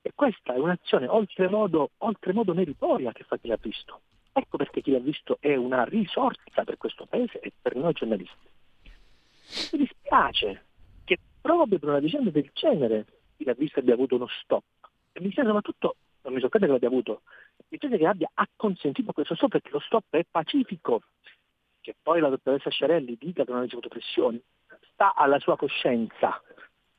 E 0.02 0.12
questa 0.14 0.54
è 0.54 0.58
un'azione 0.58 1.06
oltremodo, 1.06 1.90
oltremodo 1.98 2.54
meritoria 2.54 3.12
che 3.12 3.24
fa 3.24 3.36
chi 3.36 3.48
l'ha 3.48 3.58
visto. 3.60 4.00
Ecco 4.32 4.56
perché 4.56 4.80
chi 4.80 4.90
l'ha 4.90 5.00
visto 5.00 5.38
è 5.40 5.54
una 5.54 5.84
risorsa 5.84 6.64
per 6.64 6.76
questo 6.76 7.06
paese 7.06 7.40
e 7.40 7.52
per 7.60 7.76
noi 7.76 7.92
giornalisti. 7.92 8.46
Mi 9.72 9.78
dispiace 9.78 10.64
che 11.04 11.18
proprio 11.40 11.78
per 11.78 11.88
una 11.88 11.98
vicenda 11.98 12.30
del 12.30 12.50
genere 12.52 13.06
chi 13.36 13.44
l'ha 13.44 13.54
visto 13.54 13.78
abbia 13.80 13.94
avuto 13.94 14.16
uno 14.16 14.28
stop 14.42 14.62
mi 15.14 15.32
sembra 15.32 15.54
soprattutto, 15.54 15.96
non 16.22 16.34
mi 16.34 16.40
sorprende 16.40 16.66
che 16.66 16.72
l'abbia 16.72 16.88
avuto, 16.88 17.22
mi 17.68 17.78
sembra 17.78 17.98
che 17.98 18.06
abbia 18.06 18.30
acconsentito 18.34 19.12
questo 19.12 19.34
stop 19.34 19.50
perché 19.50 19.70
lo 19.70 19.80
stop 19.80 20.04
è 20.10 20.24
pacifico. 20.28 21.02
Che 21.80 21.94
poi 22.02 22.20
la 22.20 22.28
dottoressa 22.28 22.70
Sciarelli 22.70 23.16
dica 23.18 23.44
che 23.44 23.50
non 23.50 23.60
ha 23.60 23.62
ricevuto 23.62 23.88
pressioni, 23.88 24.40
sta 24.92 25.14
alla 25.14 25.38
sua 25.38 25.56
coscienza. 25.56 26.42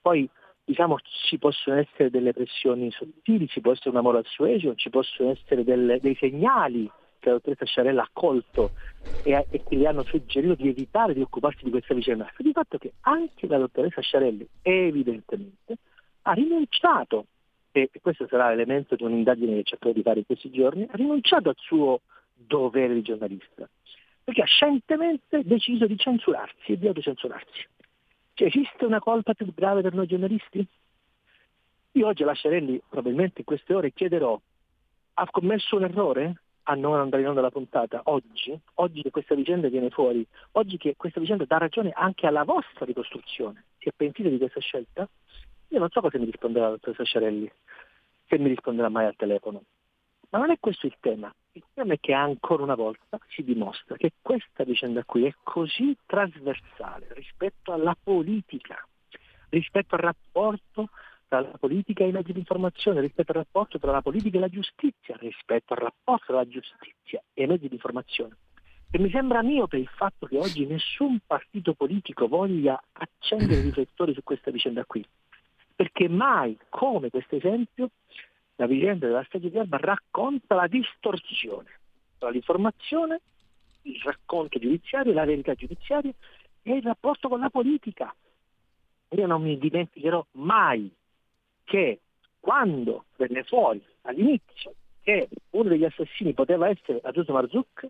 Poi 0.02 0.28
diciamo 0.64 0.98
ci 1.28 1.38
possono 1.38 1.78
essere 1.78 2.10
delle 2.10 2.34
pressioni 2.34 2.92
sottili, 2.92 3.48
ci 3.48 3.62
può 3.62 3.72
essere 3.72 3.90
una 3.90 4.02
moral 4.02 4.26
suasion, 4.26 4.78
ci 4.78 4.90
possono 4.90 5.32
essere 5.32 5.64
delle, 5.64 6.00
dei 6.00 6.16
segnali 6.16 6.90
che 7.20 7.28
la 7.30 7.36
dottoressa 7.36 7.66
Sciarella 7.66 8.04
ha 8.04 8.10
colto 8.12 8.72
e, 9.24 9.46
e, 9.50 9.64
che 9.64 9.76
gli 9.76 9.86
hanno 9.86 10.04
suggerito 10.04 10.56
di 10.56 10.70
evitare 10.70 11.14
di 11.14 11.22
occuparsi 11.22 11.64
di 11.64 11.72
questa 11.72 11.94
vicenda. 11.94 12.32
Di 12.38 12.52
fatto 12.52 12.78
che 12.78 12.94
anche 13.02 13.48
la 13.48 13.58
dottoressa 13.58 14.02
Sciarelli 14.02 14.48
evidentemente 14.62 15.78
ha 16.24 16.32
rinunciato 16.34 17.26
e 17.84 18.00
questo 18.02 18.28
sarà 18.28 18.50
l'elemento 18.50 18.96
di 18.96 19.04
un'indagine 19.04 19.56
che 19.56 19.64
cercherò 19.64 19.94
di 19.94 20.02
fare 20.02 20.20
in 20.20 20.26
questi 20.26 20.50
giorni, 20.50 20.88
ha 20.90 20.96
rinunciato 20.96 21.50
al 21.50 21.56
suo 21.58 22.02
dovere 22.34 22.94
di 22.94 23.02
giornalista, 23.02 23.70
perché 24.24 24.42
ha 24.42 24.46
scientemente 24.46 25.44
deciso 25.44 25.86
di 25.86 25.98
censurarsi 25.98 26.74
e 26.74 26.78
di 26.78 26.88
autocensurarsi. 26.88 27.68
Cioè, 28.34 28.48
esiste 28.48 28.86
una 28.86 29.00
colpa 29.00 29.34
più 29.34 29.54
grave 29.54 29.82
per 29.82 29.94
noi 29.94 30.08
giornalisti? 30.08 30.66
Io 31.94 32.08
oggi 32.08 32.24
a 32.24 32.28
Lasciarelli, 32.28 32.82
probabilmente 32.88 33.40
in 33.40 33.46
queste 33.46 33.74
ore, 33.74 33.92
chiederò, 33.92 34.40
ha 35.16 35.30
commesso 35.30 35.76
un 35.76 35.84
errore 35.84 36.42
a 36.64 36.76
non 36.76 37.00
andare 37.00 37.24
in 37.24 37.30
onda 37.30 37.42
la 37.42 37.52
puntata 37.52 38.02
oggi? 38.06 38.58
Oggi 38.76 39.02
che 39.02 39.10
questa 39.10 39.36
vicenda 39.36 39.68
viene 39.70 39.90
fuori? 39.90 40.26
Oggi 40.54 40.78
che 40.78 40.94
questa 40.96 41.20
vicenda 41.20 41.46
dà 41.46 41.58
ragione 41.58 41.92
anche 41.94 42.28
alla 42.28 42.44
vostra 42.44 42.86
ricostruzione? 42.86 43.66
Si 43.80 43.90
è 43.90 43.92
pentito 43.96 44.30
di 44.30 44.38
questa 44.38 44.60
scelta? 44.60 45.10
Io 45.70 45.80
non 45.80 45.90
so 45.90 46.02
cosa 46.02 46.18
mi 46.18 46.26
risponderà 46.26 46.66
la 46.66 46.72
dottoressa 46.72 47.04
Sciarelli, 47.04 47.52
se 48.30 48.38
mi 48.38 48.50
risponderà 48.50 48.90
mai 48.90 49.06
al 49.06 49.16
telefono. 49.16 49.64
Ma 50.30 50.38
non 50.38 50.52
è 50.52 50.58
questo 50.60 50.86
il 50.86 50.96
tema. 51.00 51.34
Il 51.54 51.64
tema 51.74 51.94
è 51.94 52.00
che 52.00 52.14
ancora 52.14 52.62
una 52.62 52.76
volta 52.76 53.18
si 53.30 53.44
dimostra 53.44 53.96
che 53.96 54.14
questa 54.22 54.64
vicenda 54.64 55.04
qui 55.04 55.26
è 55.26 55.34
così 55.42 55.98
trasversale 56.06 57.08
rispetto 57.16 57.74
alla 57.74 57.98
politica, 58.02 58.88
rispetto 59.50 59.96
al 59.96 60.02
rapporto 60.02 60.90
tra 61.28 61.42
la 61.42 61.58
politica 61.60 62.04
e 62.04 62.10
i 62.10 62.12
mezzi 62.12 62.32
di 62.32 62.40
informazione, 62.40 63.02
rispetto 63.02 63.32
al 63.32 63.40
rapporto 63.40 63.80
tra 63.80 63.92
la 63.92 64.02
politica 64.02 64.38
e 64.38 64.42
la 64.42 64.50
giustizia, 64.50 65.16
rispetto 65.18 65.74
al 65.74 65.80
rapporto 65.80 66.26
tra 66.28 66.36
la 66.36 66.48
giustizia 66.48 67.22
e 67.34 67.44
i 67.44 67.48
mezzi 67.48 67.68
di 67.68 67.74
informazione. 67.74 68.38
E 68.92 69.00
mi 69.00 69.10
sembra 69.10 69.42
mio 69.42 69.68
per 69.68 69.80
il 69.80 69.88
fatto 69.88 70.28
che 70.28 70.38
oggi 70.38 70.66
nessun 70.66 71.20
partito 71.26 71.74
politico 71.74 72.28
voglia 72.28 72.80
accendere 72.92 73.62
i 73.62 73.64
riflettori 73.64 74.14
su 74.14 74.24
questa 74.24 74.52
vicenda 74.52 74.86
qui 74.86 75.06
perché 75.80 76.10
mai 76.10 76.58
come 76.68 77.10
questo 77.10 77.38
esempio 77.38 77.92
la 78.58 78.68
vicenda 78.68 79.08
della 79.08 79.24
strage 79.24 79.50
di 79.50 79.58
Alba 79.58 79.78
racconta 79.78 80.54
la 80.54 80.68
distorsione 80.68 81.80
tra 82.18 82.30
l'informazione, 82.30 83.22
il 83.84 83.98
racconto 84.04 84.60
giudiziario, 84.60 85.14
la 85.14 85.24
verità 85.24 85.54
giudiziaria 85.54 86.12
e 86.64 86.76
il 86.76 86.84
rapporto 86.84 87.30
con 87.30 87.40
la 87.40 87.50
politica. 87.50 88.14
Io 89.12 89.26
non 89.26 89.42
mi 89.42 89.58
dimenticherò 89.58 90.26
mai 90.32 90.94
che 91.64 92.02
quando 92.42 93.06
venne 93.16 93.44
fuori 93.44 93.82
all'inizio 94.02 94.74
che 95.02 95.30
uno 95.52 95.70
degli 95.70 95.86
assassini 95.86 96.34
poteva 96.34 96.68
essere 96.68 97.00
Agiuso 97.02 97.32
Marzuk, 97.32 97.88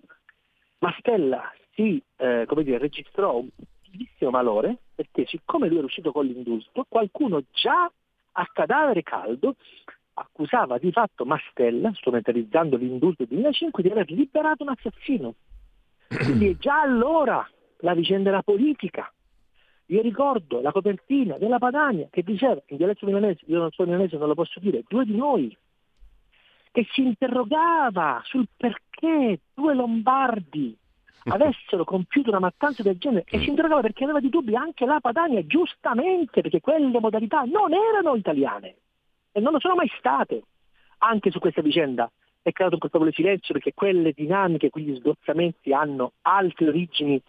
Mastella 0.78 1.52
si 1.74 2.00
eh, 2.18 2.46
dire, 2.48 2.78
registrò 2.78 3.42
grandissimo 3.90 4.30
malore 4.30 4.78
perché 4.96 5.26
siccome 5.26 5.68
lui 5.68 5.78
era 5.78 5.86
uscito 5.86 6.12
con 6.12 6.26
l'indulto, 6.26 6.86
qualcuno 6.88 7.44
già 7.52 7.92
a 8.32 8.50
cadavere 8.54 9.04
caldo 9.04 9.56
accusava 10.14 10.78
di 10.78 10.92
fatto 10.92 11.26
Mastella, 11.26 11.92
strumentalizzando 11.94 12.76
l'indulto 12.76 13.24
del 13.24 13.38
2005, 13.38 13.84
di 13.84 13.90
aver 13.90 14.12
liberato 14.12 14.64
un 14.64 14.70
assassino. 14.70 15.36
Quindi 16.08 16.58
già 16.58 16.82
allora 16.82 17.48
la 17.78 17.94
vicenda 17.94 18.30
era 18.30 18.44
politica. 18.44 19.12
Io 19.88 20.02
ricordo 20.02 20.62
la 20.62 20.72
copertina 20.72 21.38
della 21.38 21.58
Padania 21.58 22.08
che 22.12 22.22
diceva 22.22 22.62
in 22.68 22.78
dialetto 22.78 23.06
milanese, 23.06 23.44
io 23.46 23.60
non 23.60 23.72
sono 23.72 23.90
milanese, 23.90 24.18
non 24.18 24.28
lo 24.28 24.36
posso 24.36 24.60
dire, 24.60 24.84
due 24.88 25.06
di 25.06 25.16
noi, 25.16 25.56
che 26.72 26.86
si 26.92 27.02
interrogava 27.02 28.22
sul 28.26 28.48
perché 28.56 29.40
due 29.54 29.74
lombardi 29.74 30.78
avessero 31.30 31.84
compiuto 31.84 32.30
una 32.30 32.40
mattanza 32.40 32.84
del 32.84 32.98
genere 32.98 33.26
e 33.30 33.40
si 33.40 33.50
interrogava 33.50 33.82
perché 33.82 34.04
aveva 34.04 34.20
di 34.20 34.30
dubbi 34.30 34.56
anche 34.56 34.86
la 34.86 35.00
Padania, 35.00 35.46
giustamente, 35.46 36.42
perché 36.42 36.62
quelle 36.62 37.00
modalità 37.00 37.44
non 37.44 37.74
erano 37.74 38.16
italiane 38.16 38.76
e 39.32 39.40
non 39.40 39.54
lo 39.54 39.60
sono 39.60 39.76
mai 39.76 39.92
state. 39.98 40.44
Anche 41.00 41.32
su 41.32 41.40
questa 41.40 41.62
vicenda 41.62 42.12
è 42.42 42.52
creato 42.52 42.76
un 42.76 42.80
colpevole 42.80 43.12
silenzio 43.12 43.54
perché 43.54 43.74
quelle 43.74 44.12
dinamiche, 44.12 44.70
quegli 44.70 44.96
sgozzamenti 44.96 45.74
hanno 45.74 46.14
altre 46.22 46.68
origini 46.68 47.22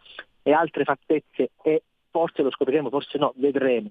e 0.43 0.53
altre 0.53 0.85
fattezze 0.85 1.51
e 1.63 1.83
forse 2.11 2.43
lo 2.43 2.51
scopriremo, 2.51 2.89
forse 2.89 3.19
no, 3.19 3.33
vedremo. 3.37 3.91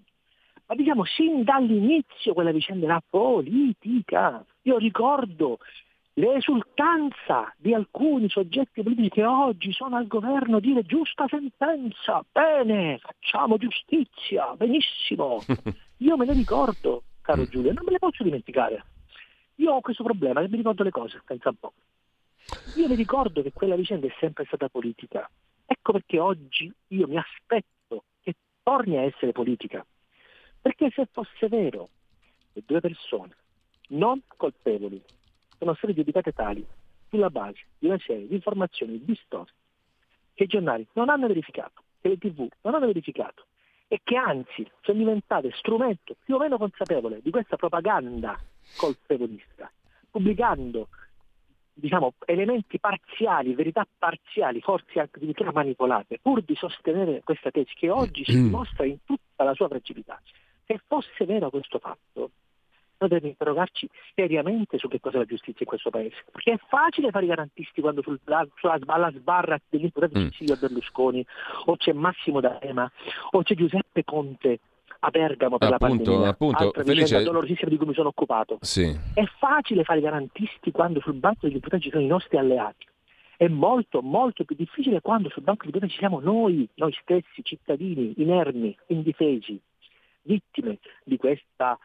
Ma 0.65 0.75
diciamo, 0.75 1.03
sin 1.05 1.43
dall'inizio 1.43 2.33
quella 2.33 2.51
vicenda 2.51 2.85
era 2.85 3.03
politica. 3.07 4.45
Io 4.63 4.77
ricordo 4.77 5.57
l'esultanza 6.19 7.53
di 7.57 7.73
alcuni 7.73 8.29
soggetti 8.29 8.83
politici 8.83 9.09
che 9.09 9.25
oggi 9.25 9.71
sono 9.71 9.95
al 9.95 10.07
governo 10.07 10.59
dire 10.59 10.83
giusta 10.83 11.25
sentenza, 11.29 12.23
bene, 12.29 12.99
facciamo 12.99 13.57
giustizia, 13.57 14.53
benissimo. 14.55 15.41
Io 15.97 16.17
me 16.17 16.25
ne 16.25 16.33
ricordo, 16.33 17.03
caro 17.21 17.43
mm. 17.43 17.45
Giulio, 17.45 17.71
non 17.71 17.85
me 17.85 17.91
le 17.91 17.99
posso 17.99 18.23
dimenticare. 18.23 18.83
Io 19.55 19.71
ho 19.71 19.81
questo 19.81 20.03
problema, 20.03 20.41
che 20.41 20.49
mi 20.49 20.57
ricordo 20.57 20.83
le 20.83 20.91
cose, 20.91 21.21
pensa 21.25 21.49
un 21.49 21.55
po'. 21.55 21.73
Io 22.75 22.87
mi 22.89 22.95
ricordo 22.95 23.41
che 23.41 23.53
quella 23.53 23.75
vicenda 23.75 24.07
è 24.07 24.13
sempre 24.19 24.43
stata 24.45 24.67
politica. 24.67 25.29
Ecco 25.65 25.93
perché 25.93 26.19
oggi 26.19 26.71
io 26.87 27.07
mi 27.07 27.17
aspetto 27.17 28.03
che 28.21 28.35
torni 28.61 28.97
a 28.97 29.03
essere 29.03 29.31
politica. 29.31 29.85
Perché 30.61 30.91
se 30.93 31.07
fosse 31.11 31.47
vero 31.47 31.87
che 32.51 32.61
due 32.65 32.81
persone 32.81 33.35
non 33.89 34.21
colpevoli 34.35 35.01
sono 35.59 35.75
state 35.75 35.93
giudicate 35.93 36.31
tali 36.31 36.65
sulla 37.09 37.29
base 37.29 37.59
di 37.77 37.87
una 37.87 37.99
serie 37.99 38.27
di 38.27 38.35
informazioni 38.35 39.03
distose 39.03 39.53
che 40.33 40.43
i 40.45 40.47
giornali 40.47 40.87
non 40.93 41.09
hanno 41.09 41.27
verificato, 41.27 41.83
che 42.01 42.07
le 42.09 42.17
tv 42.17 42.47
non 42.61 42.73
hanno 42.73 42.87
verificato 42.87 43.45
e 43.87 43.99
che 44.03 44.15
anzi 44.15 44.69
sono 44.81 44.97
diventate 44.97 45.51
strumento 45.53 46.15
più 46.23 46.35
o 46.35 46.39
meno 46.39 46.57
consapevole 46.57 47.19
di 47.21 47.29
questa 47.29 47.57
propaganda 47.57 48.39
colpevolista, 48.77 49.69
pubblicando 50.09 50.87
diciamo, 51.73 52.13
elementi 52.25 52.79
parziali, 52.79 53.55
verità 53.55 53.87
parziali, 53.97 54.61
forse 54.61 54.99
addirittura 54.99 55.51
manipolate, 55.51 56.19
pur 56.21 56.41
di 56.41 56.55
sostenere 56.55 57.21
questa 57.23 57.51
tesi 57.51 57.73
che 57.73 57.89
oggi 57.89 58.23
si 58.25 58.33
dimostra 58.33 58.85
in 58.85 58.97
tutta 59.05 59.43
la 59.43 59.53
sua 59.53 59.67
fragilità. 59.67 60.21
Se 60.65 60.79
fosse 60.85 61.25
vero 61.25 61.49
questo 61.49 61.79
fatto, 61.79 62.31
noi 62.99 63.09
dobbiamo 63.09 63.27
interrogarci 63.27 63.89
seriamente 64.13 64.77
su 64.77 64.87
che 64.87 64.99
cosa 64.99 65.17
è 65.17 65.19
la 65.19 65.25
giustizia 65.25 65.61
in 65.61 65.67
questo 65.67 65.89
paese. 65.89 66.15
Perché 66.31 66.53
è 66.53 66.59
facile 66.67 67.11
fare 67.11 67.25
i 67.25 67.29
garantisti 67.29 67.81
quando 67.81 68.01
sul, 68.01 68.19
sulla, 68.23 68.77
alla 68.85 69.11
sbarra 69.11 69.59
dell'imputato 69.69 70.19
mm. 70.19 70.27
Silvio 70.29 70.57
Berlusconi, 70.57 71.25
o 71.65 71.75
c'è 71.77 71.93
Massimo 71.93 72.41
D'Alema, 72.41 72.89
o 73.31 73.43
c'è 73.43 73.55
Giuseppe 73.55 74.03
Conte 74.03 74.59
a 75.01 75.09
Bergamo 75.09 75.57
per 75.57 75.71
appunto, 75.71 76.11
la 76.11 76.27
pandemia, 76.27 76.29
appunto, 76.29 76.71
Felice... 76.83 77.23
dolorosissima 77.23 77.69
di 77.69 77.77
cui 77.77 77.87
mi 77.87 77.93
sono 77.93 78.09
occupato. 78.09 78.57
Sì. 78.61 78.97
È 79.13 79.23
facile 79.37 79.83
fare 79.83 79.99
i 79.99 80.03
garantisti 80.03 80.71
quando 80.71 80.99
sul 80.99 81.13
banco 81.13 81.47
degli 81.47 81.55
imputati 81.55 81.83
ci 81.83 81.89
sono 81.89 82.03
i 82.03 82.07
nostri 82.07 82.37
alleati. 82.37 82.85
È 83.37 83.47
molto, 83.47 84.01
molto 84.01 84.43
più 84.43 84.57
difficile 84.57 84.99
quando 84.99 85.29
sul 85.29 85.43
banco 85.43 85.63
degli 85.63 85.75
imputati 85.75 85.93
ci 85.93 85.99
siamo 85.99 86.19
noi, 86.19 86.67
noi 86.75 86.93
stessi, 87.01 87.41
cittadini, 87.43 88.13
inermi, 88.17 88.75
indifesi, 88.87 89.57
vittime 90.23 90.79
di 91.05 91.15
questa 91.15 91.79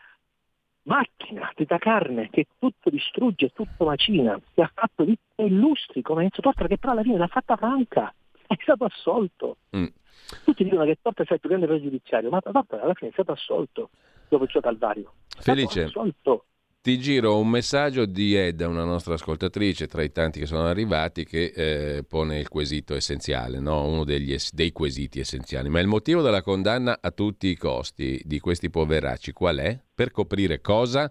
macchina 0.85 1.51
da 1.56 1.78
carne 1.78 2.28
che 2.31 2.47
tutto 2.59 2.90
distrugge, 2.90 3.51
tutto 3.51 3.85
macina, 3.85 4.39
che 4.52 4.62
ha 4.62 4.70
fatto 4.73 5.05
vittime 5.05 5.48
illustri 5.48 6.02
come 6.02 6.24
Enzo 6.24 6.40
Tortora, 6.40 6.69
che 6.69 6.78
però 6.78 6.93
alla 6.93 7.02
fine 7.02 7.19
l'ha 7.19 7.27
fatta 7.27 7.56
franca, 7.56 8.12
è 8.47 8.56
stato 8.61 8.85
assolto. 8.85 9.59
Mm. 9.77 9.86
Tutti 10.44 10.65
dicono 10.65 10.85
che 10.85 10.98
Tortora 11.01 11.23
è 11.23 11.24
stato 11.24 11.35
il 11.35 11.40
più 11.40 11.48
grande 11.48 11.66
pregiudiziario, 11.66 12.31
ma 12.31 12.40
Tortora 12.40 12.82
alla 12.82 12.94
fine 12.94 13.11
è 13.11 13.12
stato 13.12 13.32
assolto 13.32 13.90
dopo 14.28 14.44
il 14.44 14.51
suo 14.51 14.61
calvario. 14.61 15.12
È 15.36 15.43
Felice. 15.43 15.85
Assolto. 15.85 16.47
Ti 16.85 16.98
giro 16.98 17.39
un 17.39 17.48
messaggio 17.48 18.05
di 18.05 18.35
Edda, 18.35 18.69
una 18.69 18.85
nostra 18.85 19.15
ascoltatrice, 19.15 19.86
tra 19.86 20.02
i 20.02 20.12
tanti 20.12 20.39
che 20.39 20.44
sono 20.44 20.66
arrivati, 20.66 21.24
che 21.24 21.44
eh, 21.56 22.05
pone 22.06 22.39
il 22.39 22.51
quesito 22.51 22.94
essenziale, 22.94 23.59
no? 23.59 23.86
uno 23.86 24.05
degli, 24.05 24.36
dei 24.52 24.70
quesiti 24.70 25.19
essenziali. 25.19 25.70
Ma 25.70 25.81
il 25.81 25.86
motivo 25.86 26.20
della 26.20 26.43
condanna 26.43 26.98
a 27.01 27.11
tutti 27.11 27.47
i 27.47 27.56
costi 27.56 28.20
di 28.27 28.39
questi 28.39 28.69
poveracci 28.69 29.32
qual 29.32 29.56
è? 29.61 29.81
Per 29.94 30.11
coprire 30.11 30.61
cosa? 30.61 31.11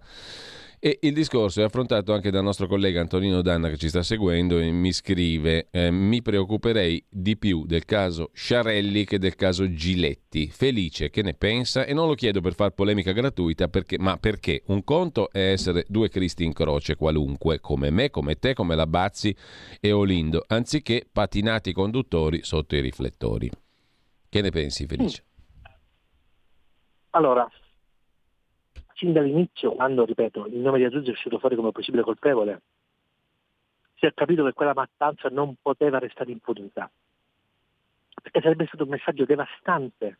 E 0.85 0.99
il 1.03 1.14
discorso 1.14 1.61
è 1.61 1.64
affrontato 1.64 2.11
anche 2.11 2.30
dal 2.30 2.43
nostro 2.43 2.68
collega 2.68 2.99
Antonino 2.99 3.41
Danna 3.41 3.69
che 3.69 3.77
ci 3.77 3.88
sta 3.88 4.03
seguendo 4.03 4.60
e 4.60 4.69
mi 4.69 4.91
scrive: 4.91 5.68
eh, 5.72 5.91
Mi 5.91 6.22
preoccuperei 6.22 7.01
di 7.10 7.38
più 7.38 7.65
del 7.65 7.85
caso 7.85 8.31
Sciarelli 8.34 9.05
che 9.05 9.18
del 9.18 9.35
caso 9.35 9.72
Giletti. 9.72 10.49
Felice 10.49 11.10
che 11.10 11.22
ne 11.22 11.35
pensa? 11.35 11.85
E 11.85 11.93
non 11.93 12.10
lo 12.10 12.15
chiedo 12.15 12.41
per 12.41 12.53
far 12.53 12.72
polemica 12.72 13.14
gratuita, 13.14 13.69
perché, 13.69 13.97
ma 13.97 14.18
perché 14.18 14.64
un 14.65 14.84
conto 14.84 15.31
è 15.31 15.51
essere 15.51 15.85
due 15.88 16.10
Cristi 16.10 16.43
in 16.43 16.51
croce 16.51 16.97
qualunque, 16.97 17.61
come 17.61 17.89
me, 17.89 18.10
come 18.10 18.35
te, 18.35 18.53
come 18.53 18.76
la 18.76 18.85
Bazzi 18.85 19.34
e 19.80 19.93
Olindo, 19.93 20.43
anziché 20.45 21.07
patinati 21.10 21.72
conduttori 21.72 22.43
sotto 22.43 22.76
i 22.76 22.81
riflettori. 22.81 23.49
Che 24.27 24.41
ne 24.41 24.49
pensi, 24.49 24.85
Felice? 24.85 25.23
Allora, 27.11 27.47
sin 28.95 29.14
dall'inizio, 29.14 29.74
quando, 29.74 30.06
ripeto, 30.06 30.48
il 30.48 30.57
nome 30.57 30.78
di 30.78 30.86
Azzuzzi 30.86 31.10
è 31.10 31.14
uscito 31.14 31.40
fuori 31.40 31.56
come 31.56 31.72
possibile 31.72 32.03
colpevole, 32.03 32.61
si 33.95 34.06
è 34.06 34.14
capito 34.14 34.44
che 34.44 34.53
quella 34.53 34.74
mattanza 34.74 35.30
non 35.30 35.56
poteva 35.61 35.99
restare 35.99 36.32
impunita, 36.32 36.90
perché 38.22 38.41
sarebbe 38.41 38.65
stato 38.68 38.84
un 38.84 38.90
messaggio 38.90 39.26
devastante 39.26 40.18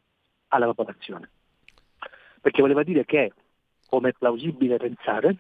alla 0.50 0.66
popolazione, 0.66 1.30
perché 2.42 2.62
voleva 2.62 2.84
dire 2.84 3.06
che, 3.06 3.34
come 3.88 4.10
è 4.10 4.14
plausibile 4.14 4.78
pensare, 4.78 5.38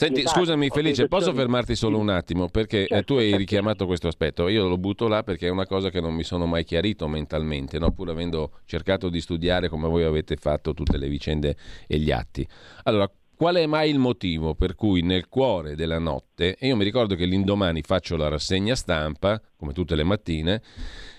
Senti, 0.00 0.26
scusami 0.26 0.70
Felice, 0.70 1.08
posso 1.08 1.34
fermarti 1.34 1.76
solo 1.76 1.98
un 1.98 2.08
attimo? 2.08 2.48
Perché 2.48 2.84
eh, 2.84 2.86
certo, 2.86 3.04
tu 3.04 3.14
hai 3.18 3.24
certo. 3.24 3.36
richiamato 3.36 3.84
questo 3.84 4.08
aspetto. 4.08 4.48
Io 4.48 4.66
lo 4.66 4.78
butto 4.78 5.08
là 5.08 5.22
perché 5.22 5.48
è 5.48 5.50
una 5.50 5.66
cosa 5.66 5.90
che 5.90 6.00
non 6.00 6.14
mi 6.14 6.22
sono 6.22 6.46
mai 6.46 6.64
chiarito 6.64 7.06
mentalmente, 7.06 7.78
no? 7.78 7.92
pur 7.92 8.08
avendo 8.08 8.60
cercato 8.64 9.10
di 9.10 9.20
studiare 9.20 9.68
come 9.68 9.88
voi 9.88 10.04
avete 10.04 10.36
fatto 10.36 10.72
tutte 10.72 10.96
le 10.96 11.06
vicende 11.06 11.54
e 11.86 11.98
gli 11.98 12.10
atti. 12.10 12.48
Allora, 12.84 13.12
qual 13.36 13.56
è 13.56 13.66
mai 13.66 13.90
il 13.90 13.98
motivo 13.98 14.54
per 14.54 14.74
cui 14.74 15.02
nel 15.02 15.28
cuore 15.28 15.74
della 15.74 15.98
notte, 15.98 16.56
e 16.56 16.68
io 16.68 16.76
mi 16.76 16.84
ricordo 16.84 17.14
che 17.14 17.26
l'indomani 17.26 17.82
faccio 17.82 18.16
la 18.16 18.28
rassegna 18.28 18.74
stampa, 18.74 19.38
come 19.54 19.74
tutte 19.74 19.96
le 19.96 20.04
mattine, 20.04 20.62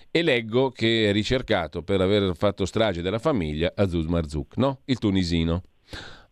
e 0.10 0.24
leggo 0.24 0.72
che 0.72 1.08
è 1.08 1.12
ricercato 1.12 1.84
per 1.84 2.02
aver 2.02 2.36
fatto 2.36 2.66
strage 2.66 3.04
della 3.04 3.20
famiglia 3.20 3.74
Azuz 3.76 4.08
Marzouk, 4.08 4.58
no? 4.58 4.80
il 4.86 4.98
tunisino. 4.98 5.62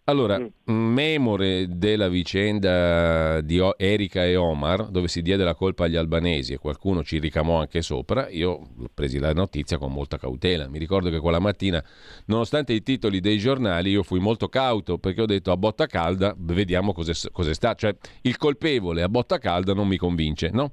Allora, 0.09 0.39
mm. 0.39 0.47
memore 0.71 1.67
della 1.69 2.09
vicenda 2.09 3.41
di 3.41 3.61
Erika 3.77 4.25
e 4.25 4.35
Omar, 4.35 4.87
dove 4.87 5.07
si 5.07 5.21
diede 5.21 5.43
la 5.43 5.53
colpa 5.53 5.85
agli 5.85 5.95
albanesi 5.95 6.53
e 6.53 6.57
qualcuno 6.57 7.03
ci 7.03 7.19
ricamò 7.19 7.59
anche 7.59 7.83
sopra, 7.83 8.27
io 8.27 8.49
ho 8.49 8.89
preso 8.91 9.19
la 9.19 9.33
notizia 9.33 9.77
con 9.77 9.91
molta 9.91 10.17
cautela. 10.17 10.67
Mi 10.67 10.79
ricordo 10.79 11.11
che 11.11 11.19
quella 11.19 11.37
mattina, 11.37 11.83
nonostante 12.25 12.73
i 12.73 12.81
titoli 12.81 13.19
dei 13.19 13.37
giornali, 13.37 13.91
io 13.91 14.01
fui 14.01 14.19
molto 14.19 14.49
cauto 14.49 14.97
perché 14.97 15.21
ho 15.21 15.27
detto 15.27 15.51
a 15.51 15.57
botta 15.57 15.85
calda, 15.85 16.35
vediamo 16.35 16.91
cos'è, 16.91 17.13
cos'è 17.31 17.53
stato. 17.53 17.77
Cioè, 17.77 17.95
il 18.21 18.35
colpevole 18.37 19.03
a 19.03 19.09
botta 19.09 19.37
calda 19.37 19.75
non 19.75 19.87
mi 19.87 19.97
convince, 19.97 20.49
no? 20.51 20.71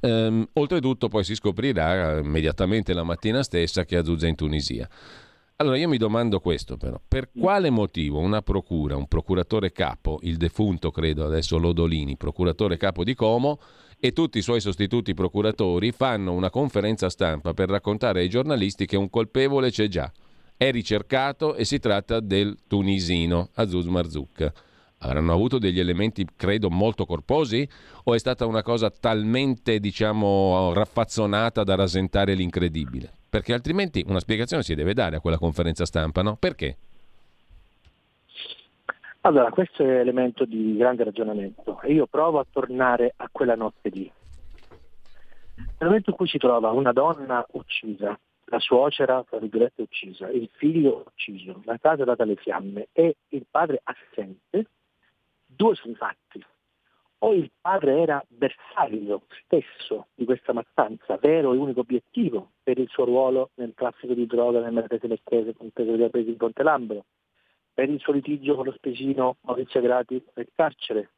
Ehm, 0.00 0.48
oltretutto 0.54 1.08
poi 1.08 1.24
si 1.24 1.34
scoprirà 1.34 2.20
immediatamente 2.20 2.94
la 2.94 3.02
mattina 3.02 3.42
stessa 3.42 3.84
che 3.84 3.98
Azuzza 3.98 4.24
è 4.24 4.30
in 4.30 4.34
Tunisia. 4.34 4.88
Allora 5.60 5.76
io 5.76 5.88
mi 5.88 5.96
domando 5.96 6.38
questo 6.38 6.76
però, 6.76 7.00
per 7.08 7.30
quale 7.36 7.68
motivo 7.68 8.20
una 8.20 8.42
procura, 8.42 8.94
un 8.94 9.08
procuratore 9.08 9.72
capo, 9.72 10.20
il 10.22 10.36
defunto 10.36 10.92
credo 10.92 11.24
adesso 11.24 11.58
Lodolini, 11.58 12.16
procuratore 12.16 12.76
capo 12.76 13.02
di 13.02 13.16
Como 13.16 13.58
e 13.98 14.12
tutti 14.12 14.38
i 14.38 14.42
suoi 14.42 14.60
sostituti 14.60 15.14
procuratori 15.14 15.90
fanno 15.90 16.32
una 16.32 16.50
conferenza 16.50 17.10
stampa 17.10 17.54
per 17.54 17.70
raccontare 17.70 18.20
ai 18.20 18.28
giornalisti 18.28 18.86
che 18.86 18.96
un 18.96 19.10
colpevole 19.10 19.70
c'è 19.70 19.88
già, 19.88 20.12
è 20.56 20.70
ricercato 20.70 21.56
e 21.56 21.64
si 21.64 21.80
tratta 21.80 22.20
del 22.20 22.56
tunisino 22.68 23.48
Azuz 23.54 23.86
Marzouk. 23.86 24.52
Avranno 24.98 25.32
avuto 25.32 25.58
degli 25.58 25.80
elementi, 25.80 26.24
credo, 26.36 26.70
molto 26.70 27.04
corposi 27.04 27.68
o 28.04 28.14
è 28.14 28.18
stata 28.20 28.46
una 28.46 28.62
cosa 28.62 28.90
talmente, 28.90 29.80
diciamo, 29.80 30.72
raffazzonata 30.72 31.64
da 31.64 31.74
rasentare 31.74 32.34
l'incredibile? 32.34 33.17
Perché 33.30 33.52
altrimenti 33.52 34.04
una 34.06 34.20
spiegazione 34.20 34.62
si 34.62 34.74
deve 34.74 34.94
dare 34.94 35.16
a 35.16 35.20
quella 35.20 35.38
conferenza 35.38 35.84
stampa, 35.84 36.22
no? 36.22 36.36
Perché? 36.36 36.76
Allora, 39.22 39.50
questo 39.50 39.82
è 39.82 39.98
elemento 39.98 40.44
di 40.44 40.76
grande 40.76 41.04
ragionamento 41.04 41.80
io 41.84 42.06
provo 42.06 42.38
a 42.38 42.46
tornare 42.50 43.12
a 43.16 43.28
quella 43.30 43.54
notte 43.54 43.88
lì. 43.90 44.10
Nel 45.56 45.88
momento 45.88 46.10
in 46.10 46.16
cui 46.16 46.28
si 46.28 46.38
trova 46.38 46.70
una 46.70 46.92
donna 46.92 47.44
uccisa, 47.52 48.18
la 48.44 48.58
suocera, 48.58 49.24
tra 49.28 49.38
virgolette, 49.38 49.82
uccisa, 49.82 50.28
il 50.28 50.48
figlio 50.54 51.04
ucciso, 51.06 51.60
la 51.64 51.78
casa 51.78 52.04
data 52.04 52.22
alle 52.22 52.36
fiamme 52.36 52.88
e 52.92 53.16
il 53.28 53.46
padre 53.50 53.80
assente, 53.82 54.66
due 55.44 55.74
sono 55.74 55.92
i 55.92 55.96
fatti 55.96 56.44
o 57.20 57.32
il 57.32 57.50
padre 57.60 58.00
era 58.00 58.24
bersaglio 58.28 59.22
stesso 59.44 60.08
di 60.14 60.24
questa 60.24 60.52
mattanza, 60.52 61.16
vero 61.16 61.52
e 61.52 61.56
unico 61.56 61.80
obiettivo 61.80 62.52
per 62.62 62.78
il 62.78 62.88
suo 62.88 63.04
ruolo 63.04 63.50
nel 63.54 63.74
traffico 63.74 64.14
di 64.14 64.26
droga 64.26 64.60
nel 64.60 64.72
Marchese 64.72 65.08
Lecchese, 65.08 65.54
compreso 65.54 65.96
dei 65.96 66.10
presi 66.10 66.30
in 66.30 66.36
Ponte 66.36 66.62
Lambro, 66.62 67.04
per 67.72 67.88
il 67.88 67.98
suo 67.98 68.12
litigio 68.12 68.54
con 68.54 68.66
lo 68.66 68.72
spesino 68.72 69.36
Maurizio 69.42 69.80
Grati 69.80 70.22
nel 70.34 70.48
carcere, 70.54 71.10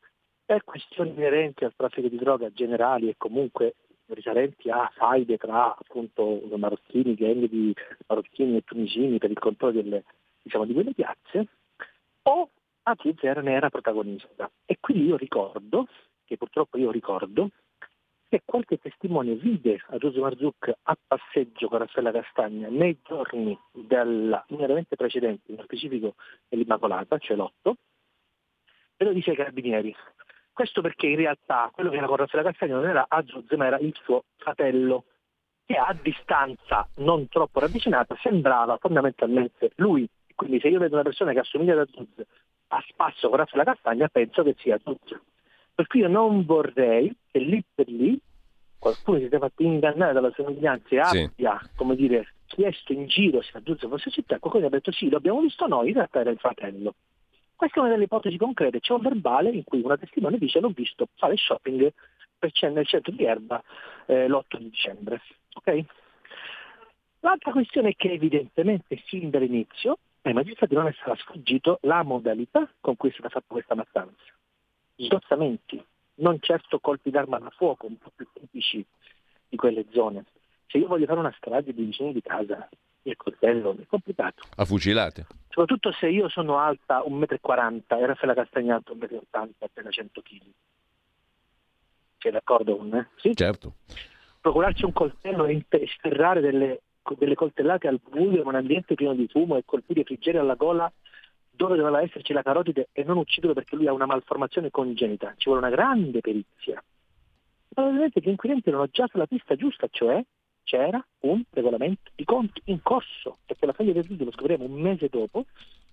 per 0.44 0.64
questioni 0.64 1.10
inerenti 1.10 1.64
al 1.64 1.74
traffico 1.76 2.08
di 2.08 2.16
droga 2.16 2.50
generali 2.50 3.08
e 3.08 3.14
comunque 3.16 3.74
risalenti 4.06 4.68
a 4.70 4.90
faide 4.94 5.36
tra 5.36 5.76
appunto 5.76 6.40
marocchini, 6.56 7.14
gang 7.14 7.48
di 7.48 7.74
marocchini 8.06 8.56
e 8.56 8.64
tunisini 8.64 9.18
per 9.18 9.30
il 9.30 9.38
controllo 9.38 9.80
delle, 9.80 10.04
diciamo, 10.42 10.64
di 10.64 10.72
quelle 10.72 10.92
piazze, 10.92 11.46
o 12.22 12.48
Atri 12.82 13.14
Zero 13.18 13.40
ne 13.40 13.52
era 13.52 13.70
protagonista. 13.70 14.50
E 14.64 14.76
quindi 14.80 15.06
io 15.06 15.16
ricordo, 15.16 15.86
che 16.24 16.36
purtroppo 16.36 16.78
io 16.78 16.90
ricordo, 16.90 17.50
che 18.28 18.42
qualche 18.44 18.78
testimone 18.78 19.34
vide 19.34 19.82
a 19.88 19.98
Giuseppe 19.98 20.20
Marzuc 20.20 20.72
a 20.82 20.96
passeggio 21.04 21.66
con 21.68 21.78
Raffaella 21.78 22.12
Castagna 22.12 22.68
nei 22.68 22.96
giorni 23.04 23.58
immediatamente 23.72 24.94
precedenti, 24.94 25.50
nello 25.50 25.64
specifico 25.64 26.14
dell'Immacolata, 26.48 27.18
cioè 27.18 27.36
l'8, 27.36 27.72
e 28.96 29.04
lo 29.04 29.12
dice 29.12 29.30
ai 29.30 29.36
carabinieri. 29.36 29.94
Questo 30.52 30.80
perché 30.80 31.08
in 31.08 31.16
realtà 31.16 31.70
quello 31.72 31.90
che 31.90 31.96
era 31.96 32.06
con 32.06 32.16
Raffaella 32.16 32.50
Castagna 32.50 32.74
non 32.76 32.86
era 32.86 33.06
Azuz, 33.08 33.50
ma 33.52 33.66
era 33.66 33.78
il 33.78 33.94
suo 34.04 34.24
fratello, 34.36 35.06
che 35.66 35.74
a 35.76 35.96
distanza 36.00 36.88
non 36.96 37.28
troppo 37.28 37.58
ravvicinata 37.58 38.16
sembrava 38.20 38.76
fondamentalmente 38.78 39.70
lui 39.76 40.08
Quindi 40.34 40.58
se 40.58 40.68
io 40.68 40.78
vedo 40.78 40.94
una 40.94 41.04
persona 41.04 41.32
che 41.32 41.40
assomiglia 41.40 41.72
ad 41.72 41.80
Azzuzza 41.80 42.24
a 42.72 42.84
spasso 42.88 43.28
con 43.28 43.38
Raffaella 43.38 43.64
Castagna, 43.64 44.08
penso 44.08 44.42
che 44.42 44.54
sia 44.58 44.76
Azzuzza. 44.76 45.20
Per 45.74 45.86
cui 45.86 46.00
io 46.00 46.08
non 46.08 46.44
vorrei 46.44 47.14
che 47.30 47.38
lì 47.38 47.62
per 47.74 47.88
lì 47.88 48.18
qualcuno 48.78 49.18
si 49.18 49.28
sia 49.28 49.38
fatto 49.38 49.62
ingannare 49.62 50.12
dalla 50.12 50.32
somiglianza 50.34 50.88
e 50.88 51.04
Sì. 51.04 51.18
abbia, 51.22 51.60
come 51.76 51.96
dire, 51.96 52.34
chiesto 52.46 52.92
in 52.92 53.06
giro 53.06 53.42
se 53.42 53.58
Azzuzza 53.58 53.88
fosse 53.88 54.10
città, 54.10 54.38
qualcuno 54.38 54.66
ha 54.66 54.70
detto 54.70 54.92
sì, 54.92 55.08
lo 55.08 55.16
abbiamo 55.16 55.40
visto 55.40 55.66
noi, 55.66 55.88
in 55.88 55.94
realtà 55.94 56.20
era 56.20 56.30
il 56.30 56.38
fratello. 56.38 56.94
Questa 57.56 57.76
è 57.78 57.80
una 57.80 57.90
delle 57.90 58.04
ipotesi 58.04 58.36
concrete, 58.38 58.80
c'è 58.80 58.92
un 58.94 59.02
verbale 59.02 59.50
in 59.50 59.64
cui 59.64 59.82
una 59.82 59.98
testimone 59.98 60.38
dice 60.38 60.60
l'ho 60.60 60.70
visto 60.70 61.08
fare 61.16 61.36
shopping 61.36 61.92
nel 62.72 62.86
centro 62.86 63.12
di 63.12 63.22
Erba 63.24 63.62
eh, 64.06 64.26
l'8 64.28 64.56
di 64.56 64.70
dicembre. 64.70 65.20
ok? 65.54 65.84
L'altra 67.20 67.52
questione 67.52 67.90
è 67.90 67.94
che 67.96 68.12
evidentemente 68.12 69.02
sin 69.06 69.28
dall'inizio 69.28 69.98
ai 70.22 70.32
magistrati 70.32 70.74
non 70.74 70.86
è 70.86 70.92
stata 70.92 71.16
sfuggito 71.16 71.78
la 71.82 72.02
modalità 72.02 72.68
con 72.80 72.96
cui 72.96 73.08
è 73.08 73.12
stata 73.12 73.28
fatta 73.28 73.46
questa 73.48 73.74
mattanza. 73.74 74.22
Sgozzamenti, 74.96 75.82
non 76.16 76.38
certo 76.40 76.78
colpi 76.78 77.10
d'arma 77.10 77.38
da 77.38 77.50
fuoco, 77.50 77.86
un 77.86 77.96
po' 77.96 78.12
più 78.14 78.26
tipici 78.32 78.84
di 79.48 79.56
quelle 79.56 79.86
zone. 79.90 80.24
Se 80.66 80.78
io 80.78 80.86
voglio 80.86 81.06
fare 81.06 81.18
una 81.18 81.34
strage 81.36 81.72
di 81.72 81.84
vicini 81.84 82.12
di 82.12 82.20
casa, 82.20 82.68
il 83.02 83.16
coltello 83.16 83.76
è 83.78 83.86
complicato. 83.86 84.44
A 84.56 84.64
fucilate. 84.64 85.26
Soprattutto 85.48 85.90
se 85.92 86.08
io 86.08 86.28
sono 86.28 86.58
alta 86.58 87.02
1,40 87.02 87.72
m 87.72 87.82
e 87.88 88.06
Raffaella 88.06 88.34
Castagnato 88.34 88.94
1,80 88.94 89.42
m, 89.42 89.50
appena 89.58 89.90
100 89.90 90.20
kg. 90.20 90.42
Sei 92.18 92.30
d'accordo 92.30 92.76
con 92.76 92.88
me? 92.88 93.08
Sì? 93.16 93.34
Certo. 93.34 93.76
Procurarci 94.40 94.84
un 94.84 94.92
coltello 94.92 95.46
e 95.46 95.64
sferrare 95.86 96.40
delle, 96.40 96.82
delle 97.14 97.34
coltellate 97.34 97.88
al 97.88 98.00
buio 98.02 98.40
in 98.40 98.46
un 98.46 98.54
ambiente 98.54 98.94
pieno 98.94 99.14
di 99.14 99.28
fumo 99.28 99.56
e 99.56 99.62
colpire 99.64 100.04
friggere 100.04 100.38
alla 100.38 100.54
gola 100.54 100.90
dove 101.50 101.76
doveva 101.76 102.00
esserci 102.00 102.32
la 102.32 102.42
carotide 102.42 102.88
e 102.92 103.04
non 103.04 103.18
ucciderlo 103.18 103.54
perché 103.54 103.76
lui 103.76 103.86
ha 103.86 103.92
una 103.92 104.06
malformazione 104.06 104.70
congenita. 104.70 105.34
Ci 105.36 105.50
vuole 105.50 105.60
una 105.60 105.74
grande 105.74 106.20
perizia. 106.20 106.82
Probabilmente 107.68 108.20
gli 108.20 108.28
inquirenti 108.28 108.68
erano 108.70 108.86
già 108.90 109.06
sulla 109.08 109.26
pista 109.26 109.54
giusta, 109.56 109.86
cioè 109.90 110.24
c'era 110.64 111.04
un 111.20 111.42
regolamento 111.50 112.10
di 112.14 112.24
conti 112.24 112.62
in 112.66 112.80
corso, 112.82 113.38
perché 113.44 113.66
la 113.66 113.72
foglia 113.72 113.92
del 113.92 114.06
video 114.06 114.24
lo 114.24 114.32
scopriremo 114.32 114.64
un 114.64 114.80
mese 114.80 115.08
dopo, 115.08 115.44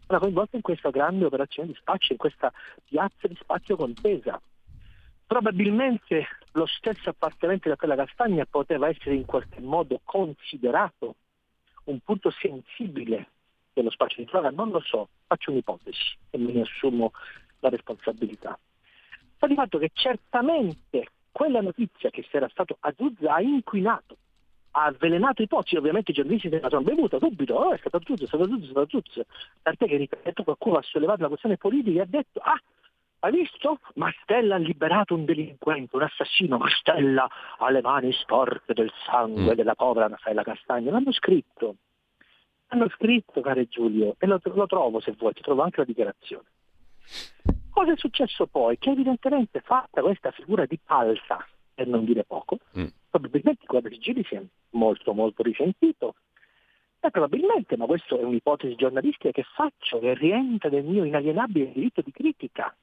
era 0.07 0.19
coinvolta 0.19 0.55
in 0.55 0.61
questa 0.61 0.89
grande 0.89 1.25
operazione 1.25 1.69
di 1.69 1.75
spaccio, 1.75 2.13
in 2.13 2.17
questa 2.17 2.51
piazza 2.85 3.27
di 3.27 3.35
spaccio 3.39 3.75
contesa. 3.75 4.39
Probabilmente 5.27 6.25
lo 6.53 6.65
stesso 6.65 7.09
appartenente 7.09 7.67
da 7.67 7.75
quella 7.75 7.95
castagna 7.95 8.45
poteva 8.45 8.87
essere 8.87 9.13
in 9.13 9.25
qualche 9.25 9.59
modo 9.59 9.99
considerato 10.05 11.15
un 11.83 11.99
punto 11.99 12.31
sensibile 12.31 13.27
dello 13.73 13.89
spaccio 13.91 14.21
di 14.21 14.25
droga, 14.25 14.49
non 14.51 14.69
lo 14.69 14.79
so, 14.79 15.09
faccio 15.27 15.51
un'ipotesi 15.51 16.17
e 16.29 16.37
me 16.37 16.53
ne 16.53 16.61
assumo 16.61 17.11
la 17.59 17.69
responsabilità. 17.69 18.57
Sta 19.35 19.47
di 19.47 19.55
fatto 19.55 19.77
che 19.77 19.91
certamente 19.93 21.09
quella 21.31 21.61
notizia 21.61 22.09
che 22.09 22.23
si 22.23 22.35
era 22.35 22.47
stato 22.47 22.77
Azuzza 22.79 23.35
ha 23.35 23.41
inquinato, 23.41 24.15
ha 24.71 24.85
avvelenato 24.85 25.41
ipotesi, 25.41 25.75
ovviamente 25.75 26.11
i 26.11 26.13
giornalisti 26.13 26.49
se 26.49 26.59
la 26.59 26.69
sono 26.69 26.83
bevuta 26.83 27.19
subito, 27.19 27.53
oh, 27.53 27.73
è 27.73 27.77
stato 27.77 27.97
Azuzza, 27.97 28.23
è 28.23 28.27
stato 28.27 28.43
Azuzza, 28.43 28.65
è 28.65 28.69
stato 28.69 28.81
Azuzza, 28.81 29.25
tant'è 29.61 29.87
che 29.87 29.97
ripeto, 29.97 30.43
qualcuno 30.43 30.77
ha 30.77 30.81
sollevato 30.83 31.21
la 31.21 31.27
questione 31.27 31.57
politica 31.57 31.99
e 31.99 32.01
ha 32.01 32.07
detto, 32.07 32.39
ah, 32.39 32.59
hai 33.19 33.31
visto? 33.31 33.79
Mastella 33.95 34.55
ha 34.55 34.59
liberato 34.59 35.15
un 35.15 35.25
delinquente, 35.25 35.95
un 35.95 36.03
assassino, 36.03 36.57
Mastella 36.57 37.27
ha 37.57 37.69
le 37.69 37.81
mani 37.81 38.11
sporche 38.13 38.73
del 38.73 38.91
sangue 39.05 39.53
Mm. 39.53 39.55
della 39.55 39.75
povera 39.75 40.07
Raffaella 40.07 40.43
Castagna, 40.43 40.91
l'hanno 40.91 41.11
scritto. 41.11 41.75
Hanno 42.67 42.89
scritto, 42.89 43.41
caro 43.41 43.63
Giulio, 43.65 44.15
e 44.19 44.27
lo, 44.27 44.39
lo 44.43 44.65
trovo 44.67 44.99
se 44.99 45.13
vuoi, 45.17 45.33
ti 45.33 45.41
trovo 45.41 45.61
anche 45.63 45.79
la 45.79 45.85
dichiarazione. 45.85 46.45
Cosa 47.69 47.93
è 47.93 47.97
successo 47.97 48.47
poi? 48.47 48.77
Che 48.77 48.89
evidentemente 48.89 49.61
fatta 49.61 50.01
questa 50.01 50.31
figura 50.31 50.65
di 50.65 50.77
palsa, 50.83 51.45
per 51.73 51.87
non 51.87 52.03
dire 52.05 52.23
poco, 52.23 52.57
Mm. 52.77 52.87
probabilmente 53.09 53.61
il 53.63 53.67
quadro 53.67 53.89
di 53.89 53.97
Giri 53.99 54.23
si 54.25 54.35
è 54.35 54.43
molto 54.71 55.13
molto 55.13 55.43
risentito 55.43 56.15
e 56.99 57.09
probabilmente, 57.11 57.77
ma 57.77 57.85
questa 57.85 58.15
è 58.17 58.23
un'ipotesi 58.23 58.75
giornalistica 58.75 59.31
che 59.31 59.43
faccio, 59.43 59.99
che 59.99 60.13
rientra 60.15 60.69
nel 60.69 60.83
mio 60.83 61.03
inalienabile 61.03 61.71
diritto 61.71 62.01
di 62.01 62.11
critica. 62.11 62.75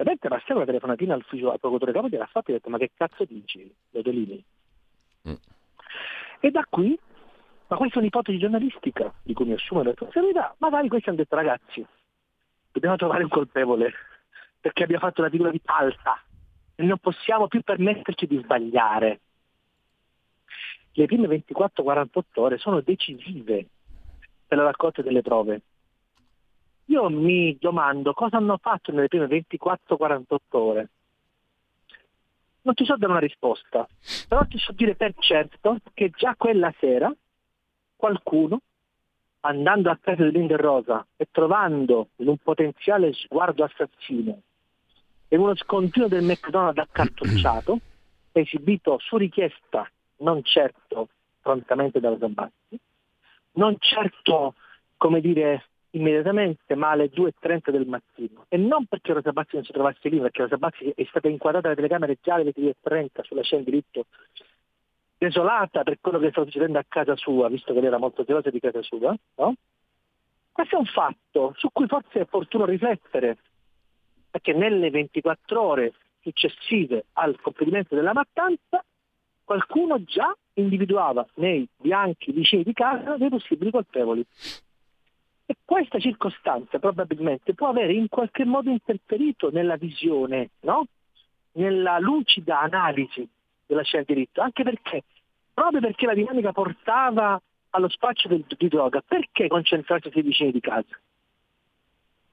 Ovviamente 0.00 0.28
Mastella 0.30 0.60
una 0.60 0.66
telefonatina 0.66 1.12
al, 1.14 1.20
ufficio- 1.20 1.52
al 1.52 1.60
procuratore 1.60 1.92
capo 1.92 2.08
gliel'ha 2.08 2.26
fatto 2.26 2.50
e 2.50 2.54
ha 2.54 2.56
detto 2.56 2.70
ma 2.70 2.78
che 2.78 2.90
cazzo 2.94 3.24
dici, 3.24 3.70
Lodolini? 3.90 4.42
Mm. 5.28 5.34
E 6.40 6.50
da 6.50 6.64
qui, 6.68 6.98
ma 7.66 7.76
questa 7.76 7.96
è 7.96 7.98
un'ipotesi 7.98 8.38
giornalistica 8.38 9.12
di 9.22 9.34
cui 9.34 9.44
mi 9.44 9.52
assumo 9.52 9.82
la 9.82 9.90
responsabilità, 9.90 10.54
magari 10.58 10.88
questi 10.88 11.10
hanno 11.10 11.18
detto 11.18 11.36
ragazzi, 11.36 11.86
dobbiamo 12.72 12.96
trovare 12.96 13.24
un 13.24 13.28
colpevole 13.28 13.92
perché 14.58 14.84
abbiamo 14.84 15.04
fatto 15.04 15.20
una 15.20 15.28
figura 15.28 15.50
di 15.50 15.60
palsa 15.60 16.18
e 16.74 16.82
non 16.82 16.96
possiamo 16.96 17.46
più 17.46 17.60
permetterci 17.60 18.26
di 18.26 18.38
sbagliare. 18.38 19.20
Le 20.92 21.06
prime 21.06 21.28
24-48 21.28 22.22
ore 22.36 22.56
sono 22.56 22.80
decisive 22.80 23.66
per 24.46 24.56
la 24.56 24.64
raccolta 24.64 25.02
delle 25.02 25.20
prove. 25.20 25.60
Io 26.90 27.08
mi 27.08 27.56
domando 27.58 28.12
cosa 28.12 28.38
hanno 28.38 28.58
fatto 28.60 28.90
nelle 28.90 29.06
prime 29.06 29.26
24-48 29.26 30.36
ore. 30.50 30.88
Non 32.62 32.74
ti 32.74 32.84
so 32.84 32.96
dare 32.96 33.12
una 33.12 33.20
risposta, 33.20 33.88
però 34.28 34.44
ti 34.44 34.58
so 34.58 34.72
dire 34.72 34.96
per 34.96 35.14
certo 35.16 35.78
che 35.94 36.10
già 36.10 36.34
quella 36.36 36.74
sera 36.80 37.12
qualcuno, 37.94 38.60
andando 39.40 39.88
a 39.88 39.98
casa 40.00 40.24
di 40.24 40.32
Linda 40.32 40.56
Rosa 40.56 41.06
e 41.16 41.28
trovando 41.30 42.08
in 42.16 42.28
un 42.28 42.36
potenziale 42.38 43.12
sguardo 43.12 43.62
assassino 43.62 44.40
e 45.28 45.36
uno 45.36 45.54
scontrino 45.54 46.08
del 46.08 46.24
McDonald's 46.24 46.80
accartocciato, 46.80 47.78
esibito 48.32 48.98
su 48.98 49.16
richiesta, 49.16 49.88
non 50.18 50.42
certo 50.42 51.08
prontamente 51.40 52.00
dalla 52.00 52.18
Zambatti, 52.18 52.78
non 53.52 53.76
certo, 53.78 54.54
come 54.96 55.20
dire, 55.20 55.69
immediatamente, 55.90 56.74
ma 56.74 56.90
alle 56.90 57.10
2.30 57.10 57.70
del 57.70 57.86
mattino. 57.86 58.44
E 58.48 58.56
non 58.56 58.86
perché 58.86 59.12
Rosa 59.12 59.32
Bassi 59.32 59.56
non 59.56 59.64
si 59.64 59.72
trovasse 59.72 60.08
lì, 60.08 60.18
perché 60.20 60.42
Rosa 60.42 60.56
Bassi 60.56 60.92
è 60.94 61.04
stata 61.04 61.28
inquadrata 61.28 61.68
dalle 61.68 61.76
telecamere 61.76 62.18
già 62.20 62.34
alle 62.34 62.52
10.30 62.54 63.22
sulla 63.22 63.42
scena 63.42 63.62
di 63.62 63.70
diritto, 63.70 64.06
desolata 65.18 65.82
per 65.82 65.98
quello 66.00 66.18
che 66.18 66.30
stava 66.30 66.46
succedendo 66.46 66.78
a 66.78 66.84
casa 66.86 67.16
sua, 67.16 67.48
visto 67.48 67.72
che 67.72 67.80
lei 67.80 67.88
era 67.88 67.98
molto 67.98 68.24
gelosa 68.24 68.50
di 68.50 68.60
casa 68.60 68.82
sua, 68.82 69.14
no? 69.36 69.54
Questo 70.52 70.76
è 70.76 70.78
un 70.78 70.86
fatto 70.86 71.54
su 71.56 71.68
cui 71.72 71.86
forse 71.86 72.18
è 72.18 72.22
opportuno 72.22 72.64
riflettere, 72.64 73.36
perché 74.30 74.52
nelle 74.52 74.90
24 74.90 75.60
ore 75.60 75.92
successive 76.20 77.06
al 77.14 77.40
compimento 77.40 77.94
della 77.94 78.12
mattanza 78.12 78.84
qualcuno 79.44 80.02
già 80.04 80.34
individuava 80.54 81.26
nei 81.34 81.66
bianchi 81.76 82.30
vicini 82.30 82.62
di 82.62 82.72
casa 82.72 83.16
dei 83.16 83.28
possibili 83.28 83.70
colpevoli. 83.70 84.24
E 85.50 85.56
questa 85.64 85.98
circostanza 85.98 86.78
probabilmente 86.78 87.54
può 87.54 87.70
avere 87.70 87.92
in 87.92 88.06
qualche 88.06 88.44
modo 88.44 88.70
interferito 88.70 89.50
nella 89.50 89.74
visione, 89.74 90.50
no? 90.60 90.86
nella 91.54 91.98
lucida 91.98 92.60
analisi 92.60 93.28
della 93.66 93.82
scena 93.82 94.04
di 94.06 94.14
diritto, 94.14 94.42
anche 94.42 94.62
perché, 94.62 95.02
proprio 95.52 95.80
perché 95.80 96.06
la 96.06 96.14
dinamica 96.14 96.52
portava 96.52 97.42
allo 97.70 97.88
spaccio 97.88 98.28
del- 98.28 98.44
di 98.46 98.68
droga, 98.68 99.02
perché 99.04 99.48
concentrarsi 99.48 100.12
sui 100.12 100.22
vicini 100.22 100.52
di 100.52 100.60
casa? 100.60 100.96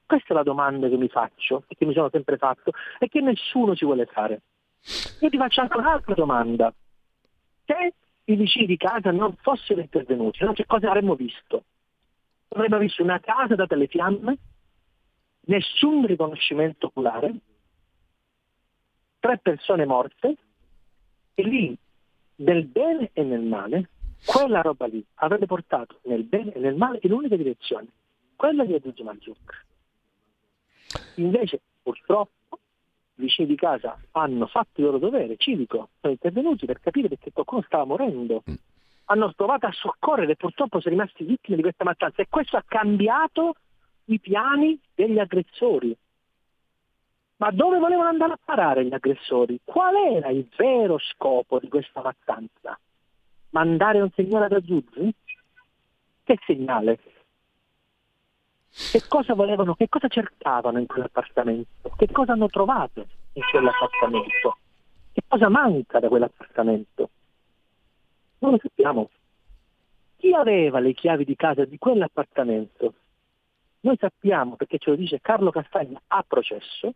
Questa 0.06 0.32
è 0.32 0.36
la 0.36 0.44
domanda 0.44 0.88
che 0.88 0.96
mi 0.96 1.08
faccio 1.08 1.64
e 1.66 1.74
che 1.74 1.86
mi 1.86 1.94
sono 1.94 2.10
sempre 2.10 2.36
fatto 2.36 2.70
e 3.00 3.08
che 3.08 3.20
nessuno 3.20 3.74
si 3.74 3.84
vuole 3.84 4.06
fare. 4.06 4.42
Io 5.22 5.28
ti 5.28 5.36
faccio 5.36 5.60
anche 5.60 5.76
un'altra 5.76 6.14
domanda. 6.14 6.72
Se 7.64 7.94
i 8.26 8.36
vicini 8.36 8.66
di 8.66 8.76
casa 8.76 9.10
non 9.10 9.34
fossero 9.40 9.80
intervenuti, 9.80 10.44
no, 10.44 10.52
che 10.52 10.66
cosa 10.66 10.86
avremmo 10.86 11.16
visto? 11.16 11.64
Avremmo 12.48 12.78
visto 12.78 13.02
una 13.02 13.20
casa 13.20 13.54
data 13.54 13.74
alle 13.74 13.86
fiamme, 13.86 14.38
nessun 15.40 16.06
riconoscimento 16.06 16.86
oculare, 16.86 17.34
tre 19.18 19.38
persone 19.38 19.84
morte 19.84 20.36
e 21.34 21.42
lì, 21.42 21.76
nel 22.36 22.64
bene 22.66 23.10
e 23.12 23.22
nel 23.22 23.42
male, 23.42 23.90
quella 24.24 24.60
roba 24.60 24.86
lì 24.86 25.04
avrebbe 25.14 25.46
portato 25.46 26.00
nel 26.04 26.24
bene 26.24 26.52
e 26.52 26.58
nel 26.58 26.74
male 26.74 26.98
in 27.02 27.12
un'unica 27.12 27.36
direzione, 27.36 27.88
quella 28.36 28.64
di 28.64 28.74
Aziz 28.74 28.98
Manzuk. 29.00 29.66
Invece, 31.16 31.60
purtroppo, 31.82 32.58
i 33.16 33.22
vicini 33.22 33.48
di 33.48 33.56
casa 33.56 33.98
hanno 34.12 34.46
fatto 34.46 34.80
il 34.80 34.86
loro 34.86 34.98
dovere 34.98 35.36
civico, 35.36 35.90
sono 36.00 36.12
intervenuti 36.12 36.66
per 36.66 36.80
capire 36.80 37.08
perché 37.08 37.32
qualcuno 37.32 37.62
stava 37.62 37.84
morendo. 37.84 38.42
Hanno 39.10 39.32
provato 39.34 39.66
a 39.66 39.72
soccorrere 39.72 40.32
e 40.32 40.36
purtroppo 40.36 40.80
sono 40.80 40.94
rimasti 40.94 41.24
vittime 41.24 41.56
di 41.56 41.62
questa 41.62 41.84
mattanza 41.84 42.20
e 42.20 42.26
questo 42.28 42.56
ha 42.56 42.64
cambiato 42.66 43.54
i 44.06 44.18
piani 44.20 44.78
degli 44.94 45.18
aggressori. 45.18 45.96
Ma 47.36 47.50
dove 47.50 47.78
volevano 47.78 48.08
andare 48.08 48.32
a 48.32 48.38
parare 48.42 48.84
gli 48.84 48.92
aggressori? 48.92 49.60
Qual 49.64 49.94
era 49.94 50.28
il 50.28 50.48
vero 50.56 50.98
scopo 50.98 51.58
di 51.58 51.68
questa 51.68 52.02
mattanza? 52.02 52.78
Mandare 53.50 54.00
un 54.00 54.10
segnale 54.14 54.46
ad 54.46 54.52
Azzuzzi? 54.52 55.14
Che 56.24 56.38
segnale? 56.44 56.98
Che 58.68 59.02
cosa 59.08 59.34
volevano, 59.34 59.74
che 59.74 59.88
cosa 59.88 60.08
cercavano 60.08 60.78
in 60.78 60.86
quell'appartamento? 60.86 61.90
Che 61.96 62.08
cosa 62.12 62.32
hanno 62.32 62.48
trovato 62.48 63.06
in 63.32 63.42
quell'appartamento? 63.50 64.58
Che 65.12 65.22
cosa 65.26 65.48
manca 65.48 65.98
da 66.00 66.08
quell'appartamento? 66.08 67.10
Non 68.38 68.52
lo 68.52 68.58
sappiamo. 68.60 69.10
Chi 70.16 70.32
aveva 70.32 70.80
le 70.80 70.94
chiavi 70.94 71.24
di 71.24 71.36
casa 71.36 71.64
di 71.64 71.78
quell'appartamento? 71.78 72.94
Noi 73.80 73.96
sappiamo, 73.98 74.56
perché 74.56 74.78
ce 74.78 74.90
lo 74.90 74.96
dice 74.96 75.20
Carlo 75.20 75.50
Castagna 75.50 76.00
a 76.08 76.24
processo, 76.26 76.94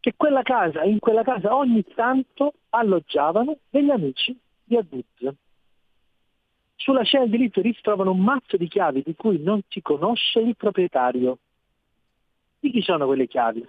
che 0.00 0.14
quella 0.16 0.42
casa, 0.42 0.84
in 0.84 0.98
quella 0.98 1.22
casa 1.22 1.54
ogni 1.54 1.84
tanto 1.94 2.54
alloggiavano 2.70 3.58
degli 3.68 3.90
amici 3.90 4.36
di 4.64 4.76
Abuz. 4.76 5.34
Sulla 6.76 7.02
scena 7.02 7.24
del 7.24 7.32
delitto 7.32 7.60
ritrovano 7.60 8.12
un 8.12 8.20
mazzo 8.20 8.56
di 8.56 8.66
chiavi 8.66 9.02
di 9.02 9.14
cui 9.14 9.42
non 9.42 9.60
si 9.68 9.82
conosce 9.82 10.40
il 10.40 10.56
proprietario. 10.56 11.38
Di 12.58 12.70
chi 12.70 12.80
sono 12.80 13.06
quelle 13.06 13.26
chiavi? 13.26 13.68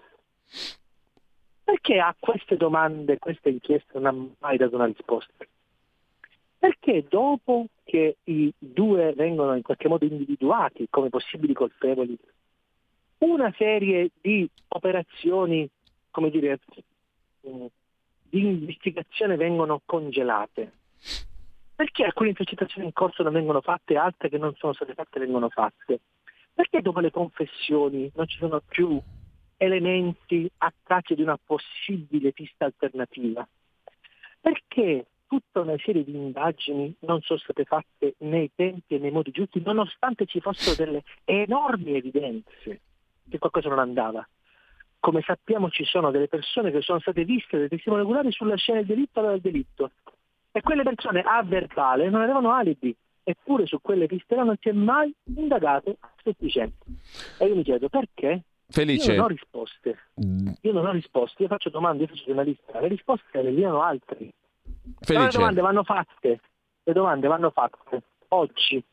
Perché 1.63 1.99
a 1.99 2.15
queste 2.17 2.55
domande, 2.55 3.17
questa 3.17 3.49
inchiesta 3.49 3.99
non 3.99 4.05
ha 4.05 4.35
mai 4.39 4.57
dato 4.57 4.75
una 4.75 4.85
risposta? 4.85 5.45
Perché 6.61 7.07
dopo 7.09 7.69
che 7.83 8.17
i 8.25 8.53
due 8.59 9.13
vengono 9.15 9.55
in 9.55 9.63
qualche 9.63 9.87
modo 9.87 10.05
individuati 10.05 10.85
come 10.91 11.09
possibili 11.09 11.53
colpevoli, 11.53 12.15
una 13.17 13.51
serie 13.57 14.11
di 14.21 14.47
operazioni, 14.67 15.67
come 16.11 16.29
dire, 16.29 16.59
mm, 17.49 17.65
di 18.29 18.45
investigazione 18.45 19.37
vengono 19.37 19.81
congelate? 19.83 20.71
Perché 21.73 22.03
alcune 22.03 22.29
intercettazioni 22.29 22.85
in 22.85 22.93
corso 22.93 23.23
non 23.23 23.33
vengono 23.33 23.61
fatte 23.61 23.93
e 23.93 23.97
altre 23.97 24.29
che 24.29 24.37
non 24.37 24.53
sono 24.53 24.73
state 24.73 24.93
fatte 24.93 25.19
vengono 25.19 25.49
fatte? 25.49 25.99
Perché 26.53 26.83
dopo 26.83 26.99
le 26.99 27.09
confessioni 27.09 28.11
non 28.13 28.27
ci 28.27 28.37
sono 28.37 28.61
più 28.63 29.01
elementi 29.57 30.47
a 30.59 30.71
traccia 30.83 31.15
di 31.15 31.23
una 31.23 31.39
possibile 31.43 32.31
pista 32.33 32.65
alternativa? 32.65 33.47
Perché 34.39 35.07
tutta 35.31 35.61
una 35.61 35.77
serie 35.77 36.03
di 36.03 36.13
indagini 36.13 36.93
non 36.99 37.21
sono 37.21 37.39
state 37.39 37.63
fatte 37.63 38.15
nei 38.17 38.51
tempi 38.53 38.95
e 38.95 38.99
nei 38.99 39.11
modi 39.11 39.31
giusti, 39.31 39.61
nonostante 39.63 40.25
ci 40.25 40.41
fossero 40.41 40.75
delle 40.75 41.03
enormi 41.23 41.95
evidenze 41.95 42.81
che 43.29 43.39
qualcosa 43.39 43.69
non 43.69 43.79
andava. 43.79 44.27
Come 44.99 45.21
sappiamo 45.21 45.69
ci 45.69 45.85
sono 45.85 46.11
delle 46.11 46.27
persone 46.27 46.69
che 46.69 46.81
sono 46.81 46.99
state 46.99 47.23
viste 47.23 47.57
dai 47.57 47.69
testimoni 47.69 48.01
oculari 48.01 48.29
sulla 48.33 48.57
scena 48.57 48.79
del 48.79 48.87
delitto 48.87 49.21
del 49.21 49.39
delitto 49.39 49.91
e 50.51 50.59
quelle 50.59 50.83
persone 50.83 51.21
a 51.21 51.41
verbale 51.43 52.09
non 52.09 52.23
avevano 52.23 52.51
alibi, 52.51 52.93
eppure 53.23 53.65
su 53.67 53.79
quelle 53.79 54.07
piste 54.07 54.35
non 54.35 54.53
si 54.59 54.67
è 54.67 54.73
mai 54.73 55.15
indagato 55.35 55.95
a 55.97 56.11
sufficiente. 56.21 56.83
E 57.37 57.45
io 57.45 57.55
mi 57.55 57.63
chiedo 57.63 57.87
perché? 57.87 58.41
Felice. 58.67 59.11
Io 59.11 59.15
non 59.15 59.25
ho 59.25 59.29
risposte. 59.29 59.97
Io 60.61 60.73
non 60.73 60.85
ho 60.85 60.91
risposte, 60.91 61.43
io 61.43 61.47
faccio 61.47 61.69
domande, 61.69 62.03
io 62.03 62.09
faccio 62.09 62.25
giornalista, 62.25 62.81
le 62.81 62.89
risposte 62.89 63.41
le 63.41 63.53
diano 63.53 63.81
altri. 63.81 64.29
Felice. 64.99 65.25
Le 65.25 65.31
domande 65.31 65.61
vanno 65.61 65.83
fatte, 65.83 66.39
le 66.83 66.93
domande 66.93 67.27
vanno 67.27 67.49
fatte 67.51 68.03
oggi. 68.29 68.83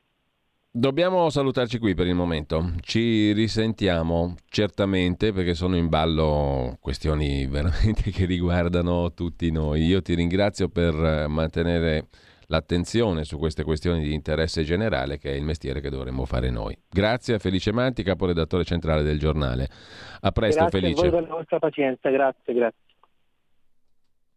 Dobbiamo 0.70 1.28
salutarci 1.30 1.78
qui 1.78 1.94
per 1.94 2.06
il 2.06 2.14
momento. 2.14 2.72
Ci 2.80 3.32
risentiamo 3.32 4.34
certamente 4.48 5.32
perché 5.32 5.54
sono 5.54 5.76
in 5.76 5.88
ballo 5.88 6.76
questioni 6.80 7.46
veramente 7.46 8.10
che 8.12 8.26
riguardano 8.26 9.12
tutti 9.12 9.50
noi. 9.50 9.84
Io 9.86 10.02
ti 10.02 10.14
ringrazio 10.14 10.68
per 10.68 11.26
mantenere 11.28 12.08
l'attenzione 12.48 13.24
su 13.24 13.38
queste 13.38 13.64
questioni 13.64 14.02
di 14.02 14.14
interesse 14.14 14.62
generale 14.62 15.18
che 15.18 15.32
è 15.32 15.34
il 15.34 15.42
mestiere 15.42 15.80
che 15.80 15.90
dovremmo 15.90 16.24
fare 16.26 16.50
noi. 16.50 16.76
Grazie 16.88 17.34
a 17.34 17.38
Felice 17.38 17.72
Manti, 17.72 18.02
caporedattore 18.02 18.64
centrale 18.64 19.02
del 19.02 19.18
giornale. 19.18 19.68
A 20.20 20.30
presto 20.32 20.60
grazie 20.60 20.80
Felice. 20.80 21.00
Grazie 21.00 21.18
per 21.18 21.28
la 21.28 21.34
vostra 21.34 21.58
pazienza, 21.58 22.10
grazie, 22.10 22.54
grazie. 22.54 22.87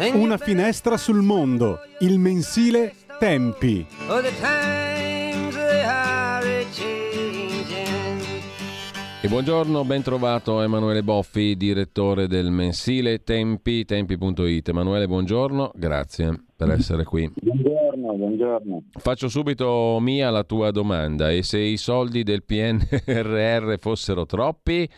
Una 0.00 0.36
finestra 0.36 0.96
sul 0.96 1.22
mondo, 1.22 1.80
il 2.00 2.20
mensile 2.20 2.94
Tempi. 3.18 3.84
E 9.20 9.26
buongiorno, 9.26 9.84
ben 9.84 10.02
trovato 10.02 10.62
Emanuele 10.62 11.02
Boffi, 11.02 11.56
direttore 11.56 12.28
del 12.28 12.52
mensile 12.52 13.24
Tempi, 13.24 13.84
tempi.it. 13.84 14.68
Emanuele, 14.68 15.08
buongiorno, 15.08 15.72
grazie 15.74 16.44
per 16.54 16.70
essere 16.70 17.02
qui. 17.02 17.28
Buongiorno, 17.34 18.12
buongiorno. 18.14 18.82
Faccio 18.92 19.28
subito 19.28 19.98
mia 20.00 20.30
la 20.30 20.44
tua 20.44 20.70
domanda 20.70 21.32
e 21.32 21.42
se 21.42 21.58
i 21.58 21.76
soldi 21.76 22.22
del 22.22 22.44
PNRR 22.44 23.78
fossero 23.80 24.26
troppi 24.26 24.88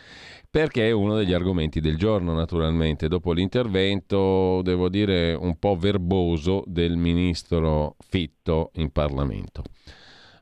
perché 0.50 0.88
è 0.88 0.90
uno 0.90 1.14
degli 1.14 1.32
argomenti 1.32 1.80
del 1.80 1.96
giorno 1.96 2.34
naturalmente, 2.34 3.06
dopo 3.06 3.32
l'intervento, 3.32 4.60
devo 4.62 4.88
dire, 4.88 5.32
un 5.32 5.56
po' 5.58 5.76
verboso 5.76 6.64
del 6.66 6.96
ministro 6.96 7.94
Fitto 8.00 8.72
in 8.74 8.90
Parlamento. 8.90 9.62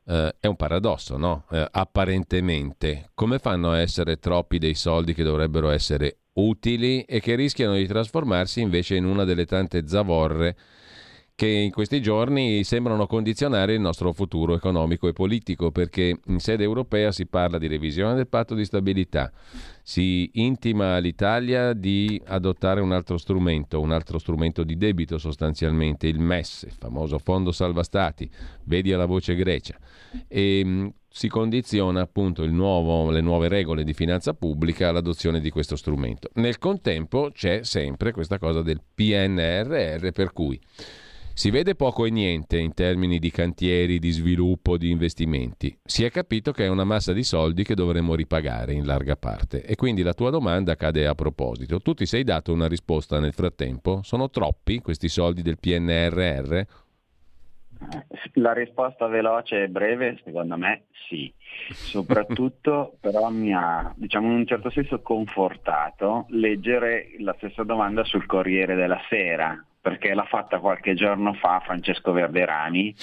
Eh, 0.05 0.35
è 0.39 0.47
un 0.47 0.55
paradosso, 0.55 1.15
no? 1.15 1.45
Eh, 1.51 1.67
apparentemente, 1.69 3.11
come 3.13 3.37
fanno 3.37 3.69
a 3.69 3.79
essere 3.79 4.17
troppi 4.17 4.57
dei 4.57 4.73
soldi 4.73 5.13
che 5.13 5.23
dovrebbero 5.23 5.69
essere 5.69 6.21
utili 6.33 7.03
e 7.03 7.19
che 7.19 7.35
rischiano 7.35 7.75
di 7.75 7.85
trasformarsi 7.85 8.61
invece 8.61 8.95
in 8.95 9.05
una 9.05 9.25
delle 9.25 9.45
tante 9.45 9.87
zavorre 9.87 10.55
che 11.39 11.47
in 11.47 11.71
questi 11.71 12.01
giorni 12.01 12.65
sembrano 12.65 13.07
condizionare 13.07 13.73
il 13.73 13.79
nostro 13.79 14.11
futuro 14.11 14.55
economico 14.55 15.07
e 15.07 15.13
politico, 15.13 15.71
perché 15.71 16.19
in 16.25 16.39
sede 16.39 16.65
europea 16.65 17.13
si 17.13 17.27
parla 17.27 17.57
di 17.57 17.67
revisione 17.67 18.13
del 18.13 18.27
patto 18.27 18.55
di 18.55 18.65
stabilità, 18.65 19.31
si 19.81 20.29
intima 20.33 20.95
all'Italia 20.95 21.71
di 21.71 22.21
adottare 22.25 22.81
un 22.81 22.91
altro 22.91 23.15
strumento, 23.15 23.79
un 23.79 23.93
altro 23.93 24.17
strumento 24.17 24.65
di 24.65 24.75
debito 24.75 25.17
sostanzialmente, 25.17 26.07
il 26.07 26.19
MES, 26.19 26.63
il 26.63 26.75
famoso 26.77 27.17
Fondo 27.19 27.53
Salva 27.53 27.83
Stati, 27.83 28.29
vedi 28.65 28.91
alla 28.91 29.05
voce 29.05 29.33
Grecia, 29.35 29.77
e 30.27 30.61
mm, 30.65 30.87
si 31.07 31.29
condiziona 31.29 32.01
appunto 32.01 32.45
nuovo, 32.47 33.11
le 33.11 33.21
nuove 33.21 33.47
regole 33.47 33.85
di 33.85 33.93
finanza 33.93 34.33
pubblica 34.33 34.89
all'adozione 34.89 35.39
di 35.39 35.51
questo 35.51 35.77
strumento. 35.77 36.31
Nel 36.33 36.57
contempo 36.57 37.29
c'è 37.31 37.63
sempre 37.63 38.11
questa 38.11 38.37
cosa 38.39 38.61
del 38.61 38.81
PNRR 38.93 40.11
per 40.11 40.33
cui 40.33 40.59
si 41.33 41.49
vede 41.51 41.75
poco 41.75 42.05
e 42.05 42.09
niente 42.09 42.57
in 42.57 42.73
termini 42.73 43.19
di 43.19 43.31
cantieri, 43.31 43.99
di 43.99 44.11
sviluppo, 44.11 44.77
di 44.77 44.89
investimenti. 44.89 45.77
Si 45.83 46.03
è 46.03 46.11
capito 46.11 46.51
che 46.51 46.65
è 46.65 46.67
una 46.67 46.83
massa 46.83 47.13
di 47.13 47.23
soldi 47.23 47.63
che 47.63 47.75
dovremmo 47.75 48.15
ripagare 48.15 48.73
in 48.73 48.85
larga 48.85 49.15
parte. 49.15 49.63
E 49.63 49.75
quindi 49.75 50.01
la 50.01 50.13
tua 50.13 50.29
domanda 50.29 50.75
cade 50.75 51.07
a 51.07 51.15
proposito. 51.15 51.79
Tu 51.79 51.93
ti 51.93 52.05
sei 52.05 52.23
dato 52.23 52.51
una 52.51 52.67
risposta 52.67 53.19
nel 53.19 53.33
frattempo? 53.33 54.01
Sono 54.03 54.29
troppi 54.29 54.79
questi 54.79 55.07
soldi 55.07 55.41
del 55.41 55.59
PNRR? 55.59 56.61
La 58.33 58.51
risposta 58.51 59.07
veloce 59.07 59.63
e 59.63 59.69
breve, 59.69 60.19
secondo 60.25 60.57
me, 60.57 60.83
sì. 61.07 61.33
Soprattutto 61.69 62.97
però 62.99 63.29
mi 63.29 63.53
ha, 63.53 63.93
diciamo, 63.95 64.27
in 64.27 64.33
un 64.33 64.45
certo 64.45 64.69
senso 64.69 65.01
confortato 65.01 66.25
leggere 66.29 67.11
la 67.19 67.33
stessa 67.37 67.63
domanda 67.63 68.03
sul 68.03 68.25
Corriere 68.25 68.75
della 68.75 68.99
Sera, 69.07 69.63
perché 69.81 70.13
l'ha 70.13 70.25
fatta 70.25 70.59
qualche 70.59 70.93
giorno 70.93 71.33
fa 71.33 71.61
Francesco 71.63 72.11
Verderani 72.11 72.93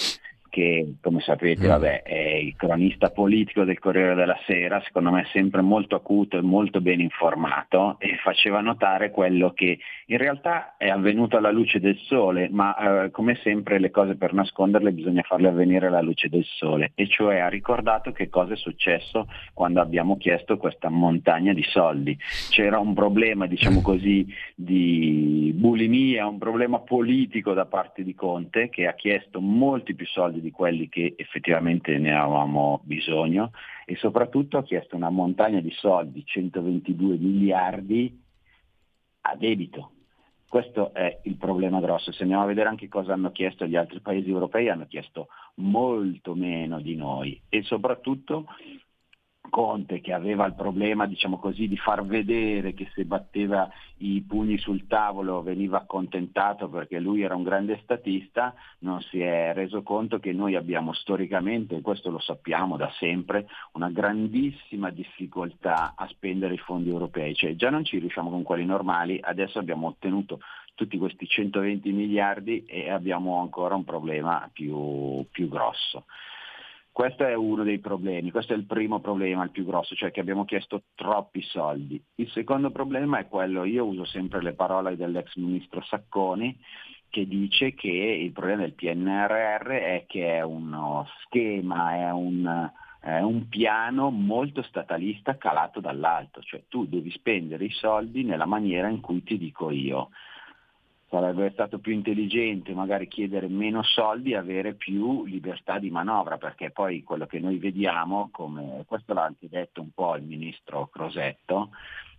che 0.56 0.94
come 1.02 1.20
sapete 1.20 1.66
mm. 1.66 1.68
vabbè, 1.68 2.02
è 2.02 2.34
il 2.36 2.56
cronista 2.56 3.10
politico 3.10 3.64
del 3.64 3.78
Corriere 3.78 4.14
della 4.14 4.38
Sera, 4.46 4.80
secondo 4.86 5.10
me 5.10 5.26
sempre 5.30 5.60
molto 5.60 5.96
acuto 5.96 6.38
e 6.38 6.40
molto 6.40 6.80
ben 6.80 7.00
informato 7.00 7.96
e 7.98 8.16
faceva 8.22 8.62
notare 8.62 9.10
quello 9.10 9.52
che 9.52 9.78
in 10.06 10.16
realtà 10.16 10.76
è 10.78 10.88
avvenuto 10.88 11.36
alla 11.36 11.50
luce 11.50 11.78
del 11.78 11.98
sole, 12.06 12.48
ma 12.50 13.04
eh, 13.04 13.10
come 13.10 13.38
sempre 13.42 13.78
le 13.78 13.90
cose 13.90 14.16
per 14.16 14.32
nasconderle 14.32 14.92
bisogna 14.92 15.20
farle 15.22 15.48
avvenire 15.48 15.88
alla 15.88 16.00
luce 16.00 16.30
del 16.30 16.44
sole, 16.44 16.92
e 16.94 17.06
cioè 17.06 17.36
ha 17.36 17.48
ricordato 17.48 18.12
che 18.12 18.30
cosa 18.30 18.54
è 18.54 18.56
successo 18.56 19.28
quando 19.52 19.82
abbiamo 19.82 20.16
chiesto 20.16 20.56
questa 20.56 20.88
montagna 20.88 21.52
di 21.52 21.64
soldi. 21.64 22.16
C'era 22.48 22.78
un 22.78 22.94
problema, 22.94 23.46
diciamo 23.46 23.82
così, 23.84 24.26
di 24.54 25.52
bulimia, 25.54 26.26
un 26.26 26.38
problema 26.38 26.78
politico 26.78 27.52
da 27.52 27.66
parte 27.66 28.02
di 28.02 28.14
Conte 28.14 28.70
che 28.70 28.86
ha 28.86 28.94
chiesto 28.94 29.42
molti 29.42 29.94
più 29.94 30.06
soldi 30.06 30.44
di 30.46 30.52
quelli 30.52 30.88
che 30.88 31.14
effettivamente 31.16 31.98
ne 31.98 32.14
avevamo 32.14 32.80
bisogno 32.84 33.50
e 33.84 33.96
soprattutto 33.96 34.58
ha 34.58 34.62
chiesto 34.62 34.94
una 34.94 35.10
montagna 35.10 35.60
di 35.60 35.72
soldi, 35.72 36.24
122 36.24 37.16
miliardi 37.16 38.22
a 39.22 39.34
debito. 39.34 39.90
Questo 40.48 40.94
è 40.94 41.18
il 41.24 41.34
problema 41.36 41.80
grosso. 41.80 42.12
Se 42.12 42.22
andiamo 42.22 42.44
a 42.44 42.46
vedere 42.46 42.68
anche 42.68 42.86
cosa 42.86 43.12
hanno 43.12 43.32
chiesto 43.32 43.66
gli 43.66 43.74
altri 43.74 44.00
paesi 44.00 44.30
europei, 44.30 44.68
hanno 44.68 44.86
chiesto 44.86 45.26
molto 45.56 46.36
meno 46.36 46.80
di 46.80 46.94
noi 46.94 47.40
e 47.48 47.62
soprattutto 47.62 48.46
Conte 49.48 50.00
che 50.00 50.12
aveva 50.12 50.46
il 50.46 50.54
problema 50.54 51.06
diciamo 51.06 51.38
così, 51.38 51.68
di 51.68 51.76
far 51.76 52.04
vedere 52.04 52.74
che 52.74 52.88
se 52.94 53.04
batteva 53.04 53.68
i 53.98 54.22
pugni 54.26 54.58
sul 54.58 54.86
tavolo 54.86 55.42
veniva 55.42 55.78
accontentato 55.78 56.68
perché 56.68 56.98
lui 56.98 57.22
era 57.22 57.34
un 57.34 57.42
grande 57.42 57.78
statista, 57.82 58.54
non 58.80 59.00
si 59.00 59.20
è 59.20 59.52
reso 59.54 59.82
conto 59.82 60.18
che 60.18 60.32
noi 60.32 60.54
abbiamo 60.54 60.92
storicamente, 60.92 61.76
e 61.76 61.80
questo 61.80 62.10
lo 62.10 62.18
sappiamo 62.18 62.76
da 62.76 62.90
sempre, 62.98 63.46
una 63.72 63.90
grandissima 63.90 64.90
difficoltà 64.90 65.94
a 65.96 66.06
spendere 66.08 66.54
i 66.54 66.58
fondi 66.58 66.90
europei, 66.90 67.34
cioè 67.34 67.54
già 67.54 67.70
non 67.70 67.84
ci 67.84 67.98
riusciamo 67.98 68.30
con 68.30 68.42
quelli 68.42 68.64
normali, 68.64 69.18
adesso 69.22 69.58
abbiamo 69.58 69.86
ottenuto 69.88 70.40
tutti 70.74 70.98
questi 70.98 71.26
120 71.26 71.90
miliardi 71.90 72.64
e 72.66 72.90
abbiamo 72.90 73.40
ancora 73.40 73.74
un 73.74 73.84
problema 73.84 74.48
più, 74.52 75.24
più 75.30 75.48
grosso. 75.48 76.04
Questo 76.96 77.26
è 77.26 77.34
uno 77.34 77.62
dei 77.62 77.78
problemi, 77.78 78.30
questo 78.30 78.54
è 78.54 78.56
il 78.56 78.64
primo 78.64 79.00
problema, 79.00 79.44
il 79.44 79.50
più 79.50 79.66
grosso, 79.66 79.94
cioè 79.94 80.10
che 80.10 80.20
abbiamo 80.20 80.46
chiesto 80.46 80.84
troppi 80.94 81.42
soldi. 81.42 82.02
Il 82.14 82.30
secondo 82.30 82.70
problema 82.70 83.18
è 83.18 83.28
quello, 83.28 83.64
io 83.64 83.84
uso 83.84 84.06
sempre 84.06 84.40
le 84.40 84.54
parole 84.54 84.96
dell'ex 84.96 85.34
ministro 85.34 85.82
Sacconi, 85.82 86.58
che 87.10 87.28
dice 87.28 87.74
che 87.74 87.90
il 87.90 88.32
problema 88.32 88.62
del 88.62 88.72
PNRR 88.72 89.68
è 89.72 90.04
che 90.06 90.38
è 90.38 90.40
uno 90.40 91.06
schema, 91.24 91.96
è 91.96 92.10
un, 92.12 92.70
è 92.98 93.20
un 93.20 93.46
piano 93.50 94.08
molto 94.08 94.62
statalista 94.62 95.36
calato 95.36 95.80
dall'alto, 95.80 96.40
cioè 96.40 96.62
tu 96.66 96.86
devi 96.86 97.10
spendere 97.10 97.66
i 97.66 97.72
soldi 97.72 98.24
nella 98.24 98.46
maniera 98.46 98.88
in 98.88 99.02
cui 99.02 99.22
ti 99.22 99.36
dico 99.36 99.70
io 99.70 100.08
sarebbe 101.08 101.50
stato 101.52 101.78
più 101.78 101.92
intelligente 101.92 102.74
magari 102.74 103.06
chiedere 103.06 103.48
meno 103.48 103.82
soldi 103.82 104.32
e 104.32 104.36
avere 104.36 104.74
più 104.74 105.24
libertà 105.24 105.78
di 105.78 105.90
manovra, 105.90 106.36
perché 106.36 106.70
poi 106.70 107.02
quello 107.02 107.26
che 107.26 107.38
noi 107.38 107.58
vediamo, 107.58 108.28
come 108.32 108.84
questo 108.86 109.14
l'ha 109.14 109.24
anche 109.24 109.48
detto 109.48 109.80
un 109.80 109.90
po' 109.92 110.16
il 110.16 110.24
ministro 110.24 110.88
Crosetto, 110.88 111.70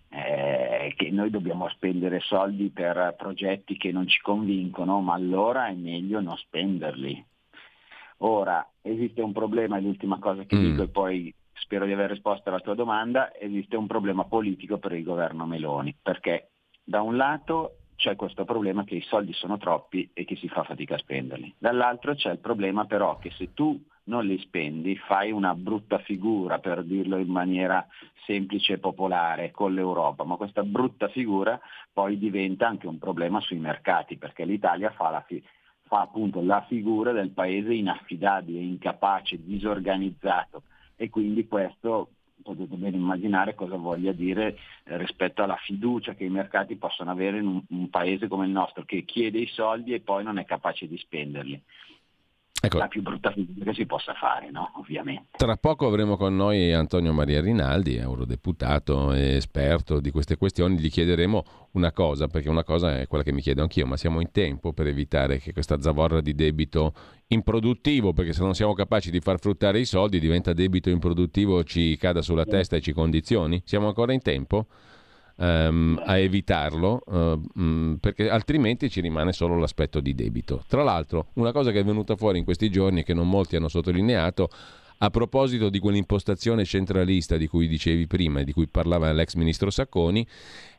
è 0.10 0.94
che 0.96 1.12
noi 1.12 1.30
dobbiamo 1.30 1.68
spendere 1.70 2.22
soldi 2.22 2.70
per 2.70 3.16
progetti 3.18 3.76
che 3.78 3.92
non 3.92 4.08
ci 4.08 4.22
convincono, 4.22 5.02
ma 5.02 5.14
allora 5.14 5.68
è 5.68 5.74
meglio 5.74 6.22
non 6.22 6.38
spenderli. 6.38 7.26
Ora, 8.20 8.66
esiste 8.82 9.22
un 9.22 9.34
problema, 9.34 9.78
è 9.78 9.82
l'ultima 9.82 10.18
cosa 10.18 10.44
che 10.46 10.56
mm. 10.56 10.64
dico 10.64 10.84
e 10.84 10.88
poi 10.88 11.34
spero 11.54 11.86
di 11.86 11.92
aver 11.92 12.12
risposto 12.12 12.50
alla 12.50 12.62
tua 12.62 12.74
domanda, 12.74 13.38
esiste 13.38 13.76
un 13.76 13.86
problema 13.86 14.24
politico 14.24 14.78
per 14.78 14.94
il 14.94 15.04
governo 15.04 15.46
Meloni, 15.46 15.94
perché 16.02 16.52
da 16.84 17.02
un 17.02 17.18
lato 17.18 17.77
c'è 17.98 18.16
questo 18.16 18.46
problema 18.46 18.84
che 18.84 18.96
i 18.96 19.02
soldi 19.02 19.34
sono 19.34 19.58
troppi 19.58 20.10
e 20.14 20.24
che 20.24 20.36
si 20.38 20.48
fa 20.48 20.64
fatica 20.64 20.96
a 20.96 21.00
spenderli. 21.00 21.56
Dall'altro 21.58 22.14
c'è 22.14 22.32
il 22.32 22.38
problema 22.38 22.86
però 22.86 23.18
che 23.18 23.32
se 23.32 23.54
tu 23.54 23.84
non 24.04 24.26
li 24.26 24.38
spendi 24.40 24.96
fai 24.96 25.32
una 25.32 25.54
brutta 25.54 25.98
figura, 26.00 26.60
per 26.60 26.84
dirlo 26.84 27.18
in 27.18 27.28
maniera 27.28 27.86
semplice 28.26 28.74
e 28.74 28.78
popolare, 28.78 29.52
con 29.52 29.74
l'Europa, 29.74 30.24
ma 30.24 30.36
questa 30.36 30.64
brutta 30.64 31.08
figura 31.10 31.60
poi 31.92 32.18
diventa 32.18 32.68
anche 32.68 32.88
un 32.88 33.00
problema 33.00 33.42
sui 33.42 33.58
mercati, 33.58 34.18
perché 34.18 34.46
l'Italia 34.46 34.92
fa, 34.92 35.10
la 35.10 35.24
fi- 35.28 35.44
fa 35.88 36.02
appunto 36.02 36.42
la 36.42 36.64
figura 36.68 37.12
del 37.12 37.32
paese 37.32 37.74
inaffidabile, 37.74 38.60
incapace, 38.60 39.44
disorganizzato 39.44 40.64
e 40.96 41.10
quindi 41.10 41.48
questo 41.48 42.10
potete 42.54 42.76
ben 42.76 42.94
immaginare 42.94 43.56
cosa 43.56 43.76
voglia 43.76 44.12
dire 44.12 44.58
eh, 44.86 44.98
rispetto 44.98 45.44
alla 45.44 45.58
fiducia 45.58 46.14
che 46.14 46.24
i 46.24 46.30
mercati 46.30 46.76
possono 46.76 47.12
avere 47.12 47.40
in 47.40 47.48
un, 47.48 47.62
un 47.70 47.90
paese 47.90 48.28
come 48.28 48.46
il 48.46 48.52
nostro 48.52 48.84
che 48.86 49.04
chiede 49.04 49.40
i 49.40 49.48
soldi 49.48 49.94
e 49.94 50.00
poi 50.00 50.24
non 50.24 50.38
è 50.38 50.46
capace 50.46 50.88
di 50.88 50.98
spenderli. 50.98 51.62
Ecco. 52.68 52.78
La 52.78 52.88
più 52.88 53.02
brutta 53.02 53.32
figura 53.32 53.64
che 53.64 53.74
si 53.74 53.86
possa 53.86 54.14
fare, 54.14 54.52
no? 54.52 54.72
ovviamente. 54.76 55.30
Tra 55.38 55.56
poco 55.56 55.88
avremo 55.88 56.18
con 56.18 56.36
noi 56.36 56.74
Antonio 56.74 57.14
Maria 57.14 57.42
Rinaldi, 57.42 57.96
eurodeputato 57.96 59.14
e 59.14 59.36
esperto 59.36 60.00
di 60.00 60.12
queste 60.12 60.38
questioni. 60.38 60.78
Gli 60.78 60.90
chiederemo 60.90 61.44
una 61.72 61.92
cosa, 61.92 62.28
perché 62.28 62.50
una 62.50 62.64
cosa 62.64 63.00
è 63.00 63.08
quella 63.08 63.24
che 63.24 63.32
mi 63.32 63.42
chiedo 63.42 63.62
anch'io, 63.62 63.86
ma 63.86 63.96
siamo 63.98 64.20
in 64.20 64.32
tempo 64.32 64.74
per 64.74 64.88
evitare 64.88 65.40
che 65.40 65.54
questa 65.54 65.80
zavorra 65.80 66.22
di 66.22 66.36
debito 66.36 66.94
improduttivo, 67.28 68.14
perché 68.14 68.34
se 68.34 68.42
non 68.42 68.54
siamo 68.54 68.74
capaci 68.74 69.12
di 69.12 69.20
far 69.20 69.40
fruttare 69.40 69.80
i 69.80 69.86
soldi 69.86 70.20
diventa 70.20 70.54
debito 70.54 70.90
improduttivo, 70.90 71.64
ci 71.64 71.96
cada 71.98 72.22
sulla 72.22 72.46
testa 72.46 72.76
e 72.76 72.82
ci 72.82 72.92
condizioni? 72.92 73.62
Siamo 73.66 73.88
ancora 73.88 74.14
in 74.14 74.22
tempo? 74.22 74.68
Um, 75.38 76.02
a 76.06 76.18
evitarlo, 76.18 77.02
uh, 77.06 77.98
perché 78.00 78.30
altrimenti 78.30 78.90
ci 78.90 79.02
rimane 79.02 79.34
solo 79.34 79.58
l'aspetto 79.58 80.00
di 80.00 80.14
debito. 80.14 80.64
Tra 80.68 80.84
l'altro, 80.84 81.28
una 81.34 81.52
cosa 81.52 81.72
che 81.72 81.80
è 81.80 81.84
venuta 81.84 82.16
fuori 82.16 82.38
in 82.38 82.44
questi 82.44 82.70
giorni 82.70 83.02
e 83.02 83.04
che 83.04 83.14
non 83.14 83.30
molti 83.30 83.56
hanno 83.56 83.70
sottolineato, 83.70 84.50
a 85.00 85.10
proposito 85.10 85.70
di 85.70 85.80
quell'impostazione 85.80 86.66
centralista 86.66 87.38
di 87.38 87.48
cui 87.48 87.68
dicevi 87.68 88.08
prima 88.08 88.40
e 88.40 88.44
di 88.44 88.54
cui 88.54 88.68
parlava 88.68 89.12
l'ex 89.12 89.36
ministro 89.36 89.70
Sacconi, 89.70 90.26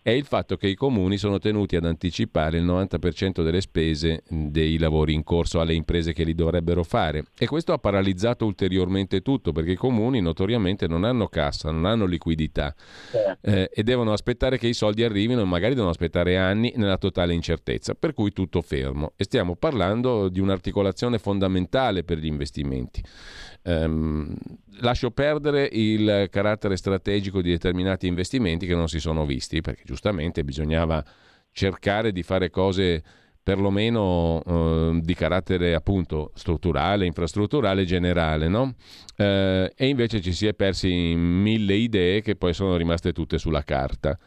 è 0.03 0.11
il 0.11 0.25
fatto 0.25 0.57
che 0.57 0.69
i 0.69 0.75
comuni 0.75 1.19
sono 1.19 1.39
tenuti 1.39 1.77
ad 1.77 1.85
anticipare 1.85 2.59
il 2.59 2.65
90% 2.65 3.43
delle 3.43 3.61
spese 3.61 4.23
dei 4.29 4.79
lavori 4.79 5.13
in 5.13 5.23
corso 5.23 5.61
alle 5.61 5.75
imprese 5.75 6.13
che 6.13 6.25
li 6.25 6.35
dovrebbero 6.35 6.83
fare 6.83 7.25
e 7.37 7.47
questo 7.47 7.73
ha 7.73 7.79
paralizzato 7.79 8.47
ulteriormente 8.47 9.21
tutto 9.21 9.53
perché 9.53 9.73
i 9.73 9.77
comuni 9.77 10.21
notoriamente 10.21 10.87
non 10.87 11.05
hanno 11.05 11.29
cassa, 11.29 11.71
non 11.71 11.85
hanno 11.85 12.07
liquidità 12.07 12.75
certo. 13.11 13.51
eh, 13.51 13.71
e 13.73 13.83
devono 13.83 14.13
aspettare 14.13 14.57
che 14.57 14.69
i 14.69 14.73
soldi 14.73 15.05
arrivino 15.05 15.43
e 15.43 15.45
magari 15.45 15.75
devono 15.75 15.91
aspettare 15.91 16.39
anni 16.39 16.73
nella 16.77 16.97
totale 16.97 17.35
incertezza, 17.35 17.95
per 17.95 18.15
cui 18.15 18.33
tutto 18.33 18.63
fermo 18.63 19.13
e 19.17 19.25
stiamo 19.25 19.57
parlando 19.57 20.29
di 20.29 20.41
un'articolazione 20.41 21.19
fondamentale 21.19 22.03
per 22.03 22.19
gli 22.19 22.27
investimenti. 22.27 23.03
Um, 23.69 24.35
lascio 24.81 25.11
perdere 25.11 25.69
il 25.71 26.29
carattere 26.31 26.75
strategico 26.77 27.43
di 27.43 27.51
determinati 27.51 28.07
investimenti 28.07 28.67
che 28.67 28.75
non 28.75 28.89
si 28.89 28.99
sono 28.99 29.27
visti, 29.27 29.61
perché 29.61 29.83
giustamente 29.85 30.43
bisognava 30.43 31.05
cercare 31.53 32.11
di 32.13 32.23
fare 32.23 32.49
cose 32.49 33.03
perlomeno 33.43 34.43
eh, 34.45 35.01
di 35.03 35.15
carattere 35.15 35.75
appunto 35.75 36.33
strutturale, 36.35 37.05
infrastrutturale 37.05 37.85
generale, 37.85 38.49
no? 38.49 38.75
eh, 39.17 39.71
e 39.75 39.87
invece 39.87 40.23
ci 40.23 40.33
si 40.33 40.47
è 40.47 40.55
persi 40.55 40.91
in 40.91 41.21
mille 41.21 41.75
idee 41.75 42.23
che 42.23 42.37
poi 42.37 42.55
sono 42.55 42.77
rimaste 42.77 43.13
tutte 43.13 43.37
sulla 43.37 43.63
carta. 43.63 44.19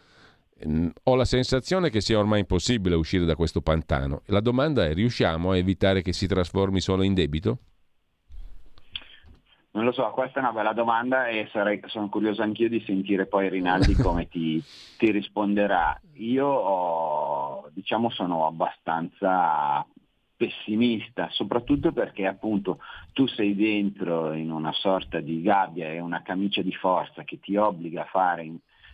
Mm, 0.67 0.89
ho 1.03 1.15
la 1.15 1.25
sensazione 1.25 1.89
che 1.89 2.01
sia 2.01 2.19
ormai 2.19 2.41
impossibile 2.41 2.93
uscire 2.93 3.25
da 3.25 3.35
questo 3.35 3.61
pantano. 3.61 4.21
La 4.27 4.39
domanda 4.39 4.85
è: 4.85 4.93
riusciamo 4.93 5.51
a 5.51 5.57
evitare 5.57 6.03
che 6.03 6.13
si 6.13 6.27
trasformi 6.27 6.79
solo 6.79 7.01
in 7.01 7.15
debito? 7.15 7.59
Non 9.73 9.85
lo 9.85 9.93
so, 9.93 10.09
questa 10.11 10.39
è 10.39 10.43
una 10.43 10.51
bella 10.51 10.73
domanda 10.73 11.27
e 11.27 11.47
sarei, 11.51 11.81
sono 11.85 12.09
curioso 12.09 12.41
anch'io 12.41 12.67
di 12.67 12.83
sentire 12.85 13.25
poi 13.25 13.47
Rinaldi 13.47 13.93
come 14.01 14.27
ti, 14.27 14.61
ti 14.97 15.11
risponderà. 15.11 15.99
Io 16.15 17.69
diciamo 17.73 18.09
sono 18.09 18.47
abbastanza 18.47 19.85
pessimista, 20.35 21.29
soprattutto 21.29 21.91
perché 21.93 22.25
appunto 22.25 22.79
tu 23.13 23.27
sei 23.27 23.55
dentro 23.55 24.33
in 24.33 24.51
una 24.51 24.73
sorta 24.73 25.19
di 25.19 25.41
gabbia 25.41 25.87
e 25.87 25.99
una 25.99 26.21
camicia 26.21 26.61
di 26.61 26.73
forza 26.73 27.23
che 27.23 27.39
ti 27.39 27.55
obbliga 27.55 28.01
a 28.01 28.09
fare 28.11 28.51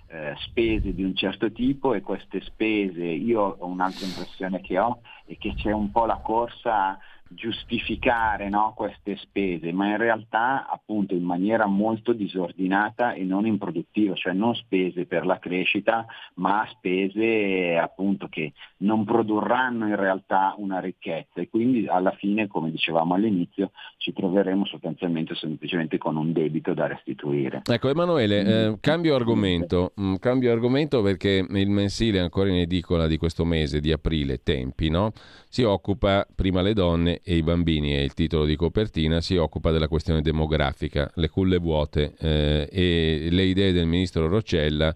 eh, 0.09 0.35
spese 0.37 0.93
di 0.93 1.03
un 1.03 1.15
certo 1.15 1.51
tipo 1.51 1.93
e 1.93 2.01
queste 2.01 2.41
spese, 2.41 3.03
io 3.03 3.41
ho 3.59 3.65
un'altra 3.65 4.05
impressione 4.05 4.61
che 4.61 4.77
ho, 4.77 5.01
è 5.25 5.37
che 5.37 5.53
c'è 5.55 5.71
un 5.71 5.91
po' 5.91 6.05
la 6.05 6.17
corsa 6.17 6.99
giustificare 7.29 8.49
no, 8.49 8.73
queste 8.75 9.17
spese, 9.17 9.71
ma 9.71 9.87
in 9.87 9.97
realtà 9.97 10.67
appunto 10.69 11.13
in 11.13 11.23
maniera 11.23 11.65
molto 11.65 12.13
disordinata 12.13 13.13
e 13.13 13.23
non 13.23 13.45
improduttiva, 13.45 14.15
cioè 14.15 14.33
non 14.33 14.55
spese 14.55 15.05
per 15.05 15.25
la 15.25 15.39
crescita, 15.39 16.05
ma 16.35 16.67
spese 16.71 17.77
appunto 17.77 18.27
che 18.27 18.53
non 18.77 19.05
produrranno 19.05 19.87
in 19.87 19.95
realtà 19.95 20.53
una 20.57 20.79
ricchezza 20.79 21.41
e 21.41 21.49
quindi 21.49 21.87
alla 21.87 22.11
fine, 22.11 22.47
come 22.47 22.71
dicevamo 22.71 23.13
all'inizio, 23.13 23.71
ci 23.97 24.13
troveremo 24.13 24.65
sostanzialmente 24.65 25.35
semplicemente 25.35 25.97
con 25.97 26.15
un 26.15 26.31
debito 26.31 26.73
da 26.73 26.87
restituire. 26.87 27.61
Ecco 27.65 27.89
Emanuele, 27.89 28.41
eh, 28.41 28.77
cambio 28.79 29.15
argomento, 29.15 29.93
mm, 29.99 30.15
cambio 30.15 30.51
argomento 30.51 31.01
perché 31.01 31.45
il 31.47 31.69
mensile 31.69 32.19
ancora 32.19 32.49
in 32.49 32.57
edicola 32.57 33.07
di 33.07 33.17
questo 33.17 33.45
mese 33.45 33.79
di 33.79 33.91
aprile, 33.91 34.41
Tempi, 34.43 34.89
no? 34.89 35.11
si 35.49 35.63
occupa 35.63 36.25
prima 36.35 36.61
le 36.61 36.73
donne 36.73 37.16
e 37.23 37.35
i 37.35 37.43
bambini 37.43 37.91
è 37.91 37.99
il 37.99 38.13
titolo 38.13 38.45
di 38.45 38.55
copertina, 38.55 39.21
si 39.21 39.35
occupa 39.35 39.71
della 39.71 39.87
questione 39.87 40.21
demografica, 40.21 41.11
le 41.15 41.29
culle 41.29 41.57
vuote 41.57 42.13
eh, 42.19 42.69
e 42.71 43.27
le 43.29 43.43
idee 43.43 43.71
del 43.71 43.85
ministro 43.85 44.27
Roccella 44.27 44.95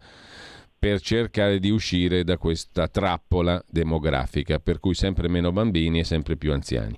per 0.77 0.99
cercare 0.99 1.59
di 1.59 1.69
uscire 1.69 2.23
da 2.23 2.37
questa 2.37 2.87
trappola 2.87 3.63
demografica, 3.69 4.59
per 4.59 4.79
cui 4.79 4.95
sempre 4.95 5.27
meno 5.27 5.51
bambini 5.51 5.99
e 5.99 6.03
sempre 6.03 6.37
più 6.37 6.51
anziani. 6.51 6.97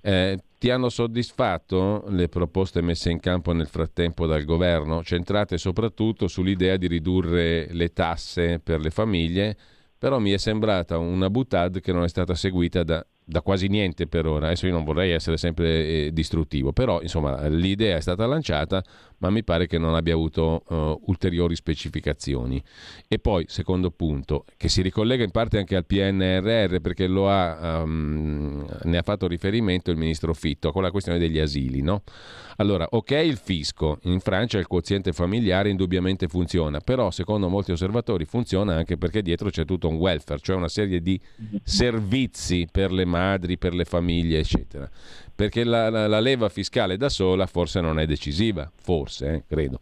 Eh, 0.00 0.38
ti 0.58 0.70
hanno 0.70 0.88
soddisfatto 0.88 2.04
le 2.08 2.28
proposte 2.28 2.80
messe 2.80 3.10
in 3.10 3.20
campo 3.20 3.52
nel 3.52 3.68
frattempo 3.68 4.26
dal 4.26 4.44
governo, 4.44 5.04
centrate 5.04 5.58
soprattutto 5.58 6.26
sull'idea 6.26 6.76
di 6.76 6.86
ridurre 6.86 7.68
le 7.72 7.92
tasse 7.92 8.60
per 8.60 8.80
le 8.80 8.90
famiglie, 8.90 9.56
però 9.98 10.18
mi 10.18 10.30
è 10.30 10.38
sembrata 10.38 10.96
una 10.98 11.28
butad 11.28 11.80
che 11.80 11.92
non 11.92 12.04
è 12.04 12.08
stata 12.08 12.34
seguita 12.34 12.82
da 12.82 13.04
da 13.28 13.42
quasi 13.42 13.68
niente 13.68 14.06
per 14.06 14.26
ora. 14.26 14.46
Adesso 14.46 14.66
io 14.66 14.72
non 14.72 14.84
vorrei 14.84 15.10
essere 15.10 15.36
sempre 15.36 16.06
eh, 16.06 16.10
distruttivo, 16.12 16.72
però 16.72 17.02
insomma 17.02 17.46
l'idea 17.48 17.96
è 17.96 18.00
stata 18.00 18.24
lanciata, 18.24 18.82
ma 19.18 19.28
mi 19.28 19.44
pare 19.44 19.66
che 19.66 19.76
non 19.76 19.94
abbia 19.94 20.14
avuto 20.14 20.62
uh, 20.66 20.98
ulteriori 21.06 21.54
specificazioni. 21.54 22.62
E 23.06 23.18
poi, 23.18 23.44
secondo 23.48 23.90
punto, 23.90 24.44
che 24.56 24.68
si 24.68 24.80
ricollega 24.80 25.24
in 25.24 25.30
parte 25.30 25.58
anche 25.58 25.76
al 25.76 25.84
PNRR, 25.84 26.80
perché 26.80 27.04
ha, 27.04 27.82
um, 27.82 28.66
ne 28.84 28.96
ha 28.96 29.02
fatto 29.02 29.26
riferimento 29.26 29.90
il 29.90 29.98
ministro 29.98 30.32
Fitto, 30.32 30.72
con 30.72 30.82
la 30.82 30.90
questione 30.90 31.18
degli 31.18 31.38
asili. 31.38 31.82
No? 31.82 32.02
Allora, 32.60 32.86
ok 32.90 33.10
il 33.10 33.36
fisco, 33.36 33.98
in 34.02 34.20
Francia 34.20 34.58
il 34.58 34.66
quoziente 34.66 35.12
familiare 35.12 35.68
indubbiamente 35.68 36.26
funziona, 36.26 36.80
però 36.80 37.10
secondo 37.10 37.48
molti 37.48 37.72
osservatori 37.72 38.24
funziona 38.24 38.74
anche 38.74 38.96
perché 38.96 39.22
dietro 39.22 39.48
c'è 39.50 39.64
tutto 39.64 39.88
un 39.88 39.94
welfare, 39.94 40.40
cioè 40.40 40.56
una 40.56 40.68
serie 40.68 41.00
di 41.00 41.20
servizi 41.62 42.66
per 42.70 42.90
le 42.90 43.04
madri, 43.04 43.17
per 43.58 43.74
le 43.74 43.84
famiglie, 43.84 44.38
eccetera. 44.38 44.88
Perché 45.34 45.64
la, 45.64 45.88
la, 45.88 46.06
la 46.06 46.20
leva 46.20 46.48
fiscale 46.48 46.96
da 46.96 47.08
sola 47.08 47.46
forse 47.46 47.80
non 47.80 47.98
è 47.98 48.06
decisiva, 48.06 48.70
forse, 48.74 49.34
eh, 49.34 49.44
credo. 49.46 49.80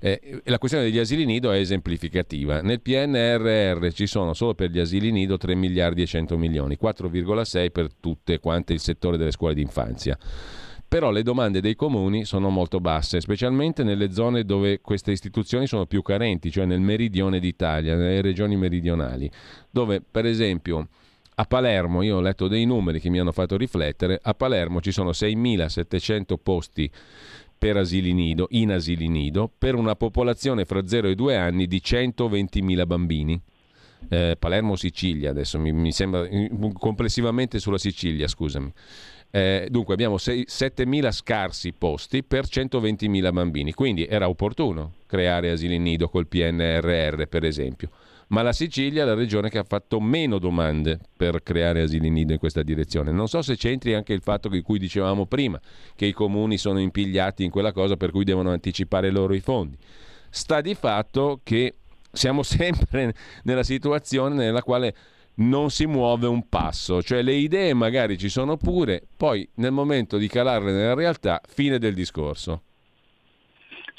Eh, 0.00 0.40
la 0.44 0.58
questione 0.58 0.86
degli 0.86 0.98
asili 0.98 1.24
nido 1.24 1.52
è 1.52 1.58
esemplificativa. 1.58 2.62
Nel 2.62 2.80
PNRR 2.80 3.92
ci 3.92 4.06
sono 4.06 4.32
solo 4.32 4.54
per 4.54 4.70
gli 4.70 4.78
asili 4.78 5.10
nido 5.10 5.36
3 5.36 5.54
miliardi 5.54 6.02
e 6.02 6.06
100 6.06 6.36
milioni, 6.38 6.78
4,6 6.80 7.70
per 7.70 7.88
tutte 8.00 8.38
quante 8.38 8.72
il 8.72 8.80
settore 8.80 9.16
delle 9.16 9.30
scuole 9.30 9.54
d'infanzia 9.54 10.18
però 10.94 11.10
le 11.10 11.24
domande 11.24 11.60
dei 11.60 11.74
comuni 11.74 12.24
sono 12.24 12.50
molto 12.50 12.78
basse, 12.78 13.20
specialmente 13.20 13.82
nelle 13.82 14.12
zone 14.12 14.44
dove 14.44 14.80
queste 14.80 15.10
istituzioni 15.10 15.66
sono 15.66 15.86
più 15.86 16.02
carenti, 16.02 16.52
cioè 16.52 16.66
nel 16.66 16.78
meridione 16.78 17.40
d'Italia, 17.40 17.96
nelle 17.96 18.20
regioni 18.20 18.54
meridionali, 18.54 19.28
dove 19.72 20.00
per 20.00 20.24
esempio 20.24 20.86
a 21.36 21.44
Palermo, 21.44 22.02
io 22.02 22.16
ho 22.16 22.20
letto 22.20 22.46
dei 22.46 22.64
numeri 22.64 23.00
che 23.00 23.10
mi 23.10 23.18
hanno 23.18 23.32
fatto 23.32 23.56
riflettere, 23.56 24.20
a 24.22 24.34
Palermo 24.34 24.80
ci 24.80 24.92
sono 24.92 25.10
6.700 25.10 26.34
posti 26.40 26.90
per 27.58 27.76
asili 27.76 28.12
nido, 28.12 28.46
in 28.50 28.72
asili 28.72 29.08
nido, 29.08 29.50
per 29.56 29.74
una 29.74 29.96
popolazione 29.96 30.64
fra 30.64 30.86
0 30.86 31.08
e 31.08 31.14
2 31.14 31.36
anni 31.36 31.66
di 31.66 31.80
120.000 31.84 32.86
bambini. 32.86 33.40
Eh, 34.08 34.36
Palermo 34.38 34.76
Sicilia, 34.76 35.30
adesso 35.30 35.58
mi, 35.58 35.72
mi, 35.72 35.90
sembra 35.90 36.28
complessivamente 36.74 37.58
sulla 37.58 37.78
Sicilia, 37.78 38.28
scusami. 38.28 38.70
Eh, 39.30 39.66
dunque 39.70 39.94
abbiamo 39.94 40.18
6, 40.18 40.44
7.000 40.46 41.10
scarsi 41.10 41.72
posti 41.72 42.22
per 42.22 42.44
120.000 42.44 43.32
bambini, 43.32 43.72
quindi 43.72 44.04
era 44.06 44.28
opportuno 44.28 44.92
creare 45.06 45.50
asili 45.50 45.78
nido 45.78 46.08
col 46.08 46.28
PNRR, 46.28 47.26
per 47.28 47.44
esempio 47.44 47.88
ma 48.34 48.42
la 48.42 48.52
Sicilia 48.52 49.04
è 49.04 49.06
la 49.06 49.14
regione 49.14 49.48
che 49.48 49.58
ha 49.58 49.64
fatto 49.64 50.00
meno 50.00 50.40
domande 50.40 50.98
per 51.16 51.40
creare 51.44 51.82
asili 51.82 52.10
nido 52.10 52.32
in 52.32 52.40
questa 52.40 52.64
direzione. 52.64 53.12
Non 53.12 53.28
so 53.28 53.42
se 53.42 53.54
c'entri 53.54 53.94
anche 53.94 54.12
il 54.12 54.22
fatto 54.22 54.48
di 54.48 54.60
cui 54.60 54.80
dicevamo 54.80 55.24
prima, 55.24 55.60
che 55.94 56.06
i 56.06 56.12
comuni 56.12 56.58
sono 56.58 56.80
impigliati 56.80 57.44
in 57.44 57.50
quella 57.52 57.70
cosa 57.70 57.96
per 57.96 58.10
cui 58.10 58.24
devono 58.24 58.50
anticipare 58.50 59.12
loro 59.12 59.34
i 59.34 59.40
fondi. 59.40 59.78
Sta 60.30 60.60
di 60.60 60.74
fatto 60.74 61.42
che 61.44 61.74
siamo 62.10 62.42
sempre 62.42 63.14
nella 63.44 63.62
situazione 63.62 64.34
nella 64.34 64.64
quale 64.64 64.96
non 65.36 65.70
si 65.70 65.86
muove 65.86 66.26
un 66.26 66.48
passo, 66.48 67.04
cioè 67.04 67.22
le 67.22 67.34
idee 67.34 67.72
magari 67.72 68.18
ci 68.18 68.28
sono 68.28 68.56
pure, 68.56 69.00
poi 69.16 69.48
nel 69.56 69.70
momento 69.70 70.16
di 70.16 70.26
calarle 70.26 70.72
nella 70.72 70.94
realtà, 70.94 71.40
fine 71.46 71.78
del 71.78 71.94
discorso. 71.94 72.62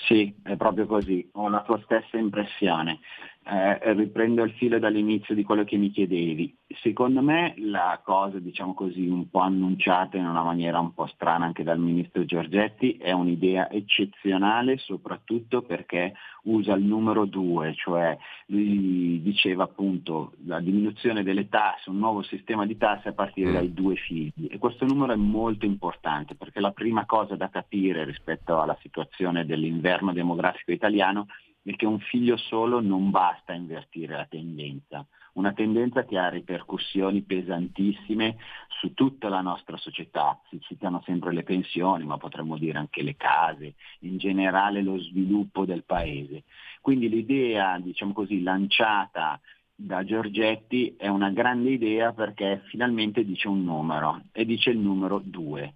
Sì, 0.08 0.36
è 0.44 0.58
proprio 0.58 0.86
così, 0.86 1.26
ho 1.34 1.48
la 1.48 1.62
tua 1.62 1.82
stessa 1.86 2.18
impressione 2.18 3.00
eh, 3.48 3.94
riprendo 3.94 4.44
il 4.44 4.52
filo 4.54 4.80
dall'inizio 4.80 5.36
di 5.36 5.44
quello 5.44 5.64
che 5.64 5.78
mi 5.78 5.92
chiedevi. 5.92 6.58
Secondo 6.82 7.22
me 7.22 7.54
la 7.58 8.02
cosa, 8.04 8.40
diciamo 8.40 8.74
così, 8.74 9.08
un 9.08 9.30
po' 9.30 9.40
annunciata 9.40 10.18
in 10.18 10.26
una 10.26 10.42
maniera 10.42 10.80
un 10.80 10.94
po' 10.94 11.06
strana 11.06 11.46
anche 11.46 11.64
dal 11.64 11.80
ministro 11.80 12.26
Giorgetti, 12.26 12.98
è 12.98 13.12
un'idea 13.12 13.70
eccezionale 13.70 14.78
soprattutto 14.78 15.62
perché 15.62 16.14
usa 16.46 16.74
il 16.74 16.84
numero 16.84 17.26
due, 17.26 17.74
cioè 17.76 18.18
lui 18.48 19.22
diceva 19.22 19.64
appunto 19.64 20.34
la 20.46 20.60
diminuzione 20.60 21.24
delle 21.24 21.48
tasse, 21.48 21.92
un 21.92 21.98
nuovo 21.98 22.24
sistema 22.24 22.66
di 22.66 22.78
tasse 22.78 23.10
a 23.10 23.14
partire 23.14 23.52
dai 23.52 23.74
due 23.74 23.96
figli. 23.96 24.48
E 24.50 24.58
questo 24.58 24.86
numero 24.86 25.14
è 25.14 25.18
molto 25.18 25.66
importante 25.66 26.36
perché 26.36 26.60
la 26.60 26.72
prima 26.72 27.06
cosa 27.06 27.36
da 27.36 27.50
capire 27.50 28.06
rispetto 28.06 28.60
alla 28.60 28.78
situazione 28.82 29.46
dell'inverno 29.46 30.14
demografico 30.14 30.72
italiano 30.72 31.28
che 31.74 31.86
un 31.86 32.00
figlio 32.00 32.38
solo 32.38 32.80
non 32.80 33.10
basta 33.10 33.54
a 33.54 33.56
invertire 33.56 34.16
la 34.16 34.28
tendenza, 34.30 35.06
una 35.34 35.54
tendenza 35.54 36.06
che 36.06 36.18
ha 36.18 36.30
ripercussioni 36.30 37.24
pesantissime 37.24 38.38
su 38.80 38.94
tutta 38.94 39.30
la 39.30 39.42
nostra 39.42 39.78
società. 39.78 40.40
Si 40.50 40.60
citano 40.62 41.02
sempre 41.06 41.34
le 41.34 41.44
pensioni, 41.44 42.06
ma 42.06 42.18
potremmo 42.18 42.58
dire 42.58 42.78
anche 42.78 43.02
le 43.02 43.16
case, 43.16 43.76
in 44.02 44.18
generale 44.18 44.82
lo 44.82 45.00
sviluppo 45.00 45.66
del 45.66 45.84
paese. 45.84 46.44
Quindi 46.82 47.10
l'idea, 47.10 47.80
diciamo 47.80 48.14
così, 48.14 48.44
lanciata 48.44 49.40
da 49.78 50.06
Giorgetti 50.06 50.96
è 50.98 51.08
una 51.08 51.32
grande 51.32 51.72
idea 51.72 52.14
perché 52.14 52.62
finalmente 52.68 53.26
dice 53.26 53.50
un 53.50 53.64
numero 53.64 54.22
e 54.32 54.46
dice 54.46 54.70
il 54.70 54.78
numero 54.78 55.20
2. 55.24 55.74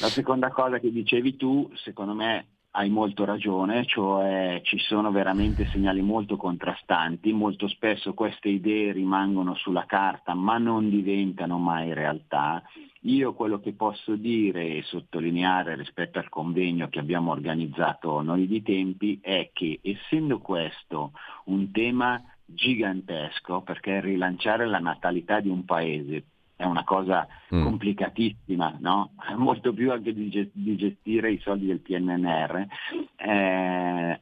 La 0.00 0.08
seconda 0.08 0.50
cosa 0.50 0.80
che 0.80 0.90
dicevi 0.90 1.36
tu, 1.36 1.70
secondo 1.74 2.14
me 2.14 2.53
hai 2.76 2.90
molto 2.90 3.24
ragione, 3.24 3.84
cioè 3.86 4.60
ci 4.64 4.78
sono 4.78 5.12
veramente 5.12 5.66
segnali 5.66 6.02
molto 6.02 6.36
contrastanti, 6.36 7.32
molto 7.32 7.68
spesso 7.68 8.14
queste 8.14 8.48
idee 8.48 8.92
rimangono 8.92 9.54
sulla 9.54 9.84
carta 9.86 10.34
ma 10.34 10.58
non 10.58 10.90
diventano 10.90 11.58
mai 11.58 11.92
realtà. 11.92 12.62
Io 13.02 13.34
quello 13.34 13.60
che 13.60 13.74
posso 13.74 14.16
dire 14.16 14.76
e 14.76 14.82
sottolineare 14.82 15.76
rispetto 15.76 16.18
al 16.18 16.28
convegno 16.28 16.88
che 16.88 16.98
abbiamo 16.98 17.30
organizzato 17.30 18.22
noi 18.22 18.46
di 18.48 18.62
tempi 18.62 19.20
è 19.22 19.50
che 19.52 19.78
essendo 19.82 20.40
questo 20.40 21.12
un 21.44 21.70
tema 21.70 22.20
gigantesco, 22.44 23.62
perché 23.62 24.00
rilanciare 24.00 24.66
la 24.66 24.78
natalità 24.78 25.40
di 25.40 25.48
un 25.48 25.64
paese 25.64 26.24
è 26.64 26.66
una 26.66 26.84
cosa 26.84 27.26
mm. 27.54 27.62
complicatissima, 27.62 28.78
no? 28.80 29.12
molto 29.36 29.72
più 29.72 29.92
anche 29.92 30.12
di, 30.12 30.28
gestire 30.76 31.30
i 31.30 31.38
soldi 31.38 31.66
del 31.66 31.80
PNR. 31.80 32.66
Eh, 33.16 34.20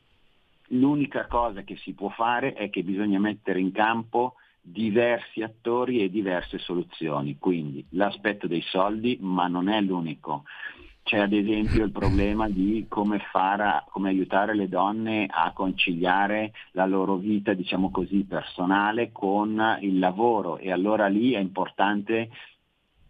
l'unica 0.69 1.27
cosa 1.27 1.63
che 1.63 1.77
si 1.77 1.93
può 1.93 2.09
fare 2.11 2.53
è 2.55 2.69
che 2.71 2.83
bisogna 2.83 3.19
mettere 3.19 3.61
in 3.61 3.73
campo 3.73 4.35
diversi 4.61 5.43
attori 5.43 6.03
e 6.03 6.11
diverse 6.11 6.59
soluzioni, 6.59 7.37
quindi 7.39 7.85
l'aspetto 7.91 8.47
dei 8.47 8.63
soldi, 8.63 9.19
ma 9.21 9.49
non 9.49 9.69
è 9.69 9.81
l'unico. 9.81 10.45
C'è 11.05 11.19
ad 11.19 11.33
esempio 11.33 11.85
il 11.85 11.91
problema 11.91 12.49
di 12.49 12.87
come, 12.89 13.19
far, 13.31 13.85
come 13.91 14.09
aiutare 14.09 14.55
le 14.55 14.69
donne 14.69 15.27
a 15.29 15.53
conciliare 15.53 16.53
la 16.73 16.87
loro 16.87 17.17
vita, 17.17 17.55
diciamo 17.55 17.91
così, 17.91 18.25
personale 18.25 19.11
con 19.11 19.79
il 19.81 19.99
lavoro. 19.99 20.59
E 20.59 20.71
allora 20.71 21.09
lì 21.09 21.33
è 21.33 21.39
importante 21.39 22.31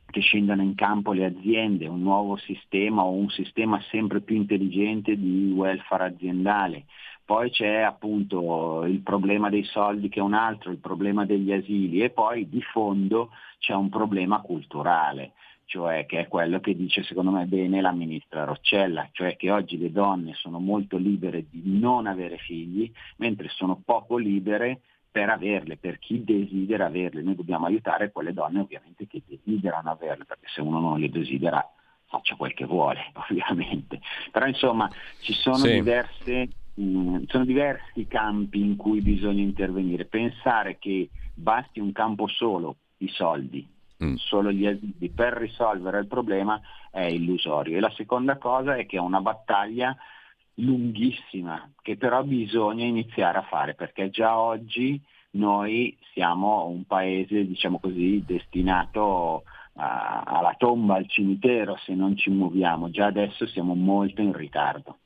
che 0.06 0.20
scendano 0.20 0.62
in 0.62 0.74
campo 0.74 1.12
le 1.12 1.26
aziende, 1.26 1.86
un 1.86 2.02
nuovo 2.02 2.36
sistema 2.36 3.02
o 3.02 3.10
un 3.10 3.28
sistema 3.28 3.80
sempre 3.90 4.20
più 4.20 4.36
intelligente 4.36 5.16
di 5.16 5.52
welfare 5.54 6.04
aziendale. 6.04 6.86
Poi 7.24 7.50
c'è 7.50 7.80
appunto 7.80 8.84
il 8.84 9.00
problema 9.00 9.48
dei 9.48 9.64
soldi 9.64 10.08
che 10.08 10.18
è 10.18 10.22
un 10.22 10.34
altro, 10.34 10.70
il 10.70 10.78
problema 10.78 11.24
degli 11.24 11.52
asili. 11.52 12.00
E 12.00 12.10
poi 12.10 12.48
di 12.48 12.62
fondo 12.62 13.30
c'è 13.58 13.74
un 13.74 13.90
problema 13.90 14.40
culturale 14.40 15.32
cioè 15.72 16.04
che 16.04 16.20
è 16.20 16.28
quello 16.28 16.60
che 16.60 16.76
dice 16.76 17.02
secondo 17.02 17.30
me 17.30 17.46
bene 17.46 17.80
la 17.80 17.92
ministra 17.92 18.44
Roccella, 18.44 19.08
cioè 19.12 19.36
che 19.36 19.50
oggi 19.50 19.78
le 19.78 19.90
donne 19.90 20.34
sono 20.34 20.58
molto 20.58 20.98
libere 20.98 21.46
di 21.48 21.62
non 21.64 22.06
avere 22.06 22.36
figli, 22.36 22.92
mentre 23.16 23.48
sono 23.48 23.80
poco 23.82 24.18
libere 24.18 24.82
per 25.10 25.30
averle, 25.30 25.78
per 25.78 25.98
chi 25.98 26.22
desidera 26.22 26.86
averle. 26.86 27.22
Noi 27.22 27.36
dobbiamo 27.36 27.64
aiutare 27.64 28.12
quelle 28.12 28.34
donne 28.34 28.60
ovviamente 28.60 29.06
che 29.06 29.22
desiderano 29.26 29.90
averle, 29.90 30.26
perché 30.26 30.46
se 30.48 30.60
uno 30.60 30.78
non 30.78 31.00
le 31.00 31.08
desidera 31.08 31.66
faccia 32.04 32.36
quel 32.36 32.52
che 32.52 32.66
vuole, 32.66 33.10
ovviamente. 33.26 33.98
Però 34.30 34.44
insomma 34.44 34.90
ci 35.20 35.32
sono, 35.32 35.56
sì. 35.56 35.72
diverse, 35.72 36.48
mh, 36.74 36.84
mm, 36.84 37.22
sono 37.28 37.46
diversi 37.46 38.06
campi 38.06 38.60
in 38.60 38.76
cui 38.76 39.00
bisogna 39.00 39.40
intervenire. 39.40 40.04
Pensare 40.04 40.76
che 40.78 41.08
basti 41.32 41.80
un 41.80 41.92
campo 41.92 42.26
solo, 42.26 42.76
i 42.98 43.08
soldi, 43.08 43.66
mm. 44.02 44.14
solo 44.14 44.50
gli 44.50 44.66
asili 44.66 45.10
per 45.10 45.34
risolvere 45.34 46.00
il 46.00 46.06
problema 46.06 46.60
è 46.90 47.02
illusorio. 47.02 47.76
E 47.76 47.80
la 47.80 47.92
seconda 47.96 48.36
cosa 48.38 48.76
è 48.76 48.86
che 48.86 48.96
è 48.96 49.00
una 49.00 49.20
battaglia 49.20 49.96
lunghissima 50.56 51.70
che 51.80 51.96
però 51.96 52.22
bisogna 52.22 52.84
iniziare 52.84 53.38
a 53.38 53.42
fare 53.42 53.74
perché 53.74 54.10
già 54.10 54.38
oggi 54.38 55.00
noi 55.32 55.96
siamo 56.12 56.66
un 56.66 56.84
paese, 56.84 57.46
diciamo 57.46 57.78
così, 57.78 58.22
destinato 58.26 59.44
alla 59.74 60.54
tomba, 60.58 60.96
al 60.96 61.08
cimitero 61.08 61.76
se 61.78 61.94
non 61.94 62.16
ci 62.16 62.30
muoviamo. 62.30 62.90
Già 62.90 63.06
adesso 63.06 63.46
siamo 63.46 63.74
molto 63.74 64.20
in 64.20 64.32
ritardo. 64.32 64.98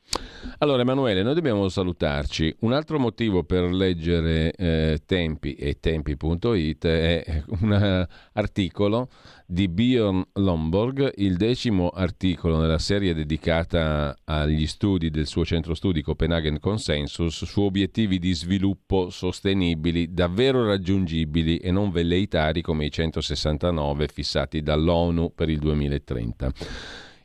Allora 0.58 0.82
Emanuele, 0.82 1.22
noi 1.22 1.34
dobbiamo 1.34 1.68
salutarci. 1.68 2.54
Un 2.60 2.72
altro 2.72 2.98
motivo 2.98 3.44
per 3.44 3.64
leggere 3.64 4.52
eh, 4.52 5.02
Tempi 5.04 5.54
e 5.54 5.78
Tempi.it 5.80 6.86
è 6.86 7.42
un 7.60 8.06
articolo 8.32 9.10
di 9.44 9.68
Bjorn 9.68 10.24
Lomborg, 10.34 11.12
il 11.16 11.36
decimo 11.36 11.90
articolo 11.90 12.58
nella 12.58 12.78
serie 12.78 13.12
dedicata 13.12 14.16
agli 14.24 14.66
studi 14.66 15.10
del 15.10 15.26
suo 15.26 15.44
centro 15.44 15.74
studi 15.74 16.00
Copenhagen 16.00 16.58
Consensus 16.58 17.44
su 17.44 17.60
obiettivi 17.60 18.18
di 18.18 18.32
sviluppo 18.32 19.10
sostenibili 19.10 20.14
davvero 20.14 20.64
raggiungibili 20.64 21.58
e 21.58 21.70
non 21.70 21.90
velleitari 21.90 22.62
come 22.62 22.86
i 22.86 22.90
169 22.90 24.08
fissati 24.08 24.62
dall'ONU 24.62 25.32
per 25.34 25.50
il 25.50 25.58
2030. 25.58 26.52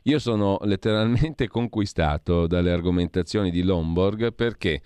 Io 0.04 0.18
sono 0.18 0.58
letteralmente 0.62 1.46
conquistato 1.48 2.46
dalle 2.46 2.72
argomentazioni 2.72 3.50
di 3.50 3.62
Lomborg 3.62 4.32
perché 4.32 4.80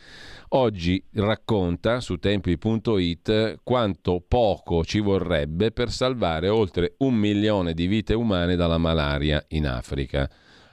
oggi 0.50 1.02
racconta 1.14 2.00
su 2.00 2.16
tempi.it 2.16 3.60
quanto 3.62 4.22
poco 4.26 4.84
ci 4.84 5.00
vorrebbe 5.00 5.72
per 5.72 5.90
salvare 5.90 6.48
oltre 6.48 6.94
un 6.98 7.14
milione 7.14 7.72
di 7.72 7.86
vite 7.86 8.12
umane 8.14 8.56
dalla 8.56 8.78
malaria 8.78 9.42
in 9.48 9.66
Africa. 9.66 10.28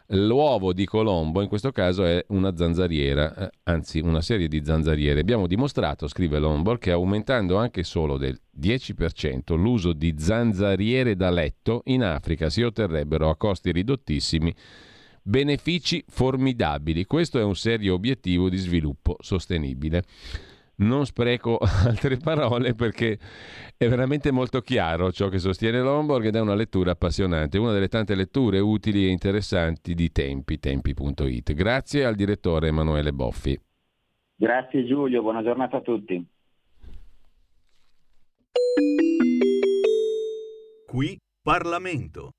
L'uovo 0.07 0.73
di 0.73 0.85
Colombo 0.85 1.41
in 1.41 1.47
questo 1.47 1.71
caso 1.71 2.03
è 2.03 2.23
una 2.30 2.55
zanzariera, 2.55 3.35
eh, 3.35 3.49
anzi 3.63 3.99
una 3.99 4.21
serie 4.21 4.47
di 4.47 4.61
zanzariere. 4.63 5.21
Abbiamo 5.21 5.47
dimostrato, 5.47 6.07
scrive 6.07 6.39
Lombard, 6.39 6.80
che 6.80 6.91
aumentando 6.91 7.57
anche 7.57 7.84
solo 7.84 8.17
del 8.17 8.39
10% 8.59 9.55
l'uso 9.55 9.93
di 9.93 10.15
zanzariere 10.17 11.15
da 11.15 11.30
letto, 11.30 11.81
in 11.85 12.03
Africa 12.03 12.49
si 12.49 12.61
otterrebbero 12.61 13.30
a 13.30 13.38
costi 13.38 13.71
ridottissimi 13.71 14.53
benefici 15.23 16.03
formidabili. 16.07 17.05
Questo 17.05 17.39
è 17.39 17.43
un 17.43 17.55
serio 17.55 17.93
obiettivo 17.93 18.49
di 18.49 18.57
sviluppo 18.57 19.15
sostenibile. 19.19 20.03
Non 20.75 21.05
spreco 21.05 21.57
altre 21.85 22.17
parole 22.17 22.73
perché 22.73 23.17
è 23.77 23.87
veramente 23.87 24.31
molto 24.31 24.61
chiaro 24.61 25.11
ciò 25.11 25.29
che 25.29 25.37
sostiene 25.37 25.81
Lomborg 25.81 26.25
ed 26.25 26.35
è 26.35 26.39
una 26.39 26.55
lettura 26.55 26.91
appassionante, 26.91 27.57
una 27.57 27.71
delle 27.71 27.87
tante 27.87 28.15
letture 28.15 28.59
utili 28.59 29.05
e 29.05 29.09
interessanti 29.09 29.93
di 29.93 30.11
Tempi, 30.11 30.59
tempi.it. 30.59 31.53
Grazie 31.53 32.05
al 32.05 32.15
direttore 32.15 32.67
Emanuele 32.67 33.13
Boffi. 33.13 33.59
Grazie 34.35 34.85
Giulio, 34.85 35.21
buona 35.21 35.43
giornata 35.43 35.77
a 35.77 35.81
tutti. 35.81 36.25
Qui 40.85 41.17
Parlamento. 41.41 42.31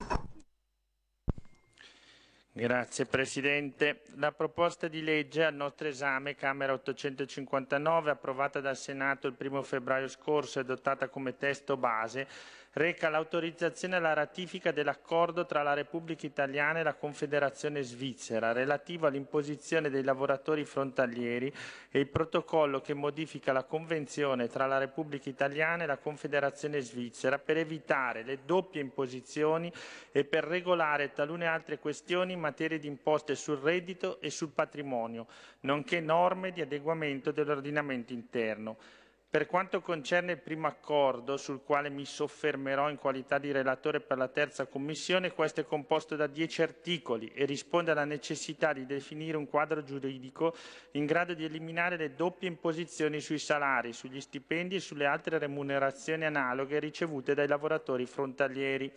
Grazie 2.57 3.07
Presidente. 3.07 4.03
La 4.15 4.31
proposta 4.31 4.87
di 4.87 5.03
legge 5.03 5.43
al 5.43 5.57
nostro 5.57 5.89
esame, 5.89 6.37
Camera 6.37 6.73
859, 6.73 8.13
approvata 8.13 8.61
dal 8.61 8.77
Senato 8.77 9.27
il 9.27 9.35
1 9.37 9.63
febbraio 9.63 10.07
scorso 10.07 10.61
e 10.61 10.63
adottata 10.63 11.09
come 11.09 11.37
testo 11.37 11.77
base, 11.77 12.29
reca 12.75 13.09
l'autorizzazione 13.09 13.97
alla 13.97 14.15
ratifica 14.15 14.73
dell'accordo 14.73 15.47
tra 15.47 15.63
la 15.63 15.75
Repubblica 15.75 16.27
Italiana 16.27 16.81
e 16.81 16.83
la 16.83 16.95
Confederazione 16.95 17.83
Svizzera 17.83 18.51
relativo 18.51 19.07
all'imposizione 19.07 19.91
dei 19.91 20.03
lavoratori 20.03 20.65
frontalieri 20.65 21.53
e 21.89 22.01
il 22.01 22.09
protocollo 22.09 22.81
che 22.81 22.93
modifica 22.93 23.53
la 23.53 23.63
Convenzione 23.63 24.49
tra 24.49 24.67
la 24.67 24.79
Repubblica 24.79 25.29
Italiana 25.29 25.85
e 25.85 25.87
la 25.87 25.99
Confederazione 25.99 26.81
Svizzera 26.81 27.39
per 27.39 27.59
evitare 27.59 28.25
le 28.25 28.41
doppie 28.45 28.81
imposizioni 28.81 29.73
e 30.11 30.25
per 30.25 30.43
regolare 30.43 31.13
talune 31.13 31.47
altre 31.47 31.79
questioni 31.79 32.33
in 32.33 32.41
materia 32.41 32.79
di 32.79 32.89
imposte 32.89 33.37
sul 33.37 33.59
reddito 33.59 34.21
e 34.21 34.31
sul 34.31 34.51
patrimonio, 34.51 35.27
nonché 35.61 36.01
norme 36.01 36.51
di 36.51 36.61
adeguamento 36.61 37.31
dell'ordinamento 37.31 38.13
interno. 38.13 38.77
Per 39.35 39.47
quanto 39.47 39.81
concerne 39.81 40.31
il 40.31 40.39
primo 40.39 40.69
accordo, 40.69 41.37
sul 41.37 41.65
quale 41.65 41.91
mi 41.91 42.05
soffermerò 42.05 42.89
in 42.89 42.99
qualità 42.99 43.39
di 43.39 43.51
relatore 43.51 43.99
per 43.99 44.17
la 44.17 44.29
terza 44.29 44.67
commissione, 44.67 45.33
questo 45.33 45.61
è 45.61 45.65
composto 45.65 46.15
da 46.15 46.29
dieci 46.29 46.63
articoli 46.63 47.33
e 47.35 47.45
risponde 47.45 47.91
alla 47.91 48.05
necessità 48.05 48.73
di 48.73 48.87
definire 48.87 49.37
un 49.37 49.49
quadro 49.49 49.83
giuridico 49.83 50.55
in 50.93 51.05
grado 51.05 51.35
di 51.35 51.45
eliminare 51.45 51.97
le 51.97 52.15
doppie 52.15 52.47
imposizioni 52.47 53.19
sui 53.19 53.41
salari, 53.41 53.93
sugli 53.93 54.21
stipendi 54.21 54.77
e 54.77 54.81
sulle 54.81 55.05
altre 55.05 55.39
remunerazioni 55.39 56.25
analoghe 56.25 56.79
ricevute 56.79 57.35
dai 57.35 57.49
lavoratori 57.49 58.07
frontalieri. 58.07 58.93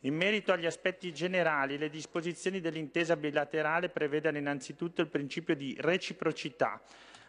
In 0.00 0.14
merito 0.14 0.52
agli 0.52 0.64
aspetti 0.64 1.12
generali, 1.12 1.76
le 1.76 1.90
disposizioni 1.90 2.62
dell'intesa 2.62 3.14
bilaterale 3.14 3.90
prevedono 3.90 4.38
innanzitutto 4.38 5.02
il 5.02 5.08
principio 5.08 5.54
di 5.54 5.76
reciprocità, 5.78 6.80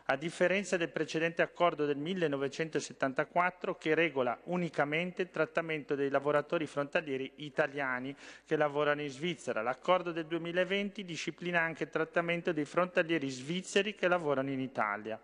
a 0.10 0.16
differenza 0.16 0.78
del 0.78 0.90
precedente 0.90 1.42
accordo 1.42 1.86
del 1.86 1.98
1974 1.98 3.76
che 3.76 3.94
regola 3.94 4.40
unicamente 4.46 5.24
il 5.24 5.30
trattamento 5.30 5.96
dei 5.96 6.10
lavoratori 6.10 6.66
frontalieri 6.66 7.34
italiani 7.38 8.16
che 8.46 8.56
lavorano 8.56 9.02
in 9.02 9.10
Svizzera. 9.10 9.62
L'accordo 9.62 10.14
del 10.14 10.26
2020 10.26 11.04
disciplina 11.04 11.60
anche 11.60 11.84
il 11.84 11.90
trattamento 11.90 12.54
dei 12.54 12.64
frontalieri 12.64 13.30
svizzeri 13.30 13.96
che 13.96 14.08
lavorano 14.08 14.50
in 14.50 14.62
Italia. 14.62 15.20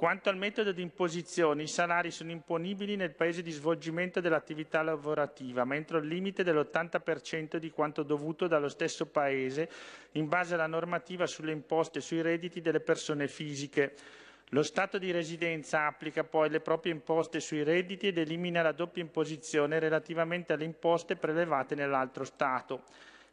Quanto 0.00 0.30
al 0.30 0.38
metodo 0.38 0.72
di 0.72 0.80
imposizione, 0.80 1.64
i 1.64 1.68
salari 1.68 2.10
sono 2.10 2.30
imponibili 2.30 2.96
nel 2.96 3.12
paese 3.12 3.42
di 3.42 3.50
svolgimento 3.50 4.22
dell'attività 4.22 4.80
lavorativa, 4.80 5.64
ma 5.64 5.74
entro 5.74 5.98
il 5.98 6.06
limite 6.06 6.42
dell'80% 6.42 7.58
di 7.58 7.70
quanto 7.70 8.02
dovuto 8.02 8.46
dallo 8.46 8.70
stesso 8.70 9.04
paese 9.04 9.68
in 10.12 10.26
base 10.26 10.54
alla 10.54 10.66
normativa 10.66 11.26
sulle 11.26 11.52
imposte 11.52 12.00
sui 12.00 12.22
redditi 12.22 12.62
delle 12.62 12.80
persone 12.80 13.28
fisiche. 13.28 13.94
Lo 14.52 14.62
Stato 14.62 14.96
di 14.96 15.10
residenza 15.10 15.84
applica 15.84 16.24
poi 16.24 16.48
le 16.48 16.60
proprie 16.60 16.94
imposte 16.94 17.38
sui 17.38 17.62
redditi 17.62 18.06
ed 18.06 18.16
elimina 18.16 18.62
la 18.62 18.72
doppia 18.72 19.02
imposizione 19.02 19.78
relativamente 19.78 20.54
alle 20.54 20.64
imposte 20.64 21.16
prelevate 21.16 21.74
nell'altro 21.74 22.24
Stato. 22.24 22.84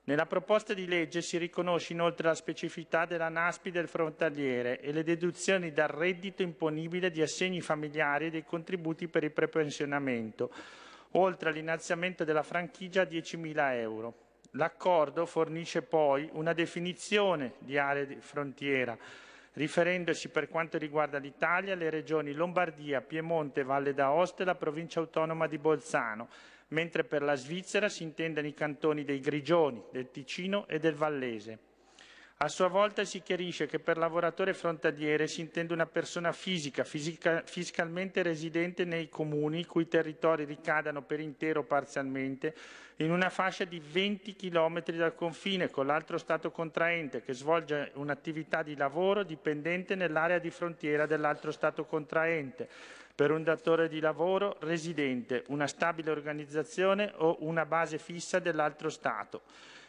Nella 0.08 0.26
proposta 0.26 0.74
di 0.74 0.88
legge 0.88 1.22
si 1.22 1.38
riconosce 1.38 1.92
inoltre 1.92 2.30
la 2.30 2.34
specificità 2.34 3.04
della 3.04 3.28
NASPI 3.28 3.72
del 3.72 3.90
frontaliere 3.90 4.80
e 4.80 4.94
le 4.94 5.04
deduzioni 5.04 5.74
dal 5.74 5.90
reddito 5.90 6.44
imponibile 6.44 7.12
di 7.12 7.22
assegni 7.22 7.60
familiari 7.60 8.28
e 8.28 8.30
dei 8.30 8.46
contributi 8.46 9.10
per 9.10 9.26
il 9.26 9.32
prepensionamento, 9.32 10.50
oltre 11.12 11.50
all'innalzamento 11.50 12.24
della 12.24 12.44
franchigia 12.44 13.02
a 13.02 13.04
10.000 13.06 13.74
euro. 13.74 14.14
L'accordo 14.52 15.26
fornisce 15.26 15.82
poi 15.82 16.30
una 16.32 16.54
definizione 16.54 17.56
di 17.58 17.78
area 17.78 18.06
di 18.06 18.16
frontiera, 18.22 18.98
riferendosi 19.56 20.30
per 20.30 20.48
quanto 20.48 20.78
riguarda 20.78 21.18
l'Italia 21.18 21.74
alle 21.74 21.90
regioni 21.90 22.32
Lombardia, 22.32 23.02
Piemonte, 23.02 23.64
Valle 23.64 23.94
d'Aosta 23.94 24.44
e 24.44 24.46
la 24.46 24.56
provincia 24.56 25.02
autonoma 25.02 25.48
di 25.48 25.58
Bolzano, 25.58 26.30
mentre 26.70 27.04
per 27.04 27.22
la 27.22 27.36
Svizzera 27.36 27.90
si 27.90 28.04
intendono 28.04 28.48
i 28.48 28.54
cantoni 28.54 29.04
dei 29.04 29.20
Grigioni, 29.20 29.84
del 29.92 30.12
Ticino 30.12 30.68
e 30.68 30.80
del 30.80 30.96
Vallese. 30.96 31.60
A 32.40 32.50
sua 32.50 32.68
volta 32.68 33.04
si 33.04 33.24
chiarisce 33.24 33.66
che 33.66 33.80
per 33.80 33.98
lavoratore 33.98 34.54
frontaliere 34.54 35.26
si 35.26 35.42
intende 35.42 35.74
una 35.74 35.88
persona 35.88 36.32
fisica, 36.32 36.84
fisica, 36.84 37.42
fiscalmente 37.44 38.22
residente 38.22 38.86
nei 38.86 39.10
comuni 39.10 39.66
cui 39.66 39.88
territori 39.88 40.44
ricadano 40.44 41.02
per 41.02 41.20
intero 41.20 41.62
o 41.62 41.64
parzialmente 41.64 42.54
in 42.98 43.12
una 43.12 43.32
fascia 43.32 43.64
di 43.64 43.80
20 43.80 44.36
km 44.36 44.84
dal 44.92 45.16
confine 45.16 45.72
con 45.72 45.88
l'altro 45.88 46.20
Stato 46.20 46.52
contraente 46.52 47.24
che 47.24 47.34
svolge 47.34 47.90
un'attività 47.96 48.62
di 48.62 48.76
lavoro 48.76 49.24
dipendente 49.24 49.96
nell'area 49.96 50.38
di 50.38 50.52
frontiera 50.52 51.08
dell'altro 51.08 51.50
Stato 51.50 51.86
contraente 51.86 52.70
per 53.16 53.32
un 53.32 53.42
datore 53.42 53.90
di 53.90 54.00
lavoro 54.00 54.58
residente, 54.60 55.44
una 55.48 55.66
stabile 55.66 56.12
organizzazione 56.12 57.12
o 57.16 57.38
una 57.40 57.66
base 57.66 57.98
fissa 57.98 58.38
dell'altro 58.38 58.92
Stato 58.92 59.42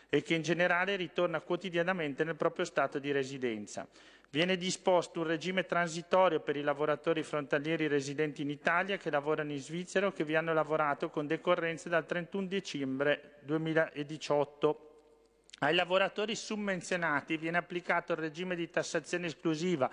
e 0.09 0.23
che 0.23 0.35
in 0.35 0.43
generale 0.43 0.97
ritorna 0.97 1.41
quotidianamente 1.41 2.25
nel 2.25 2.37
proprio 2.37 2.65
Stato 2.65 2.99
di 2.99 3.13
residenza. 3.13 3.87
Viene 4.31 4.57
disposto 4.57 5.21
un 5.21 5.27
regime 5.27 5.65
transitorio 5.65 6.41
per 6.41 6.57
i 6.57 6.63
lavoratori 6.63 7.23
frontalieri 7.23 7.87
residenti 7.87 8.43
in 8.43 8.51
Italia 8.51 8.99
che 8.99 9.11
lavorano 9.11 9.53
in 9.53 9.61
Svizzera 9.61 10.07
o 10.07 10.13
che 10.13 10.25
vi 10.25 10.35
hanno 10.35 10.53
lavorato 10.53 11.09
con 11.09 11.27
decorrenza 11.27 11.89
dal 11.89 12.05
31 12.05 12.47
dicembre 12.47 13.39
2018. 13.45 14.85
Ai 15.61 15.75
lavoratori 15.75 16.37
summenzionati 16.37 17.39
viene 17.39 17.57
applicato 17.57 18.13
il 18.13 18.19
regime 18.19 18.55
di 18.55 18.69
tassazione 18.69 19.27
esclusiva 19.27 19.91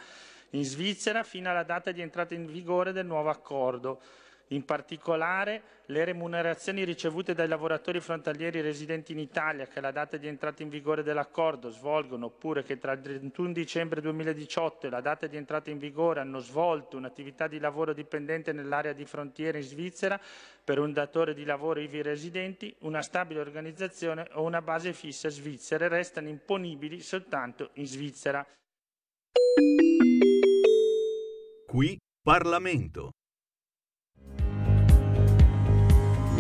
in 0.52 0.66
Svizzera 0.66 1.24
fino 1.24 1.50
alla 1.50 1.64
data 1.64 1.92
di 1.92 2.02
entrata 2.02 2.34
in 2.34 2.46
vigore 2.46 2.92
del 2.92 3.06
nuovo 3.06 3.30
accordo. 3.30 4.02
In 4.50 4.64
particolare, 4.64 5.62
le 5.88 6.04
remunerazioni 6.04 6.84
ricevute 6.84 7.34
dai 7.34 7.48
lavoratori 7.48 8.00
frontalieri 8.00 8.62
residenti 8.62 9.12
in 9.12 9.20
Italia 9.20 9.66
che 9.66 9.80
alla 9.80 9.92
data 9.92 10.18
di 10.18 10.28
entrata 10.28 10.62
in 10.62 10.70
vigore 10.70 11.02
dell'accordo 11.02 11.70
svolgono 11.70 12.28
oppure 12.28 12.64
che 12.64 12.78
tra 12.78 12.92
il 12.92 13.02
31 13.02 13.52
dicembre 13.52 14.02
2018 14.02 14.86
e 14.86 14.90
la 14.90 15.02
data 15.02 15.26
di 15.26 15.36
entrata 15.36 15.72
in 15.72 15.80
vigore 15.80 16.20
hanno 16.20 16.40
svolto 16.40 16.98
un'attività 16.98 17.48
di 17.48 17.60
lavoro 17.60 17.94
dipendente 17.94 18.52
nell'area 18.52 18.94
di 18.94 19.06
frontiera 19.06 19.58
in 19.58 19.64
Svizzera 19.64 20.20
per 20.64 20.80
un 20.80 20.94
datore 20.94 21.34
di 21.34 21.44
lavoro 21.44 21.80
ivi 21.80 22.02
residenti, 22.02 22.76
una 22.80 23.02
stabile 23.02 23.40
organizzazione 23.40 24.28
o 24.34 24.44
una 24.44 24.62
base 24.62 24.94
fissa 24.94 25.30
svizzera 25.30 25.88
restano 25.88 26.30
imponibili 26.30 27.02
soltanto 27.02 27.70
in 27.74 27.86
Svizzera. 27.86 28.46
Qui 31.68 32.00
Parlamento. 32.24 33.12